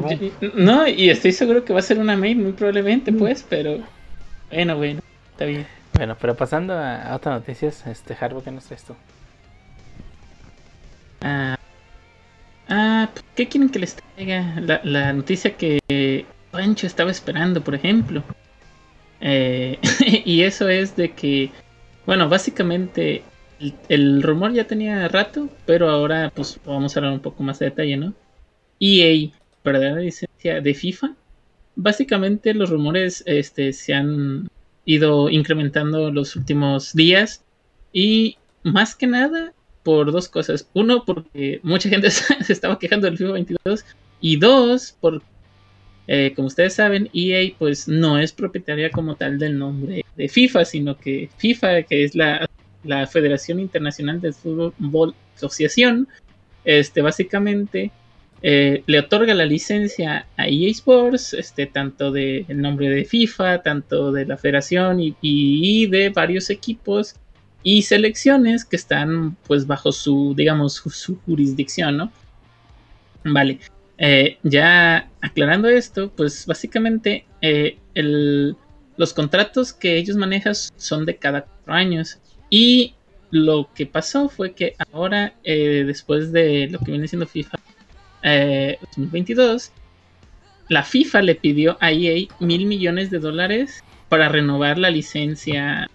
no, 0.56 0.86
y 0.90 1.10
estoy 1.10 1.32
seguro 1.32 1.64
que 1.64 1.72
va 1.72 1.80
a 1.80 1.84
ser 1.84 2.00
una 2.00 2.18
mail 2.18 2.38
muy 2.40 2.52
probablemente, 2.52 3.14
Mm. 3.14 3.18
pues, 3.20 3.46
pero 3.48 3.78
bueno, 4.52 4.76
bueno, 4.76 5.00
está 5.32 5.46
bien. 5.46 5.66
Bueno, 5.94 6.18
pero 6.20 6.36
pasando 6.36 6.74
a, 6.74 7.04
a 7.04 7.16
otras 7.16 7.40
noticias, 7.40 7.88
este 7.88 8.18
Harbo, 8.20 8.44
¿qué 8.44 8.52
nos 8.52 8.66
traes 8.66 8.84
tú? 8.84 8.94
Ah, 11.22 11.58
ah, 12.70 13.10
¿qué 13.36 13.48
quieren 13.48 13.70
que 13.70 13.80
les 13.80 13.96
traiga? 13.96 14.60
La, 14.84 15.14
noticia 15.14 15.56
que 15.56 16.26
Pancho 16.52 16.88
estaba 16.88 17.12
esperando, 17.12 17.64
por 17.64 17.76
ejemplo. 17.76 18.24
Eh, 19.22 19.80
y 20.26 20.42
eso 20.44 20.70
es 20.70 20.96
de 20.96 21.12
que, 21.12 21.52
bueno, 22.06 22.30
básicamente 22.30 23.24
el, 23.90 24.24
rumor 24.24 24.54
ya 24.54 24.66
tenía 24.66 25.08
rato, 25.08 25.50
pero 25.66 25.90
ahora 25.90 26.32
pues 26.34 26.60
vamos 26.66 26.96
a 26.96 27.00
hablar 27.00 27.14
un 27.14 27.20
poco 27.20 27.44
más 27.44 27.60
de 27.60 27.68
detalle, 27.68 27.98
¿no? 27.98 28.14
EA, 28.80 29.32
¿verdad? 29.64 29.96
La 29.96 30.02
licencia 30.02 30.62
de 30.62 30.74
FIFA. 30.74 31.16
Básicamente 31.76 32.54
los 32.54 32.70
rumores 32.70 33.24
este, 33.26 33.74
se 33.74 33.94
han 33.94 34.50
ido 34.86 35.30
incrementando 35.30 36.12
los 36.12 36.36
últimos 36.36 36.94
días 36.94 37.44
y 37.92 38.38
más 38.64 38.96
que 38.96 39.08
nada 39.08 39.54
por 39.88 40.12
dos 40.12 40.28
cosas. 40.28 40.68
Uno, 40.74 41.06
porque 41.06 41.62
mucha 41.64 41.88
gente 41.88 42.12
se 42.12 42.52
estaba 42.52 42.78
quejando 42.78 43.06
del 43.06 43.18
FIFA 43.18 43.32
22 43.32 43.86
y 44.20 44.36
dos, 44.36 44.98
por 45.00 45.22
eh, 46.08 46.34
como 46.36 46.50
ustedes 46.50 46.74
saben, 46.74 47.10
EA 47.14 47.54
pues 47.58 47.88
no 47.88 48.20
es 48.20 48.34
propietaria 48.34 48.92
como 48.92 49.16
tal 49.16 49.40
del 49.40 49.58
nombre 49.58 50.04
de 50.18 50.28
FIFA, 50.28 50.66
sino 50.66 50.98
que 50.98 51.30
FIFA, 51.38 51.84
que 51.84 52.04
es 52.04 52.16
la, 52.16 52.50
la 52.84 53.08
Federación 53.08 53.62
Internacional 53.62 54.20
de 54.20 54.34
Fútbol 54.34 55.16
Asociación, 55.38 56.10
este 56.66 57.02
básicamente 57.02 57.92
eh, 58.42 58.84
le 58.88 59.00
otorga 59.00 59.34
la 59.36 59.46
licencia 59.46 60.28
a 60.36 60.50
EA 60.50 60.70
Sports, 60.70 61.34
este, 61.34 61.66
tanto 61.66 62.12
del 62.12 62.46
nombre 62.50 62.90
de 62.90 63.06
FIFA, 63.06 63.64
tanto 63.64 64.12
de 64.12 64.26
la 64.26 64.36
federación 64.36 64.98
y 65.00 65.88
de 65.88 66.10
varios 66.10 66.50
equipos 66.50 67.16
y 67.68 67.82
selecciones 67.82 68.64
que 68.64 68.78
están 68.78 69.36
pues 69.46 69.68
bajo 69.68 69.92
su, 69.92 70.34
digamos, 70.38 70.76
su, 70.76 71.20
jurisdicción, 71.26 71.98
¿no? 71.98 72.12
Vale. 73.26 73.60
Eh, 73.98 74.38
ya 74.42 75.10
aclarando 75.20 75.68
esto, 75.68 76.10
pues 76.16 76.46
básicamente 76.46 77.26
eh, 77.42 77.78
el, 77.94 78.56
los 78.96 79.14
contratos 79.14 79.74
que 79.74 79.98
ellos 79.98 80.16
manejan 80.16 80.54
son 80.78 81.06
de 81.06 81.18
cada 81.18 81.42
cuatro 81.42 81.74
años. 81.74 82.20
Y 82.50 82.94
lo 83.32 83.70
que 83.76 83.86
pasó 83.86 84.30
fue 84.30 84.54
que 84.54 84.76
ahora, 84.94 85.34
eh, 85.44 85.84
después 85.86 86.32
de 86.32 86.70
lo 86.72 86.80
que 86.80 86.92
viene 86.92 87.10
siendo 87.10 87.28
FIFA 87.28 87.60
eh, 88.24 88.78
2022, 88.96 89.74
la 90.70 90.84
FIFA 90.84 91.22
le 91.22 91.36
pidió 91.36 91.78
a 91.82 91.92
EA 91.92 92.30
mil 92.40 92.66
millones 92.66 93.12
de 93.12 93.20
dólares 93.20 93.84
para 94.08 94.30
renovar 94.30 94.78
la 94.78 94.90
licencia 94.90 95.90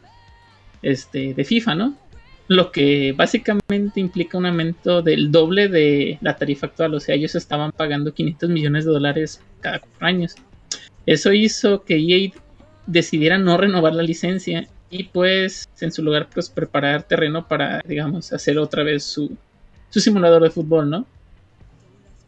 este, 0.83 1.35
de 1.35 1.45
FIFA, 1.45 1.75
¿no? 1.75 1.97
Lo 2.49 2.73
que 2.73 3.13
básicamente 3.13 4.01
implica 4.01 4.37
un 4.37 4.47
aumento 4.47 5.01
del 5.01 5.31
doble 5.31 5.69
de 5.69 6.19
la 6.21 6.37
tarifa 6.37 6.67
actual. 6.67 6.95
O 6.95 7.01
sea, 7.01 7.15
ellos 7.15 7.35
estaban 7.35 7.73
pagando 7.73 8.13
500 8.13 8.51
millones 8.51 8.85
de 8.85 8.91
dólares 8.91 9.41
cada 9.61 9.79
cuatro 9.79 10.07
años. 10.07 10.35
Eso 11.07 11.33
hizo 11.33 11.85
que 11.85 11.97
EA 11.97 12.31
decidiera 12.87 13.39
no 13.39 13.57
renovar 13.57 13.95
la 13.95 14.03
licencia 14.03 14.69
y 14.91 15.05
pues 15.05 15.69
en 15.81 15.91
su 15.91 16.03
lugar 16.03 16.29
pues 16.33 16.51
preparar 16.51 17.05
terreno 17.05 17.49
para, 17.49 17.81
digamos, 17.87 18.33
hacer 18.33 18.59
otra 18.59 18.83
vez 18.83 19.05
su, 19.05 19.37
su 19.89 20.01
simulador 20.01 20.43
de 20.43 20.51
fútbol, 20.51 20.91
¿no? 20.91 21.07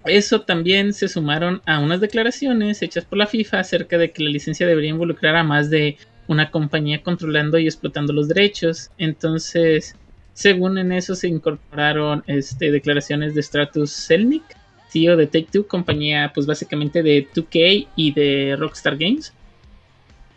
Eso 0.06 0.42
también 0.42 0.92
se 0.92 1.08
sumaron 1.08 1.62
a 1.66 1.78
unas 1.78 2.00
declaraciones 2.00 2.82
hechas 2.82 3.04
por 3.04 3.18
la 3.18 3.26
FIFA 3.26 3.60
acerca 3.60 3.96
de 3.96 4.12
que 4.12 4.22
la 4.22 4.30
licencia 4.30 4.66
debería 4.66 4.90
involucrar 4.90 5.34
a 5.36 5.44
más 5.44 5.70
de 5.70 5.96
una 6.28 6.50
compañía 6.50 7.02
controlando 7.02 7.58
y 7.58 7.66
explotando 7.66 8.12
los 8.12 8.28
derechos. 8.28 8.90
Entonces, 8.98 9.96
según 10.34 10.78
en 10.78 10.92
eso 10.92 11.14
se 11.14 11.28
incorporaron 11.28 12.24
este, 12.26 12.70
declaraciones 12.70 13.34
de 13.34 13.42
Stratus 13.42 13.90
Selnick, 13.90 14.44
CEO 14.88 15.16
de 15.16 15.26
Take 15.26 15.48
Two, 15.52 15.66
compañía 15.66 16.32
pues 16.34 16.46
básicamente 16.46 17.02
de 17.02 17.28
2K 17.32 17.88
y 17.96 18.12
de 18.12 18.56
Rockstar 18.56 18.96
Games. 18.96 19.32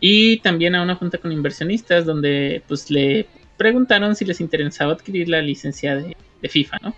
Y 0.00 0.38
también 0.38 0.74
a 0.74 0.82
una 0.82 0.94
junta 0.94 1.18
con 1.18 1.32
inversionistas 1.32 2.06
donde 2.06 2.62
pues 2.68 2.90
le 2.90 3.26
preguntaron 3.56 4.14
si 4.14 4.24
les 4.24 4.40
interesaba 4.40 4.92
adquirir 4.92 5.28
la 5.28 5.42
licencia 5.42 5.96
de, 5.96 6.16
FIFA, 6.48 6.78
¿no? 6.82 6.94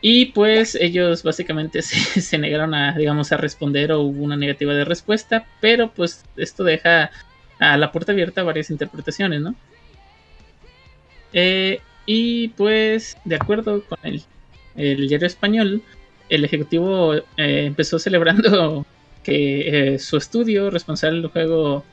Y 0.00 0.26
pues 0.26 0.74
ellos 0.74 1.22
básicamente 1.22 1.82
se, 1.82 2.20
se, 2.20 2.38
negaron 2.38 2.74
a, 2.74 2.96
digamos, 2.98 3.30
a 3.30 3.36
responder 3.36 3.92
o 3.92 4.00
hubo 4.00 4.24
una 4.24 4.36
negativa 4.36 4.74
de 4.74 4.84
respuesta, 4.84 5.46
pero 5.60 5.92
pues 5.92 6.24
esto 6.36 6.64
deja 6.64 7.10
a 7.58 7.76
la 7.76 7.92
puerta 7.92 8.12
abierta 8.12 8.42
varias 8.42 8.70
interpretaciones, 8.70 9.40
¿no? 9.40 9.54
Eh, 11.32 11.80
y 12.06 12.48
pues, 12.48 13.18
de 13.24 13.36
acuerdo 13.36 13.84
con 13.84 13.98
el, 14.02 14.22
el 14.76 15.08
diario 15.08 15.26
español, 15.26 15.82
el 16.28 16.44
ejecutivo 16.44 17.14
eh, 17.14 17.22
empezó 17.36 17.98
celebrando 17.98 18.86
que 19.22 19.94
eh, 19.94 19.98
su 19.98 20.16
estudio 20.16 20.70
responsable 20.70 21.20
del 21.20 21.30
juego 21.30 21.84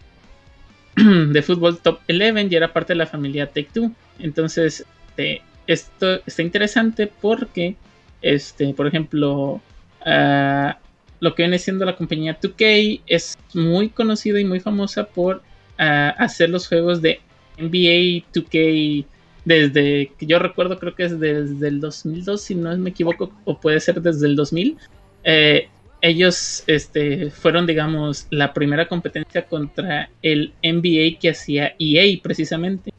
de 0.95 1.41
fútbol 1.41 1.79
Top 1.79 1.99
11 2.09 2.49
ya 2.49 2.57
era 2.57 2.73
parte 2.73 2.93
de 2.93 2.97
la 2.97 3.07
familia 3.07 3.47
Take 3.47 3.69
Two. 3.73 3.91
Entonces, 4.19 4.85
eh, 5.17 5.41
esto 5.67 6.21
está 6.25 6.41
interesante 6.41 7.07
porque, 7.07 7.75
este, 8.21 8.73
por 8.73 8.87
ejemplo, 8.87 9.61
uh, 10.05 10.71
lo 11.19 11.35
que 11.35 11.43
viene 11.43 11.59
siendo 11.59 11.85
la 11.85 11.95
compañía 11.95 12.39
2K 12.39 13.01
es 13.07 13.37
muy 13.53 13.89
conocida 13.89 14.39
y 14.39 14.45
muy 14.45 14.59
famosa 14.59 15.05
por 15.05 15.41
uh, 15.79 16.13
hacer 16.17 16.49
los 16.49 16.67
juegos 16.67 17.01
de 17.01 17.19
NBA 17.57 18.25
2K 18.33 19.05
desde 19.45 20.11
que 20.17 20.25
yo 20.25 20.39
recuerdo, 20.39 20.79
creo 20.79 20.95
que 20.95 21.03
es 21.05 21.19
desde 21.19 21.67
el 21.67 21.79
2002, 21.79 22.41
si 22.41 22.55
no 22.55 22.75
me 22.77 22.89
equivoco, 22.89 23.31
o 23.45 23.59
puede 23.59 23.79
ser 23.79 24.01
desde 24.01 24.25
el 24.25 24.35
2000. 24.35 24.77
Eh, 25.23 25.69
ellos 26.01 26.63
este, 26.67 27.29
fueron, 27.29 27.65
digamos, 27.65 28.27
la 28.31 28.53
primera 28.53 28.87
competencia 28.87 29.45
contra 29.45 30.09
el 30.21 30.53
NBA 30.63 31.19
que 31.19 31.29
hacía 31.29 31.75
EA 31.79 32.19
precisamente. 32.21 32.91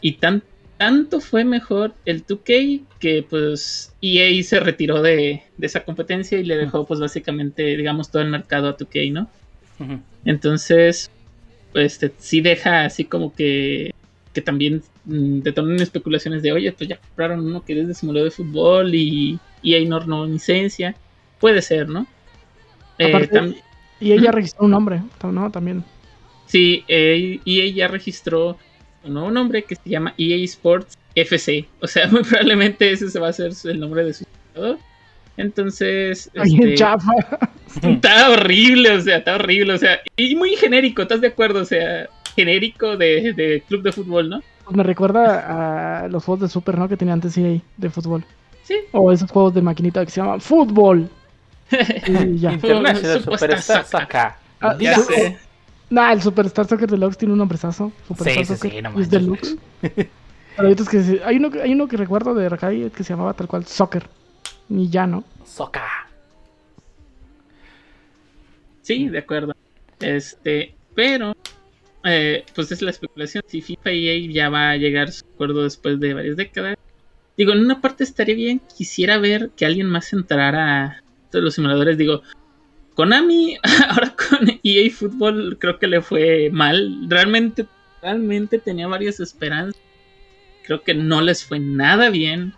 Y 0.00 0.14
tan, 0.14 0.42
tanto 0.76 1.20
fue 1.20 1.44
mejor 1.44 1.94
el 2.04 2.26
2K 2.26 2.82
que 2.98 3.24
pues 3.28 3.94
EA 4.02 4.42
se 4.42 4.60
retiró 4.60 5.00
de, 5.00 5.42
de 5.56 5.66
esa 5.66 5.84
competencia 5.84 6.38
y 6.38 6.44
le 6.44 6.56
dejó 6.56 6.84
pues 6.84 7.00
básicamente, 7.00 7.76
digamos, 7.76 8.10
todo 8.10 8.22
el 8.22 8.30
mercado 8.30 8.68
a 8.68 8.76
2K, 8.76 9.12
¿no? 9.12 9.30
Uh 9.78 9.84
-huh. 9.84 10.02
Entonces, 10.24 11.10
este, 11.74 12.12
sí 12.18 12.40
deja 12.40 12.84
así 12.84 13.04
como 13.04 13.34
que, 13.34 13.92
que 14.32 14.40
también 14.40 14.82
mm, 15.04 15.40
detonan 15.40 15.80
especulaciones 15.80 16.42
de, 16.42 16.52
oye, 16.52 16.72
pues 16.72 16.88
ya 16.88 16.96
compraron 16.96 17.40
uno 17.46 17.64
que 17.64 17.80
es 17.80 17.88
de 17.88 17.94
simulador 17.94 18.30
de 18.30 18.36
fútbol 18.36 18.94
y, 18.94 19.38
y 19.62 19.74
hay 19.74 19.86
no, 19.86 20.00
no 20.00 20.26
licencia. 20.26 20.94
Puede 21.40 21.62
ser, 21.62 21.88
¿no? 21.88 22.06
Aparte, 22.98 23.38
eh, 23.38 23.62
y 24.00 24.12
ella 24.12 24.32
registró 24.32 24.64
un 24.64 24.70
nombre, 24.70 25.02
¿no? 25.22 25.50
También. 25.50 25.84
Sí, 26.46 26.84
eh, 26.88 27.40
y 27.44 27.60
ella 27.60 27.88
registró 27.88 28.58
un 29.02 29.14
nuevo 29.14 29.30
nombre 29.30 29.64
que 29.64 29.76
se 29.76 29.88
llama 29.88 30.14
EA 30.18 30.36
Sports 30.44 30.98
FC. 31.14 31.66
O 31.80 31.86
sea, 31.86 32.08
muy 32.08 32.22
probablemente 32.28 32.90
ese 32.90 33.10
se 33.10 33.18
va 33.18 33.28
a 33.28 33.32
ser 33.32 33.52
el 33.64 33.80
nombre 33.80 34.04
de 34.04 34.14
su 34.14 34.24
jugador. 34.54 34.78
Entonces. 35.36 36.30
Este, 36.34 36.74
chafa. 36.74 37.12
Está 37.82 38.30
horrible, 38.30 38.92
o 38.92 39.00
sea, 39.00 39.16
está 39.16 39.34
horrible, 39.34 39.72
o 39.72 39.78
sea, 39.78 39.98
y 40.16 40.36
muy 40.36 40.54
genérico, 40.54 41.02
¿estás 41.02 41.20
de 41.20 41.26
acuerdo? 41.26 41.62
O 41.62 41.64
sea, 41.64 42.08
genérico 42.36 42.96
de, 42.96 43.32
de 43.32 43.64
club 43.66 43.82
de 43.82 43.90
fútbol, 43.90 44.28
¿no? 44.28 44.42
Pues 44.64 44.76
me 44.76 44.84
recuerda 44.84 46.04
a 46.04 46.08
los 46.08 46.24
juegos 46.24 46.42
de 46.42 46.48
Super, 46.48 46.78
¿no? 46.78 46.88
Que 46.88 46.96
tenía 46.96 47.14
antes 47.14 47.36
EA 47.36 47.58
de 47.76 47.90
fútbol. 47.90 48.24
Sí. 48.62 48.76
O 48.92 49.12
esos 49.12 49.30
juegos 49.30 49.54
de 49.54 49.62
maquinita 49.62 50.04
que 50.04 50.10
se 50.10 50.20
llaman 50.20 50.40
Fútbol. 50.40 51.08
y 52.06 52.38
ya. 52.38 52.52
International 52.52 53.22
Superstar 53.22 53.84
Soccer. 53.84 54.32
Ah, 54.60 54.76
ya 54.78 54.98
sé. 54.98 55.36
Nah, 55.90 56.12
el 56.12 56.22
Superstar 56.22 56.66
Soccer 56.66 56.90
Deluxe 56.90 57.18
tiene 57.18 57.32
un 57.32 57.38
nombrezazo. 57.38 57.92
Superstar 58.08 58.46
sí, 58.46 58.54
Soccer 58.54 58.70
sí, 58.70 58.76
sí, 58.76 58.82
no 58.82 59.00
es 59.00 59.10
Deluxe. 59.10 59.56
Pero 59.80 60.68
es 60.68 60.88
que 60.88 61.20
hay 61.24 61.36
uno, 61.36 61.50
hay 61.62 61.72
uno 61.72 61.88
que 61.88 61.96
recuerdo 61.96 62.34
de 62.34 62.46
Arcade 62.46 62.90
que 62.90 63.04
se 63.04 63.12
llamaba 63.12 63.34
tal 63.34 63.48
cual 63.48 63.66
Soccer. 63.66 64.08
Ni 64.68 64.88
ya, 64.88 65.06
¿no? 65.06 65.24
Soccer. 65.44 65.82
Sí, 68.82 69.08
de 69.08 69.18
acuerdo. 69.18 69.54
Este, 70.00 70.74
pero 70.94 71.34
eh, 72.04 72.44
pues 72.54 72.70
es 72.70 72.82
la 72.82 72.90
especulación 72.90 73.42
si 73.46 73.62
FIFA 73.62 73.92
y 73.92 74.08
EA 74.08 74.32
ya 74.32 74.48
va 74.50 74.70
a 74.70 74.76
llegar 74.76 75.08
a 75.08 75.12
su 75.12 75.24
acuerdo 75.24 75.62
después 75.62 75.98
de 76.00 76.14
varias 76.14 76.36
décadas. 76.36 76.76
Digo, 77.36 77.52
en 77.52 77.60
una 77.60 77.80
parte 77.80 78.04
estaría 78.04 78.34
bien, 78.34 78.60
quisiera 78.76 79.18
ver 79.18 79.50
que 79.56 79.64
alguien 79.66 79.88
más 79.88 80.12
entrara 80.12 80.84
a 80.84 81.02
todos 81.30 81.44
los 81.44 81.54
simuladores. 81.54 81.98
Digo, 81.98 82.22
Konami, 82.94 83.56
ahora 83.88 84.14
con 84.14 84.60
EA 84.62 84.90
Football 84.90 85.58
creo 85.58 85.78
que 85.78 85.86
le 85.86 86.00
fue 86.00 86.50
mal. 86.52 87.08
Realmente, 87.08 87.66
realmente 88.02 88.58
tenía 88.58 88.86
varias 88.86 89.18
esperanzas. 89.18 89.80
Creo 90.64 90.82
que 90.82 90.94
no 90.94 91.20
les 91.20 91.44
fue 91.44 91.58
nada 91.58 92.10
bien. 92.10 92.54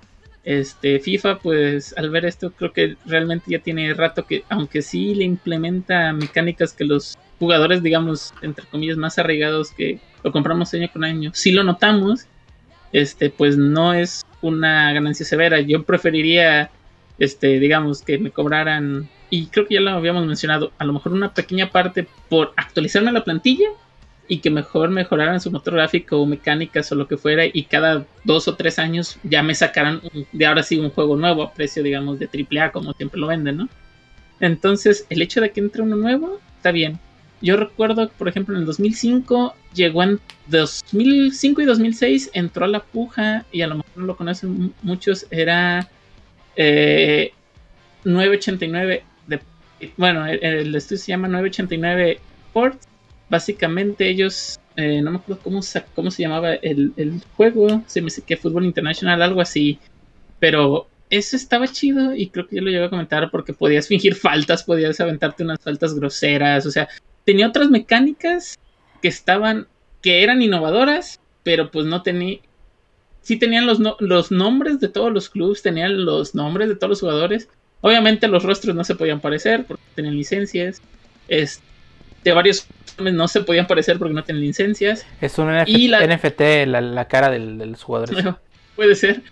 Este, 0.46 1.00
FIFA, 1.00 1.40
pues 1.40 1.92
al 1.98 2.08
ver 2.08 2.24
esto, 2.24 2.52
creo 2.52 2.72
que 2.72 2.96
realmente 3.04 3.46
ya 3.50 3.58
tiene 3.58 3.92
rato 3.94 4.26
que, 4.26 4.44
aunque 4.48 4.80
sí 4.80 5.12
le 5.12 5.24
implementa 5.24 6.12
mecánicas 6.12 6.72
que 6.72 6.84
los 6.84 7.18
jugadores, 7.40 7.82
digamos, 7.82 8.32
entre 8.42 8.64
comillas, 8.66 8.96
más 8.96 9.18
arraigados 9.18 9.72
que 9.72 9.98
lo 10.22 10.30
compramos 10.30 10.72
año 10.72 10.88
con 10.92 11.02
año, 11.02 11.32
sí 11.34 11.50
lo 11.50 11.64
notamos, 11.64 12.26
este, 12.92 13.28
pues 13.28 13.56
no 13.56 13.92
es 13.92 14.24
una 14.40 14.92
ganancia 14.92 15.26
severa. 15.26 15.60
Yo 15.60 15.82
preferiría, 15.82 16.70
este, 17.18 17.58
digamos, 17.58 18.02
que 18.02 18.16
me 18.18 18.30
cobraran, 18.30 19.08
y 19.30 19.46
creo 19.46 19.66
que 19.66 19.74
ya 19.74 19.80
lo 19.80 19.90
habíamos 19.90 20.26
mencionado, 20.26 20.70
a 20.78 20.84
lo 20.84 20.92
mejor 20.92 21.12
una 21.12 21.34
pequeña 21.34 21.72
parte 21.72 22.06
por 22.28 22.52
actualizarme 22.56 23.10
la 23.10 23.24
plantilla 23.24 23.70
y 24.28 24.38
que 24.38 24.50
mejor 24.50 24.90
mejoraran 24.90 25.40
su 25.40 25.50
motor 25.50 25.74
gráfico 25.74 26.20
o 26.20 26.26
mecánicas 26.26 26.90
o 26.90 26.94
lo 26.94 27.06
que 27.06 27.16
fuera 27.16 27.44
y 27.46 27.64
cada 27.64 28.06
dos 28.24 28.48
o 28.48 28.56
tres 28.56 28.78
años 28.78 29.18
ya 29.22 29.42
me 29.42 29.54
sacaran 29.54 30.00
de 30.32 30.46
ahora 30.46 30.62
sí 30.62 30.78
un 30.78 30.90
juego 30.90 31.16
nuevo 31.16 31.42
a 31.42 31.52
precio 31.52 31.82
digamos 31.82 32.18
de 32.18 32.28
AAA 32.28 32.72
como 32.72 32.92
siempre 32.94 33.20
lo 33.20 33.28
venden, 33.28 33.58
¿no? 33.58 33.68
Entonces 34.40 35.06
el 35.10 35.22
hecho 35.22 35.40
de 35.40 35.50
que 35.50 35.60
entre 35.60 35.82
uno 35.82 35.96
nuevo 35.96 36.40
está 36.56 36.72
bien. 36.72 36.98
Yo 37.42 37.56
recuerdo, 37.58 38.08
por 38.08 38.28
ejemplo, 38.28 38.54
en 38.54 38.62
el 38.62 38.66
2005 38.66 39.54
llegó 39.74 40.02
en 40.02 40.18
2005 40.48 41.60
y 41.60 41.64
2006 41.66 42.30
entró 42.32 42.64
a 42.64 42.68
la 42.68 42.80
puja 42.80 43.44
y 43.52 43.60
a 43.60 43.66
lo 43.66 43.76
mejor 43.76 44.02
lo 44.02 44.16
conocen 44.16 44.72
muchos 44.82 45.26
era 45.30 45.88
eh, 46.56 47.32
989 48.04 49.04
de, 49.26 49.40
bueno 49.96 50.26
el, 50.26 50.42
el 50.42 50.74
estudio 50.74 50.98
se 50.98 51.08
llama 51.08 51.28
989 51.28 52.20
Ports 52.54 52.88
básicamente 53.28 54.08
ellos, 54.08 54.60
eh, 54.76 55.00
no 55.02 55.10
me 55.12 55.18
acuerdo 55.18 55.42
cómo, 55.42 55.60
cómo 55.94 56.10
se 56.10 56.22
llamaba 56.22 56.54
el, 56.54 56.92
el, 56.96 57.20
juego, 57.36 57.82
se 57.86 58.00
me 58.00 58.06
dice 58.06 58.22
que 58.22 58.36
Fútbol 58.36 58.64
Internacional, 58.64 59.22
algo 59.22 59.40
así, 59.40 59.78
pero 60.38 60.88
eso 61.10 61.36
estaba 61.36 61.68
chido 61.68 62.14
y 62.14 62.28
creo 62.28 62.46
que 62.46 62.56
yo 62.56 62.62
lo 62.62 62.70
llegué 62.70 62.84
a 62.84 62.90
comentar 62.90 63.30
porque 63.30 63.52
podías 63.52 63.88
fingir 63.88 64.14
faltas, 64.14 64.64
podías 64.64 65.00
aventarte 65.00 65.44
unas 65.44 65.60
faltas 65.60 65.94
groseras, 65.94 66.66
o 66.66 66.70
sea, 66.70 66.88
tenía 67.24 67.48
otras 67.48 67.70
mecánicas 67.70 68.58
que 69.02 69.08
estaban, 69.08 69.66
que 70.02 70.22
eran 70.22 70.42
innovadoras, 70.42 71.20
pero 71.42 71.70
pues 71.70 71.86
no 71.86 72.02
tenía, 72.02 72.38
sí 73.22 73.38
tenían 73.38 73.66
los, 73.66 73.80
no, 73.80 73.96
los 73.98 74.30
nombres 74.30 74.78
de 74.80 74.88
todos 74.88 75.12
los 75.12 75.28
clubes, 75.28 75.62
tenían 75.62 76.04
los 76.04 76.34
nombres 76.34 76.68
de 76.68 76.76
todos 76.76 76.90
los 76.90 77.00
jugadores, 77.00 77.48
obviamente 77.80 78.28
los 78.28 78.44
rostros 78.44 78.74
no 78.76 78.84
se 78.84 78.94
podían 78.94 79.20
parecer 79.20 79.64
porque 79.66 79.82
tenían 79.94 80.16
licencias, 80.16 80.80
este, 81.28 81.65
de 82.30 82.34
varios 82.34 82.66
no 82.98 83.28
se 83.28 83.42
podían 83.42 83.66
parecer 83.66 83.98
porque 83.98 84.14
no 84.14 84.24
tienen 84.24 84.42
licencias. 84.42 85.06
Es 85.20 85.38
un 85.38 85.54
NFT, 85.54 85.68
y 85.68 85.88
la... 85.88 86.06
NFT 86.06 86.40
la, 86.66 86.80
la, 86.80 87.08
cara 87.08 87.30
del, 87.30 87.58
de 87.58 87.66
los 87.66 87.82
jugadores. 87.82 88.24
No, 88.24 88.38
puede 88.76 88.94
ser. 88.94 89.22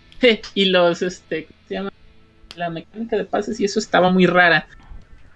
Y 0.55 0.66
los, 0.66 1.03
este, 1.03 1.49
se 1.69 1.75
llama? 1.75 1.91
La 2.57 2.71
mecánica 2.71 3.16
de 3.16 3.25
pases 3.25 3.59
y 3.61 3.65
eso 3.65 3.79
estaba 3.79 4.11
muy 4.11 4.27
rara. 4.27 4.66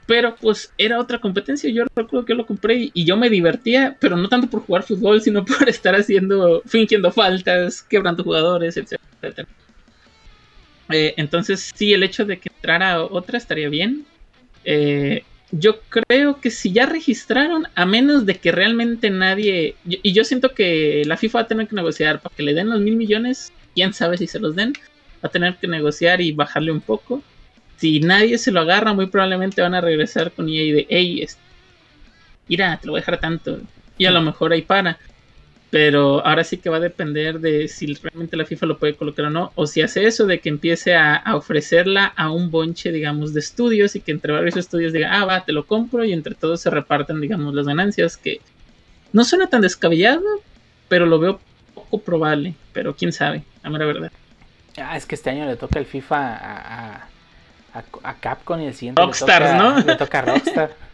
Pero 0.07 0.37
pues 0.37 0.73
era 0.79 0.99
otra 0.99 1.19
competencia. 1.19 1.69
Yo 1.71 1.85
recuerdo 1.95 2.25
que 2.25 2.33
yo 2.33 2.37
lo 2.37 2.47
compré 2.47 2.91
y 2.95 3.05
yo 3.05 3.17
me 3.17 3.29
divertía, 3.29 3.97
pero 4.01 4.17
no 4.17 4.29
tanto 4.29 4.49
por 4.49 4.63
jugar 4.63 4.83
fútbol, 4.85 5.21
sino 5.21 5.45
por 5.45 5.69
estar 5.69 5.95
haciendo, 5.95 6.63
fingiendo 6.65 7.13
faltas, 7.13 7.83
quebrando 7.83 8.25
jugadores, 8.25 8.77
etcétera. 8.77 9.49
Eh, 10.91 11.15
entonces, 11.19 11.73
sí, 11.75 11.93
el 11.93 12.03
hecho 12.03 12.25
de 12.25 12.39
que 12.39 12.51
entrara 12.55 13.03
otra 13.03 13.37
estaría 13.37 13.69
bien. 13.69 14.07
Eh, 14.65 15.25
yo 15.51 15.81
creo 15.89 16.41
que 16.41 16.51
si 16.51 16.73
ya 16.73 16.87
registraron, 16.87 17.67
a 17.75 17.87
menos 17.87 18.27
de 18.27 18.37
que 18.37 18.53
realmente 18.53 19.11
nadie. 19.11 19.77
Y 19.85 20.13
yo 20.13 20.25
siento 20.25 20.55
que 20.55 21.03
la 21.07 21.17
FIFA 21.17 21.39
va 21.39 21.43
a 21.45 21.49
tener 21.49 21.69
que 21.69 21.77
negociar 21.77 22.21
para 22.21 22.35
que 22.35 22.43
le 22.43 22.55
den 22.55 22.69
los 22.69 22.81
mil 22.81 22.97
millones. 22.97 23.53
Quién 23.75 23.95
sabe 23.95 24.19
si 24.19 24.27
se 24.27 24.41
los 24.41 24.55
den. 24.55 24.75
Va 25.25 25.29
a 25.29 25.31
tener 25.31 25.57
que 25.57 25.67
negociar 25.67 26.21
y 26.21 26.33
bajarle 26.33 26.71
un 26.71 26.81
poco. 26.81 27.23
Si 27.79 28.01
nadie 28.01 28.37
se 28.39 28.51
lo 28.51 28.61
agarra, 28.61 28.93
muy 28.93 29.07
probablemente 29.07 29.63
van 29.63 29.75
a 29.75 29.81
regresar 29.81 30.33
con 30.33 30.49
EA 30.49 30.75
de: 30.75 30.87
Hey, 30.91 31.27
mira, 32.49 32.77
te 32.77 32.87
lo 32.87 32.93
voy 32.93 32.99
a 32.99 33.03
dejar 33.03 33.21
tanto. 33.21 33.59
Y 33.97 34.05
a 34.05 34.11
lo 34.11 34.21
mejor 34.21 34.53
ahí 34.53 34.63
para. 34.63 34.99
Pero 35.71 36.25
ahora 36.27 36.45
sí 36.45 36.57
que 36.57 36.71
va 36.71 36.79
a 36.79 36.81
depender 36.81 37.41
de 37.41 37.69
si 37.69 37.93
realmente 37.95 38.39
la 38.39 38.47
FIFA 38.47 38.67
lo 38.67 38.79
puede 38.79 38.95
colocar 38.95 39.27
o 39.27 39.31
no. 39.31 39.53
O 39.55 39.67
si 39.67 39.83
hace 39.83 40.07
eso 40.07 40.27
de 40.27 40.41
que 40.41 40.49
empiece 40.49 40.95
a, 40.95 41.15
a, 41.15 41.37
ofrecerla 41.37 42.07
a 42.17 42.31
un 42.31 42.51
bonche, 42.51 42.91
digamos, 42.91 43.35
de 43.35 43.41
estudios 43.41 43.95
y 43.95 44.01
que 44.01 44.13
entre 44.13 44.33
varios 44.33 44.57
estudios 44.57 44.95
diga, 44.95 45.11
ah, 45.13 45.27
va, 45.27 45.45
te 45.45 45.53
lo 45.53 45.67
compro 45.67 46.05
y 46.05 46.13
entre 46.13 46.35
todos 46.35 46.63
se 46.63 46.71
reparten, 46.71 47.21
digamos, 47.21 47.55
las 47.55 47.67
ganancias. 47.67 48.17
Que 48.17 48.41
no 49.13 49.25
suena 49.25 49.49
tan 49.49 49.61
descabellado, 49.61 50.25
pero 50.89 51.05
lo 51.05 51.19
veo 51.19 51.41
poco 51.75 52.01
probable. 52.01 52.55
Pero 52.73 52.97
quién 52.97 53.13
sabe, 53.13 53.43
a 53.63 53.69
mera 53.69 53.85
verdad. 53.85 54.11
Ah, 54.79 54.97
es 54.97 55.05
que 55.05 55.17
este 55.17 55.29
año 55.29 55.45
le 55.45 55.57
toca 55.57 55.79
el 55.79 55.87
FIFA 55.87 56.17
a, 56.17 57.09
a, 57.75 57.85
a 58.05 58.15
Capcom 58.15 58.61
y 58.61 58.67
el 58.67 58.75
siguiente 58.75 59.03
Rockstar, 59.03 59.43
le 59.43 59.49
toca, 59.49 59.59
¿no? 59.59 59.79
Le 59.81 59.97
toca 59.97 60.19
a 60.21 60.23
Rockstar. 60.23 60.77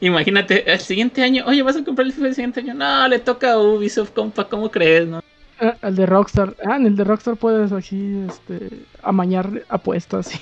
Imagínate, 0.00 0.70
el 0.70 0.80
siguiente 0.80 1.22
año, 1.22 1.44
oye, 1.46 1.62
¿vas 1.62 1.76
a 1.76 1.84
comprar 1.84 2.06
el 2.06 2.12
FIFA 2.12 2.28
el 2.28 2.34
siguiente 2.34 2.60
año? 2.60 2.74
No, 2.74 3.06
le 3.08 3.18
toca 3.18 3.52
a 3.52 3.58
Ubisoft, 3.58 4.12
compa, 4.12 4.48
¿cómo 4.48 4.70
crees, 4.70 5.06
no? 5.06 5.22
Ah, 5.60 5.76
el 5.82 5.96
de 5.96 6.06
Rockstar. 6.06 6.56
Ah, 6.64 6.76
en 6.76 6.86
el 6.86 6.96
de 6.96 7.04
Rockstar 7.04 7.36
puedes 7.36 7.70
aquí, 7.70 8.24
este, 8.26 8.70
amañar 9.02 9.64
apuestas. 9.68 10.28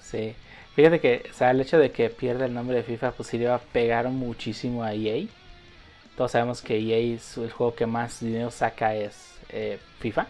sí. 0.00 0.34
Fíjate 0.74 1.00
que, 1.00 1.28
o 1.30 1.34
sea, 1.34 1.52
el 1.52 1.60
hecho 1.60 1.78
de 1.78 1.92
que 1.92 2.10
pierda 2.10 2.46
el 2.46 2.52
nombre 2.52 2.76
de 2.76 2.82
FIFA, 2.82 3.12
pues 3.12 3.28
sí 3.28 3.38
le 3.38 3.46
va 3.46 3.54
a 3.54 3.60
pegar 3.60 4.08
muchísimo 4.08 4.82
a 4.82 4.92
EA. 4.92 5.26
Todos 6.16 6.32
sabemos 6.32 6.62
que 6.62 6.78
EA 6.78 7.14
es 7.14 7.36
el 7.38 7.52
juego 7.52 7.76
que 7.76 7.86
más 7.86 8.20
dinero 8.20 8.50
saca 8.50 8.94
es 8.96 9.38
eh, 9.50 9.78
FIFA. 10.00 10.26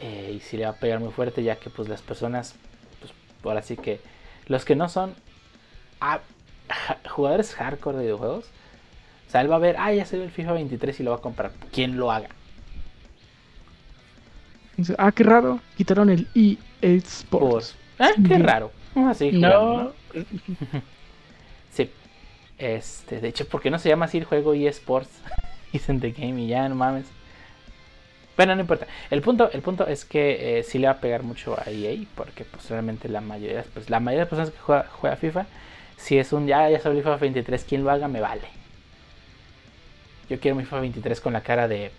Eh, 0.00 0.32
y 0.36 0.40
sí 0.40 0.56
le 0.56 0.64
va 0.64 0.70
a 0.70 0.76
pegar 0.76 1.00
muy 1.00 1.12
fuerte, 1.12 1.42
ya 1.42 1.56
que 1.56 1.68
pues 1.68 1.88
las 1.88 2.00
personas, 2.00 2.54
pues 2.98 3.12
ahora 3.44 3.62
sí 3.62 3.76
que 3.76 4.00
los 4.46 4.64
que 4.64 4.74
no 4.74 4.88
son 4.88 5.14
a 6.00 6.20
jugadores 7.08 7.54
hardcore 7.54 7.98
de 7.98 8.04
videojuegos. 8.04 8.44
O 9.26 9.30
sea, 9.30 9.42
él 9.42 9.50
va 9.50 9.56
a 9.56 9.60
ver, 9.60 9.76
ah, 9.78 9.92
ya 9.92 10.06
salió 10.06 10.24
el 10.24 10.30
FIFA 10.30 10.52
23 10.52 11.00
y 11.00 11.02
lo 11.02 11.10
va 11.10 11.18
a 11.18 11.20
comprar. 11.20 11.52
Quien 11.72 11.98
lo 11.98 12.10
haga. 12.10 12.28
Ah, 14.96 15.12
qué 15.12 15.24
raro. 15.24 15.60
Quitaron 15.76 16.08
el 16.08 16.28
EA 16.34 16.56
Sports. 16.80 17.76
Ah, 17.98 18.12
qué 18.26 18.38
raro. 18.38 18.70
Así 18.94 19.32
no. 19.32 19.92
sí. 21.72 21.90
Este, 22.56 23.20
de 23.20 23.28
hecho, 23.28 23.46
¿por 23.46 23.60
qué 23.60 23.70
no 23.70 23.78
se 23.78 23.88
llama 23.88 24.06
así 24.06 24.18
el 24.18 24.24
juego 24.24 24.54
EA 24.54 24.70
Sports? 24.70 25.10
Dicen 25.72 26.00
The 26.00 26.12
Game 26.12 26.40
y 26.40 26.48
ya, 26.48 26.68
no 26.68 26.74
mames. 26.74 27.06
Bueno, 28.36 28.54
no 28.54 28.60
importa. 28.60 28.86
El 29.10 29.20
punto, 29.20 29.50
el 29.52 29.62
punto 29.62 29.86
es 29.86 30.04
que 30.04 30.60
eh, 30.60 30.62
sí 30.62 30.78
le 30.78 30.86
va 30.86 30.94
a 30.94 31.00
pegar 31.00 31.24
mucho 31.24 31.58
a 31.58 31.70
EA. 31.70 31.98
Porque 32.14 32.44
pues 32.44 32.70
realmente 32.70 33.08
la 33.08 33.20
mayoría, 33.20 33.64
pues, 33.74 33.90
la 33.90 34.00
mayoría 34.00 34.24
de 34.24 34.30
personas 34.30 34.52
que 34.52 34.58
juega, 34.58 34.86
juega 34.90 35.16
FIFA 35.16 35.46
si 35.98 36.16
es 36.16 36.32
un 36.32 36.46
ya, 36.46 36.70
ya 36.70 36.80
salió 36.80 37.02
FIFA 37.02 37.16
23, 37.16 37.64
quien 37.64 37.84
lo 37.84 37.90
haga 37.90 38.08
me 38.08 38.20
vale. 38.20 38.48
Yo 40.30 40.38
quiero 40.38 40.56
mi 40.56 40.62
FIFA 40.62 40.80
23 40.80 41.20
con 41.20 41.32
la 41.32 41.42
cara 41.42 41.68
de 41.68 41.90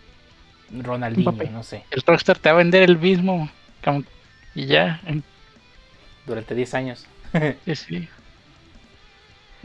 Ronaldinho, 0.72 1.32
no 1.52 1.64
sé. 1.64 1.84
El 1.92 2.02
Rockstar 2.02 2.38
te 2.40 2.50
va 2.50 2.56
a 2.56 2.58
vender 2.58 2.84
el 2.84 2.98
mismo. 2.98 3.50
Y 4.56 4.66
ya. 4.66 5.02
Durante 6.26 6.56
10 6.56 6.74
años. 6.74 7.06
Sí, 7.66 7.76
sí. 7.76 8.08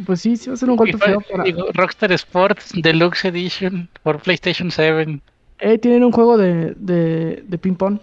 Pues 0.04 0.20
sí, 0.20 0.36
sí 0.36 0.50
va 0.50 0.54
a 0.54 0.56
ser 0.56 0.68
un 0.68 0.76
golpe 0.76 0.98
feo 0.98 1.20
para... 1.20 1.44
digo, 1.44 1.68
Rockstar 1.72 2.10
Sports 2.12 2.72
Deluxe 2.74 3.26
Edition 3.26 3.88
por 4.02 4.20
PlayStation 4.20 4.70
7. 4.70 5.20
Eh, 5.60 5.78
tienen 5.78 6.02
un 6.02 6.12
juego 6.12 6.36
de, 6.36 6.74
de, 6.76 7.44
de 7.46 7.58
ping 7.58 7.76
pong. 7.76 8.00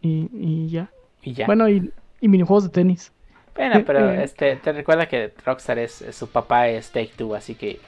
Y, 0.00 0.30
y 0.32 0.70
ya. 0.70 0.88
y 1.22 1.34
ya. 1.34 1.46
Bueno, 1.46 1.68
y, 1.68 1.90
y 2.20 2.28
minijuegos 2.28 2.64
de 2.64 2.70
tenis. 2.70 3.12
Bueno, 3.54 3.82
pero 3.84 4.10
eh. 4.10 4.22
este, 4.24 4.56
te 4.56 4.72
recuerda 4.72 5.08
que 5.08 5.32
Rockstar 5.44 5.78
es, 5.78 6.02
es- 6.02 6.16
su 6.16 6.28
papá 6.28 6.68
es 6.68 6.90
Take 6.90 7.12
Two, 7.16 7.34
así 7.34 7.54
que 7.54 7.80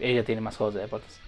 ella 0.00 0.24
tiene 0.24 0.40
más 0.40 0.56
juegos 0.56 0.74
de 0.74 0.80
deportes. 0.82 1.18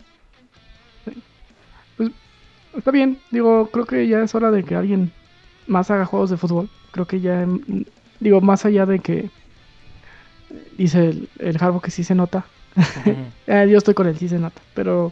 Está 2.76 2.92
bien, 2.92 3.18
digo, 3.30 3.66
creo 3.72 3.84
que 3.84 4.06
ya 4.06 4.22
es 4.22 4.34
hora 4.34 4.50
de 4.52 4.62
que 4.62 4.76
alguien 4.76 5.10
más 5.66 5.90
haga 5.90 6.04
juegos 6.06 6.30
de 6.30 6.36
fútbol. 6.36 6.68
Creo 6.92 7.06
que 7.06 7.20
ya, 7.20 7.44
mm, 7.46 7.84
digo, 8.20 8.40
más 8.40 8.64
allá 8.64 8.86
de 8.86 9.00
que 9.00 9.28
dice 10.78 11.08
el, 11.10 11.28
el 11.38 11.56
Harbo 11.60 11.80
que 11.80 11.90
sí 11.90 12.04
se 12.04 12.14
nota. 12.14 12.44
Eh, 13.48 13.66
yo 13.68 13.78
estoy 13.78 13.94
con 13.94 14.06
él, 14.06 14.16
sí 14.16 14.28
se 14.28 14.38
nota. 14.38 14.60
Pero, 14.74 15.10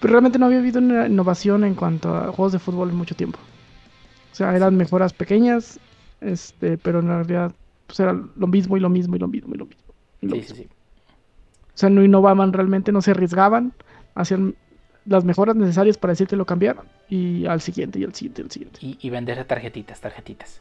pero 0.00 0.10
realmente 0.10 0.40
no 0.40 0.46
había 0.46 0.58
habido 0.58 0.80
una 0.80 1.06
innovación 1.06 1.62
en 1.62 1.76
cuanto 1.76 2.16
a 2.16 2.32
juegos 2.32 2.50
de 2.52 2.58
fútbol 2.58 2.90
en 2.90 2.96
mucho 2.96 3.14
tiempo. 3.14 3.38
O 4.32 4.34
sea, 4.34 4.56
eran 4.56 4.76
mejoras 4.76 5.12
pequeñas, 5.12 5.78
este, 6.20 6.78
pero 6.78 7.00
en 7.00 7.08
realidad 7.08 7.52
pues 7.86 8.00
era 8.00 8.12
lo 8.12 8.46
mismo 8.46 8.76
y 8.76 8.80
lo 8.80 8.88
mismo 8.88 9.16
y 9.16 9.18
lo 9.18 9.28
mismo 9.28 9.54
y 9.54 9.58
lo 9.58 9.66
mismo. 9.66 9.94
y 10.22 10.26
lo 10.26 10.34
sí, 10.34 10.40
mismo. 10.40 10.56
sí, 10.56 10.62
sí. 10.62 10.68
O 11.74 11.78
sea, 11.78 11.90
no 11.90 12.02
innovaban 12.02 12.52
realmente, 12.52 12.90
no 12.90 13.02
se 13.02 13.10
arriesgaban, 13.12 13.72
hacían 14.14 14.54
las 15.04 15.24
mejoras 15.24 15.54
necesarias 15.56 15.98
para 15.98 16.12
decirte 16.12 16.34
lo 16.34 16.46
cambiaron 16.46 16.86
y 17.08 17.46
al 17.46 17.60
siguiente 17.60 17.98
y 18.00 18.04
al 18.04 18.14
siguiente 18.14 18.42
y 18.42 18.44
al 18.44 18.50
siguiente. 18.50 18.78
Y, 18.82 18.98
y 19.00 19.10
vender 19.10 19.44
tarjetitas, 19.44 20.00
tarjetitas. 20.00 20.60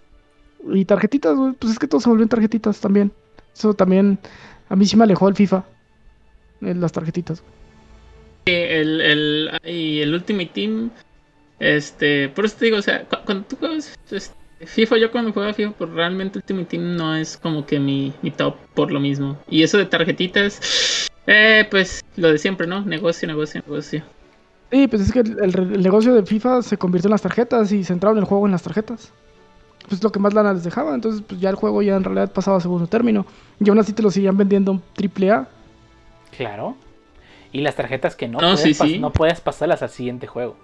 Y 0.71 0.85
tarjetitas, 0.85 1.35
güey, 1.35 1.53
pues 1.53 1.73
es 1.73 1.79
que 1.79 1.87
todo 1.87 2.01
se 2.01 2.09
volvió 2.09 2.23
en 2.23 2.29
tarjetitas 2.29 2.79
también. 2.79 3.11
Eso 3.55 3.73
también, 3.73 4.19
a 4.69 4.75
mí 4.75 4.85
sí 4.85 4.97
me 4.97 5.03
alejó 5.05 5.29
el 5.29 5.35
FIFA. 5.35 5.63
eh, 6.61 6.73
Las 6.75 6.91
tarjetitas. 6.91 7.41
El, 8.45 9.01
el, 9.01 9.51
y 9.63 10.01
el 10.01 10.13
Ultimate 10.13 10.51
Team, 10.53 10.91
este, 11.59 12.29
por 12.29 12.45
eso 12.45 12.57
te 12.59 12.65
digo, 12.65 12.77
o 12.77 12.81
sea, 12.81 13.03
cu- 13.05 13.17
cuando 13.25 13.45
tú 13.45 13.55
juegas 13.55 13.95
este, 14.11 14.35
FIFA, 14.63 14.97
yo 14.97 15.11
cuando 15.11 15.33
juego 15.33 15.53
FIFA, 15.53 15.71
pues 15.71 15.89
realmente 15.91 16.39
Ultimate 16.39 16.65
Team 16.65 16.95
no 16.95 17.15
es 17.15 17.37
como 17.37 17.65
que 17.65 17.79
mi, 17.79 18.13
mi 18.21 18.31
top 18.31 18.55
por 18.73 18.91
lo 18.91 18.99
mismo. 18.99 19.37
Y 19.49 19.63
eso 19.63 19.77
de 19.77 19.85
tarjetitas, 19.85 21.09
eh, 21.27 21.67
pues 21.69 22.03
lo 22.15 22.31
de 22.31 22.37
siempre, 22.37 22.65
¿no? 22.65 22.81
Negocio, 22.81 23.27
negocio, 23.27 23.61
negocio. 23.65 24.03
Sí, 24.71 24.87
pues 24.87 25.01
es 25.03 25.11
que 25.11 25.19
el, 25.19 25.81
negocio 25.81 26.13
de 26.13 26.25
FIFA 26.25 26.61
se 26.61 26.77
convirtió 26.77 27.07
en 27.07 27.11
las 27.11 27.21
tarjetas 27.21 27.71
y 27.71 27.83
centraron 27.83 28.17
el 28.17 28.23
juego 28.23 28.45
en 28.45 28.53
las 28.53 28.63
tarjetas. 28.63 29.11
Pues 29.87 30.01
lo 30.03 30.11
que 30.11 30.19
más 30.19 30.33
lana 30.33 30.53
les 30.53 30.63
dejaba. 30.63 30.95
Entonces, 30.95 31.21
pues 31.27 31.39
ya 31.39 31.49
el 31.49 31.55
juego 31.55 31.81
ya 31.81 31.95
en 31.95 32.03
realidad 32.03 32.31
pasaba 32.31 32.57
a 32.57 32.61
segundo 32.61 32.87
término. 32.87 33.25
Y 33.59 33.69
aún 33.69 33.77
así 33.77 33.93
te 33.93 34.01
lo 34.01 34.09
seguían 34.09 34.35
vendiendo 34.35 34.81
triple 34.93 35.31
A. 35.31 35.47
Claro. 36.35 36.75
Y 37.51 37.61
las 37.61 37.75
tarjetas 37.75 38.15
que 38.15 38.27
no, 38.27 38.39
No, 38.39 38.53
puedes, 38.55 38.61
sí, 38.61 38.71
pas- 38.83 38.87
sí. 38.87 38.99
no 38.99 39.11
puedes 39.11 39.39
pasarlas 39.41 39.83
al 39.83 39.89
siguiente 39.89 40.27
juego. 40.27 40.55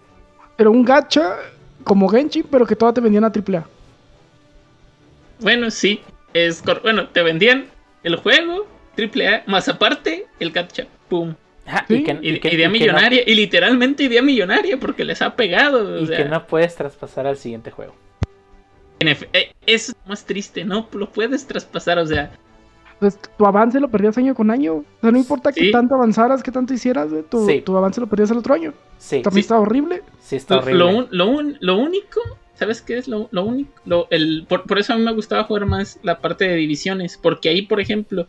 Pero 0.57 0.71
un 0.71 0.83
gacha 0.83 1.35
como 1.83 2.09
Genshin, 2.09 2.45
pero 2.49 2.65
que 2.65 2.75
todavía 2.75 2.95
te 2.95 3.01
vendían 3.01 3.23
a 3.23 3.31
triple 3.31 3.57
A. 3.57 3.65
Bueno, 5.41 5.71
sí, 5.71 6.01
es 6.33 6.61
cor- 6.61 6.81
bueno, 6.81 7.09
te 7.09 7.21
vendían 7.23 7.65
el 8.03 8.15
juego, 8.15 8.67
AAA, 8.97 9.43
más 9.47 9.67
aparte 9.69 10.25
el 10.39 10.51
gacha, 10.51 10.85
pum. 11.09 11.33
Ajá, 11.65 11.85
Sí. 11.87 11.95
y 11.95 12.03
que, 12.03 12.19
Y, 12.21 12.29
y 12.35 12.39
que- 12.39 12.47
idea 12.49 12.55
y 12.55 12.57
que 12.57 12.67
no- 12.67 12.71
millonaria, 12.93 13.23
y 13.25 13.35
literalmente 13.35 14.03
idea 14.03 14.21
millonaria 14.21 14.77
porque 14.77 15.03
les 15.05 15.21
ha 15.21 15.35
pegado. 15.35 15.95
o 15.95 15.99
y 15.99 16.07
sea, 16.07 16.17
que 16.17 16.25
no 16.25 16.45
puedes 16.47 16.75
traspasar 16.75 17.27
al 17.27 17.37
siguiente 17.37 17.71
juego. 17.71 17.93
eh, 18.99 19.51
eso 19.65 19.91
es 19.93 19.97
lo 20.03 20.09
más 20.09 20.25
triste, 20.25 20.63
no 20.63 20.87
lo 20.93 21.09
puedes 21.09 21.45
traspasar, 21.47 21.97
o 21.99 22.05
sea, 22.05 22.31
Entonces, 22.99 23.19
tu 23.35 23.47
avance 23.47 23.79
lo 23.79 23.87
perdías 23.89 24.15
año 24.19 24.35
con 24.35 24.51
año. 24.51 24.75
O 24.75 24.85
sea, 25.01 25.09
no 25.11 25.17
importa 25.17 25.51
que 25.51 25.61
Sí. 25.61 25.71
tanto 25.71 25.95
avanzaras, 25.95 26.43
que 26.43 26.51
tanto 26.51 26.71
hicieras, 26.71 27.07
tu, 27.31 27.47
Sí. 27.47 27.61
tu 27.61 27.75
avance 27.75 27.99
lo 27.99 28.05
perdías 28.05 28.29
el 28.29 28.37
otro 28.37 28.53
año. 28.53 28.75
Sí, 28.99 29.23
También 29.23 29.41
Sí. 29.41 29.45
está 29.47 29.59
horrible. 29.59 30.03
sí 30.19 30.35
está 30.35 30.57
horrible. 30.57 30.77
lo, 30.77 31.07
lo, 31.09 31.41
lo 31.59 31.77
único, 31.79 32.21
¿sabes 32.61 32.81
qué 32.81 32.97
es 32.97 33.07
lo, 33.07 33.27
lo 33.31 33.43
único? 33.43 34.07
El, 34.11 34.45
por, 34.47 34.63
por 34.65 34.79
eso 34.79 34.93
a 34.93 34.97
mí 34.97 35.03
me 35.03 35.13
gustaba 35.13 35.43
jugar 35.45 35.65
más 35.65 35.99
la 36.03 36.19
parte 36.21 36.47
de 36.47 36.55
divisiones, 36.55 37.17
porque 37.21 37.49
ahí, 37.49 37.63
por 37.63 37.79
ejemplo, 37.81 38.27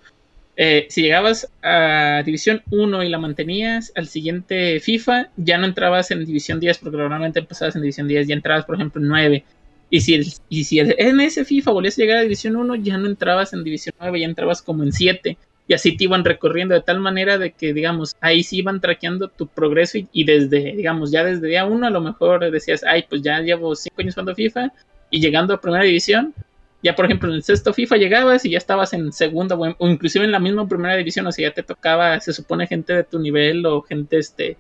eh, 0.57 0.87
si 0.91 1.03
llegabas 1.03 1.51
a 1.63 2.23
División 2.25 2.63
1 2.71 3.03
y 3.03 3.09
la 3.09 3.19
mantenías, 3.19 3.93
al 3.97 4.09
siguiente 4.09 4.81
FIFA 4.81 5.31
ya 5.37 5.59
no 5.59 5.67
entrabas 5.67 6.11
en 6.11 6.25
División 6.25 6.61
10, 6.61 6.79
porque 6.79 6.99
normalmente 6.99 7.41
empezabas 7.41 7.77
en 7.77 7.83
División 7.83 8.09
10, 8.09 8.27
ya 8.29 8.35
entrabas, 8.35 8.65
por 8.67 8.77
ejemplo, 8.77 9.01
en 9.01 9.09
9. 9.09 9.45
Y 9.91 10.01
si, 10.01 10.15
el- 10.15 10.27
y 10.49 10.65
si 10.65 10.79
el- 10.79 10.95
en 10.99 11.21
ese 11.21 11.45
FIFA 11.45 11.73
volvías 11.73 11.99
a 11.99 12.03
llegar 12.03 12.19
a 12.19 12.23
División 12.23 12.57
1, 12.57 12.75
ya 12.77 12.99
no 12.99 13.07
entrabas 13.09 13.53
en 13.53 13.65
División 13.65 13.95
9, 14.01 14.21
ya 14.21 14.27
entrabas 14.27 14.63
como 14.63 14.83
en 14.85 14.93
7. 14.93 15.39
Y 15.69 15.75
así 15.75 15.97
te 15.97 16.05
iban 16.05 16.25
recorriendo 16.25 16.75
de 16.75 16.81
tal 16.83 16.99
manera 17.01 17.39
de 17.39 17.53
que, 17.53 17.73
digamos, 17.73 18.17
ahí 18.21 18.43
sí 18.43 18.59
iban 18.59 18.81
traqueando 18.81 19.29
tu 19.29 19.47
progreso 19.47 19.97
y, 19.99 20.09
y 20.13 20.25
desde, 20.25 20.75
digamos, 20.77 21.11
ya 21.13 21.23
desde 21.25 21.47
día 21.47 21.65
1 21.65 21.87
a 21.87 21.91
lo 21.91 22.01
mejor 22.01 22.51
decías, 22.51 22.83
ay, 22.85 23.05
pues 23.09 23.23
ya 23.23 23.41
llevo 23.41 23.75
5 23.77 23.95
años 24.01 24.15
jugando 24.15 24.35
FIFA 24.35 24.73
y 25.11 25.21
llegando 25.21 25.55
a 25.55 25.61
primera 25.61 25.85
división, 25.85 26.35
ya 26.83 26.97
por 26.97 27.05
ejemplo 27.05 27.29
en 27.29 27.37
el 27.37 27.43
sexto 27.45 27.73
FIFA 27.73 27.97
llegabas 27.97 28.45
y 28.45 28.51
ya 28.51 28.59
estabas 28.59 28.93
en 28.93 29.13
segunda 29.13 29.55
o, 29.55 29.65
en- 29.65 29.77
o 29.79 29.89
inclusive 29.89 30.25
en 30.25 30.33
la 30.33 30.41
misma 30.41 30.67
primera 30.67 30.97
división, 30.97 31.27
o 31.29 31.33
sea, 31.33 31.49
ya 31.49 31.55
te 31.55 31.63
tocaba, 31.63 32.19
se 32.19 32.33
supone, 32.33 32.67
gente 32.67 32.93
de 32.93 33.05
tu 33.05 33.21
nivel 33.21 33.65
o 33.65 33.83
gente 33.83 34.19
este 34.19 34.57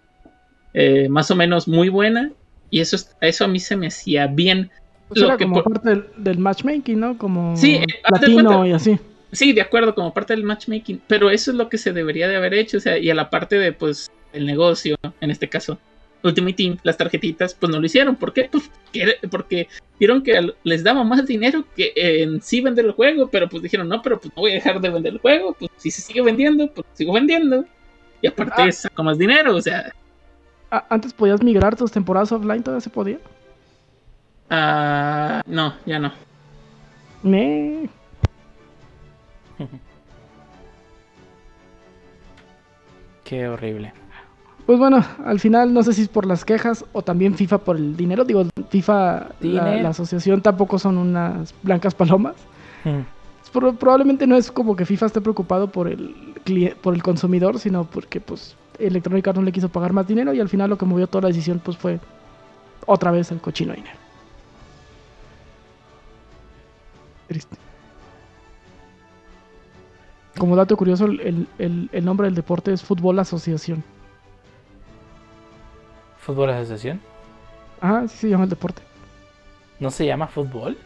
eh, 0.74 1.08
más 1.08 1.30
o 1.30 1.36
menos 1.36 1.66
muy 1.68 1.88
buena 1.88 2.30
y 2.70 2.80
eso, 2.80 2.96
es- 2.96 3.14
eso 3.20 3.44
a 3.44 3.48
mí 3.48 3.58
se 3.58 3.76
me 3.76 3.88
hacía 3.88 4.28
bien. 4.28 4.70
Pues 5.08 5.20
Lo 5.20 5.26
era 5.26 5.36
que 5.36 5.44
como 5.44 5.62
por- 5.62 5.72
parte 5.74 5.88
del, 5.90 6.04
del 6.16 6.38
matchmaking, 6.38 7.00
¿no? 7.00 7.18
Como 7.18 7.56
Sí, 7.56 7.74
eh, 7.74 7.86
latino 8.10 8.64
y 8.64 8.72
así. 8.72 8.98
Sí, 9.32 9.52
de 9.54 9.62
acuerdo, 9.62 9.94
como 9.94 10.12
parte 10.12 10.34
del 10.34 10.44
matchmaking, 10.44 11.00
pero 11.06 11.30
eso 11.30 11.50
es 11.50 11.56
lo 11.56 11.68
que 11.70 11.78
se 11.78 11.92
debería 11.92 12.28
de 12.28 12.36
haber 12.36 12.52
hecho, 12.54 12.76
o 12.76 12.80
sea, 12.80 12.98
y 12.98 13.08
a 13.10 13.14
la 13.14 13.30
parte 13.30 13.58
de, 13.58 13.72
pues, 13.72 14.10
el 14.32 14.44
negocio, 14.46 14.96
en 15.20 15.30
este 15.30 15.48
caso, 15.48 15.78
Ultimate 16.22 16.52
Team, 16.54 16.76
las 16.82 16.96
tarjetitas, 16.98 17.54
pues 17.54 17.72
no 17.72 17.80
lo 17.80 17.86
hicieron, 17.86 18.14
¿por 18.16 18.32
qué? 18.32 18.48
Pues 18.52 18.70
que- 18.92 19.16
porque 19.30 19.68
vieron 19.98 20.22
que 20.22 20.52
les 20.64 20.84
daba 20.84 21.02
más 21.02 21.26
dinero 21.26 21.64
que 21.74 21.92
en 21.96 22.40
sí 22.42 22.60
vender 22.60 22.84
el 22.84 22.92
juego, 22.92 23.28
pero 23.30 23.48
pues 23.48 23.62
dijeron, 23.62 23.88
no, 23.88 24.02
pero 24.02 24.20
pues 24.20 24.32
no 24.36 24.42
voy 24.42 24.52
a 24.52 24.54
dejar 24.54 24.80
de 24.80 24.90
vender 24.90 25.14
el 25.14 25.18
juego, 25.18 25.54
pues 25.58 25.70
si 25.78 25.90
se 25.90 26.02
sigue 26.02 26.22
vendiendo, 26.22 26.68
pues 26.72 26.86
sigo 26.92 27.12
vendiendo, 27.14 27.64
y 28.20 28.26
aparte 28.28 28.62
Ah. 28.62 28.70
saco 28.72 29.02
más 29.02 29.18
dinero, 29.18 29.56
o 29.56 29.60
sea, 29.62 29.92
A- 30.70 30.86
antes 30.90 31.12
podías 31.12 31.42
migrar 31.42 31.74
tus 31.76 31.90
temporadas 31.90 32.30
offline, 32.32 32.62
todavía 32.62 32.80
se 32.82 32.90
podía. 32.90 33.18
ah, 34.50 35.42
no, 35.46 35.74
ya 35.86 35.98
no. 35.98 36.12
Me... 37.22 37.88
Qué 43.24 43.48
horrible. 43.48 43.92
Pues 44.66 44.78
bueno, 44.78 45.04
al 45.24 45.40
final 45.40 45.72
no 45.74 45.82
sé 45.82 45.92
si 45.92 46.02
es 46.02 46.08
por 46.08 46.26
las 46.26 46.44
quejas 46.44 46.84
o 46.92 47.02
también 47.02 47.34
FIFA 47.34 47.58
por 47.58 47.76
el 47.76 47.96
dinero. 47.96 48.24
Digo, 48.24 48.44
FIFA, 48.70 49.30
la, 49.40 49.76
la 49.76 49.88
asociación 49.88 50.40
tampoco 50.42 50.78
son 50.78 50.98
unas 50.98 51.52
blancas 51.62 51.94
palomas. 51.94 52.34
Mm. 52.84 53.00
Pro- 53.52 53.74
probablemente 53.74 54.26
no 54.26 54.36
es 54.36 54.50
como 54.50 54.76
que 54.76 54.86
FIFA 54.86 55.06
esté 55.06 55.20
preocupado 55.20 55.68
por 55.70 55.88
el 55.88 56.14
por 56.80 56.94
el 56.94 57.02
consumidor, 57.02 57.58
sino 57.58 57.84
porque 57.84 58.20
pues 58.20 58.56
Electronic 58.78 59.28
Arts 59.28 59.38
no 59.38 59.44
le 59.44 59.52
quiso 59.52 59.68
pagar 59.68 59.92
más 59.92 60.06
dinero 60.08 60.32
y 60.34 60.40
al 60.40 60.48
final 60.48 60.70
lo 60.70 60.78
que 60.78 60.86
movió 60.86 61.06
toda 61.06 61.22
la 61.22 61.28
decisión 61.28 61.60
pues 61.62 61.76
fue 61.76 62.00
otra 62.86 63.10
vez 63.10 63.30
el 63.30 63.40
cochino 63.40 63.74
dinero. 63.74 63.96
Triste. 67.28 67.56
Como 70.38 70.56
dato 70.56 70.76
curioso, 70.76 71.04
el, 71.06 71.46
el- 71.58 71.88
el- 71.92 72.04
nombre 72.04 72.26
del 72.26 72.34
deporte 72.34 72.72
es 72.72 72.82
Fútbol 72.82 73.18
Asociación. 73.18 73.84
¿Fútbol 76.20 76.50
Asociación? 76.50 77.00
Ah, 77.80 78.04
sí 78.08 78.16
se 78.16 78.28
llama 78.30 78.44
el 78.44 78.50
deporte. 78.50 78.82
¿No 79.80 79.90
se 79.90 80.06
llama 80.06 80.28
fútbol? 80.28 80.78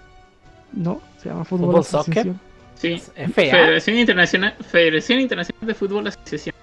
No, 0.73 1.01
se 1.19 1.29
llama 1.29 1.45
Fútbol, 1.45 1.67
¿Fútbol 1.69 1.85
soccer? 1.85 2.19
Asociación. 2.19 2.41
Sí, 2.75 2.93
Es 2.95 3.13
FA. 3.15 3.43
Federación 3.43 3.97
Internacional, 3.99 4.55
Federación 4.71 5.21
Internacional 5.21 5.67
de 5.67 5.75
Fútbol 5.75 6.07
Asociación, 6.07 6.55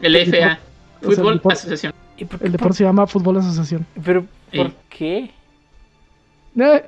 el 0.00 0.16
El 0.16 0.28
FA, 0.28 0.36
depor- 0.36 0.56
o 0.56 1.00
sea, 1.00 1.10
el 1.10 1.16
Fútbol 1.16 1.40
Asociación. 1.52 1.92
¿Y 2.16 2.24
por 2.26 2.38
qué? 2.38 2.46
El 2.46 2.52
deporte 2.52 2.76
se 2.78 2.84
llama 2.84 3.06
Fútbol 3.06 3.38
Asociación. 3.38 3.86
¿Pero 4.04 4.24
por 4.54 4.68
Sí. 4.68 4.74
qué? 4.90 5.30
Eh, 6.58 6.84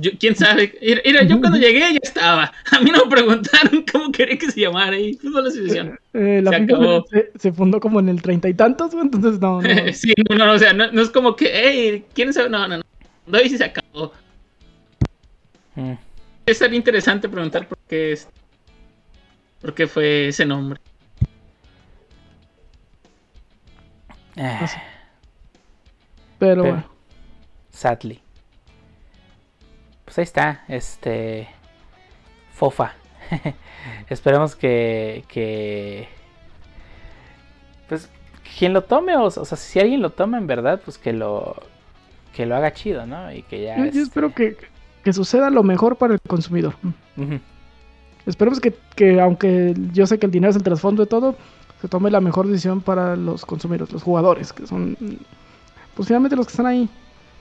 Yo- 0.00 0.10
¿Quién 0.18 0.34
sabe? 0.36 0.72
Mira, 1.04 1.22
yo 1.24 1.40
cuando 1.40 1.58
llegué 1.58 1.80
ya 1.80 1.98
estaba. 2.02 2.52
A 2.72 2.80
mí 2.80 2.90
no 2.90 3.04
me 3.04 3.10
preguntaron 3.10 3.84
cómo 3.92 4.10
quería 4.12 4.36
que 4.38 4.50
se 4.50 4.60
llamara 4.60 4.96
ahí. 4.96 5.14
Fútbol 5.14 5.46
Asociación. 5.46 5.98
Eh, 6.12 6.40
la 6.42 6.50
Se 6.50 6.56
acabó. 6.56 7.04
se, 7.10 7.30
se 7.38 7.52
fundó 7.52 7.80
como 7.80 8.00
en 8.00 8.08
el 8.08 8.22
treinta 8.22 8.48
y 8.48 8.54
tantos, 8.54 8.92
entonces 8.94 9.40
no, 9.40 9.60
no. 9.62 9.68
sí, 9.92 10.12
no, 10.30 10.36
no, 10.36 10.52
o 10.52 10.58
sea, 10.58 10.72
no, 10.72 10.90
no 10.92 11.02
es 11.02 11.10
como 11.10 11.36
que, 11.36 11.50
hey, 11.52 12.04
¿quién 12.14 12.32
sabe? 12.32 12.48
No, 12.50 12.66
no, 12.68 12.78
no. 12.78 12.84
No, 13.26 13.40
y 13.40 13.48
si 13.48 13.56
se 13.58 13.64
acabó. 13.64 14.12
Mm. 15.74 15.92
Es 16.46 16.60
interesante 16.72 17.28
preguntar 17.28 17.66
por 17.66 17.78
qué 17.88 18.12
es. 18.12 18.28
¿Por 19.60 19.74
qué 19.74 19.86
fue 19.86 20.28
ese 20.28 20.44
nombre? 20.44 20.78
Pero 24.34 24.56
Pero- 26.38 26.62
bueno, 26.62 26.84
sadly. 27.70 28.20
Pues 30.14 30.18
ahí 30.18 30.22
está, 30.24 30.64
este. 30.68 31.48
Fofa. 32.52 32.92
Esperemos 34.08 34.54
que. 34.54 35.24
que. 35.26 36.06
Pues 37.88 38.08
quien 38.56 38.72
lo 38.72 38.84
tome, 38.84 39.16
o, 39.16 39.24
o 39.24 39.30
sea, 39.30 39.58
si 39.58 39.80
alguien 39.80 40.00
lo 40.00 40.10
toma 40.10 40.38
en 40.38 40.46
verdad, 40.46 40.80
pues 40.84 40.98
que 40.98 41.12
lo. 41.12 41.56
que 42.32 42.46
lo 42.46 42.54
haga 42.54 42.72
chido, 42.72 43.06
¿no? 43.06 43.32
Y 43.32 43.42
que 43.42 43.62
ya. 43.62 43.76
yo, 43.76 43.82
yo 43.82 43.88
este, 43.88 44.02
espero 44.02 44.32
que, 44.32 44.56
que 45.02 45.12
suceda 45.12 45.50
lo 45.50 45.64
mejor 45.64 45.96
para 45.96 46.14
el 46.14 46.20
consumidor. 46.20 46.74
ujú. 47.16 47.40
Esperemos 48.26 48.60
que, 48.60 48.72
que, 48.94 49.20
aunque 49.20 49.74
yo 49.92 50.06
sé 50.06 50.18
que 50.20 50.26
el 50.26 50.32
dinero 50.32 50.50
es 50.50 50.56
el 50.56 50.62
trasfondo 50.62 51.02
de 51.02 51.08
todo, 51.08 51.34
se 51.82 51.88
tome 51.88 52.10
la 52.10 52.20
mejor 52.20 52.46
decisión 52.46 52.80
para 52.80 53.16
los 53.16 53.44
consumidores, 53.44 53.92
los 53.92 54.02
jugadores, 54.02 54.52
que 54.52 54.66
son, 54.66 54.96
pues 55.94 56.06
finalmente 56.08 56.34
los 56.36 56.46
que 56.46 56.52
están 56.52 56.66
ahí 56.66 56.88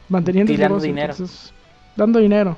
manteniendo 0.09 0.51
el 0.51 0.57
Tirando 0.57 0.75
negocio, 0.75 0.87
dinero. 0.89 1.13
entonces, 1.13 1.53
dando 1.95 2.19
dinero. 2.19 2.57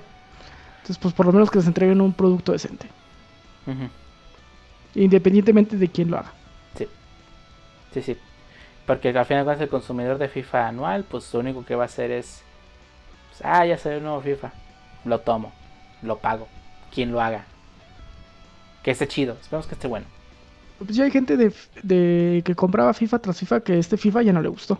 Entonces, 0.77 0.97
pues 0.97 1.13
por 1.13 1.25
lo 1.25 1.31
menos 1.31 1.49
que 1.49 1.57
les 1.57 1.67
entreguen 1.67 2.01
un 2.01 2.13
producto 2.13 2.51
decente, 2.51 2.87
independientemente 4.93 5.77
de 5.77 5.89
quién 5.89 6.11
lo 6.11 6.17
haga. 6.17 6.33
Sí, 7.93 8.01
sí. 8.01 8.17
Porque 8.85 9.09
al 9.09 9.25
final 9.25 9.45
cuentas 9.45 9.63
el 9.63 9.69
consumidor 9.69 10.17
de 10.17 10.27
FIFA 10.27 10.67
anual, 10.67 11.05
pues 11.05 11.33
lo 11.33 11.39
único 11.39 11.65
que 11.65 11.75
va 11.75 11.83
a 11.83 11.85
hacer 11.85 12.11
es. 12.11 12.43
pues, 13.29 13.41
ah, 13.43 13.65
ya 13.65 13.77
salió 13.77 13.97
el 13.97 14.03
nuevo 14.03 14.21
FIFA. 14.21 14.51
Lo 15.05 15.21
tomo. 15.21 15.53
Lo 16.01 16.17
pago. 16.19 16.49
Quien 16.93 17.11
lo 17.11 17.21
haga. 17.21 17.45
Que 18.83 18.91
esté 18.91 19.07
chido. 19.07 19.37
Esperemos 19.41 19.67
que 19.67 19.75
esté 19.75 19.87
bueno. 19.87 20.07
Pues 20.77 20.95
ya 20.95 21.05
hay 21.05 21.11
gente 21.11 21.37
de, 21.37 21.53
de 21.83 22.41
que 22.45 22.55
compraba 22.55 22.93
FIFA 22.93 23.19
tras 23.19 23.39
FIFA 23.39 23.61
que 23.61 23.79
este 23.79 23.97
FIFA 23.97 24.23
ya 24.23 24.33
no 24.33 24.41
le 24.41 24.49
gustó. 24.49 24.79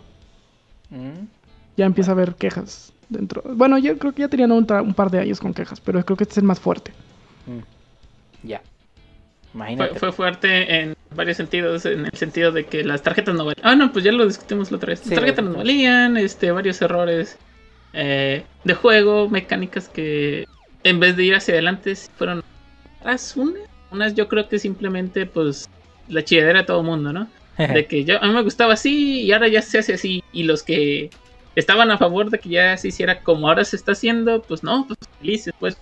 Mm. 0.90 1.26
Ya 1.76 1.86
empieza 1.86 2.10
a 2.12 2.14
haber 2.14 2.36
quejas 2.36 2.92
dentro. 3.08 3.42
Bueno, 3.44 3.78
yo 3.78 3.98
creo 3.98 4.12
que 4.12 4.22
ya 4.22 4.28
tenían 4.28 4.52
un, 4.52 4.66
par 4.66 5.10
de 5.10 5.20
años 5.20 5.40
con 5.40 5.54
quejas, 5.54 5.80
pero 5.80 6.04
creo 6.04 6.16
que 6.16 6.24
este 6.24 6.34
es 6.34 6.38
el 6.38 6.44
más 6.44 6.60
fuerte. 6.60 6.92
Mm. 7.46 8.46
Ya. 8.48 8.62
Fue, 9.52 9.72
Imagínate. 9.72 9.98
fue 9.98 10.12
fuerte 10.12 10.80
en 10.80 10.96
varios 11.14 11.36
sentidos, 11.36 11.86
en 11.86 12.06
el 12.06 12.12
sentido 12.12 12.52
de 12.52 12.66
que 12.66 12.84
las 12.84 13.02
tarjetas 13.02 13.34
no 13.34 13.46
valían. 13.46 13.66
Ah, 13.66 13.74
no, 13.74 13.92
pues 13.92 14.04
ya 14.04 14.12
lo 14.12 14.26
discutimos 14.26 14.70
la 14.70 14.76
otra 14.76 14.90
vez. 14.90 15.00
Las 15.00 15.08
Sí, 15.08 15.14
tarjetas 15.14 15.44
no 15.44 15.54
valían, 15.54 16.16
este, 16.16 16.50
varios 16.50 16.80
errores 16.82 17.38
eh, 17.92 18.44
de 18.64 18.74
juego, 18.74 19.28
mecánicas 19.28 19.88
que 19.88 20.46
en 20.84 21.00
vez 21.00 21.16
de 21.16 21.24
ir 21.24 21.34
hacia 21.34 21.54
adelante 21.54 21.94
fueron 22.16 22.42
atrás 23.00 23.36
unas. 23.36 23.62
Unas 23.90 24.14
yo 24.14 24.28
creo 24.28 24.48
que 24.48 24.58
simplemente 24.58 25.26
pues 25.26 25.70
la 26.08 26.22
chilladera 26.24 26.60
de 26.60 26.66
todo 26.66 26.80
el 26.80 26.86
mundo, 26.86 27.12
¿no? 27.12 27.28
De 27.56 27.86
que 27.86 28.04
yo, 28.04 28.22
a 28.22 28.26
mí 28.26 28.34
me 28.34 28.42
gustaba 28.42 28.74
así 28.74 29.22
y 29.22 29.32
ahora 29.32 29.48
ya 29.48 29.62
se 29.62 29.78
hace 29.78 29.94
así. 29.94 30.22
Y 30.32 30.42
los 30.42 30.62
que 30.62 31.08
estaban 31.56 31.90
a 31.90 31.98
favor 31.98 32.30
de 32.30 32.38
que 32.38 32.50
ya 32.50 32.76
se 32.76 32.88
hiciera 32.88 33.22
como 33.22 33.48
ahora 33.48 33.64
se 33.64 33.76
está 33.76 33.92
haciendo, 33.92 34.42
pues 34.42 34.62
no, 34.62 34.86
pues 34.86 34.98
felices, 35.18 35.52
pues. 35.58 35.76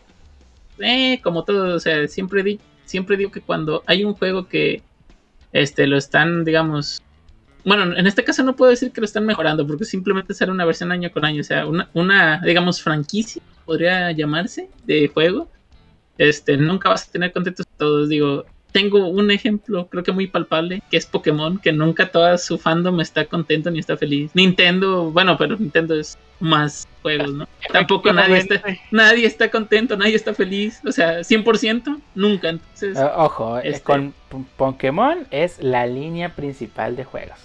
Eh, 0.78 1.20
como 1.22 1.44
todo, 1.44 1.76
o 1.76 1.80
sea, 1.80 2.08
siempre, 2.08 2.42
di, 2.42 2.60
siempre 2.84 3.16
digo 3.16 3.30
que 3.30 3.40
cuando 3.40 3.84
hay 3.86 4.04
un 4.04 4.14
juego 4.14 4.48
que 4.48 4.82
este 5.52 5.86
lo 5.86 5.98
están, 5.98 6.44
digamos. 6.44 7.02
Bueno, 7.64 7.96
en 7.96 8.06
este 8.06 8.24
caso 8.24 8.42
no 8.42 8.56
puedo 8.56 8.70
decir 8.70 8.92
que 8.92 9.00
lo 9.00 9.04
están 9.04 9.26
mejorando, 9.26 9.66
porque 9.66 9.84
simplemente 9.84 10.34
sale 10.34 10.52
una 10.52 10.64
versión 10.64 10.92
año 10.92 11.10
con 11.12 11.24
año. 11.24 11.40
O 11.40 11.44
sea, 11.44 11.66
una, 11.66 11.88
una 11.94 12.40
digamos, 12.40 12.82
franquicia, 12.82 13.42
podría 13.64 14.10
llamarse, 14.12 14.70
de 14.84 15.08
juego. 15.08 15.48
Este, 16.18 16.56
nunca 16.56 16.88
vas 16.88 17.08
a 17.08 17.12
tener 17.12 17.32
contentos 17.32 17.66
todos. 17.78 18.08
Digo, 18.08 18.44
tengo 18.74 19.06
un 19.06 19.30
ejemplo, 19.30 19.86
creo 19.86 20.02
que 20.02 20.10
muy 20.10 20.26
palpable, 20.26 20.82
que 20.90 20.96
es 20.96 21.06
Pokémon, 21.06 21.58
que 21.58 21.70
nunca 21.72 22.10
toda 22.10 22.36
su 22.38 22.58
fandom 22.58 23.00
está 23.00 23.24
contento 23.24 23.70
ni 23.70 23.78
está 23.78 23.96
feliz. 23.96 24.32
Nintendo, 24.34 25.12
bueno, 25.12 25.38
pero 25.38 25.56
Nintendo 25.56 25.94
es 25.94 26.18
más 26.40 26.88
juegos, 27.00 27.32
¿no? 27.32 27.46
Tampoco 27.72 28.12
nadie 28.12 28.38
está, 28.38 28.60
nadie 28.90 29.26
está 29.26 29.48
contento, 29.48 29.96
nadie 29.96 30.16
está 30.16 30.34
feliz. 30.34 30.80
O 30.84 30.90
sea, 30.90 31.22
100%, 31.22 32.00
nunca. 32.16 32.48
Entonces, 32.48 32.98
Eh, 32.98 33.08
ojo, 33.14 33.58
eh, 33.58 33.62
Este- 33.68 33.80
con 33.82 34.12
Pokémon 34.56 35.18
es 35.30 35.62
la 35.62 35.86
línea 35.86 36.30
principal 36.34 36.96
de 36.96 37.04
juegos. 37.04 37.38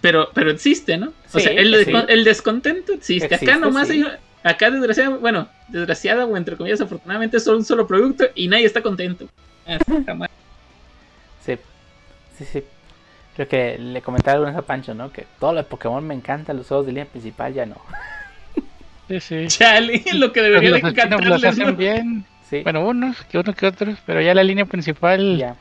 pero, 0.00 0.28
pero 0.32 0.52
existe, 0.52 0.96
¿no? 0.96 1.08
O 1.08 1.38
Sí, 1.38 1.40
sea, 1.40 1.52
el, 1.52 1.74
sí. 1.84 1.90
descon- 1.90 2.06
el 2.08 2.22
descontento 2.22 2.92
existe. 2.92 3.26
Existe, 3.26 3.50
acá 3.50 3.58
nomás 3.58 3.88
sí. 3.88 4.04
hay, 4.04 4.12
acá 4.44 4.70
desgraciada, 4.70 5.16
bueno, 5.16 5.48
desgraciada 5.68 6.24
o 6.26 6.36
entre 6.36 6.56
comillas, 6.56 6.80
afortunadamente 6.80 7.36
es 7.36 7.44
solo 7.44 7.58
un 7.58 7.64
solo 7.64 7.86
producto 7.86 8.24
y 8.34 8.48
nadie 8.48 8.64
está 8.66 8.82
contento. 8.82 9.26
Ah, 9.66 9.78
jamás. 10.06 10.30
Sí, 11.44 11.56
sí, 12.36 12.44
sí. 12.44 12.64
Creo 13.36 13.48
que 13.48 13.78
le 13.78 14.02
comentaba 14.02 14.34
alguna 14.34 14.50
vez 14.52 14.58
a 14.58 14.62
Pancho, 14.66 14.94
¿no? 14.94 15.12
Que 15.12 15.24
todo 15.38 15.52
lo 15.52 15.58
de 15.58 15.64
Pokémon 15.64 16.04
me 16.06 16.14
encanta, 16.14 16.52
los 16.52 16.66
juegos 16.66 16.86
de 16.86 16.92
línea 16.92 17.04
principal 17.06 17.54
ya 17.54 17.66
no. 17.66 17.76
Sí, 19.08 19.20
sí. 19.20 19.46
Chale, 19.48 20.02
lo 20.14 20.32
que 20.32 20.42
debería 20.42 20.70
de 20.70 20.80
Los 20.80 20.82
los 20.82 20.92
encantarles, 20.92 21.44
hacen 21.44 21.66
¿no? 21.68 21.72
bien. 21.74 22.24
Sí, 22.50 22.62
Bueno, 22.62 22.86
unos 22.86 23.22
que 23.26 23.38
unos 23.38 23.54
que 23.54 23.66
otros, 23.66 23.98
pero 24.06 24.20
ya 24.22 24.34
la 24.34 24.42
línea 24.42 24.64
principal 24.64 25.36
ya. 25.36 25.54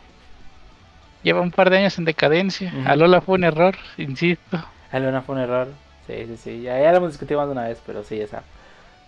lleva 1.22 1.42
un 1.42 1.52
par 1.52 1.70
de 1.70 1.80
años 1.80 1.98
en 1.98 2.06
decadencia. 2.06 2.72
Alola 2.86 3.20
fue 3.22 3.36
un 3.36 3.44
error, 3.44 3.76
insisto. 3.98 4.64
Alguna 4.92 5.22
fue 5.22 5.36
un 5.36 5.42
error. 5.42 5.68
Sí, 6.08 6.14
sí, 6.28 6.38
sí. 6.42 6.62
Ya, 6.62 6.80
ya 6.82 6.92
lo 6.92 6.98
hemos 6.98 7.12
discutido 7.12 7.40
más 7.42 7.48
de 7.50 7.52
una 7.52 7.68
vez, 7.68 7.78
pero 7.86 8.04
sí, 8.04 8.20
esa. 8.22 8.42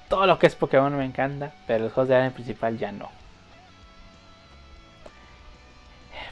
Todo 0.10 0.26
lo 0.26 0.40
que 0.40 0.48
es 0.48 0.56
Pokémon 0.56 0.96
me 0.98 1.06
encanta, 1.06 1.54
pero 1.68 1.86
los 1.86 1.94
juegos 1.94 2.10
de 2.10 2.16
línea 2.16 2.32
principal 2.34 2.78
ya 2.78 2.92
no. 2.92 3.10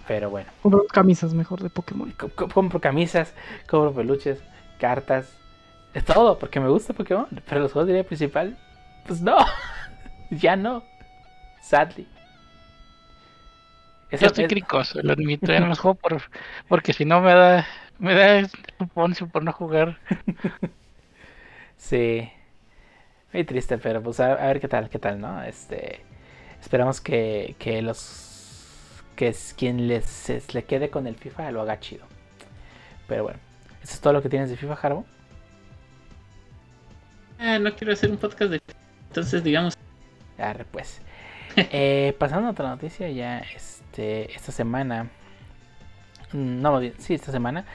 Pero 0.08 0.30
bueno. 0.30 0.50
Compro 0.62 0.86
camisas 0.88 1.34
mejor 1.34 1.62
de 1.62 1.70
Pokémon. 1.70 2.12
Co- 2.12 2.30
co- 2.30 2.48
compro 2.50 2.80
camisas, 2.80 3.34
compro 3.70 3.94
peluches, 3.94 4.40
cartas, 4.80 5.30
es 5.94 6.06
todo, 6.06 6.40
porque 6.40 6.60
me 6.60 6.70
gusta 6.70 6.94
Pokémon. 6.94 7.28
Pero 7.48 7.62
los 7.62 7.72
juegos 7.74 7.88
de 7.88 7.94
línea 7.94 8.08
principal, 8.08 8.58
pues 9.06 9.22
no, 9.22 9.38
ya 10.32 10.56
no. 10.56 10.84
Sadly. 11.62 12.08
Eso 14.10 14.22
Yo 14.22 14.28
estoy 14.28 14.46
es- 14.46 14.50
cricoso, 14.50 15.00
lo 15.04 15.12
admito. 15.14 15.52
Ya 15.52 15.60
no 15.60 15.68
los 15.68 15.80
juego 15.80 15.96
por, 15.96 16.22
porque 16.70 16.94
si 16.94 17.04
no 17.04 17.20
me 17.22 17.34
da, 17.34 17.68
me 18.00 18.14
da 18.16 18.50
suponcio 18.80 19.28
por 19.28 19.44
no 19.44 19.52
jugar. 19.54 20.00
Sí. 21.80 22.28
Muy 23.34 23.44
triste, 23.44 23.78
pero 23.78 24.02
pues 24.02 24.20
a, 24.20 24.34
a 24.34 24.48
ver 24.48 24.60
qué 24.60 24.68
tal, 24.68 24.90
qué 24.90 25.00
tal, 25.00 25.20
¿no? 25.20 25.44
Este. 25.44 26.02
Esperamos 26.62 27.02
que, 27.02 27.56
que 27.60 27.82
los. 27.82 29.04
Que 29.16 29.30
es 29.30 29.54
quien 29.58 29.88
les, 29.88 30.06
se- 30.06 30.42
le 30.54 30.64
quede 30.64 30.90
con 30.90 31.08
el 31.08 31.16
FIFA 31.16 31.52
lo 31.52 31.62
haga 31.62 31.80
chido. 31.80 32.06
Pero 33.08 33.24
bueno. 33.24 33.40
¿Eso 33.84 33.94
es 33.94 34.02
todo 34.02 34.14
lo 34.14 34.22
que 34.22 34.30
tienes 34.30 34.50
de 34.50 34.58
FIFA, 34.58 34.74
Harbo? 34.82 35.06
Ah, 37.40 37.60
no 37.60 37.74
quiero 37.76 37.94
hacer 37.94 38.10
un 38.10 38.18
podcast 38.18 38.52
de... 38.52 38.62
Entonces, 39.10 39.44
digamos, 39.44 39.76
Arre, 40.38 40.66
pues. 40.66 41.02
Eh, 41.72 42.16
pasando 42.20 42.48
a 42.50 42.52
otra 42.52 42.70
noticia, 42.70 43.10
ya 43.10 43.40
este, 43.40 44.32
esta 44.36 44.52
semana, 44.52 45.10
no, 46.32 46.80
bien, 46.80 46.94
sí, 47.00 47.16
esta 47.16 47.32
semana, 47.32 47.66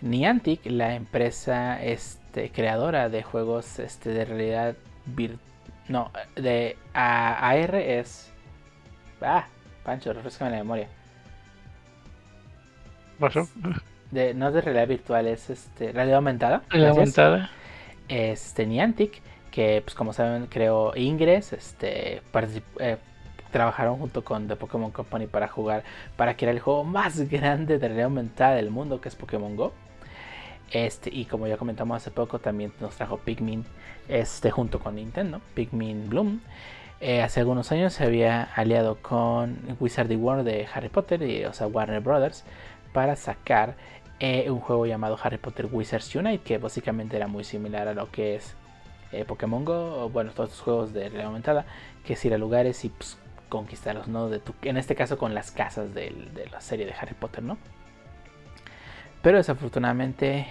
Niantic, 0.00 0.60
la 0.66 0.94
empresa 0.94 1.82
este, 1.82 2.52
creadora 2.52 3.08
de 3.08 3.24
juegos 3.24 3.80
este, 3.80 4.10
de 4.10 4.24
realidad 4.26 4.76
vir- 5.06 5.38
no, 5.88 6.10
de 6.36 6.76
A- 6.94 7.48
AR 7.50 7.74
es, 7.76 8.32
ah, 9.20 9.46
Pancho, 9.84 10.12
refrescame 10.12 10.50
la 10.52 10.56
memoria, 10.58 10.88
Pasó. 13.18 13.48
de, 14.10 14.34
no 14.34 14.48
es 14.48 14.54
de 14.54 14.60
realidad 14.60 14.88
virtual, 14.88 15.26
es 15.26 15.50
este, 15.50 15.92
realidad 15.92 16.16
aumentada. 16.16 16.62
Gracias. 16.70 16.90
aumentada. 16.96 17.50
este 18.08 18.66
Niantic, 18.66 19.22
que 19.50 19.80
pues 19.84 19.94
como 19.94 20.12
saben 20.12 20.46
creó 20.46 20.92
Ingress, 20.96 21.52
este 21.52 22.22
eh, 22.80 22.96
trabajaron 23.50 23.98
junto 23.98 24.24
con 24.24 24.48
The 24.48 24.56
Pokémon 24.56 24.90
Company 24.90 25.26
para 25.26 25.46
jugar, 25.48 25.84
para 26.16 26.36
crear 26.36 26.54
el 26.54 26.60
juego 26.60 26.84
más 26.84 27.20
grande 27.30 27.78
de 27.78 27.86
realidad 27.88 28.06
aumentada 28.06 28.54
del 28.54 28.70
mundo, 28.70 29.00
que 29.00 29.08
es 29.08 29.14
Pokémon 29.16 29.56
Go. 29.56 29.72
Este, 30.72 31.10
y 31.12 31.26
como 31.26 31.46
ya 31.46 31.58
comentamos 31.58 31.98
hace 31.98 32.10
poco, 32.10 32.38
también 32.38 32.72
nos 32.80 32.96
trajo 32.96 33.18
Pikmin, 33.18 33.64
este, 34.08 34.50
junto 34.50 34.80
con 34.80 34.96
Nintendo, 34.96 35.40
Pikmin 35.54 36.08
Bloom. 36.08 36.40
Eh, 37.00 37.20
hace 37.20 37.40
algunos 37.40 37.70
años 37.72 37.92
se 37.92 38.04
había 38.04 38.44
aliado 38.44 38.96
con 39.02 39.58
Wizarding 39.80 40.22
World 40.22 40.46
de 40.46 40.66
Harry 40.72 40.88
Potter, 40.88 41.22
y, 41.22 41.44
o 41.44 41.52
sea, 41.52 41.66
Warner 41.66 42.00
Brothers, 42.00 42.44
para 42.92 43.16
sacar 43.16 43.74
eh, 44.20 44.50
un 44.50 44.60
juego 44.60 44.86
llamado 44.86 45.18
Harry 45.22 45.36
Potter 45.38 45.68
Wizards 45.70 46.14
Unite, 46.14 46.42
que 46.42 46.58
básicamente 46.58 47.16
era 47.16 47.26
muy 47.26 47.44
similar 47.44 47.88
a 47.88 47.94
lo 47.94 48.10
que 48.10 48.36
es 48.36 48.54
eh, 49.10 49.24
Pokémon 49.26 49.64
Go, 49.64 50.04
o 50.04 50.08
bueno, 50.08 50.30
todos 50.30 50.50
estos 50.50 50.64
juegos 50.64 50.92
de 50.94 51.00
realidad 51.00 51.26
aumentada, 51.26 51.66
que 52.04 52.14
es 52.14 52.24
ir 52.24 52.32
a 52.32 52.38
lugares 52.38 52.82
y 52.86 52.88
pues, 52.88 53.18
conquistarlos, 53.50 54.08
¿no? 54.08 54.30
De 54.30 54.38
tu, 54.38 54.54
en 54.62 54.78
este 54.78 54.94
caso 54.94 55.18
con 55.18 55.34
las 55.34 55.50
casas 55.50 55.92
de 55.92 56.48
la 56.50 56.60
serie 56.62 56.86
de 56.86 56.94
Harry 56.98 57.14
Potter, 57.14 57.42
¿no? 57.42 57.58
Pero 59.22 59.38
desafortunadamente, 59.38 60.46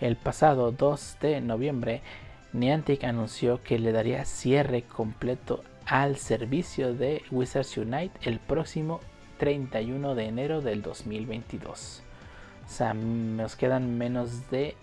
el 0.00 0.16
pasado 0.16 0.72
2 0.72 1.18
de 1.20 1.40
noviembre, 1.40 2.02
Niantic 2.52 3.04
anunció 3.04 3.62
que 3.62 3.78
le 3.78 3.92
daría 3.92 4.24
cierre 4.24 4.82
completo 4.82 5.62
al 5.86 6.16
servicio 6.16 6.92
de 6.92 7.22
Wizards 7.30 7.76
Unite 7.78 8.18
el 8.22 8.40
próximo 8.40 9.00
31 9.38 10.14
de 10.14 10.24
enero 10.24 10.60
del 10.60 10.82
2022. 10.82 12.02
O 12.66 12.68
sea, 12.68 12.94
nos 12.94 13.56
quedan 13.56 13.96
menos 13.96 14.50
de 14.50 14.74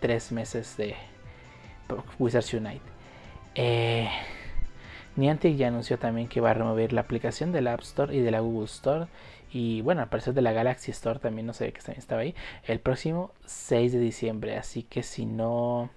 3 0.00 0.32
meses 0.32 0.76
de 0.76 0.94
Wizards 2.18 2.54
Unite. 2.54 2.80
Eh, 3.54 4.08
Niantic 5.16 5.56
ya 5.56 5.68
anunció 5.68 5.98
también 5.98 6.28
que 6.28 6.40
va 6.40 6.50
a 6.50 6.54
remover 6.54 6.92
la 6.92 7.00
aplicación 7.00 7.50
de 7.50 7.60
la 7.60 7.74
App 7.74 7.80
Store 7.80 8.14
y 8.14 8.20
de 8.20 8.30
la 8.30 8.40
Google 8.40 8.66
Store. 8.66 9.06
Y 9.52 9.82
bueno, 9.82 10.02
al 10.02 10.08
parecer 10.08 10.34
de 10.34 10.42
la 10.42 10.52
Galaxy 10.52 10.90
Store 10.92 11.18
también, 11.18 11.46
no 11.46 11.52
sé 11.52 11.72
que 11.72 11.80
también 11.80 11.98
estaba 11.98 12.22
ahí. 12.22 12.34
El 12.64 12.80
próximo 12.80 13.32
6 13.46 13.92
de 13.92 13.98
diciembre. 13.98 14.56
Así 14.56 14.84
que 14.84 15.02
si 15.02 15.26
no 15.26 15.90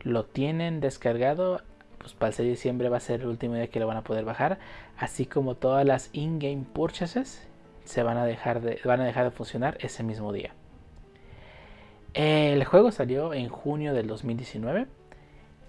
lo 0.00 0.24
tienen 0.24 0.80
descargado, 0.80 1.62
pues 1.98 2.14
para 2.14 2.28
el 2.28 2.34
6 2.34 2.46
de 2.46 2.50
diciembre 2.50 2.88
va 2.88 2.96
a 2.96 3.00
ser 3.00 3.20
el 3.20 3.28
último 3.28 3.54
día 3.54 3.68
que 3.68 3.78
lo 3.80 3.86
van 3.86 3.96
a 3.96 4.04
poder 4.04 4.24
bajar. 4.24 4.58
Así 4.98 5.26
como 5.26 5.54
todas 5.54 5.86
las 5.86 6.10
in-game 6.12 6.64
purchases 6.72 7.46
se 7.84 8.02
van 8.02 8.16
a 8.16 8.26
dejar 8.26 8.60
de, 8.60 8.80
van 8.84 9.00
a 9.00 9.04
dejar 9.04 9.24
de 9.24 9.30
funcionar 9.30 9.78
ese 9.80 10.02
mismo 10.02 10.32
día. 10.32 10.52
El 12.14 12.64
juego 12.64 12.90
salió 12.90 13.34
en 13.34 13.48
junio 13.48 13.92
del 13.92 14.06
2019, 14.06 14.86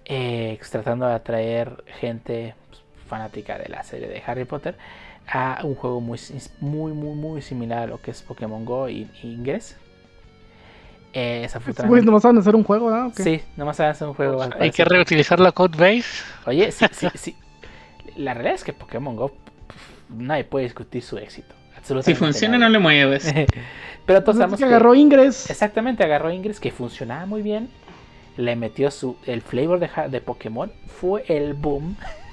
eh, 0.06 0.58
tratando 0.70 1.06
de 1.06 1.12
atraer 1.12 1.84
gente 1.86 2.54
pues, 2.70 2.82
fanática 3.06 3.58
de 3.58 3.68
la 3.68 3.82
serie 3.82 4.08
de 4.08 4.22
Harry 4.26 4.46
Potter 4.46 4.76
a 5.30 5.60
un 5.64 5.74
juego 5.74 6.00
muy, 6.00 6.18
muy, 6.60 6.92
muy, 6.92 7.14
muy 7.14 7.42
similar 7.42 7.80
a 7.84 7.86
lo 7.86 8.00
que 8.00 8.10
es 8.10 8.22
Pokémon 8.22 8.64
Go 8.64 8.88
y, 8.88 9.10
y 9.22 9.32
Ingress. 9.34 9.76
Eh, 11.12 11.38
Pues 11.38 11.42
desafortunadamente, 11.42 12.06
nomás 12.06 12.22
van 12.22 12.36
a 12.36 12.40
hacer 12.40 12.54
un 12.56 12.64
juego, 12.64 12.90
¿no? 12.90 13.12
Sí, 13.14 13.40
nomás 13.56 13.80
hace 13.80 14.04
un 14.04 14.14
juego. 14.14 14.42
al 14.42 14.54
Hay 14.60 14.70
que 14.70 14.84
reutilizar 14.84 15.40
la 15.40 15.52
code 15.52 15.76
base. 15.78 16.22
Oye, 16.46 16.70
sí, 16.72 16.86
sí, 16.92 17.08
sí. 17.14 17.36
La 18.16 18.34
realidad 18.34 18.54
es 18.56 18.64
que 18.64 18.72
Pokémon 18.72 19.16
Go 19.16 19.32
nadie 20.08 20.44
puede 20.44 20.64
discutir 20.64 21.02
su 21.02 21.18
éxito. 21.18 21.54
si 22.02 22.14
funciona, 22.14 22.58
no 22.58 22.68
le 22.68 22.78
mueves. 22.78 23.32
Pero 24.06 24.22
todos 24.22 24.36
Pues 24.36 24.36
es 24.36 24.38
sabemos 24.38 24.58
que 24.58 24.64
que 24.64 24.64
agarró 24.66 24.94
Ingress. 24.94 25.50
exactamente 25.50 26.02
agarró 26.04 26.30
Ingress 26.32 26.60
que 26.60 26.70
funcionaba 26.72 27.26
muy 27.26 27.42
bien. 27.42 27.68
le 28.36 28.56
metió 28.56 28.90
su 28.90 29.16
el 29.26 29.42
flavor 29.42 29.80
de, 29.80 29.90
de 30.10 30.20
Pokémon, 30.20 30.72
fue 30.86 31.24
el 31.28 31.54
boom. 31.54 31.96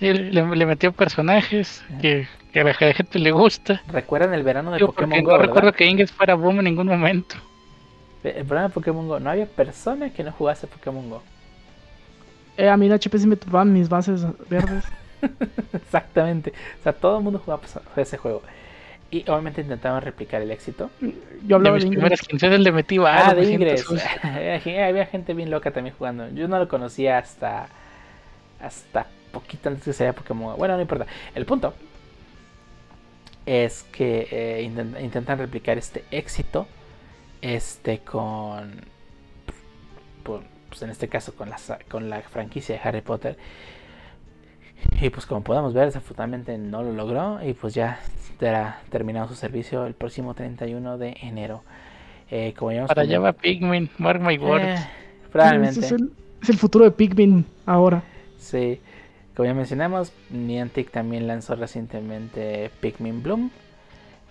le, 0.00 0.66
metió 0.66 0.92
personajes 0.92 1.84
que, 2.00 2.26
a 2.54 2.64
la 2.64 2.74
gente 2.74 3.18
le 3.18 3.30
gusta. 3.30 3.82
¿Recuerdan 3.88 4.34
el 4.34 4.42
verano 4.42 4.72
de 4.72 4.80
Pokémon 4.80 5.22
Go? 5.22 5.32
No 5.32 5.38
recuerdo 5.38 5.72
que 5.72 5.86
Ingress 5.86 6.12
fuera 6.12 6.34
boom 6.34 6.58
en 6.58 6.64
ningún 6.64 6.86
momento. 6.86 7.36
El 8.22 8.44
verano 8.44 8.68
de 8.68 8.74
Pokémon 8.74 9.06
Go, 9.06 9.20
no 9.20 9.30
había 9.30 9.46
persona 9.46 10.10
que 10.10 10.24
no 10.24 10.32
jugase 10.32 10.66
Pokémon 10.66 11.08
Go. 11.10 11.22
Eh, 12.56 12.68
a 12.68 12.76
mí 12.76 12.86
en 12.86 12.92
HP 12.92 13.18
sí 13.18 13.26
me 13.26 13.36
topaban 13.36 13.72
mis 13.72 13.88
bases 13.88 14.24
verdes. 14.48 14.84
Exactamente. 15.72 16.52
O 16.80 16.82
sea, 16.82 16.92
todo 16.92 17.18
el 17.18 17.24
mundo 17.24 17.40
jugaba 17.44 17.62
ese 17.96 18.16
juego. 18.16 18.42
Y 19.10 19.22
obviamente 19.28 19.60
intentaban 19.60 20.02
replicar 20.02 20.42
el 20.42 20.50
éxito. 20.50 20.90
Yo 21.46 21.56
hablaba 21.56 21.78
de, 21.78 21.84
de 21.84 22.58
le 22.58 22.72
metí 22.72 22.98
Ah, 22.98 23.34
de 23.34 23.52
Ingress. 23.52 23.86
Había 24.22 25.06
gente 25.06 25.34
bien 25.34 25.50
loca 25.50 25.70
también 25.70 25.94
jugando. 25.96 26.28
Yo 26.30 26.48
no 26.48 26.58
lo 26.58 26.68
conocía 26.68 27.18
hasta. 27.18 27.68
Hasta 28.60 29.06
poquito 29.34 29.68
antes 29.68 29.84
que 29.84 29.92
se 29.92 30.12
Pokémon. 30.12 30.56
Bueno, 30.56 30.76
no 30.76 30.80
importa. 30.80 31.06
El 31.34 31.44
punto 31.44 31.74
es 33.46 33.82
que 33.84 34.28
eh, 34.30 34.62
intentan, 34.62 35.38
replicar 35.38 35.78
este 35.78 36.04
éxito. 36.10 36.66
Este 37.42 37.98
con. 37.98 38.80
Pues 40.24 40.82
en 40.82 40.90
este 40.90 41.08
caso 41.08 41.34
con 41.34 41.50
la, 41.50 41.58
con 41.88 42.08
la 42.08 42.22
franquicia 42.22 42.76
de 42.76 42.80
Harry 42.82 43.02
Potter. 43.02 43.36
Y 45.00 45.10
pues 45.10 45.26
como 45.26 45.42
podemos 45.42 45.72
ver, 45.74 45.86
desafortunadamente 45.86 46.56
no 46.58 46.82
lo 46.82 46.92
logró. 46.92 47.38
Y 47.46 47.52
pues 47.52 47.74
ya 47.74 48.00
estará 48.30 48.80
terminado 48.90 49.28
su 49.28 49.34
servicio 49.34 49.86
el 49.86 49.94
próximo 49.94 50.34
31 50.34 50.98
de 50.98 51.16
enero. 51.22 51.62
Eh, 52.30 52.54
como 52.56 52.70
Para 52.86 53.02
allá 53.02 53.20
va 53.20 53.32
Pikmin, 53.32 53.90
mark 53.98 54.20
my 54.20 54.38
words. 54.38 54.80
Eh, 54.80 54.86
probablemente. 55.30 55.80
Es 55.80 55.92
el, 55.92 56.10
es 56.42 56.48
el, 56.48 56.56
futuro 56.56 56.84
de 56.84 56.90
Pikmin 56.90 57.44
ahora. 57.66 58.02
Sí. 58.38 58.80
Como 59.34 59.46
ya 59.46 59.54
mencionamos, 59.54 60.12
Niantic 60.30 60.90
también 60.90 61.26
lanzó 61.26 61.56
recientemente 61.56 62.70
Pikmin 62.80 63.22
Bloom. 63.22 63.50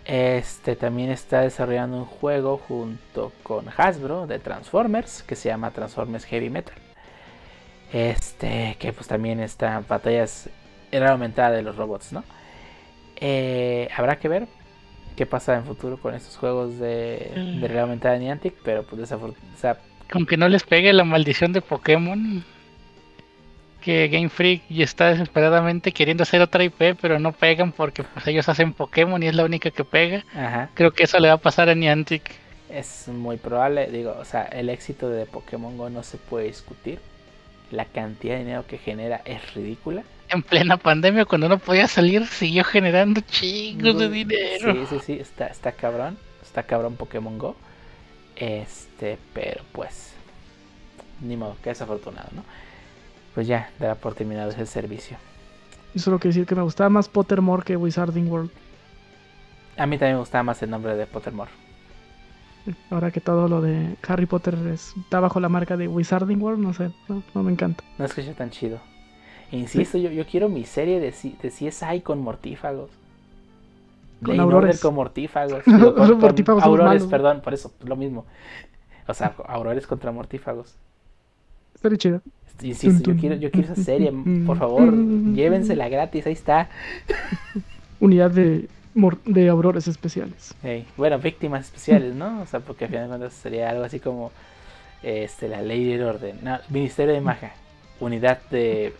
Este 0.05 0.75
también 0.75 1.09
está 1.09 1.41
desarrollando 1.41 1.97
un 1.97 2.05
juego 2.05 2.57
junto 2.57 3.31
con 3.43 3.65
Hasbro 3.75 4.27
de 4.27 4.39
Transformers 4.39 5.23
que 5.23 5.35
se 5.35 5.49
llama 5.49 5.71
Transformers 5.71 6.25
Heavy 6.25 6.49
Metal. 6.49 6.75
Este, 7.91 8.75
que 8.79 8.91
pues 8.91 9.07
también 9.07 9.39
está 9.39 9.77
en 9.77 9.85
batallas 9.87 10.49
era 10.91 11.11
aumentada 11.11 11.51
de 11.51 11.63
los 11.63 11.75
robots, 11.75 12.13
¿no? 12.13 12.23
Eh, 13.15 13.89
habrá 13.95 14.17
que 14.17 14.27
ver 14.27 14.47
qué 15.15 15.25
pasa 15.25 15.55
en 15.55 15.63
futuro 15.63 15.97
con 15.97 16.13
estos 16.13 16.37
juegos 16.37 16.79
de, 16.79 17.59
de 17.59 17.79
aumentada 17.79 18.15
de 18.15 18.21
Niantic, 18.21 18.55
pero 18.63 18.83
pues 18.83 19.01
desafortunadamente. 19.01 19.57
O 19.57 19.59
sea, 19.59 19.77
con 20.11 20.25
que 20.25 20.37
no 20.37 20.47
les 20.49 20.63
pegue 20.63 20.93
la 20.93 21.03
maldición 21.03 21.53
de 21.53 21.61
Pokémon. 21.61 22.43
Que 23.83 24.07
Game 24.07 24.29
Freak 24.29 24.63
y 24.69 24.81
está 24.81 25.09
desesperadamente 25.09 25.91
queriendo 25.91 26.23
hacer 26.23 26.41
otra 26.41 26.63
IP, 26.63 26.95
pero 27.01 27.19
no 27.19 27.33
pegan 27.33 27.71
porque 27.73 28.03
pues 28.03 28.25
ellos 28.27 28.47
hacen 28.47 28.73
Pokémon 28.73 29.21
y 29.21 29.27
es 29.27 29.35
la 29.35 29.43
única 29.43 29.71
que 29.71 29.83
pega. 29.83 30.23
Creo 30.73 30.91
que 30.91 31.03
eso 31.03 31.19
le 31.19 31.27
va 31.27 31.33
a 31.35 31.37
pasar 31.37 31.69
a 31.69 31.75
Niantic. 31.75 32.31
Es 32.69 33.07
muy 33.09 33.37
probable, 33.37 33.87
digo, 33.91 34.15
o 34.19 34.25
sea, 34.25 34.43
el 34.43 34.69
éxito 34.69 35.09
de 35.09 35.25
Pokémon 35.25 35.77
Go 35.77 35.89
no 35.89 36.01
se 36.01 36.17
puede 36.17 36.47
discutir 36.47 36.99
la 37.73 37.85
cantidad 37.85 38.35
de 38.35 38.39
dinero 38.39 38.65
que 38.67 38.77
genera 38.77 39.21
es 39.25 39.53
ridícula. 39.53 40.03
En 40.29 40.41
plena 40.41 40.77
pandemia, 40.77 41.25
cuando 41.25 41.49
no 41.49 41.57
podía 41.59 41.87
salir, 41.87 42.25
siguió 42.27 42.63
generando 42.63 43.21
chingos 43.21 43.99
de 43.99 44.09
dinero. 44.09 44.73
Sí, 44.73 44.85
sí, 44.89 44.99
sí, 45.05 45.13
está, 45.19 45.47
está 45.47 45.73
cabrón. 45.73 46.17
Está 46.41 46.63
cabrón 46.63 46.95
Pokémon 46.95 47.37
Go. 47.37 47.55
Este, 48.35 49.17
pero 49.33 49.63
pues. 49.71 50.13
Ni 51.21 51.37
modo, 51.37 51.57
que 51.63 51.69
desafortunado, 51.69 52.29
¿no? 52.33 52.43
Pues 53.33 53.47
ya, 53.47 53.69
dará 53.79 53.95
por 53.95 54.13
terminado 54.13 54.51
ese 54.51 54.65
servicio. 54.65 55.17
Yo 55.93 56.01
solo 56.01 56.19
quiero 56.19 56.33
decir 56.33 56.45
que 56.45 56.55
me 56.55 56.61
gustaba 56.61 56.89
más 56.89 57.09
Pottermore 57.09 57.63
que 57.63 57.75
Wizarding 57.75 58.31
World. 58.31 58.51
A 59.77 59.85
mí 59.85 59.97
también 59.97 60.15
me 60.15 60.19
gustaba 60.19 60.43
más 60.43 60.61
el 60.61 60.69
nombre 60.69 60.95
de 60.95 61.05
Pottermore. 61.05 61.51
Ahora 62.89 63.11
que 63.11 63.19
todo 63.19 63.47
lo 63.47 63.61
de 63.61 63.95
Harry 64.07 64.25
Potter 64.25 64.55
está 64.67 65.19
bajo 65.19 65.39
la 65.39 65.49
marca 65.49 65.75
de 65.75 65.87
Wizarding 65.87 66.41
World, 66.41 66.63
no 66.63 66.73
sé, 66.73 66.91
no, 67.09 67.43
me 67.43 67.51
encanta. 67.51 67.83
No 67.97 68.05
es 68.05 68.13
que 68.13 68.23
sea 68.23 68.33
tan 68.33 68.51
chido. 68.51 68.79
Insisto, 69.51 69.97
yo, 69.97 70.09
yo 70.09 70.25
quiero 70.25 70.49
mi 70.49 70.63
serie 70.63 70.99
de, 70.99 71.11
de 71.11 71.49
CSI 71.49 72.01
con 72.01 72.19
mortífagos. 72.19 72.89
Con 74.23 74.39
aurores. 74.39 74.79
con 74.79 74.95
mortífagos. 74.95 75.63
con, 75.65 76.19
mortífagos 76.19 76.63
aurores, 76.63 77.03
perdón, 77.07 77.41
por 77.41 77.53
eso, 77.53 77.73
lo 77.83 77.97
mismo. 77.97 78.25
O 79.05 79.13
sea, 79.13 79.35
aurores 79.47 79.85
contra 79.85 80.13
mortífagos. 80.13 80.77
Estaría 81.75 81.97
chido. 81.97 82.21
Insisto, 82.61 83.11
yo 83.11 83.19
quiero, 83.19 83.35
yo 83.35 83.51
quiero 83.51 83.73
esa 83.73 83.83
serie, 83.83 84.13
por 84.45 84.57
favor, 84.57 84.93
llévensela 85.33 85.89
gratis, 85.89 86.25
ahí 86.27 86.33
está. 86.33 86.69
Unidad 87.99 88.31
de 88.31 88.67
de 89.25 89.49
aurores 89.49 89.87
especiales. 89.87 90.53
bueno, 90.97 91.17
víctimas 91.19 91.65
especiales, 91.65 92.13
¿no? 92.13 92.41
O 92.41 92.45
sea, 92.45 92.59
porque 92.59 92.85
al 92.85 92.91
final 92.91 93.03
de 93.05 93.09
cuentas 93.09 93.33
sería 93.33 93.69
algo 93.69 93.83
así 93.83 93.99
como 93.99 94.31
este, 95.01 95.47
la 95.47 95.61
ley 95.61 95.85
del 95.85 96.03
orden. 96.03 96.39
No, 96.43 96.59
Ministerio 96.69 97.13
de 97.13 97.21
Magia. 97.21 97.53
Unidad 97.99 98.39
de... 98.51 98.93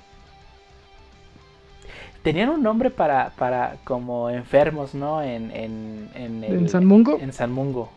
Tenían 2.24 2.50
un 2.50 2.64
nombre 2.64 2.90
para, 2.90 3.32
para 3.32 3.76
como 3.84 4.30
enfermos, 4.30 4.96
¿no? 4.96 5.22
En, 5.22 5.52
en, 5.52 6.10
en, 6.16 6.44
el, 6.44 6.54
¿En 6.60 6.70
San 6.70 6.86
Mungo? 6.86 7.18
En 7.20 7.34
San 7.34 7.52
Mungo. 7.52 7.92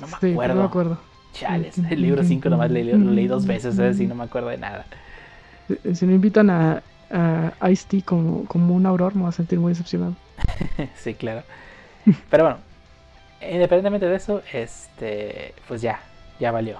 No 0.00 0.06
me 0.08 0.32
acuerdo. 0.32 0.54
No 0.54 0.60
me 0.60 0.66
acuerdo. 0.66 1.11
Chales, 1.32 1.78
el 1.78 2.02
libro 2.02 2.22
5 2.22 2.48
nomás 2.50 2.70
lo 2.70 2.76
leí, 2.76 3.26
dos 3.26 3.46
veces. 3.46 4.00
Y 4.00 4.06
no 4.06 4.14
me 4.14 4.24
acuerdo 4.24 4.48
de 4.48 4.58
nada. 4.58 4.86
Eh, 5.68 5.94
si 5.94 6.06
me 6.06 6.14
invitan 6.14 6.50
a, 6.50 6.82
a 7.10 7.70
Ice-T 7.70 8.02
como, 8.02 8.44
como 8.46 8.74
un 8.74 8.86
auror, 8.86 9.14
me 9.14 9.22
voy 9.22 9.28
a 9.30 9.32
sentir 9.32 9.58
muy 9.58 9.72
decepcionado. 9.72 10.14
sí, 10.94 11.14
claro. 11.14 11.42
Pero 12.30 12.44
bueno, 12.44 12.58
independientemente 13.40 14.06
de 14.06 14.16
eso, 14.16 14.42
este, 14.52 15.54
pues 15.68 15.82
ya, 15.82 16.00
ya 16.40 16.50
valió. 16.50 16.78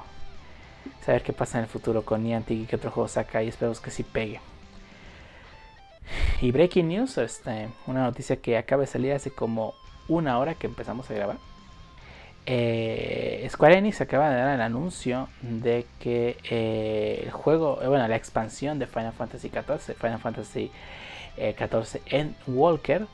Saber 1.05 1.23
qué 1.23 1.33
pasa 1.33 1.59
en 1.59 1.65
el 1.65 1.71
futuro 1.71 2.05
con 2.05 2.23
Niantic 2.23 2.59
y 2.59 2.67
qué 2.67 2.77
otro 2.77 2.91
juego 2.91 3.09
saca 3.09 3.43
y 3.43 3.49
esperemos 3.49 3.81
que 3.81 3.91
sí 3.91 4.03
pegue. 4.03 4.41
Y 6.41 6.51
breaking 6.51 6.89
news, 6.89 7.19
este, 7.19 7.69
una 7.87 8.03
noticia 8.03 8.37
que 8.37 8.57
acaba 8.57 8.83
de 8.83 8.89
salir 8.89 9.13
hace 9.13 9.31
como 9.31 9.75
una 10.09 10.39
hora 10.39 10.55
que 10.55 10.67
empezamos 10.67 11.09
a 11.11 11.15
grabar. 11.15 11.37
Eh, 12.45 13.47
Square 13.51 13.79
Enix 13.79 14.01
acaba 14.01 14.29
de 14.31 14.37
dar 14.37 14.55
el 14.55 14.61
anuncio 14.61 15.29
de 15.43 15.87
que 16.01 16.37
eh, 16.51 17.23
el 17.25 17.31
juego, 17.31 17.81
eh, 17.83 17.87
bueno, 17.87 18.07
la 18.09 18.17
expansión 18.17 18.79
de 18.79 18.87
Final 18.87 19.13
Fantasy 19.13 19.49
XIV, 19.49 19.95
Final 19.97 20.19
Fantasy 20.19 20.71
XIV 21.37 22.03
en 22.07 22.35
Walker, 22.47 23.07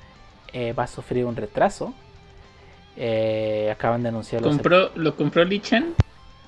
va 0.76 0.82
a 0.82 0.86
sufrir 0.86 1.24
un 1.24 1.36
retraso. 1.36 1.94
Acaban 3.70 4.02
de 4.02 4.08
anunciar 4.08 4.42
¿Compró, 4.42 4.90
¿Lo 4.96 5.14
compró 5.14 5.44
Lichan? 5.44 5.94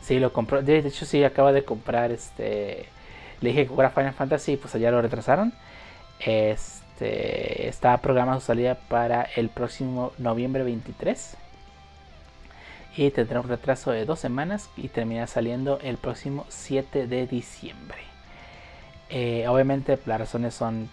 Sí, 0.01 0.19
lo 0.19 0.33
compró. 0.33 0.63
De, 0.63 0.79
hecho, 0.79 1.05
sí, 1.05 1.23
acaba 1.23 1.53
de 1.53 1.65
comprar 1.65 2.11
este. 2.11 2.87
Le 3.41 3.51
dije 3.51 3.67
que 3.67 3.75
fuera 3.75 3.91
Final 3.91 4.15
Fantasy, 4.15 4.57
pues 4.57 4.75
allá 4.75 4.91
lo 4.91 5.01
retrasaron. 5.01 5.53
Este 6.19 7.69
está 7.69 7.97
programada 7.99 8.41
su 8.41 8.47
salida 8.47 8.79
para 8.89 9.23
el 9.23 9.49
próximo 9.49 10.13
noviembre 10.19 10.65
23. 10.65 11.37
Y 12.97 13.11
tendrá 13.11 13.41
un 13.41 13.49
retraso 13.49 13.93
de 13.93 14.05
dos 14.05 14.19
semanas 14.19 14.71
y 14.77 14.89
termina 14.89 15.27
saliendo 15.27 15.79
el 15.81 15.97
próximo 15.97 16.45
7 16.49 17.07
de 17.07 17.27
diciembre. 17.27 17.99
Eh, 19.11 19.47
obviamente 19.49 19.99
las 20.07 20.21
razones 20.21 20.55
son 20.55 20.89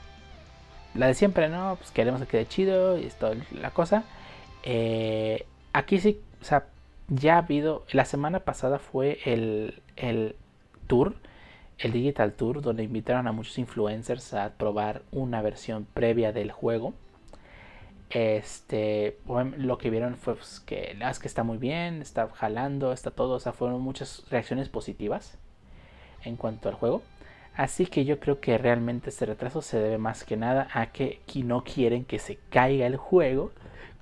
la 0.93 1.07
de 1.07 1.13
siempre, 1.13 1.49
¿no? 1.49 1.75
Pues 1.77 1.91
queremos 1.91 2.21
que 2.21 2.27
quede 2.27 2.47
chido 2.47 2.97
y 2.97 3.05
esto 3.05 3.31
la 3.51 3.71
cosa. 3.71 4.03
Eh, 4.63 5.45
aquí 5.73 5.99
sí, 5.99 6.19
o 6.41 6.43
sea, 6.43 6.65
ya 7.07 7.35
ha 7.35 7.39
habido, 7.39 7.85
la 7.91 8.05
semana 8.05 8.41
pasada 8.41 8.79
fue 8.79 9.19
el, 9.25 9.81
el 9.95 10.35
tour, 10.87 11.15
el 11.77 11.91
Digital 11.91 12.33
Tour, 12.33 12.61
donde 12.61 12.83
invitaron 12.83 13.27
a 13.27 13.31
muchos 13.31 13.57
influencers 13.59 14.33
a 14.33 14.53
probar 14.57 15.03
una 15.11 15.41
versión 15.41 15.85
previa 15.93 16.33
del 16.33 16.51
juego. 16.51 16.93
Este, 18.09 19.17
lo 19.57 19.77
que 19.77 19.89
vieron 19.89 20.15
fue 20.15 20.35
pues, 20.35 20.61
que 20.61 20.95
la 20.97 21.11
que 21.13 21.27
está 21.27 21.43
muy 21.43 21.57
bien, 21.57 22.01
está 22.01 22.29
jalando, 22.29 22.93
está 22.93 23.11
todo, 23.11 23.35
o 23.35 23.39
sea, 23.39 23.51
fueron 23.51 23.81
muchas 23.81 24.23
reacciones 24.29 24.69
positivas 24.69 25.37
en 26.23 26.37
cuanto 26.37 26.69
al 26.69 26.75
juego. 26.75 27.01
Así 27.55 27.87
que 27.87 28.05
yo 28.05 28.19
creo 28.19 28.39
que 28.39 28.57
realmente 28.57 29.09
este 29.09 29.25
retraso 29.25 29.61
se 29.61 29.79
debe 29.79 29.97
más 29.97 30.23
que 30.23 30.37
nada 30.37 30.67
a 30.73 30.91
que 30.91 31.21
no 31.35 31.63
quieren 31.63 32.05
que 32.05 32.19
se 32.19 32.37
caiga 32.49 32.85
el 32.85 32.97
juego 32.97 33.51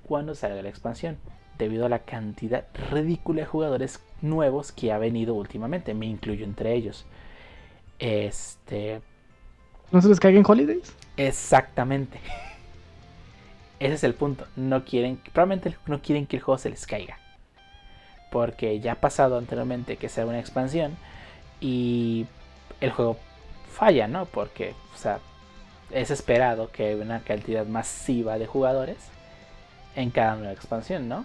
cuando 0.04 0.34
salga 0.34 0.62
la 0.62 0.68
expansión, 0.68 1.16
debido 1.58 1.86
a 1.86 1.88
la 1.88 2.00
cantidad 2.00 2.66
ridícula 2.90 3.40
de 3.40 3.46
jugadores 3.46 4.00
nuevos 4.20 4.72
que 4.72 4.92
ha 4.92 4.98
venido 4.98 5.34
últimamente, 5.34 5.94
me 5.94 6.06
incluyo 6.06 6.44
entre 6.44 6.74
ellos. 6.74 7.06
Este. 7.98 9.00
¿No 9.90 10.02
se 10.02 10.08
les 10.08 10.20
caiga 10.20 10.38
en 10.38 10.44
Holidays? 10.46 10.94
Exactamente. 11.16 12.20
Ese 13.78 13.94
es 13.94 14.04
el 14.04 14.14
punto. 14.14 14.46
No 14.56 14.84
quieren, 14.84 15.20
probablemente 15.32 15.76
no 15.86 16.00
quieren 16.00 16.26
que 16.26 16.36
el 16.36 16.42
juego 16.42 16.58
se 16.58 16.70
les 16.70 16.86
caiga. 16.86 17.18
Porque 18.30 18.80
ya 18.80 18.92
ha 18.92 19.00
pasado 19.00 19.38
anteriormente 19.38 19.96
que 19.96 20.08
sea 20.08 20.26
una 20.26 20.40
expansión 20.40 20.96
Y 21.60 22.26
el 22.80 22.90
juego 22.90 23.16
falla, 23.72 24.08
¿no? 24.08 24.26
Porque, 24.26 24.74
o 24.94 24.98
sea, 24.98 25.20
es 25.90 26.10
esperado 26.10 26.70
que 26.70 26.88
haya 26.88 27.02
una 27.02 27.20
cantidad 27.20 27.66
masiva 27.66 28.38
de 28.38 28.46
jugadores 28.46 28.96
en 29.94 30.10
cada 30.10 30.36
nueva 30.36 30.52
expansión, 30.52 31.08
¿no? 31.08 31.24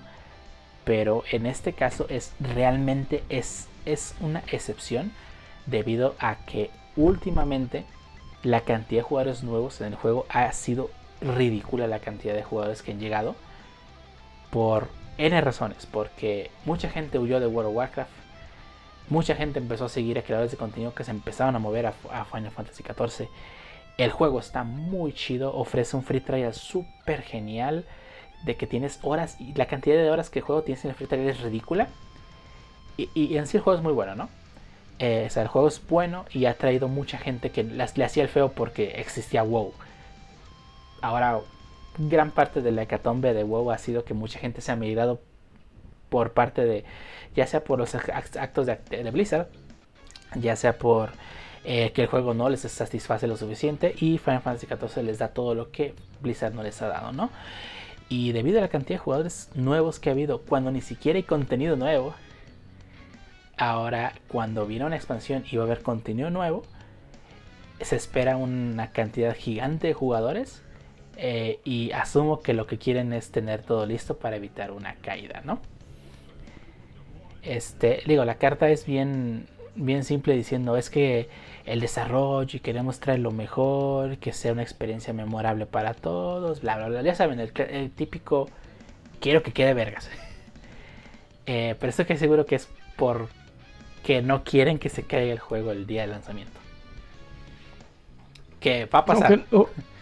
Pero 0.84 1.24
en 1.32 1.46
este 1.46 1.74
caso 1.74 2.06
es 2.10 2.34
realmente 2.40 3.24
es, 3.30 3.68
es 3.86 4.16
una 4.20 4.44
excepción 4.52 5.12
debido 5.66 6.16
a 6.20 6.38
que 6.46 6.72
últimamente 6.96 7.86
la 8.44 8.62
cantidad 8.62 9.02
de 9.02 9.08
jugadores 9.08 9.44
nuevos 9.44 9.80
en 9.82 9.88
el 9.88 9.96
juego 9.96 10.26
ha 10.30 10.52
sido 10.52 10.90
ridícula 11.22 11.88
la 11.88 12.00
cantidad 12.00 12.34
de 12.34 12.44
jugadores 12.44 12.82
que 12.82 12.92
han 12.92 13.00
llegado 13.00 13.36
por 14.50 14.90
N 15.18 15.40
razones, 15.42 15.86
porque 15.86 16.52
mucha 16.66 16.90
gente 16.90 17.20
huyó 17.20 17.40
de 17.40 17.48
World 17.48 17.70
of 17.70 17.76
Warcraft, 17.76 18.12
mucha 19.10 19.36
gente 19.36 19.60
empezó 19.60 19.86
a 19.86 19.90
seguir 19.90 20.18
a 20.18 20.24
creadores 20.24 20.52
de 20.52 20.58
contenido 20.58 20.94
que 20.94 21.04
se 21.04 21.12
empezaron 21.12 21.56
a 21.56 21.60
mover 21.60 21.86
a, 21.86 21.94
Final 22.26 22.52
Fantasy 22.52 22.84
XIV. 22.84 23.28
El 23.98 24.12
juego 24.12 24.40
está 24.40 24.64
muy 24.64 25.14
chido, 25.14 25.54
ofrece 25.54 25.96
un 25.96 26.04
free 26.04 26.22
trial 26.22 26.54
súper 26.54 27.22
genial, 27.22 27.86
de 28.46 28.56
que 28.56 28.66
tienes 28.66 29.00
horas, 29.04 29.40
y 29.40 29.54
la 29.54 29.68
cantidad 29.68 29.96
de 29.96 30.10
horas 30.10 30.30
que 30.30 30.40
el 30.40 30.46
juego 30.46 30.64
tienes 30.64 30.84
en 30.86 30.92
el 30.92 30.96
free 30.96 31.08
trial 31.08 31.30
es 31.30 31.42
ridícula. 31.42 31.88
Y, 32.98 33.36
en 33.36 33.48
sí 33.48 33.58
el 33.58 33.64
juego 33.64 33.78
es 33.78 33.84
muy 33.84 33.94
bueno, 33.94 34.16
¿no? 34.16 34.30
Eh, 35.00 35.26
o 35.28 35.30
sea, 35.30 35.44
el 35.44 35.50
juego 35.50 35.68
es 35.68 35.86
bueno 35.88 36.26
y 36.32 36.46
ha 36.46 36.58
traído 36.58 36.88
mucha 36.88 37.18
gente 37.18 37.50
que 37.50 37.64
le 37.64 38.04
hacía 38.04 38.24
el 38.24 38.30
feo 38.30 38.52
porque 38.52 38.92
existía 38.98 39.44
WoW. 39.44 39.74
Ahora, 41.02 41.40
gran 41.98 42.32
parte 42.32 42.62
de 42.62 42.72
la 42.72 42.84
hecatombe 42.84 43.34
de 43.34 43.44
WoW 43.44 43.72
ha 43.72 43.78
sido 43.78 44.06
que 44.06 44.14
mucha 44.14 44.40
gente 44.40 44.62
se 44.62 44.72
ha 44.72 44.76
migrado 44.76 45.20
por 46.10 46.34
parte 46.34 46.66
de, 46.66 46.84
ya 47.36 47.48
sea 47.48 47.64
por 47.64 47.80
los 47.80 47.96
actos 47.96 48.66
de, 48.66 49.12
Blizzard, 49.12 49.48
ya 50.36 50.56
sea 50.56 50.78
por 50.78 51.12
eh, 51.64 51.92
que 51.94 52.04
el 52.04 52.08
juego 52.08 52.34
no 52.34 52.50
les 52.50 52.62
satisface 52.62 53.28
lo 53.28 53.38
suficiente 53.38 53.96
y 53.98 54.18
Final 54.18 54.42
Fantasy 54.42 54.68
XIV 54.68 55.04
les 55.04 55.20
da 55.20 55.30
todo 55.30 55.56
lo 55.56 55.72
que 55.72 55.96
Blizzard 56.22 56.54
no 56.54 56.64
les 56.64 56.82
ha 56.82 56.88
dado, 56.88 57.12
¿no? 57.14 57.30
Y 58.10 58.34
debido 58.34 58.60
a 58.60 58.62
la 58.62 58.68
cantidad 58.68 59.00
de 59.00 59.04
jugadores 59.04 59.50
nuevos 59.56 60.00
que 60.00 60.10
ha 60.10 60.14
habido, 60.14 60.42
cuando 60.42 60.70
ni 60.70 60.82
siquiera 60.82 61.18
hay 61.18 61.24
contenido 61.24 61.78
nuevo, 61.78 62.14
ahora 63.58 64.14
cuando 64.28 64.66
viene 64.66 64.86
una 64.86 64.98
expansión 64.98 65.46
y 65.50 65.56
va 65.56 65.64
a 65.64 65.66
haber 65.66 65.82
contenido 65.82 66.30
nuevo, 66.30 66.64
se 67.80 67.96
espera 67.96 68.36
una 68.36 68.92
cantidad 68.92 69.34
gigante 69.34 69.88
de 69.88 69.94
jugadores 69.94 70.62
eh, 71.24 71.60
y 71.64 71.92
asumo 71.92 72.40
que 72.40 72.56
lo 72.56 72.66
que 72.66 72.80
quieren 72.80 73.14
es 73.14 73.30
tener 73.30 73.62
todo 73.62 73.86
listo 73.86 74.18
para 74.18 74.38
evitar 74.38 74.72
una 74.72 74.96
caída, 74.96 75.44
¿no? 75.46 75.60
Este, 77.44 78.02
digo, 78.08 78.26
la 78.26 78.40
carta 78.40 78.70
es 78.70 78.88
bien, 78.88 79.46
bien 79.76 80.04
simple 80.04 80.36
diciendo 80.36 80.78
es 80.78 80.90
que 80.90 81.30
el 81.68 81.80
desarrollo 81.80 82.58
y 82.58 82.60
queremos 82.60 83.00
traer 83.00 83.20
lo 83.20 83.30
mejor, 83.30 84.18
que 84.18 84.34
sea 84.34 84.52
una 84.52 84.64
experiencia 84.64 85.14
memorable 85.14 85.68
para 85.68 85.94
todos, 85.94 86.62
bla, 86.62 86.78
bla, 86.78 86.88
bla. 86.88 87.04
Ya 87.04 87.14
saben, 87.14 87.40
el, 87.40 87.92
típico 87.92 88.50
quiero 89.20 89.44
que 89.44 89.54
quede 89.54 89.74
vergas. 89.76 90.10
Eh, 91.48 91.76
pero 91.80 91.90
esto 91.90 92.06
que 92.06 92.18
seguro 92.18 92.46
que 92.46 92.54
es 92.54 92.70
porque 92.96 94.22
no 94.22 94.44
quieren 94.44 94.78
que 94.78 94.90
se 94.90 95.04
caiga 95.04 95.34
el 95.34 95.40
juego 95.40 95.72
el 95.72 95.88
día 95.88 96.02
de 96.02 96.08
lanzamiento. 96.08 96.60
Que 98.60 98.86
va 98.86 99.00
a 99.00 99.06
pasar. 99.06 99.44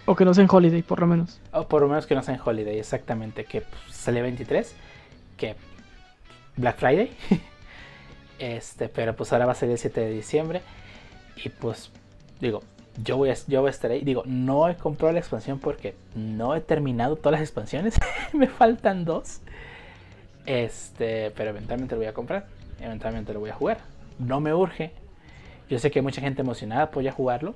O 0.10 0.16
que 0.16 0.26
no 0.26 0.34
sea 0.34 0.44
en 0.44 0.50
Holiday, 0.52 0.82
por 0.82 1.02
lo 1.02 1.06
menos. 1.06 1.40
O 1.52 1.68
por 1.68 1.84
lo 1.84 1.88
menos 1.88 2.08
que 2.08 2.16
no 2.16 2.24
sea 2.24 2.34
en 2.34 2.42
Holiday, 2.44 2.80
exactamente. 2.80 3.46
Que 3.46 3.62
pues, 3.62 3.96
sale 3.96 4.24
23. 4.24 4.76
Que 5.38 5.56
Black 6.56 6.78
Friday. 6.78 7.12
este, 8.40 8.90
pero 8.90 9.16
pues 9.16 9.32
ahora 9.32 9.46
va 9.46 9.52
a 9.52 9.56
ser 9.56 9.70
el 9.70 9.78
7 9.78 10.02
de 10.02 10.10
diciembre. 10.10 10.64
Y 11.46 11.50
pues, 11.50 11.92
digo, 12.42 12.64
yo 13.04 13.18
voy, 13.18 13.30
a, 13.30 13.36
yo 13.46 13.62
voy 13.62 13.70
estar 13.70 13.92
ahí. 13.92 14.02
Digo, 14.02 14.24
no 14.26 14.68
he 14.68 14.78
comprado 14.78 15.14
la 15.14 15.20
expansión 15.20 15.60
porque 15.60 15.94
no 16.16 16.56
he 16.56 16.62
terminado 16.62 17.16
todas 17.16 17.34
las 17.34 17.42
expansiones. 17.42 17.94
Me 18.34 18.48
faltan 18.48 19.06
dos. 19.06 19.42
Este, 20.48 21.30
pero 21.38 21.52
eventualmente 21.52 21.94
lo 21.94 22.00
voy 22.00 22.08
a 22.08 22.14
comprar. 22.16 22.48
Eventualmente 22.80 23.32
lo 23.32 23.42
voy 23.42 23.52
a 23.52 23.54
jugar. 23.54 23.78
No 24.18 24.40
me 24.40 24.56
urge. 24.56 24.92
Yo 25.70 25.78
sé 25.78 25.92
que 25.92 26.00
hay 26.00 26.04
mucha 26.04 26.20
gente 26.20 26.42
emocionada 26.42 26.90
por 26.90 27.04
ya 27.04 27.12
jugarlo. 27.12 27.54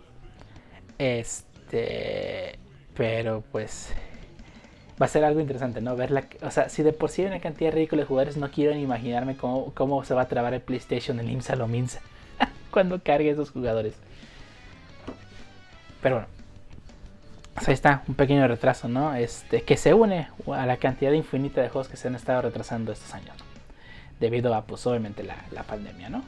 Este 1.00 1.53
este, 1.74 2.60
pero 2.96 3.44
pues 3.52 3.90
va 5.02 5.08
a 5.08 5.10
ser 5.10 5.24
algo 5.24 5.40
interesante, 5.40 5.82
¿no? 5.82 5.96
Ver 5.96 6.28
o 6.42 6.52
sea, 6.52 6.70
si 6.70 6.84
de 6.84 6.94
por 6.94 7.10
sí 7.10 7.24
hay 7.24 7.30
una 7.30 7.40
cantidad 7.40 7.72
ridícula 7.72 8.04
de 8.04 8.08
jugadores, 8.08 8.38
no 8.38 8.52
quiero 8.52 8.76
ni 8.76 8.82
imaginarme 8.82 9.36
cómo, 9.36 10.04
se 10.04 10.14
va 10.14 10.22
a 10.22 10.28
trabar 10.28 10.54
el 10.54 10.62
PlayStation, 10.62 11.20
el 11.20 11.32
IMSA 11.32 11.56
o 11.56 11.68
MINSA 11.68 12.02
cuando 12.72 13.02
cargue 13.02 13.32
esos 13.32 13.50
jugadores. 13.50 13.96
Pero 16.02 16.18
bueno, 16.18 16.28
pues 17.56 17.68
ahí 17.68 17.74
está, 17.74 18.04
un 18.08 18.14
pequeño 18.14 18.48
retraso, 18.48 18.88
¿no? 18.88 19.16
Este, 19.16 19.64
que 19.64 19.76
se 19.76 19.96
une 19.96 20.28
a 20.54 20.66
la 20.68 20.78
cantidad 20.78 21.12
infinita 21.12 21.62
de 21.62 21.70
juegos 21.70 21.88
que 21.88 21.98
se 21.98 22.08
han 22.08 22.16
estado 22.16 22.44
retrasando 22.44 22.92
estos 22.92 23.16
años, 23.16 23.36
debido 24.20 24.54
a, 24.54 24.64
pues 24.66 24.86
obviamente, 24.86 25.24
la, 25.24 25.64
pandemia, 25.64 26.10
¿no? 26.10 26.24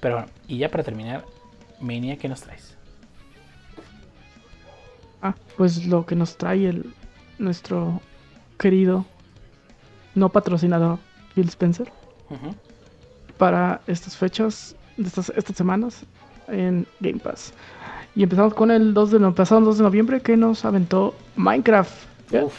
pero 0.00 0.16
bueno, 0.16 0.32
y 0.48 0.58
ya 0.58 0.70
para 0.70 0.82
terminar, 0.82 1.24
Mania, 1.80 2.16
¿qué 2.16 2.28
nos 2.28 2.40
traes? 2.40 2.79
Ah, 5.22 5.34
pues 5.56 5.86
lo 5.86 6.06
que 6.06 6.14
nos 6.14 6.36
trae 6.36 6.68
el 6.68 6.94
nuestro 7.38 8.00
querido 8.58 9.04
no 10.14 10.28
patrocinador 10.28 10.98
Bill 11.34 11.48
Spencer 11.48 11.90
para 13.38 13.80
estas 13.86 14.16
fechas, 14.16 14.76
estas, 14.98 15.30
estas 15.30 15.56
semanas 15.56 16.04
en 16.48 16.86
Game 17.00 17.18
Pass. 17.18 17.52
Y 18.14 18.22
empezamos 18.22 18.54
con 18.54 18.70
el 18.70 18.92
2 18.92 19.10
de, 19.10 19.30
pasado 19.32 19.60
2 19.62 19.78
de 19.78 19.84
noviembre 19.84 20.20
que 20.20 20.36
nos 20.36 20.64
aventó 20.64 21.14
Minecraft. 21.36 22.10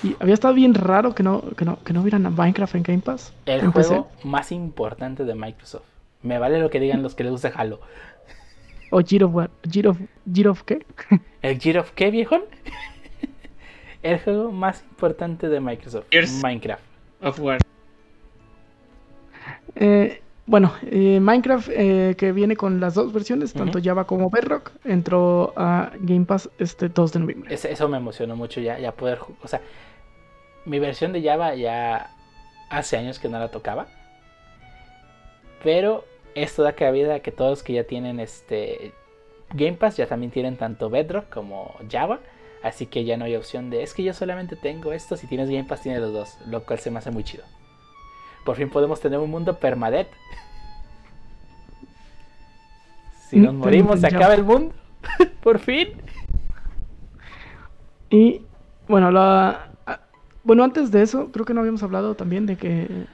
Y 0.03 0.15
había 0.19 0.33
estado 0.33 0.53
bien 0.53 0.73
raro 0.73 1.15
que 1.15 1.23
no, 1.23 1.41
que 1.55 1.63
no, 1.63 1.81
que 1.83 1.93
no 1.93 2.01
hubieran 2.01 2.23
Minecraft 2.35 2.75
en 2.75 2.83
Game 2.83 2.99
Pass. 2.99 3.31
El 3.45 3.67
juego 3.67 4.09
más 4.23 4.51
importante 4.51 5.23
de 5.23 5.33
Microsoft. 5.35 5.85
Me 6.23 6.37
vale 6.39 6.59
lo 6.59 6.69
que 6.69 6.79
digan 6.79 7.01
los 7.01 7.15
que 7.15 7.23
les 7.23 7.31
gusta 7.31 7.51
Halo. 7.55 7.79
¿O 8.91 9.01
Gear 9.01 9.23
of, 9.23 9.49
Gear 9.71 10.47
of, 10.47 10.63
qué? 10.63 10.85
¿El 11.41 11.59
Gear 11.59 11.79
of 11.79 11.91
qué, 11.91 12.11
viejo? 12.11 12.37
El 14.03 14.19
juego 14.19 14.51
más 14.51 14.83
importante 14.83 15.47
de 15.47 15.59
Microsoft. 15.59 16.07
Minecraft. 16.43 16.83
Of 17.21 17.39
War. 17.39 17.59
Eh, 19.75 20.21
bueno, 20.45 20.73
eh, 20.83 21.19
Minecraft 21.21 21.69
eh, 21.71 22.15
que 22.17 22.33
viene 22.33 22.57
con 22.57 22.81
las 22.81 22.95
dos 22.95 23.13
versiones, 23.13 23.53
tanto 23.53 23.79
Java 23.81 24.05
como 24.05 24.29
Bedrock, 24.29 24.71
entró 24.83 25.53
a 25.55 25.91
Game 26.01 26.25
Pass 26.25 26.49
este 26.59 26.89
2 26.89 27.13
de 27.13 27.19
noviembre. 27.19 27.53
eso 27.55 27.87
me 27.87 27.97
emocionó 27.97 28.35
mucho 28.35 28.59
ya, 28.59 28.77
ya 28.77 28.91
poder, 28.91 29.19
o 29.41 29.47
sea, 29.47 29.61
mi 30.65 30.79
versión 30.79 31.13
de 31.13 31.23
Java 31.23 31.55
ya 31.55 32.11
hace 32.69 32.97
años 32.97 33.19
que 33.19 33.29
no 33.29 33.39
la 33.39 33.49
tocaba, 33.49 33.87
pero 35.63 36.03
esto 36.35 36.63
da 36.63 36.73
cabida 36.73 37.15
a 37.15 37.19
que 37.19 37.31
todos 37.31 37.63
que 37.63 37.73
ya 37.73 37.83
tienen 37.83 38.19
este 38.19 38.93
Game 39.53 39.73
Pass 39.73 39.97
ya 39.97 40.07
también 40.07 40.31
tienen 40.31 40.57
tanto 40.57 40.89
Bedrock 40.89 41.29
como 41.29 41.75
Java. 41.89 42.19
Así 42.63 42.85
que 42.85 43.03
ya 43.05 43.17
no 43.17 43.25
hay 43.25 43.35
opción 43.35 43.69
de 43.69 43.83
es 43.83 43.93
que 43.93 44.03
yo 44.03 44.13
solamente 44.13 44.55
tengo 44.55 44.93
esto. 44.93 45.17
Si 45.17 45.27
tienes 45.27 45.49
Game 45.49 45.65
Pass, 45.65 45.81
tienes 45.81 46.01
los 46.01 46.13
dos. 46.13 46.37
Lo 46.47 46.63
cual 46.63 46.79
se 46.79 46.91
me 46.91 46.99
hace 46.99 47.11
muy 47.11 47.23
chido. 47.23 47.43
Por 48.45 48.55
fin 48.55 48.69
podemos 48.69 48.99
tener 48.99 49.19
un 49.19 49.29
mundo 49.29 49.57
permadet. 49.59 50.07
Si 53.29 53.39
nos 53.39 53.53
mm, 53.53 53.57
morimos, 53.59 54.01
se 54.01 54.07
acaba 54.07 54.33
el 54.33 54.43
mundo. 54.43 54.75
Por 55.41 55.59
fin. 55.59 55.93
Y 58.09 58.41
bueno, 58.89 59.09
la, 59.09 59.71
bueno, 60.43 60.65
antes 60.65 60.91
de 60.91 61.01
eso, 61.01 61.31
creo 61.31 61.45
que 61.45 61.53
no 61.53 61.61
habíamos 61.61 61.81
hablado 61.81 62.15
también 62.15 62.45
de 62.45 62.57
que 62.57 63.05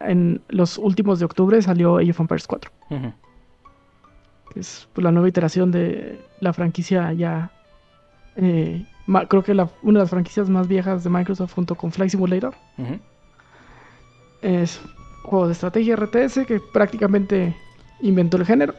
en 0.00 0.40
los 0.48 0.78
últimos 0.78 1.18
de 1.18 1.24
octubre 1.24 1.60
salió 1.62 1.98
Age 1.98 2.10
of 2.10 2.20
Empires 2.20 2.46
4. 2.46 2.70
es 4.56 4.88
pues, 4.92 5.04
la 5.04 5.12
nueva 5.12 5.28
iteración 5.28 5.70
de 5.70 6.20
la 6.40 6.52
franquicia 6.52 7.12
ya. 7.12 7.50
Eh, 8.36 8.84
creo 9.28 9.42
que 9.42 9.52
una 9.52 9.98
de 9.98 10.04
las 10.04 10.10
franquicias 10.10 10.48
más 10.48 10.68
viejas 10.68 11.04
de 11.04 11.10
Microsoft 11.10 11.54
junto 11.54 11.74
con 11.74 11.92
Flight 11.92 12.10
Simulator. 12.10 12.54
Es 14.42 14.80
un 15.24 15.30
juego 15.30 15.46
de 15.46 15.52
estrategia 15.52 15.96
RTS 15.96 16.46
que 16.46 16.60
prácticamente 16.72 17.54
inventó 18.00 18.36
el 18.36 18.46
género. 18.46 18.74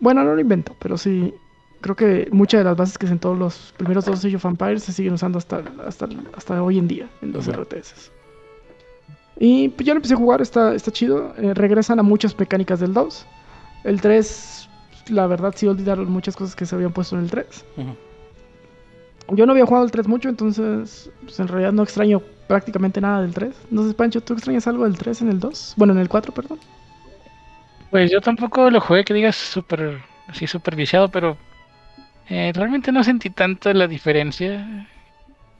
Bueno, 0.00 0.24
no 0.24 0.34
lo 0.34 0.40
inventó, 0.40 0.74
pero 0.80 0.98
sí. 0.98 1.32
Creo 1.80 1.94
que 1.94 2.28
muchas 2.32 2.60
de 2.60 2.64
las 2.64 2.76
bases 2.76 2.98
que 2.98 3.06
sentó 3.06 3.34
los 3.34 3.74
primeros 3.76 4.04
dos 4.06 4.24
Age 4.24 4.36
of 4.36 4.44
Empires 4.46 4.82
se 4.82 4.92
siguen 4.92 5.12
usando 5.12 5.38
hasta, 5.38 5.62
hasta, 5.86 6.08
hasta 6.34 6.62
hoy 6.62 6.78
en 6.78 6.88
día 6.88 7.08
en 7.22 7.32
los 7.32 7.46
RTS. 7.46 8.10
Y 9.38 9.68
pues 9.70 9.86
ya 9.86 9.92
lo 9.92 9.98
empecé 9.98 10.14
a 10.14 10.18
jugar, 10.18 10.40
está, 10.40 10.74
está 10.74 10.90
chido. 10.90 11.34
Eh, 11.36 11.52
regresan 11.54 11.98
a 11.98 12.02
muchas 12.02 12.38
mecánicas 12.38 12.80
del 12.80 12.94
2. 12.94 13.26
El 13.84 14.00
3, 14.00 14.68
la 15.08 15.26
verdad, 15.26 15.52
sí 15.54 15.66
olvidaron 15.66 16.10
muchas 16.10 16.36
cosas 16.36 16.56
que 16.56 16.66
se 16.66 16.74
habían 16.74 16.92
puesto 16.92 17.16
en 17.16 17.24
el 17.24 17.30
3. 17.30 17.64
Yo 19.30 19.44
no 19.44 19.52
había 19.52 19.66
jugado 19.66 19.84
el 19.84 19.90
3 19.90 20.08
mucho, 20.08 20.28
entonces 20.28 21.10
pues 21.22 21.40
en 21.40 21.48
realidad 21.48 21.72
no 21.72 21.82
extraño 21.82 22.22
prácticamente 22.48 23.00
nada 23.00 23.22
del 23.22 23.34
3. 23.34 23.54
No 23.70 23.86
sé, 23.86 23.94
Pancho, 23.94 24.20
¿tú 24.20 24.34
extrañas 24.34 24.66
algo 24.66 24.84
del 24.84 24.96
3 24.96 25.22
en 25.22 25.28
el 25.30 25.40
2? 25.40 25.74
Bueno, 25.76 25.92
en 25.92 25.98
el 25.98 26.08
4, 26.08 26.32
perdón. 26.32 26.58
Pues 27.90 28.10
yo 28.10 28.20
tampoco 28.20 28.70
lo 28.70 28.80
jugué 28.80 29.04
que 29.04 29.14
digas 29.14 29.36
súper 29.36 30.00
así 30.28 30.46
súper 30.46 30.76
viciado, 30.76 31.08
pero 31.08 31.36
eh, 32.28 32.52
realmente 32.54 32.92
no 32.92 33.04
sentí 33.04 33.30
tanto 33.30 33.72
la 33.72 33.86
diferencia. 33.86 34.88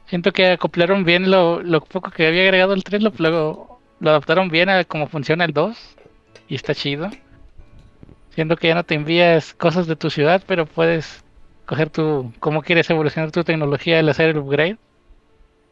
Siento 0.06 0.32
que 0.32 0.46
acoplaron 0.52 1.04
bien 1.04 1.30
lo, 1.30 1.62
lo 1.62 1.80
poco 1.80 2.10
que 2.10 2.26
había 2.26 2.42
agregado 2.42 2.74
el 2.74 2.84
3, 2.84 3.02
lo, 3.02 3.12
lo, 3.18 3.80
lo 3.98 4.10
adaptaron 4.10 4.48
bien 4.48 4.68
a 4.68 4.84
cómo 4.84 5.08
funciona 5.08 5.44
el 5.44 5.52
2 5.52 5.76
y 6.48 6.54
está 6.54 6.74
chido. 6.74 7.10
Siento 8.30 8.56
que 8.56 8.68
ya 8.68 8.74
no 8.74 8.84
te 8.84 8.94
envías 8.94 9.54
cosas 9.54 9.86
de 9.86 9.96
tu 9.96 10.10
ciudad, 10.10 10.42
pero 10.46 10.66
puedes 10.66 11.24
coger 11.64 11.90
tu 11.90 12.32
cómo 12.38 12.62
quieres 12.62 12.88
evolucionar 12.90 13.32
tu 13.32 13.42
tecnología 13.42 13.98
al 13.98 14.08
hacer 14.08 14.30
el 14.30 14.38
upgrade. 14.38 14.76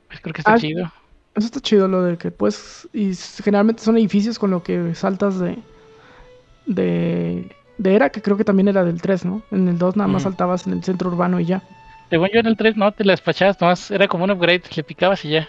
Pues 0.08 0.20
creo 0.20 0.32
que 0.32 0.40
está 0.40 0.52
Ah, 0.54 0.58
chido. 0.58 0.90
Eso 1.34 1.46
está 1.46 1.60
chido, 1.60 1.88
lo 1.88 2.02
de 2.02 2.16
que 2.16 2.30
pues. 2.30 2.88
Y 2.92 3.14
generalmente 3.14 3.82
son 3.82 3.96
edificios 3.98 4.38
con 4.38 4.50
lo 4.50 4.62
que 4.62 4.94
saltas 4.94 5.38
de. 5.38 5.58
de. 6.66 7.50
de 7.78 7.94
era, 7.94 8.10
que 8.10 8.22
creo 8.22 8.36
que 8.36 8.44
también 8.44 8.68
era 8.68 8.84
del 8.84 9.00
3, 9.00 9.24
¿no? 9.24 9.42
En 9.50 9.68
el 9.68 9.78
2 9.78 9.96
nada 9.96 10.08
más 10.08 10.22
Ujú. 10.22 10.30
saltabas 10.30 10.66
en 10.66 10.72
el 10.74 10.84
centro 10.84 11.10
urbano 11.10 11.40
y 11.40 11.44
ya. 11.46 11.62
Según 12.14 12.28
yo 12.32 12.38
en 12.38 12.46
el 12.46 12.56
3 12.56 12.76
no 12.76 12.92
te 12.92 13.04
la 13.04 13.12
despachabas, 13.12 13.60
nomás 13.60 13.90
era 13.90 14.06
como 14.06 14.22
un 14.22 14.30
upgrade, 14.30 14.62
le 14.76 14.84
picabas 14.84 15.24
y 15.24 15.30
ya. 15.30 15.48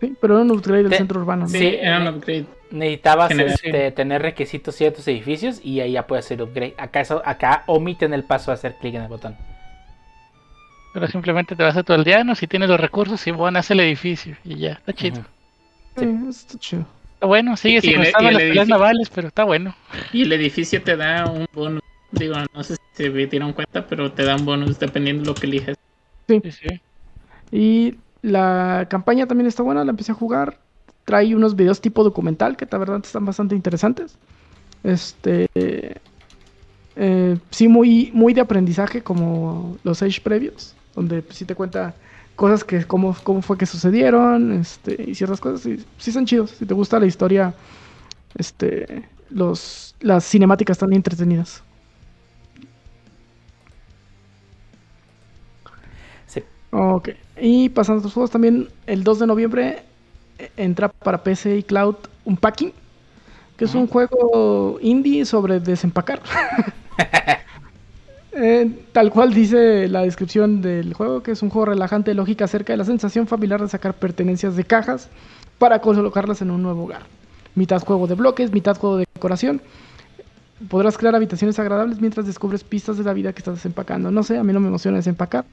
Sí, 0.00 0.14
pero 0.20 0.34
era 0.34 0.44
un 0.44 0.50
upgrade 0.52 0.84
del 0.84 0.90
Te- 0.92 0.98
centro 0.98 1.18
urbano. 1.18 1.42
¿no? 1.42 1.48
Sí, 1.48 1.58
Sí, 1.58 1.76
era 1.80 1.98
un 1.98 2.06
eh, 2.06 2.10
upgrade. 2.10 2.46
Necesitabas 2.70 3.32
este, 3.32 3.90
tener 3.90 4.22
requisitos 4.22 4.76
ciertos 4.76 5.08
edificios 5.08 5.60
y 5.60 5.80
ahí 5.80 5.90
ya 5.90 6.06
puedes 6.06 6.24
hacer 6.24 6.40
upgrade. 6.40 6.74
Acá, 6.78 7.00
eso, 7.00 7.20
acá 7.24 7.64
omiten 7.66 8.14
el 8.14 8.22
paso 8.22 8.52
de 8.52 8.54
hacer 8.54 8.76
clic 8.76 8.94
en 8.94 9.02
el 9.02 9.08
botón. 9.08 9.36
Pero 10.92 11.08
simplemente 11.08 11.56
te 11.56 11.64
vas 11.64 11.76
a 11.76 11.82
tu 11.82 11.92
aldeano, 11.92 12.36
si 12.36 12.46
tienes 12.46 12.68
los 12.68 12.78
recursos 12.78 13.26
y 13.26 13.32
van 13.32 13.56
a 13.56 13.58
hacer 13.58 13.74
el 13.74 13.80
edificio 13.80 14.36
y 14.44 14.54
ya, 14.54 14.74
está 14.74 14.92
chido. 14.92 15.24
Sí, 15.98 16.06
está 16.30 16.58
chido. 16.60 16.86
Está 17.14 17.26
bueno, 17.26 17.56
sigue 17.56 17.80
sin 17.80 18.00
las 18.00 18.12
peleas 18.12 18.68
navales, 18.68 19.10
pero 19.12 19.26
está 19.26 19.42
bueno. 19.42 19.74
Y 20.12 20.22
el 20.22 20.32
edificio 20.32 20.80
te 20.80 20.96
da 20.96 21.26
un 21.28 21.48
bonus. 21.52 21.82
Digo, 22.12 22.36
no 22.54 22.62
sé 22.62 22.76
si 22.76 22.82
se 22.92 23.10
dieron 23.10 23.52
cuenta, 23.52 23.84
pero 23.88 24.12
te 24.12 24.22
da 24.22 24.36
un 24.36 24.44
bonus 24.44 24.78
dependiendo 24.78 25.22
de 25.24 25.26
lo 25.30 25.34
que 25.34 25.48
elijas. 25.48 25.76
Sí, 26.28 26.40
sí. 26.50 26.80
Y 27.50 27.98
la 28.22 28.86
campaña 28.90 29.26
también 29.26 29.46
está 29.46 29.62
buena, 29.62 29.84
la 29.84 29.90
empecé 29.90 30.12
a 30.12 30.14
jugar. 30.14 30.58
Trae 31.04 31.34
unos 31.36 31.56
videos 31.56 31.80
tipo 31.80 32.02
documental 32.02 32.56
que 32.56 32.66
la 32.70 32.78
verdad 32.78 33.00
están 33.04 33.24
bastante 33.24 33.54
interesantes. 33.54 34.16
Este. 34.82 35.46
eh, 36.96 37.38
sí, 37.50 37.68
muy, 37.68 38.10
muy 38.14 38.34
de 38.34 38.40
aprendizaje 38.40 39.02
como 39.02 39.78
los 39.84 40.02
Age 40.02 40.20
previos, 40.22 40.74
donde 40.94 41.22
pues, 41.22 41.38
sí 41.38 41.44
te 41.44 41.54
cuenta 41.54 41.94
cosas 42.36 42.64
que 42.64 42.84
cómo, 42.86 43.16
cómo 43.22 43.42
fue 43.42 43.58
que 43.58 43.66
sucedieron 43.66 44.52
este, 44.52 45.02
y 45.06 45.14
ciertas 45.14 45.40
cosas. 45.40 45.66
Y, 45.66 45.84
sí 45.98 46.12
son 46.12 46.26
chidos. 46.26 46.52
Si 46.52 46.66
te 46.66 46.74
gusta 46.74 46.98
la 46.98 47.06
historia, 47.06 47.54
este, 48.36 49.08
los, 49.30 49.94
las 50.00 50.24
cinemáticas 50.24 50.76
están 50.76 50.92
entretenidas. 50.92 51.62
Ok. 56.76 57.10
Y 57.40 57.68
pasando 57.68 57.98
a 57.98 58.00
otros 58.00 58.14
juegos 58.14 58.30
también, 58.32 58.68
el 58.86 59.04
2 59.04 59.20
de 59.20 59.26
noviembre 59.28 59.84
eh, 60.40 60.50
entra 60.56 60.88
para 60.88 61.22
PC 61.22 61.58
y 61.58 61.62
Cloud 61.62 61.94
Unpacking, 62.24 62.72
que 63.56 63.64
es 63.64 63.74
un 63.76 63.86
juego 63.86 64.78
indie 64.80 65.24
sobre 65.24 65.60
desempacar. 65.60 66.20
Eh, 68.36 68.68
tal 68.90 69.12
cual 69.12 69.32
dice 69.32 69.86
la 69.86 70.02
descripción 70.02 70.60
del 70.60 70.92
juego, 70.92 71.22
que 71.22 71.30
es 71.30 71.42
un 71.42 71.50
juego 71.50 71.66
relajante 71.66 72.10
de 72.10 72.16
lógica 72.16 72.46
acerca 72.46 72.72
de 72.72 72.76
la 72.78 72.84
sensación 72.84 73.28
familiar 73.28 73.62
de 73.62 73.68
sacar 73.68 73.94
pertenencias 73.94 74.56
de 74.56 74.64
cajas 74.64 75.08
para 75.56 75.80
colocarlas 75.80 76.42
en 76.42 76.50
un 76.50 76.60
nuevo 76.60 76.82
hogar. 76.82 77.02
Mitad 77.54 77.80
juego 77.82 78.08
de 78.08 78.16
bloques, 78.16 78.50
mitad 78.52 78.76
juego 78.76 78.96
de 78.96 79.06
decoración. 79.14 79.62
Podrás 80.68 80.98
crear 80.98 81.14
habitaciones 81.14 81.60
agradables 81.60 82.00
mientras 82.00 82.26
descubres 82.26 82.64
pistas 82.64 82.98
de 82.98 83.04
la 83.04 83.12
vida 83.12 83.32
que 83.32 83.38
estás 83.38 83.54
desempacando. 83.54 84.10
No 84.10 84.24
sé, 84.24 84.36
a 84.36 84.42
mí 84.42 84.52
no 84.52 84.58
me 84.58 84.66
emociona 84.66 84.96
desempacar. 84.96 85.44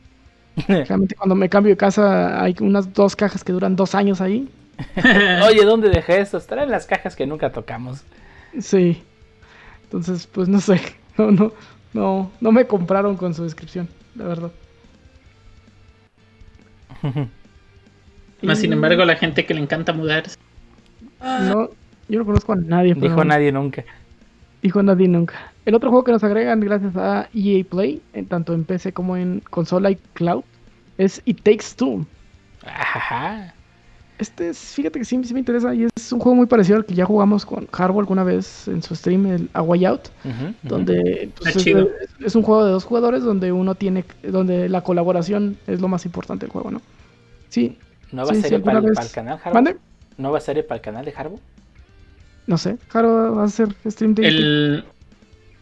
Realmente 0.68 1.16
cuando 1.16 1.36
me 1.36 1.50
cambio 1.50 1.72
de 1.72 1.78
casa 1.78 2.42
hay 2.42 2.56
unas 2.60 2.94
dos 2.94 3.16
cajas 3.16 3.44
que 3.44 3.54
duran 3.54 3.76
dos 3.76 3.96
años 3.96 4.22
ahí. 4.22 4.50
Oye, 5.48 5.64
¿dónde 5.66 5.90
dejé 5.90 6.20
esto? 6.22 6.38
Estará 6.38 6.64
en 6.64 6.72
las 6.72 6.86
cajas 6.86 7.16
que 7.16 7.26
nunca 7.26 7.52
tocamos. 7.52 8.04
Sí. 8.60 9.04
Entonces, 9.84 10.28
pues 10.28 10.48
no 10.48 10.60
sé. 10.60 10.82
No, 11.18 11.30
no, 11.30 11.52
no, 11.92 12.32
no 12.40 12.52
me 12.54 12.66
compraron 12.66 13.18
con 13.18 13.34
su 13.34 13.44
descripción, 13.44 13.90
la 14.16 14.24
verdad. 14.24 14.52
Más 18.42 18.60
sin 18.60 18.72
embargo, 18.72 19.04
la 19.04 19.18
gente 19.18 19.46
que 19.46 19.54
le 19.54 19.60
encanta 19.60 19.92
mudarse. 19.92 20.38
No, 21.20 21.70
yo 22.08 22.20
no 22.20 22.26
conozco 22.26 22.54
a 22.54 22.56
nadie. 22.56 22.96
Dijo 22.96 23.26
nadie 23.26 23.52
nunca. 23.52 23.84
Dijo 24.62 24.84
nadie 24.84 25.08
nunca. 25.08 25.52
El 25.66 25.76
otro 25.76 25.90
juego 25.90 26.04
que 26.04 26.12
nos 26.12 26.24
agregan 26.24 26.60
gracias 26.60 26.96
a 26.96 27.30
EA 27.34 27.64
Play, 27.64 28.02
en, 28.14 28.26
tanto 28.28 28.54
en 28.54 28.64
PC 28.64 28.94
como 28.94 29.18
en 29.18 29.42
consola 29.50 29.92
y 29.92 29.96
cloud, 30.14 30.44
es 30.98 31.22
It 31.26 31.42
Takes 31.44 31.76
Two. 31.76 32.06
Ajá. 32.66 33.54
Este 34.22 34.50
es, 34.50 34.60
fíjate 34.60 35.00
que 35.00 35.06
sí, 35.06 35.20
sí 35.24 35.34
me 35.34 35.40
interesa 35.40 35.74
y 35.74 35.86
es 35.86 36.12
un 36.12 36.20
juego 36.20 36.36
muy 36.36 36.46
parecido 36.46 36.78
al 36.78 36.86
que 36.86 36.94
ya 36.94 37.06
jugamos 37.06 37.44
con 37.44 37.68
Harbo 37.72 38.00
alguna 38.00 38.24
vez 38.24 38.68
en 38.68 38.84
su 38.84 38.96
stream, 38.96 39.26
el 39.26 39.50
A 39.54 39.64
Way 39.64 39.86
Out, 39.86 40.10
ujú. 40.24 40.54
donde 40.62 41.32
pues, 41.40 41.56
es, 41.56 42.36
un 42.36 42.44
juego 42.44 42.64
de 42.64 42.72
dos 42.72 42.84
jugadores 42.84 43.24
donde 43.24 43.52
uno 43.52 43.74
tiene, 43.74 44.06
donde 44.22 44.70
la 44.70 44.84
colaboración 44.84 45.58
es 45.66 45.82
lo 45.82 45.88
más 45.88 46.06
importante 46.06 46.46
del 46.46 46.52
juego, 46.52 46.70
¿no? 46.70 46.82
Sí, 47.50 47.80
¿Nueva 48.12 48.30
sí, 48.30 48.36
sí, 48.36 48.42
serie 48.44 48.60
para, 48.60 48.78
el, 48.78 48.94
para 48.94 49.08
canal, 49.08 49.40
Harbo? 49.44 49.56
¿Mande? 49.56 49.78
¿Nueva 50.18 50.40
serie 50.40 50.62
para 50.62 50.76
el 50.76 50.82
canal 50.82 51.06
de 51.06 51.14
Harbo? 51.18 51.40
No 52.48 52.58
sé, 52.58 52.78
Jaro 52.90 53.36
va 53.36 53.44
a 53.44 53.46
hacer 53.46 53.70
stream 53.86 54.16
de 54.16 54.28
El 54.28 54.84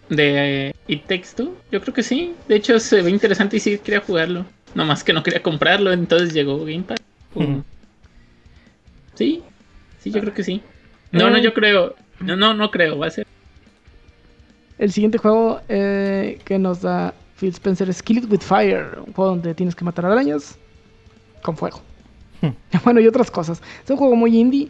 de 0.10 0.70
eh, 0.70 0.76
It 0.88 1.04
Takes 1.04 1.30
Two, 1.36 1.56
yo 1.72 1.82
creo 1.82 1.94
que 1.94 2.04
sí. 2.04 2.34
De 2.48 2.56
hecho, 2.56 2.80
se 2.80 3.02
ve 3.02 3.10
interesante 3.10 3.58
y 3.58 3.60
sí 3.60 3.78
quería 3.78 4.02
jugarlo. 4.02 4.46
Nomás 4.76 5.04
que 5.04 5.14
no 5.14 5.24
quería 5.24 5.42
comprarlo, 5.42 5.92
entonces 5.92 6.34
llegó 6.34 6.60
Game 6.60 6.84
Pass. 6.84 7.00
Sí, 9.16 9.44
sí, 10.00 10.12
yo 10.12 10.22
creo 10.22 10.34
que 10.34 10.44
sí. 10.44 10.62
No, 11.12 11.30
no, 11.30 11.38
yo 11.38 11.54
creo. 11.54 11.96
No, 12.20 12.36
no, 12.36 12.54
no 12.54 12.72
creo, 12.72 12.98
va 12.98 13.08
a 13.08 13.12
ser. 13.12 13.28
El 14.78 14.92
siguiente 14.92 15.18
juego 15.18 15.62
eh, 15.68 16.40
que 16.46 16.58
nos 16.58 16.82
da 16.82 17.14
Phil 17.40 17.50
Spencer 17.50 17.90
es 17.90 18.02
Kill 18.02 18.20
It 18.20 18.32
With 18.32 18.42
Fire, 18.42 19.00
un 19.06 19.14
juego 19.14 19.32
donde 19.32 19.54
tienes 19.54 19.76
que 19.76 19.84
matar 19.84 20.06
arañas 20.06 20.58
con 21.42 21.58
fuego. 21.58 21.82
bueno, 22.84 23.00
y 23.00 23.08
otras 23.08 23.30
cosas. 23.30 23.62
Es 23.84 23.90
un 23.90 23.98
juego 23.98 24.16
muy 24.16 24.38
indie. 24.38 24.70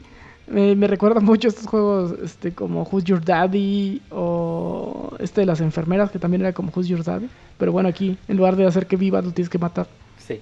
Eh, 0.53 0.75
me 0.75 0.87
recuerda 0.87 1.19
mucho 1.19 1.47
a 1.47 1.49
estos 1.49 1.67
juegos 1.67 2.15
este, 2.23 2.53
como 2.53 2.83
Who's 2.83 3.03
Your 3.03 3.23
Daddy 3.23 4.01
o 4.11 5.15
este 5.19 5.41
de 5.41 5.45
las 5.45 5.61
enfermeras 5.61 6.11
que 6.11 6.19
también 6.19 6.41
era 6.41 6.53
como 6.53 6.71
Who's 6.75 6.87
Your 6.87 7.03
Daddy. 7.03 7.29
Pero 7.57 7.71
bueno, 7.71 7.89
aquí 7.89 8.17
en 8.27 8.37
lugar 8.37 8.55
de 8.55 8.65
hacer 8.65 8.87
que 8.87 8.95
vivas 8.95 9.23
lo 9.25 9.31
tienes 9.31 9.49
que 9.49 9.59
matar. 9.59 9.87
Sí. 10.17 10.41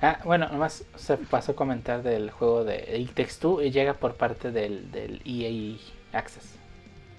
Ah, 0.00 0.18
bueno, 0.24 0.48
nomás 0.48 0.84
se 0.96 1.16
pasó 1.16 1.52
a 1.52 1.56
comentar 1.56 2.02
del 2.02 2.30
juego 2.30 2.64
de 2.64 2.98
It 2.98 3.14
Takes 3.14 3.34
Two 3.40 3.62
y 3.62 3.70
llega 3.70 3.94
por 3.94 4.14
parte 4.14 4.50
del, 4.50 4.90
del 4.90 5.20
EA 5.24 5.78
Access. 6.18 6.56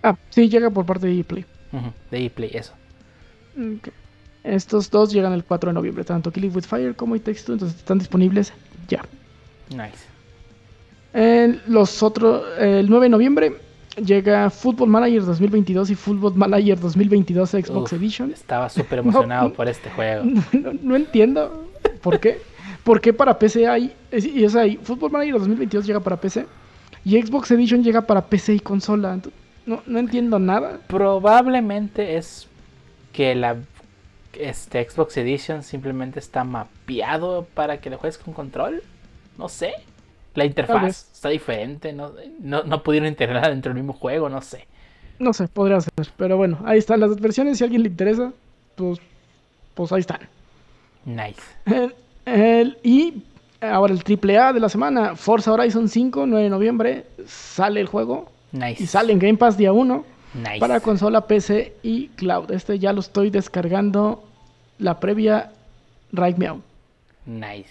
Ah, 0.03 0.17
sí, 0.29 0.49
llega 0.49 0.69
por 0.69 0.85
parte 0.85 1.07
de 1.07 1.23
Play. 1.23 1.45
Ujú, 1.71 1.91
De 2.11 2.25
ePlay, 2.25 2.51
eso. 2.53 2.73
Estos 4.43 4.89
dos 4.91 5.13
llegan 5.13 5.33
el 5.33 5.43
4 5.43 5.69
de 5.69 5.73
noviembre, 5.73 6.03
tanto 6.03 6.31
Kill 6.31 6.45
It 6.45 6.55
With 6.55 6.63
Fire 6.63 6.95
como 6.95 7.15
It 7.15 7.23
Takes 7.23 7.43
Two, 7.43 7.53
entonces 7.53 7.77
están 7.79 7.99
disponibles 7.99 8.51
ya. 8.87 9.03
Nice. 9.69 10.12
El, 11.13 11.61
los 11.67 12.01
otros, 12.03 12.43
el 12.59 12.89
9 12.89 13.05
de 13.05 13.09
noviembre 13.09 13.53
llega 14.03 14.49
Football 14.49 14.89
Manager 14.89 15.23
2022 15.25 15.91
y 15.91 15.95
Football 15.95 16.33
Manager 16.35 16.79
2022 16.79 17.49
Xbox 17.51 17.91
Uf, 17.91 17.93
Edition. 17.93 18.31
Estaba 18.31 18.67
súper 18.69 18.99
emocionado 18.99 19.49
No. 19.49 19.53
por 19.53 19.67
este 19.67 19.89
juego. 19.91 20.23
No, 20.53 20.71
no 20.81 20.95
entiendo 20.95 21.67
por 22.01 22.19
qué. 22.19 22.41
¿Por 22.83 22.99
qué 22.99 23.13
para 23.13 23.37
PC 23.37 23.67
hay? 23.67 23.93
es- 24.11 24.25
y, 24.25 24.43
o 24.45 24.49
sea, 24.49 24.65
y 24.65 24.77
Football 24.77 25.11
Manager 25.11 25.33
2022 25.39 25.85
llega 25.85 25.99
para 25.99 26.17
PC 26.17 26.45
y 27.05 27.21
Xbox 27.21 27.51
Edition 27.51 27.83
llega 27.83 28.01
para 28.01 28.25
PC 28.25 28.55
y 28.55 28.59
consola. 28.59 29.19
No, 29.65 29.81
no 29.85 29.99
entiendo 29.99 30.39
nada. 30.39 30.79
Probablemente 30.87 32.17
es 32.17 32.47
que 33.13 33.35
la 33.35 33.55
este 34.33 34.83
Xbox 34.89 35.15
Edition 35.17 35.61
simplemente 35.63 36.17
está 36.19 36.43
mapeado 36.43 37.45
para 37.53 37.79
que 37.79 37.89
lo 37.91 37.97
juegues 37.99 38.17
con 38.17 38.33
control. 38.33 38.81
No 39.37 39.47
sé. 39.47 39.73
La 40.35 40.45
interfaz 40.45 41.09
está 41.13 41.29
diferente. 41.29 41.93
No, 41.93 42.11
no, 42.39 42.63
no 42.63 42.83
pudieron 42.83 43.07
integrarla 43.09 43.49
dentro 43.49 43.69
del 43.73 43.81
mismo 43.83 43.93
juego. 43.93 44.29
No 44.29 44.41
sé. 44.41 44.67
No 45.19 45.31
sé, 45.33 45.47
podría 45.47 45.79
ser. 45.79 45.91
Pero 46.17 46.37
bueno, 46.37 46.59
ahí 46.65 46.79
están 46.79 46.99
las 46.99 47.15
versiones. 47.19 47.57
Si 47.57 47.63
a 47.63 47.65
alguien 47.65 47.83
le 47.83 47.89
interesa, 47.89 48.31
pues, 48.75 48.99
pues 49.75 49.91
ahí 49.91 49.99
están. 50.01 50.19
Nice. 51.05 51.41
El- 51.65 51.93
el- 52.25 52.77
y 52.83 53.23
ahora 53.61 53.93
el 53.93 54.03
AAA 54.03 54.53
de 54.53 54.59
la 54.59 54.69
semana, 54.69 55.15
Forza 55.15 55.51
Horizon 55.53 55.87
5, 55.87 56.25
9 56.25 56.43
de 56.45 56.49
noviembre, 56.49 57.05
sale 57.27 57.79
el 57.81 57.87
juego 57.87 58.29
Nice. 58.51 58.83
y 58.83 58.87
sale 58.87 59.13
en 59.13 59.19
Game 59.19 59.37
Pass 59.37 59.57
día 59.57 59.71
1 59.71 60.03
Nice. 60.33 60.59
para 60.59 60.79
consola, 60.79 61.27
PC 61.27 61.73
y 61.83 62.07
cloud. 62.09 62.51
Este 62.51 62.79
ya 62.79 62.91
lo 62.91 63.01
estoy 63.01 63.29
descargando 63.29 64.23
la 64.79 64.99
previa 64.99 65.51
Right 66.11 66.37
Meow. 66.37 66.61
Nice. 67.25 67.69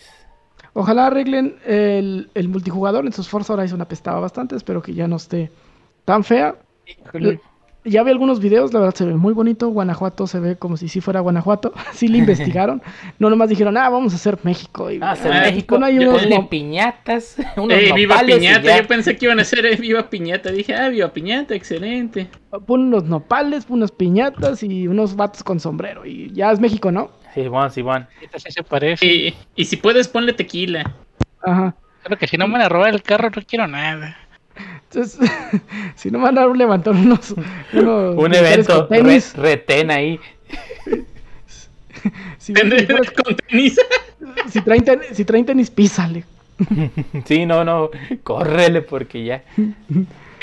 Ojalá 0.74 1.06
arreglen 1.06 1.56
el, 1.66 2.30
el 2.34 2.48
multijugador. 2.48 3.04
En 3.06 3.12
sus 3.12 3.28
Forza 3.28 3.52
Horizon 3.54 3.80
apestaba 3.80 4.20
bastante. 4.20 4.56
Espero 4.56 4.82
que 4.82 4.94
ya 4.94 5.06
no 5.06 5.16
esté 5.16 5.50
tan 6.04 6.24
fea. 6.24 6.56
Híjole. 6.86 7.40
ya 7.84 8.02
vi 8.04 8.10
algunos 8.10 8.40
videos, 8.40 8.72
la 8.72 8.80
verdad 8.80 8.94
se 8.94 9.04
ve 9.04 9.14
muy 9.14 9.34
bonito. 9.34 9.68
Guanajuato 9.68 10.26
se 10.26 10.40
ve 10.40 10.56
como 10.56 10.76
si 10.78 10.88
sí 10.88 11.00
fuera 11.02 11.20
Guanajuato. 11.20 11.72
sí 11.92 12.08
le 12.08 12.18
investigaron. 12.18 12.80
no 13.18 13.28
nomás 13.28 13.50
dijeron, 13.50 13.76
ah, 13.76 13.88
vamos 13.90 14.12
a 14.14 14.16
hacer 14.16 14.38
México. 14.44 14.90
Y, 14.90 14.98
Ah, 15.02 15.10
hacer 15.12 15.32
Ah, 15.32 15.40
México. 15.42 15.78
no 15.78 15.84
hay 15.86 15.98
unos 15.98 16.26
no- 16.28 16.48
piñatas. 16.48 17.36
Unos 17.56 17.76
Eh, 17.76 17.92
viva 17.94 18.14
nopales 18.14 18.36
y 18.36 18.38
piñata, 18.40 18.62
ya. 18.62 18.80
yo 18.80 18.88
pensé 18.88 19.16
que 19.16 19.26
iban 19.26 19.38
a 19.38 19.42
hacer 19.42 19.66
eh, 19.66 19.76
viva 19.76 20.08
piñata. 20.08 20.50
Dije, 20.50 20.74
ah, 20.74 20.88
viva 20.88 21.12
piñata, 21.12 21.54
excelente. 21.54 22.28
Pon 22.66 22.80
unos 22.82 23.04
nopales, 23.04 23.66
pon 23.66 23.78
unas 23.78 23.92
piñatas 23.92 24.62
y 24.62 24.86
unos 24.88 25.16
vatos 25.16 25.42
con 25.44 25.60
sombrero. 25.60 26.06
Y 26.06 26.32
ya 26.32 26.50
es 26.50 26.60
México, 26.60 26.90
¿no? 26.92 27.10
Simón, 27.34 27.70
Simón. 27.70 28.06
Sí 28.36 28.50
se 28.52 28.62
parece. 28.62 29.06
Y, 29.06 29.34
y 29.56 29.64
si 29.64 29.76
puedes, 29.76 30.09
ponle 30.09 30.32
tequila. 30.32 30.90
Ajá. 31.42 31.74
Creo 32.02 32.18
que 32.18 32.26
si 32.26 32.36
no 32.36 32.46
me 32.46 32.54
van 32.54 32.62
a 32.62 32.68
robar 32.68 32.92
el 32.94 33.02
carro, 33.02 33.30
no 33.34 33.42
quiero 33.46 33.66
nada. 33.66 34.16
Entonces, 34.90 35.18
si 35.96 36.10
no 36.10 36.18
van 36.20 36.36
a 36.38 36.46
levantar 36.46 36.92
unos, 36.94 37.34
unos 37.72 38.16
Un 38.16 38.34
evento, 38.34 38.86
re- 38.90 39.22
retén 39.36 39.90
ahí. 39.90 40.20
si, 42.38 42.52
si- 42.52 42.54
Con 42.54 43.36
tenis. 43.48 43.80
si 44.48 44.60
traen 44.60 44.84
ten- 44.84 45.00
si 45.14 45.24
traen 45.24 45.46
tenis, 45.46 45.70
písale. 45.70 46.24
Sí, 47.24 47.46
no, 47.46 47.64
no, 47.64 47.90
córrele 48.22 48.82
porque 48.82 49.24
ya. 49.24 49.42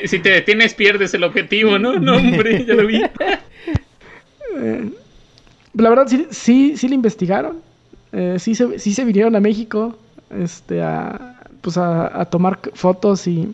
Si 0.05 0.19
te 0.19 0.29
detienes, 0.31 0.73
pierdes 0.73 1.13
el 1.13 1.23
objetivo, 1.23 1.77
¿no? 1.77 1.93
No, 1.99 2.15
hombre, 2.17 2.65
ya 2.65 2.73
lo 2.73 2.87
vi. 2.87 3.03
La 5.79 5.89
verdad, 5.89 6.07
sí, 6.07 6.27
sí, 6.31 6.77
sí 6.77 6.87
le 6.87 6.95
investigaron. 6.95 7.61
Eh, 8.11 8.37
sí, 8.39 8.55
se, 8.55 8.79
sí 8.79 8.93
se 8.93 9.05
vinieron 9.05 9.35
a 9.35 9.39
México 9.39 9.95
este, 10.29 10.81
a, 10.81 11.35
pues 11.61 11.77
a, 11.77 12.21
a 12.21 12.25
tomar 12.25 12.59
fotos 12.73 13.27
y 13.27 13.53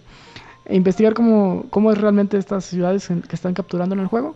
e 0.66 0.76
investigar 0.76 1.14
cómo, 1.14 1.66
cómo 1.70 1.92
es 1.92 1.98
realmente 2.00 2.38
estas 2.38 2.66
ciudades 2.66 3.10
en- 3.12 3.22
que 3.22 3.36
están 3.36 3.54
capturando 3.54 3.94
en 3.96 4.02
el 4.02 4.08
juego. 4.08 4.36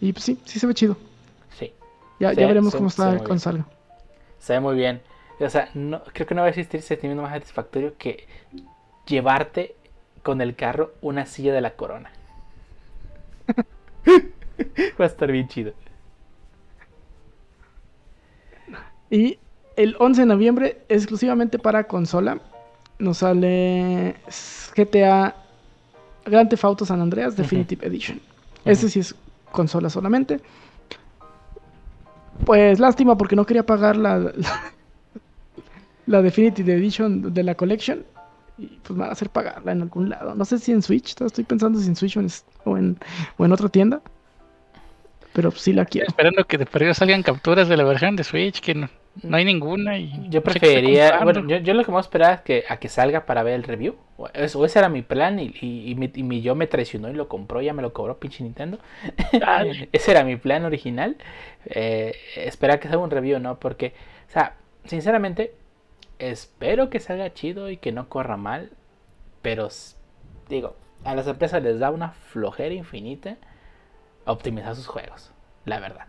Y 0.00 0.12
pues 0.12 0.24
sí, 0.24 0.38
sí 0.44 0.60
se 0.60 0.66
ve 0.66 0.74
chido. 0.74 0.96
Sí, 1.58 1.72
Ya, 2.20 2.30
Sí, 2.30 2.36
ya 2.40 2.46
veremos 2.46 2.74
cómo 2.74 2.88
está 2.88 3.18
salga. 3.38 3.66
se 4.38 4.52
ve 4.52 4.60
muy 4.60 4.76
bien. 4.76 5.00
O 5.40 5.48
sea, 5.50 5.68
no, 5.74 6.02
creo 6.12 6.26
que 6.26 6.34
no 6.34 6.42
va 6.42 6.46
a 6.48 6.50
existir 6.50 6.82
sentimiento 6.82 7.22
más 7.22 7.32
satisfactorio 7.32 7.94
que 7.98 8.26
llevarte 9.06 9.74
con 10.22 10.40
el 10.40 10.54
carro 10.54 10.92
una 11.00 11.26
silla 11.26 11.52
de 11.52 11.60
la 11.60 11.70
corona. 11.72 12.10
va 15.00 15.04
a 15.04 15.08
estar 15.08 15.30
bien 15.30 15.48
chido. 15.48 15.72
Y 19.10 19.38
el 19.76 19.96
11 19.98 20.22
de 20.22 20.26
noviembre, 20.26 20.82
exclusivamente 20.88 21.58
para 21.58 21.84
consola, 21.84 22.40
nos 22.98 23.18
sale 23.18 24.16
GTA 24.76 25.34
Grand 26.26 26.48
Theft 26.50 26.64
Auto 26.64 26.84
San 26.84 27.00
Andreas 27.00 27.36
Definitive 27.36 27.86
Edition. 27.86 28.20
Este 28.64 28.88
sí 28.88 29.00
es 29.00 29.14
consola 29.52 29.88
solamente. 29.88 30.40
Pues 32.44 32.78
lástima 32.78 33.16
porque 33.16 33.36
no 33.36 33.46
quería 33.46 33.64
pagar 33.64 33.96
la, 33.96 34.18
la, 34.18 34.32
la 36.06 36.22
Definitive 36.22 36.74
Edition 36.74 37.32
de 37.32 37.42
la 37.42 37.54
Collection. 37.54 38.04
Y 38.58 38.66
pues 38.82 38.90
me 38.90 39.02
van 39.02 39.10
a 39.10 39.12
hacer 39.12 39.30
pagarla 39.30 39.72
en 39.72 39.82
algún 39.82 40.08
lado. 40.08 40.34
No 40.34 40.44
sé 40.44 40.58
si 40.58 40.72
en 40.72 40.82
Switch, 40.82 41.20
estoy 41.20 41.44
pensando 41.44 41.78
si 41.78 41.86
en 41.86 41.94
Switch 41.94 42.16
o 42.16 42.20
en, 42.20 42.28
o 42.64 42.76
en, 42.76 42.98
o 43.36 43.44
en 43.44 43.52
otra 43.52 43.68
tienda. 43.68 44.02
Pero 45.32 45.50
sí 45.52 45.72
la 45.72 45.84
quiero. 45.86 46.08
Esperando 46.08 46.44
que 46.44 46.58
de 46.58 46.66
perdido 46.66 46.94
salgan 46.94 47.22
capturas 47.22 47.68
de 47.68 47.76
la 47.76 47.84
versión 47.84 48.16
de 48.16 48.24
Switch, 48.24 48.60
que 48.60 48.74
no, 48.74 48.88
no 49.22 49.36
hay 49.36 49.44
ninguna. 49.44 49.98
Y 49.98 50.28
Yo 50.30 50.42
preferiría, 50.42 51.20
bueno, 51.22 51.46
yo, 51.46 51.58
yo 51.58 51.74
lo 51.74 51.84
que 51.84 51.90
voy 51.90 51.98
a 51.98 52.00
esperar 52.00 52.34
es 52.36 52.40
que, 52.42 52.64
a 52.68 52.78
que 52.78 52.88
salga 52.88 53.26
para 53.26 53.42
ver 53.42 53.54
el 53.54 53.62
review. 53.64 53.96
O, 54.16 54.28
es- 54.32 54.56
o 54.56 54.64
ese 54.64 54.78
era 54.78 54.88
mi 54.88 55.02
plan 55.02 55.38
y, 55.38 55.52
y, 55.60 55.90
y 55.90 55.94
mi, 55.94 56.10
y 56.14 56.22
mi 56.22 56.40
yo 56.40 56.54
me 56.54 56.66
traicionó 56.66 57.10
y 57.10 57.14
lo 57.14 57.28
compró, 57.28 57.60
ya 57.60 57.72
me 57.74 57.82
lo 57.82 57.92
cobró 57.92 58.18
pinche 58.18 58.42
Nintendo. 58.42 58.78
Ese 59.92 60.10
era 60.10 60.24
mi 60.24 60.36
plan 60.36 60.64
original. 60.64 61.16
Eh, 61.66 62.14
esperar 62.36 62.80
que 62.80 62.88
salga 62.88 63.04
un 63.04 63.10
review, 63.10 63.38
¿no? 63.38 63.58
Porque, 63.60 63.94
o 64.28 64.30
sea, 64.32 64.56
sinceramente, 64.84 65.54
espero 66.18 66.90
que 66.90 67.00
salga 67.00 67.32
chido 67.34 67.70
y 67.70 67.76
que 67.76 67.92
no 67.92 68.08
corra 68.08 68.36
mal. 68.36 68.70
Pero, 69.42 69.68
digo, 70.48 70.76
a 71.04 71.14
las 71.14 71.26
empresas 71.26 71.62
les 71.62 71.78
da 71.78 71.90
una 71.90 72.10
flojera 72.12 72.74
infinita 72.74 73.36
optimizar 74.32 74.74
sus 74.76 74.86
juegos, 74.86 75.30
la 75.64 75.80
verdad. 75.80 76.06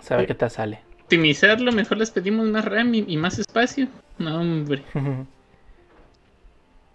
Saber 0.00 0.26
qué 0.26 0.34
tal 0.34 0.50
sale. 0.50 0.80
Optimizarlo, 1.02 1.72
mejor 1.72 1.98
les 1.98 2.10
pedimos 2.10 2.46
más 2.46 2.64
RAM 2.64 2.94
y, 2.94 3.04
y 3.06 3.16
más 3.16 3.38
espacio. 3.38 3.88
No, 4.18 4.40
hombre. 4.40 4.82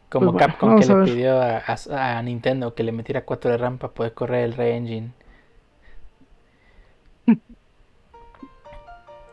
Como 0.09 0.31
Pues 0.31 0.33
bueno, 0.33 0.37
Capcom 0.39 0.79
que 0.79 0.85
le 0.85 0.93
ver. 0.95 1.05
pidió 1.05 1.41
a, 1.41 1.57
a- 1.57 2.17
a 2.17 2.21
Nintendo 2.23 2.73
que 2.73 2.83
le 2.83 2.91
metiera 2.91 3.25
4 3.25 3.51
de 3.51 3.57
RAM 3.57 3.77
para 3.77 3.93
poder 3.93 4.13
correr 4.13 4.43
el 4.45 4.53
Re-Engine. 4.53 5.11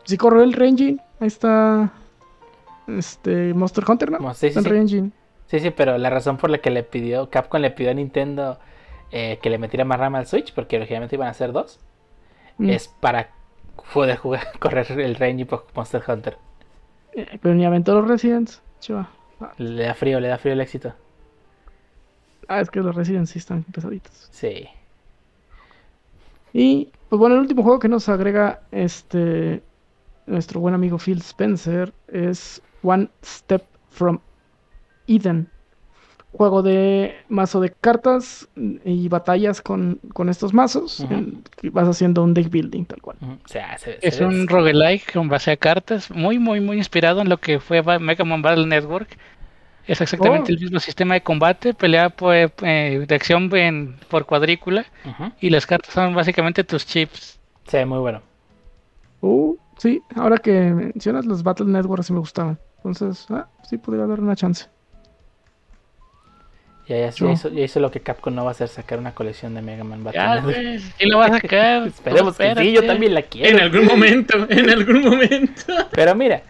Si 0.05 0.17
corre 0.17 0.43
el 0.43 0.51
Re-Engine, 0.51 0.99
ahí 1.21 1.27
está 1.27 1.89
este 2.87 3.53
Monster 3.53 3.85
Hunter, 3.87 4.11
¿no? 4.11 4.17
Como- 4.17 4.33
sí, 4.33 4.49
sí, 4.49 4.57
el 4.59 4.65
sí. 4.65 4.69
Re-Engine. 4.69 5.11
Sí, 5.53 5.59
sí, 5.59 5.69
pero 5.69 5.99
la 5.99 6.09
razón 6.09 6.37
por 6.37 6.49
la 6.49 6.57
que 6.57 6.71
le 6.71 6.81
pidió, 6.81 7.29
Capcom 7.29 7.61
le 7.61 7.69
pidió 7.69 7.91
a 7.91 7.93
Nintendo 7.93 8.57
eh, 9.11 9.37
que 9.39 9.51
le 9.51 9.59
metiera 9.59 9.85
más 9.85 9.99
RAM 9.99 10.15
al 10.15 10.25
Switch, 10.25 10.51
porque 10.51 10.77
originalmente 10.77 11.15
iban 11.15 11.27
a 11.27 11.33
ser 11.35 11.51
dos, 11.51 11.79
Mm. 12.57 12.71
es 12.71 12.87
para 12.87 13.29
poder 13.93 14.17
jugar, 14.17 14.47
correr 14.59 14.91
el 14.99 15.45
por 15.45 15.67
Monster 15.75 16.01
Hunter. 16.07 16.37
Eh, 17.13 17.37
Pero 17.39 17.53
ni 17.53 17.65
aventó 17.65 17.93
los 17.93 18.07
Residents. 18.07 18.63
Chiva. 18.79 19.11
Le 19.59 19.83
da 19.83 19.93
frío, 19.93 20.19
le 20.19 20.27
da 20.27 20.39
frío 20.39 20.53
el 20.53 20.61
éxito. 20.61 20.91
Ah, 22.47 22.59
es 22.59 22.71
que 22.71 22.79
los 22.79 22.95
Residents 22.95 23.29
sí 23.29 23.37
están 23.37 23.61
pesaditos. 23.63 24.27
Sí. 24.31 24.67
Y 26.51 26.89
pues 27.09 27.19
bueno, 27.19 27.35
el 27.35 27.41
último 27.41 27.61
juego 27.61 27.77
que 27.77 27.89
nos 27.89 28.09
agrega 28.09 28.61
este 28.71 29.61
nuestro 30.25 30.59
buen 30.61 30.73
amigo 30.73 30.97
Phil 30.97 31.19
Spencer 31.19 31.93
es 32.07 32.59
One 32.81 33.09
Step 33.23 33.63
from 33.91 34.19
Eden. 35.07 35.47
Juego 36.31 36.63
de 36.63 37.15
mazo 37.29 37.59
de 37.59 37.69
cartas 37.71 38.47
y 38.83 39.07
batallas 39.07 39.61
con, 39.61 39.99
con 40.13 40.29
estos 40.29 40.51
mazos. 40.51 41.05
Que 41.61 41.69
vas 41.69 41.87
haciendo 41.87 42.23
un 42.23 42.33
deck 42.33 42.49
building 42.49 42.85
tal 42.85 43.01
cual. 43.01 43.17
Ujú. 43.21 43.33
O 43.33 43.47
sea, 43.47 43.77
se- 43.77 43.99
Es 44.01 44.15
se 44.15 44.25
un 44.25 44.47
roguelike 44.47 45.13
con 45.13 45.29
base 45.29 45.51
a 45.51 45.57
cartas, 45.57 46.09
muy, 46.09 46.39
muy, 46.39 46.59
muy 46.59 46.77
inspirado 46.77 47.21
en 47.21 47.29
lo 47.29 47.37
que 47.37 47.59
fue 47.59 47.83
Mega 47.99 48.25
Man 48.25 48.41
Battle 48.41 48.65
Network. 48.65 49.15
Es 49.85 50.01
exactamente 50.01 50.51
Oh. 50.51 50.55
el 50.55 50.61
mismo 50.61 50.79
sistema 50.79 51.13
de 51.13 51.21
combate, 51.21 51.73
pelea 51.75 52.09
pues, 52.09 52.51
eh, 52.63 53.05
de 53.07 53.15
acción 53.15 53.55
en- 53.55 53.97
por 54.09 54.25
cuadrícula 54.25 54.85
y 55.39 55.51
las 55.51 55.67
cartas 55.67 55.93
son 55.93 56.15
básicamente 56.15 56.63
tus 56.63 56.83
chips. 56.87 57.39
Ve 57.71 57.85
muy 57.85 57.99
bueno. 57.99 58.21
Uh, 59.21 59.55
sí, 59.77 60.01
ahora 60.15 60.37
que 60.37 60.51
mencionas 60.51 61.25
los 61.25 61.43
Battle 61.43 61.67
Network 61.67 62.01
sí 62.03 62.11
me 62.13 62.19
gustaban. 62.19 62.57
Entonces, 62.77 63.27
ah, 63.29 63.47
sí 63.69 63.77
podría 63.77 64.07
dar 64.07 64.19
una 64.19 64.35
chance. 64.35 64.65
Ya, 66.87 66.97
ya, 66.97 67.09
ya 67.11 67.31
hizo, 67.31 67.49
ya 67.49 67.63
hizo 67.63 67.79
lo 67.79 67.91
que 67.91 68.01
Capcom 68.01 68.35
no 68.35 68.43
va 68.43 68.49
a 68.49 68.51
hacer, 68.51 68.67
sacar 68.67 68.99
una 68.99 69.13
colección 69.13 69.55
de 69.55 69.61
Mega 69.61 69.85
Man 69.85 70.03
Battle 70.03 70.79
sí 70.79 71.05
lo 71.05 71.17
vas 71.17 71.31
a 71.31 71.35
sacar. 71.41 71.87
Esperemos 71.87 72.35
que 72.37 72.55
sí, 72.55 72.73
yo 72.73 72.85
también 72.85 73.13
la 73.13 73.21
quiero. 73.21 73.49
En 73.57 73.63
algún 73.63 73.85
momento, 73.85 74.45
en 74.49 74.69
algún 74.69 75.01
momento. 75.01 75.73
Pero 75.91 76.13
mira, 76.13 76.41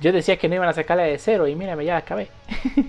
yo 0.00 0.12
decía 0.12 0.36
que 0.36 0.48
no 0.48 0.56
iban 0.56 0.68
a 0.68 0.74
sacarla 0.74 1.04
de 1.04 1.18
cero 1.18 1.48
y 1.48 1.54
mírame, 1.54 1.84
ya 1.86 1.96
acabé. 1.96 2.28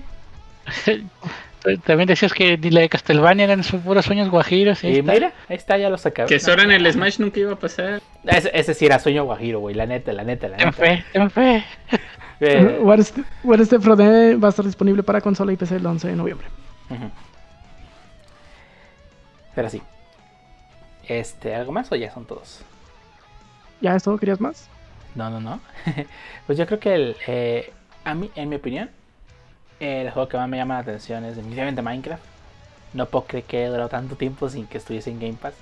También 1.84 2.06
decías 2.06 2.32
que 2.32 2.58
la 2.70 2.80
de 2.80 2.88
Castlevania 2.88 3.44
eran 3.44 3.62
sus 3.64 3.80
puros 3.80 4.04
sueños 4.06 4.30
guajiros. 4.30 4.82
Y 4.82 4.98
está. 4.98 5.12
mira, 5.12 5.32
ahí 5.48 5.56
está, 5.56 5.76
ya 5.76 5.90
lo 5.90 5.98
sacaron. 5.98 6.28
Que 6.28 6.38
Sora 6.38 6.62
en 6.62 6.72
el 6.72 6.90
Smash 6.90 7.18
nunca 7.18 7.38
iba 7.40 7.52
a 7.52 7.56
pasar. 7.58 8.00
Ese, 8.24 8.50
ese 8.54 8.72
sí 8.72 8.86
era 8.86 8.98
sueño 8.98 9.24
guajiro, 9.24 9.60
güey, 9.60 9.74
la 9.74 9.84
neta, 9.84 10.12
la 10.12 10.24
neta, 10.24 10.48
la 10.48 10.56
Ten 10.56 10.66
neta. 10.68 10.78
fe, 10.78 11.04
ten 11.12 11.30
fe. 11.30 11.64
Eh, 12.40 12.78
What 12.80 13.02
Step 13.02 13.82
va 13.82 14.46
a 14.46 14.50
estar 14.50 14.64
disponible 14.64 15.02
para 15.02 15.20
consola 15.20 15.52
y 15.52 15.56
PC 15.56 15.76
el 15.76 15.84
11 15.84 16.08
de 16.08 16.16
noviembre. 16.16 16.46
Pero 19.54 19.70
sí. 19.70 19.82
Este, 21.08 21.54
¿algo 21.54 21.72
más 21.72 21.90
o 21.90 21.96
ya 21.96 22.12
son 22.12 22.24
todos? 22.24 22.62
¿Ya 23.80 23.96
es 23.96 24.02
todo? 24.02 24.18
¿Querías 24.18 24.40
más? 24.40 24.68
No, 25.14 25.30
no, 25.30 25.40
no. 25.40 25.60
pues 26.46 26.58
yo 26.58 26.66
creo 26.66 26.78
que 26.78 26.94
el, 26.94 27.16
eh, 27.26 27.72
a 28.04 28.14
mí, 28.14 28.30
en 28.34 28.48
mi 28.48 28.56
opinión, 28.56 28.90
el 29.80 30.10
juego 30.10 30.28
que 30.28 30.36
más 30.36 30.48
me 30.48 30.56
llama 30.56 30.74
la 30.74 30.80
atención 30.80 31.24
es 31.24 31.36
definitivamente 31.36 31.82
Minecraft. 31.82 32.22
No 32.92 33.06
puedo 33.06 33.26
creer 33.26 33.44
que 33.44 33.64
he 33.64 33.68
durado 33.68 33.88
tanto 33.88 34.16
tiempo 34.16 34.48
sin 34.48 34.66
que 34.66 34.78
estuviese 34.78 35.10
en 35.10 35.20
Game 35.20 35.34
Pass. 35.34 35.54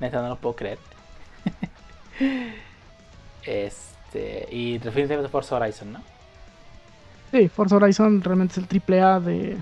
Neta, 0.00 0.20
no 0.20 0.28
lo 0.28 0.36
puedo 0.36 0.56
creer. 0.56 0.78
este, 3.44 4.48
y 4.50 4.78
definitivamente 4.78 5.30
Forza 5.30 5.56
Horizon, 5.56 5.92
¿no? 5.92 6.02
Sí, 7.30 7.48
Forza 7.48 7.76
Horizon 7.76 8.22
realmente 8.22 8.52
es 8.52 8.58
el 8.58 8.66
triple 8.66 9.00
A 9.00 9.20
de, 9.20 9.56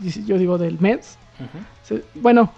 yo 0.00 0.38
digo, 0.38 0.58
del 0.58 0.78
mes. 0.80 1.18
Ujú. 1.38 1.64
Se- 1.82 2.04
Bueno, 2.14 2.52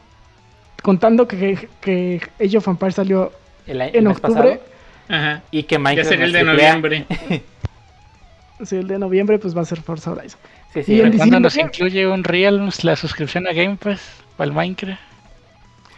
contando 0.82 1.26
que, 1.28 1.68
que 1.80 2.20
Age 2.44 2.58
of 2.58 2.68
Empires 2.68 2.94
salió 2.96 3.32
El, 3.66 3.80
el 3.80 3.94
en 3.96 4.04
mes 4.04 4.16
octubre, 4.16 4.60
pasado. 4.60 4.60
Ajá. 5.08 5.42
Y 5.50 5.62
que 5.64 5.74
Ya 5.76 5.78
Minecraft 5.78 6.08
sería 6.08 6.24
el 6.26 6.32
de 6.32 6.44
noviembre. 6.44 7.06
Sí, 8.64 8.76
el 8.76 8.88
de 8.88 8.98
noviembre 8.98 9.38
pues 9.38 9.54
va 9.54 9.60
a 9.60 9.64
ser 9.66 9.82
Forza 9.82 10.12
Horizon. 10.12 10.40
Sí, 10.72 10.82
sí. 10.82 11.00
en 11.00 11.14
¿Cuándo 11.18 11.40
nos 11.40 11.56
incluye 11.58 12.06
un 12.06 12.24
Real 12.24 12.70
la 12.82 12.96
suscripción 12.96 13.46
a 13.46 13.52
Game 13.52 13.76
Pass 13.76 14.00
o 14.38 14.42
al 14.42 14.52
Minecraft? 14.52 14.98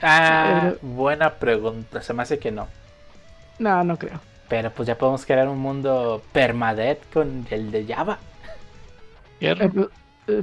Ah, 0.03 0.73
Eh, 0.73 0.79
buena 0.83 1.35
pregunta. 1.35 2.03
Se 2.03 2.13
me 2.15 2.23
hace 2.25 2.41
que 2.41 2.51
no. 2.51 2.67
No, 3.61 3.85
no 3.85 3.97
creo. 3.97 4.21
Pero 4.49 4.71
pues 4.73 4.89
ya 4.89 4.99
podemos 4.99 5.25
crear 5.25 5.49
un 5.49 5.59
mundo 5.61 6.21
permadeath 6.33 6.99
con 7.13 7.47
el 7.51 7.71
de 7.71 7.87
Java. 7.87 8.19
Eh, 9.41 9.55
pues, 9.73 9.87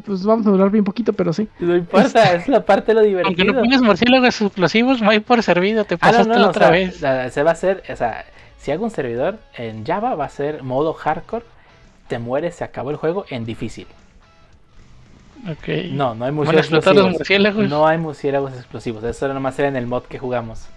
pues 0.05 0.23
vamos 0.25 0.45
a 0.47 0.49
hablar 0.49 0.69
bien 0.71 0.83
poquito, 0.83 1.13
pero 1.13 1.31
sí. 1.33 1.47
No 1.59 1.75
importa, 1.75 2.33
es 2.33 2.47
la 2.47 2.65
parte 2.65 2.93
de 2.93 2.95
lo 2.95 2.99
Aunque 3.25 3.43
divertido. 3.43 3.53
no 3.53 3.61
pongas 3.61 3.81
murciélagos 3.81 4.41
explosivos, 4.41 5.01
muy 5.01 5.19
por 5.19 5.41
servido, 5.43 5.85
te 5.85 5.95
Ah, 6.01 6.11
no, 6.11 6.17
pasaste 6.17 6.33
no, 6.33 6.39
la 6.39 6.47
o 6.47 6.49
otra 6.49 6.67
sea, 6.67 6.71
vez. 6.71 7.33
se 7.33 7.43
va 7.43 7.49
a 7.51 7.53
hacer, 7.53 7.83
o 7.89 7.95
sea, 7.95 8.25
si 8.57 8.71
hago 8.71 8.83
un 8.85 8.91
servidor 8.91 9.37
en 9.55 9.85
Java 9.85 10.15
va 10.15 10.25
a 10.25 10.29
ser 10.29 10.63
modo 10.63 10.93
hardcore, 10.93 11.45
te 12.07 12.19
mueres, 12.19 12.55
se 12.55 12.63
acabó 12.63 12.91
el 12.91 12.97
juego 12.97 13.25
en 13.29 13.45
difícil. 13.45 13.87
Ok. 15.49 15.67
No, 15.91 16.15
no 16.15 16.25
hay 16.25 16.31
¿Van 16.31 16.57
a 16.57 16.61
murciélagos 16.63 16.71
explosivos. 16.73 17.11
murciélagos? 17.11 17.69
No 17.69 17.87
hay 17.87 17.97
murciélagos 17.99 18.53
explosivos, 18.53 19.03
eso 19.03 19.27
nomás 19.33 19.57
era 19.59 19.67
en 19.67 19.75
el 19.75 19.85
mod 19.87 20.03
que 20.03 20.17
jugamos. 20.19 20.67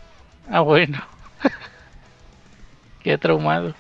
Ah, 0.51 0.61
bueno. 0.61 0.99
Qué 3.03 3.17
traumado. 3.17 3.75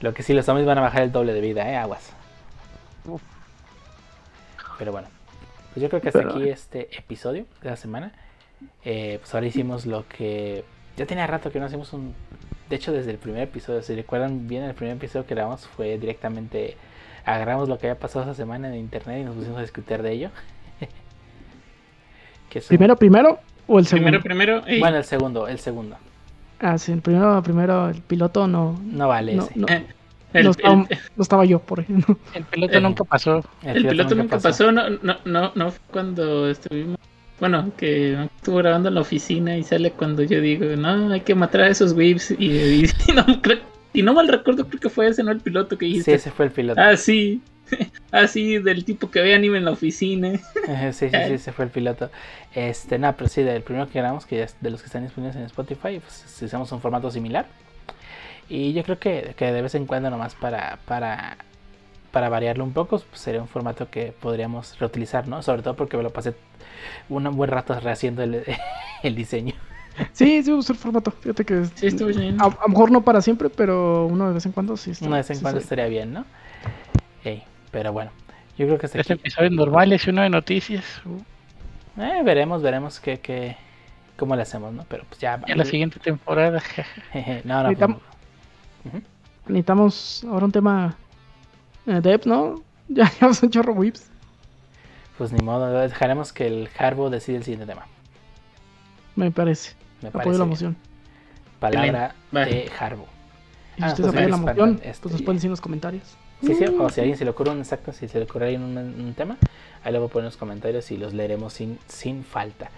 Lo 0.00 0.12
que 0.12 0.22
sí, 0.22 0.34
los 0.34 0.44
zombies 0.44 0.66
van 0.66 0.76
a 0.78 0.82
bajar 0.82 1.02
el 1.02 1.12
doble 1.12 1.32
de 1.32 1.40
vida, 1.40 1.70
eh, 1.70 1.76
aguas. 1.76 2.12
Pero 4.78 4.92
bueno, 4.92 5.08
pues 5.72 5.82
yo 5.82 5.88
creo 5.88 6.00
que 6.00 6.08
hasta 6.08 6.20
Pero- 6.20 6.32
aquí 6.36 6.48
este 6.48 6.88
episodio 6.96 7.46
de 7.62 7.70
la 7.70 7.76
semana. 7.76 8.12
Eh, 8.84 9.18
pues 9.20 9.34
ahora 9.34 9.46
hicimos 9.46 9.84
lo 9.86 10.06
que 10.08 10.64
ya 10.96 11.04
tenía 11.06 11.26
rato 11.26 11.50
que 11.50 11.58
no 11.60 11.66
hacíamos 11.66 11.92
un. 11.92 12.14
De 12.70 12.76
hecho, 12.76 12.92
desde 12.92 13.10
el 13.10 13.18
primer 13.18 13.42
episodio, 13.42 13.82
si 13.82 13.94
recuerdan 13.94 14.48
bien, 14.48 14.62
el 14.64 14.74
primer 14.74 14.96
episodio 14.96 15.26
que 15.26 15.34
grabamos 15.34 15.66
fue 15.66 15.98
directamente. 15.98 16.76
Agarramos 17.26 17.68
lo 17.68 17.78
que 17.78 17.88
había 17.88 17.98
pasado 17.98 18.24
esa 18.24 18.34
semana 18.34 18.68
en 18.68 18.74
internet 18.76 19.20
y 19.20 19.24
nos 19.24 19.34
pusimos 19.36 19.58
a 19.58 19.62
discutir 19.62 20.02
de 20.02 20.12
ello. 20.12 20.30
Que 22.50 22.60
¿Primero, 22.60 22.96
primero 22.96 23.40
o 23.66 23.78
el 23.78 23.86
segundo? 23.86 24.20
Primero, 24.20 24.60
primero. 24.62 24.80
Bueno, 24.80 24.96
el 24.98 25.04
segundo, 25.04 25.48
el 25.48 25.58
segundo. 25.58 25.96
Ah, 26.60 26.78
sí, 26.78 26.92
el 26.92 27.02
primero, 27.02 27.42
primero, 27.42 27.88
el 27.88 28.00
piloto 28.00 28.46
no. 28.46 28.80
No 28.84 29.08
vale 29.08 29.34
No, 29.34 29.44
ese. 29.44 29.58
no, 29.58 29.66
no 30.42 30.50
el, 30.50 30.56
estaba, 30.56 30.86
el- 30.88 30.98
no 31.16 31.22
estaba 31.22 31.44
yo, 31.44 31.58
por 31.60 31.80
ejemplo. 31.80 32.18
El 32.34 32.44
piloto 32.44 32.80
nunca 32.80 33.04
pasó. 33.04 33.44
el 33.62 33.86
piloto 33.86 34.14
nunca 34.14 34.38
pasó, 34.38 34.72
no, 34.72 34.90
no, 34.90 35.16
no, 35.24 35.52
no 35.54 35.70
fue 35.70 35.80
cuando 35.90 36.48
estuvimos. 36.48 36.98
Bueno, 37.40 37.72
que 37.76 38.14
estuvo 38.36 38.56
grabando 38.58 38.88
en 38.88 38.94
la 38.94 39.00
oficina 39.00 39.56
y 39.56 39.64
sale 39.64 39.90
cuando 39.90 40.22
yo 40.22 40.40
digo, 40.40 40.66
no, 40.76 41.12
hay 41.12 41.20
que 41.20 41.34
matar 41.34 41.62
a 41.62 41.68
esos 41.68 41.92
whips. 41.92 42.30
Y, 42.32 42.46
y, 42.50 42.84
y 43.08 43.12
no, 43.12 43.24
creo- 43.42 43.60
y 43.92 44.02
no 44.02 44.12
mal 44.14 44.26
recuerdo, 44.28 44.66
creo 44.68 44.80
que 44.80 44.88
fue 44.88 45.08
ese, 45.08 45.22
¿no? 45.22 45.30
El 45.30 45.40
piloto 45.40 45.76
que 45.78 45.86
Sí, 45.86 45.90
dijiste. 45.92 46.14
ese 46.14 46.30
fue 46.30 46.46
el 46.46 46.50
piloto. 46.52 46.80
Ah, 46.80 46.96
sí. 46.96 47.40
Ah, 48.12 48.28
sí, 48.28 48.58
del 48.58 48.84
tipo 48.84 49.10
que 49.10 49.20
ve 49.20 49.34
anime 49.34 49.58
en 49.58 49.64
la 49.64 49.72
oficina. 49.72 50.32
Sí, 50.36 50.92
sí, 50.92 51.08
sí, 51.10 51.16
ese 51.32 51.50
fue 51.50 51.64
el 51.64 51.70
piloto. 51.72 52.08
Este, 52.54 52.96
no, 52.96 53.12
pero 53.16 53.28
sí, 53.28 53.42
del 53.42 53.62
primero 53.62 53.88
que 53.88 53.98
grabamos, 53.98 54.24
que 54.26 54.36
ya 54.36 54.44
es 54.44 54.56
de 54.60 54.70
los 54.70 54.80
que 54.82 54.86
están 54.86 55.02
disponibles 55.02 55.34
en 55.34 55.42
Spotify, 55.42 55.98
pues 56.00 56.42
hicimos 56.42 56.70
un 56.70 56.80
formato 56.80 57.10
similar. 57.10 57.46
Y 58.48 58.72
yo 58.72 58.82
creo 58.84 58.98
que, 58.98 59.34
que 59.36 59.52
de 59.52 59.62
vez 59.62 59.74
en 59.74 59.86
cuando 59.86 60.10
nomás 60.10 60.34
para, 60.34 60.78
para, 60.84 61.36
para 62.12 62.28
variarlo 62.28 62.64
un 62.64 62.72
poco, 62.72 62.98
pues 63.00 63.20
sería 63.20 63.40
un 63.40 63.48
formato 63.48 63.90
que 63.90 64.12
podríamos 64.20 64.78
reutilizar, 64.78 65.26
¿no? 65.28 65.42
Sobre 65.42 65.62
todo 65.62 65.74
porque 65.74 65.96
me 65.96 66.02
lo 66.02 66.10
pasé 66.10 66.34
un 67.08 67.24
buen 67.36 67.50
rato 67.50 67.78
rehaciendo 67.80 68.22
el, 68.22 68.44
el 69.02 69.14
diseño. 69.14 69.54
Sí, 70.12 70.42
sí, 70.42 70.50
el 70.50 70.62
formato. 70.76 71.10
Fíjate 71.12 71.44
que 71.44 71.64
Sí, 71.76 71.86
estuvo 71.86 72.08
bien. 72.08 72.40
a, 72.40 72.46
a 72.46 72.48
lo 72.62 72.68
mejor 72.68 72.90
no 72.90 73.02
para 73.02 73.20
siempre, 73.22 73.48
pero 73.48 74.06
uno 74.06 74.26
de 74.28 74.34
vez 74.34 74.44
en 74.46 74.52
cuando 74.52 74.76
sí. 74.76 74.90
está- 74.90 75.06
Una 75.06 75.16
vez 75.18 75.30
en 75.30 75.36
sí 75.36 75.42
cuando 75.42 75.60
se- 75.60 75.64
estaría 75.64 75.86
bien, 75.86 76.12
¿no? 76.12 76.24
Pero 77.70 77.92
bueno, 77.92 78.12
yo 78.56 78.66
creo 78.66 78.78
que 78.78 78.86
aquí. 78.86 79.12
episodios 79.12 79.50
normales 79.52 80.06
y 80.06 80.10
uno 80.10 80.22
de 80.22 80.30
noticias. 80.30 80.84
Uh, 81.04 81.20
Eh, 82.00 82.22
veremos, 82.24 82.62
veremos 82.62 83.00
qué, 83.00 83.18
qué, 83.18 83.56
cómo 84.16 84.36
le 84.36 84.42
hacemos, 84.42 84.72
¿no? 84.72 84.84
Pero 84.88 85.04
pues 85.08 85.20
ya. 85.20 85.40
ya 85.46 85.56
la 85.56 85.64
siguiente 85.64 85.98
temporada. 85.98 86.62
No, 87.44 87.62
no, 87.62 87.68
Necesitamos- 87.70 88.00
pues. 88.90 89.02
Necesitamos 89.48 90.24
ahora 90.28 90.46
un 90.46 90.52
tema 90.52 90.96
eh, 91.86 92.00
dev, 92.02 92.22
¿no? 92.26 92.62
Ya 92.88 93.10
llevamos 93.10 93.42
un 93.42 93.50
chorro 93.50 93.72
whips. 93.72 94.10
Pues 95.16 95.32
ni 95.32 95.42
modo, 95.44 95.70
dejaremos 95.72 96.32
que 96.32 96.46
el 96.46 96.68
Harbo 96.78 97.08
decida 97.08 97.36
el 97.38 97.44
siguiente 97.44 97.66
tema. 97.66 97.86
Me 99.16 99.30
parece. 99.30 99.74
Me 100.02 100.08
Apoyo 100.08 100.24
parece 100.24 100.38
la 100.38 100.44
moción. 100.44 100.76
Palabra 101.60 102.14
de 102.32 102.70
Harbo. 102.78 103.06
Y 103.76 103.80
si 103.80 103.84
Ah, 103.84 103.88
ustedes 103.88 104.00
pues 104.00 104.08
apoyan 104.08 104.30
la 104.30 104.36
me 104.36 104.42
moción, 104.44 104.80
este, 104.84 105.02
pues 105.02 105.12
nos 105.14 105.22
pueden 105.22 105.36
decir 105.36 105.46
en 105.48 105.50
los 105.52 105.60
comentarios. 105.60 106.16
Sí, 106.42 106.54
sí, 106.54 106.64
o 106.64 106.88
si 106.90 107.00
a 107.00 107.02
alguien 107.04 107.16
se 107.18 107.24
le 107.24 107.30
ocurre 107.30 107.50
un 107.52 107.58
exacto, 107.58 107.92
si 107.92 108.06
se 108.06 108.18
le 108.18 108.24
ocurre 108.24 108.44
a 108.44 108.48
alguien 108.48 108.62
un, 108.64 108.76
un 108.76 109.14
tema, 109.14 109.36
ahí 109.82 109.92
lo 109.92 110.00
voy 110.00 110.08
a 110.08 110.12
poner 110.12 110.24
en 110.24 110.26
los 110.26 110.36
comentarios 110.36 110.90
y 110.90 110.96
los 110.98 111.14
leeremos 111.14 111.54
sin, 111.54 111.78
sin 111.86 112.22
falta. 112.22 112.70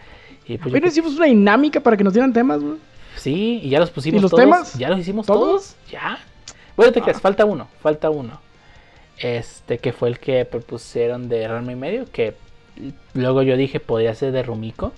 Y 0.47 0.59
pues 0.59 0.73
creo- 0.73 0.87
hicimos 0.87 1.16
una 1.16 1.27
dinámica 1.27 1.81
para 1.81 1.97
que 1.97 2.05
nos 2.05 2.12
dieran 2.12 2.33
temas, 2.33 2.62
güey. 2.62 2.77
Sí, 3.16 3.60
y 3.62 3.70
ya 3.70 3.80
los 3.80 3.90
pusimos 3.90 4.18
¿Y 4.18 4.22
los 4.22 4.30
todos. 4.30 4.43
temas? 4.44 4.74
Ya 4.78 4.88
los 4.90 5.01
hicimos 5.01 5.26
todos. 5.26 5.40
¿Todos? 5.40 5.76
Ya. 5.90 6.18
Bueno, 6.76 6.93
te 6.93 7.01
creas, 7.01 7.18
Ah. 7.18 7.20
falta 7.20 7.44
uno, 7.44 7.68
falta 7.82 8.10
uno. 8.10 8.40
Este 9.18 9.78
que 9.78 9.93
fue 9.93 10.09
el 10.10 10.18
que 10.18 10.44
propusieron 10.44 11.28
de 11.28 11.48
Ranma 11.48 11.72
y 11.72 11.76
medio, 11.76 12.05
que 12.10 12.34
luego 13.14 13.43
yo 13.43 13.56
dije 13.56 13.80
podría 13.80 14.14
ser 14.14 14.32
de 14.32 14.43
Rumiko. 14.43 14.93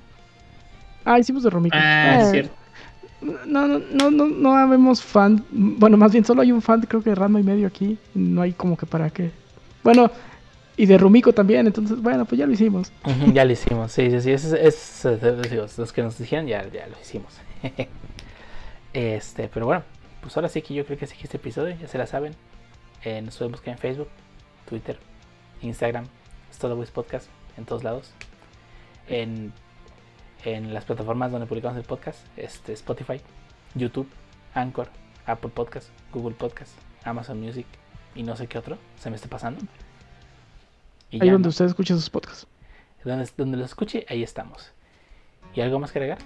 Ah, 1.05 1.19
hicimos 1.19 1.43
de 1.45 1.51
Romito. 1.51 1.77
Ah, 1.78 2.16
Eh, 2.19 2.23
es 2.23 2.31
cierto. 2.32 2.53
No, 3.47 3.66
no, 3.66 3.78
no, 3.93 4.11
no, 4.11 4.27
no 4.28 4.57
habemos 4.57 5.03
fan. 5.03 5.45
Bueno, 5.51 5.97
más 5.97 6.12
bien 6.12 6.24
solo 6.24 6.43
hay 6.43 6.53
un 6.53 6.62
fan, 6.62 6.81
creo 6.82 7.03
que 7.03 7.11
de 7.11 7.16
Ranma 7.16 7.40
y 7.40 7.43
medio 7.45 7.66
aquí. 7.66 7.99
No 8.15 8.43
hay 8.43 8.53
como 8.53 8.77
que 8.77 8.86
para 8.86 9.11
qué. 9.11 9.31
Bueno, 9.82 10.11
y 10.77 10.86
de 10.86 10.99
Rumiko 10.99 11.32
también, 11.32 11.66
entonces, 11.66 12.01
bueno, 12.01 12.24
pues 12.24 12.39
ya 12.39 12.47
lo 12.47 12.53
hicimos. 12.53 12.93
Ya 13.32 13.45
lo 13.45 13.53
hicimos, 13.53 13.90
sí, 13.93 14.11
sí, 14.11 14.20
sí. 14.20 14.32
Es, 14.32 14.45
es- 14.45 15.05
es- 15.05 15.77
los 15.78 15.93
que 15.93 16.03
nos 16.03 16.19
dijeron 16.19 16.47
ya, 16.47 16.62
ya 16.73 16.86
lo 16.89 16.97
hicimos. 17.01 17.32
este, 18.99 19.49
pero 19.49 19.65
bueno, 19.66 19.85
pues 20.20 20.37
ahora 20.37 20.49
sí 20.49 20.61
que 20.61 20.75
yo 20.75 20.85
creo 20.85 20.99
que 20.99 21.07
sí 21.07 21.16
que 21.16 21.23
este 21.23 21.37
episodio, 21.37 21.77
ya 21.77 21.87
se 21.87 21.99
la 21.99 22.07
saben. 22.09 22.35
Eh, 23.05 23.23
nos 23.23 23.37
pueden 23.37 23.53
buscar 23.53 23.75
en 23.75 23.79
Facebook, 23.79 24.09
Twitter, 24.69 24.99
Instagram, 25.62 26.07
Stolowis 26.53 26.91
Podcast, 26.91 27.29
en 27.57 27.65
todos 27.65 27.85
lados. 27.85 28.11
En, 29.07 29.53
en 30.45 30.75
las 30.75 30.85
plataformas 30.85 31.31
donde 31.31 31.47
publicamos 31.47 31.79
el 31.79 31.85
podcast, 31.85 32.27
este, 32.37 32.73
Spotify, 32.73 33.20
YouTube, 33.77 34.09
Anchor, 34.55 34.89
Apple 35.27 35.51
Podcast, 35.55 35.91
Google 36.12 36.35
Podcast, 36.35 36.73
Amazon 37.05 37.41
Music 37.41 37.66
y 38.16 38.25
no 38.25 38.35
sé 38.35 38.49
qué 38.49 38.59
otro 38.59 38.79
se 38.99 39.11
me 39.11 39.16
está 39.16 39.29
pasando. 39.29 39.61
Y 41.12 41.23
Ahí 41.23 41.31
donde 41.31 41.47
¿no? 41.47 41.51
usted 41.51 41.66
escuche 41.66 41.95
sus 41.95 42.11
podcasts. 42.11 42.49
Donde, 43.05 43.31
donde 43.37 43.59
lo 43.59 43.65
escuche, 43.65 44.05
ahí 44.09 44.25
estamos. 44.25 44.73
¿Y 45.55 45.61
algo 45.61 45.79
más 45.79 45.93
que 45.93 46.01
agregar? 46.01 46.19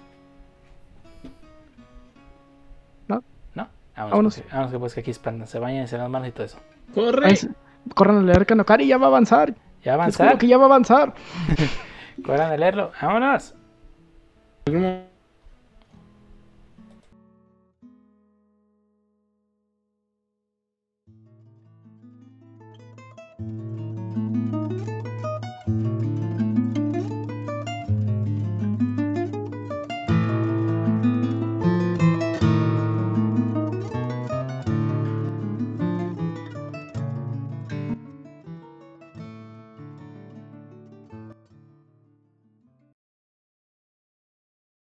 ¿No? 3.97 4.05
Vámonos, 4.05 4.11
Vámonos. 4.11 4.35
porque- 4.37 4.51
vámonos 4.53 4.73
que 4.73 4.79
pues 4.79 4.95
que 4.95 5.01
aquí 5.01 5.13
se 5.47 5.59
bañan, 5.59 5.87
se 5.89 5.97
dan 5.97 6.05
las 6.05 6.11
manos 6.11 6.29
y 6.29 6.33
todo 6.33 6.45
eso. 6.47 6.59
Corre. 6.95 7.27
Ay. 7.27 7.37
Corran 7.95 8.19
a 8.19 8.23
leer 8.23 8.47
Kanokari, 8.47 8.87
ya 8.87 8.97
va 8.97 9.07
a 9.07 9.09
avanzar. 9.09 9.55
Ya 9.83 9.97
Les 9.97 10.15
juro 10.17 10.29
avanzar, 10.29 10.39
que 10.39 10.47
ya 10.47 10.57
va 10.57 10.63
a 10.65 10.67
avanzar. 10.67 11.15
corran 12.25 12.53
a 12.53 12.57
leerlo, 12.57 12.93
vámonos. 13.01 13.55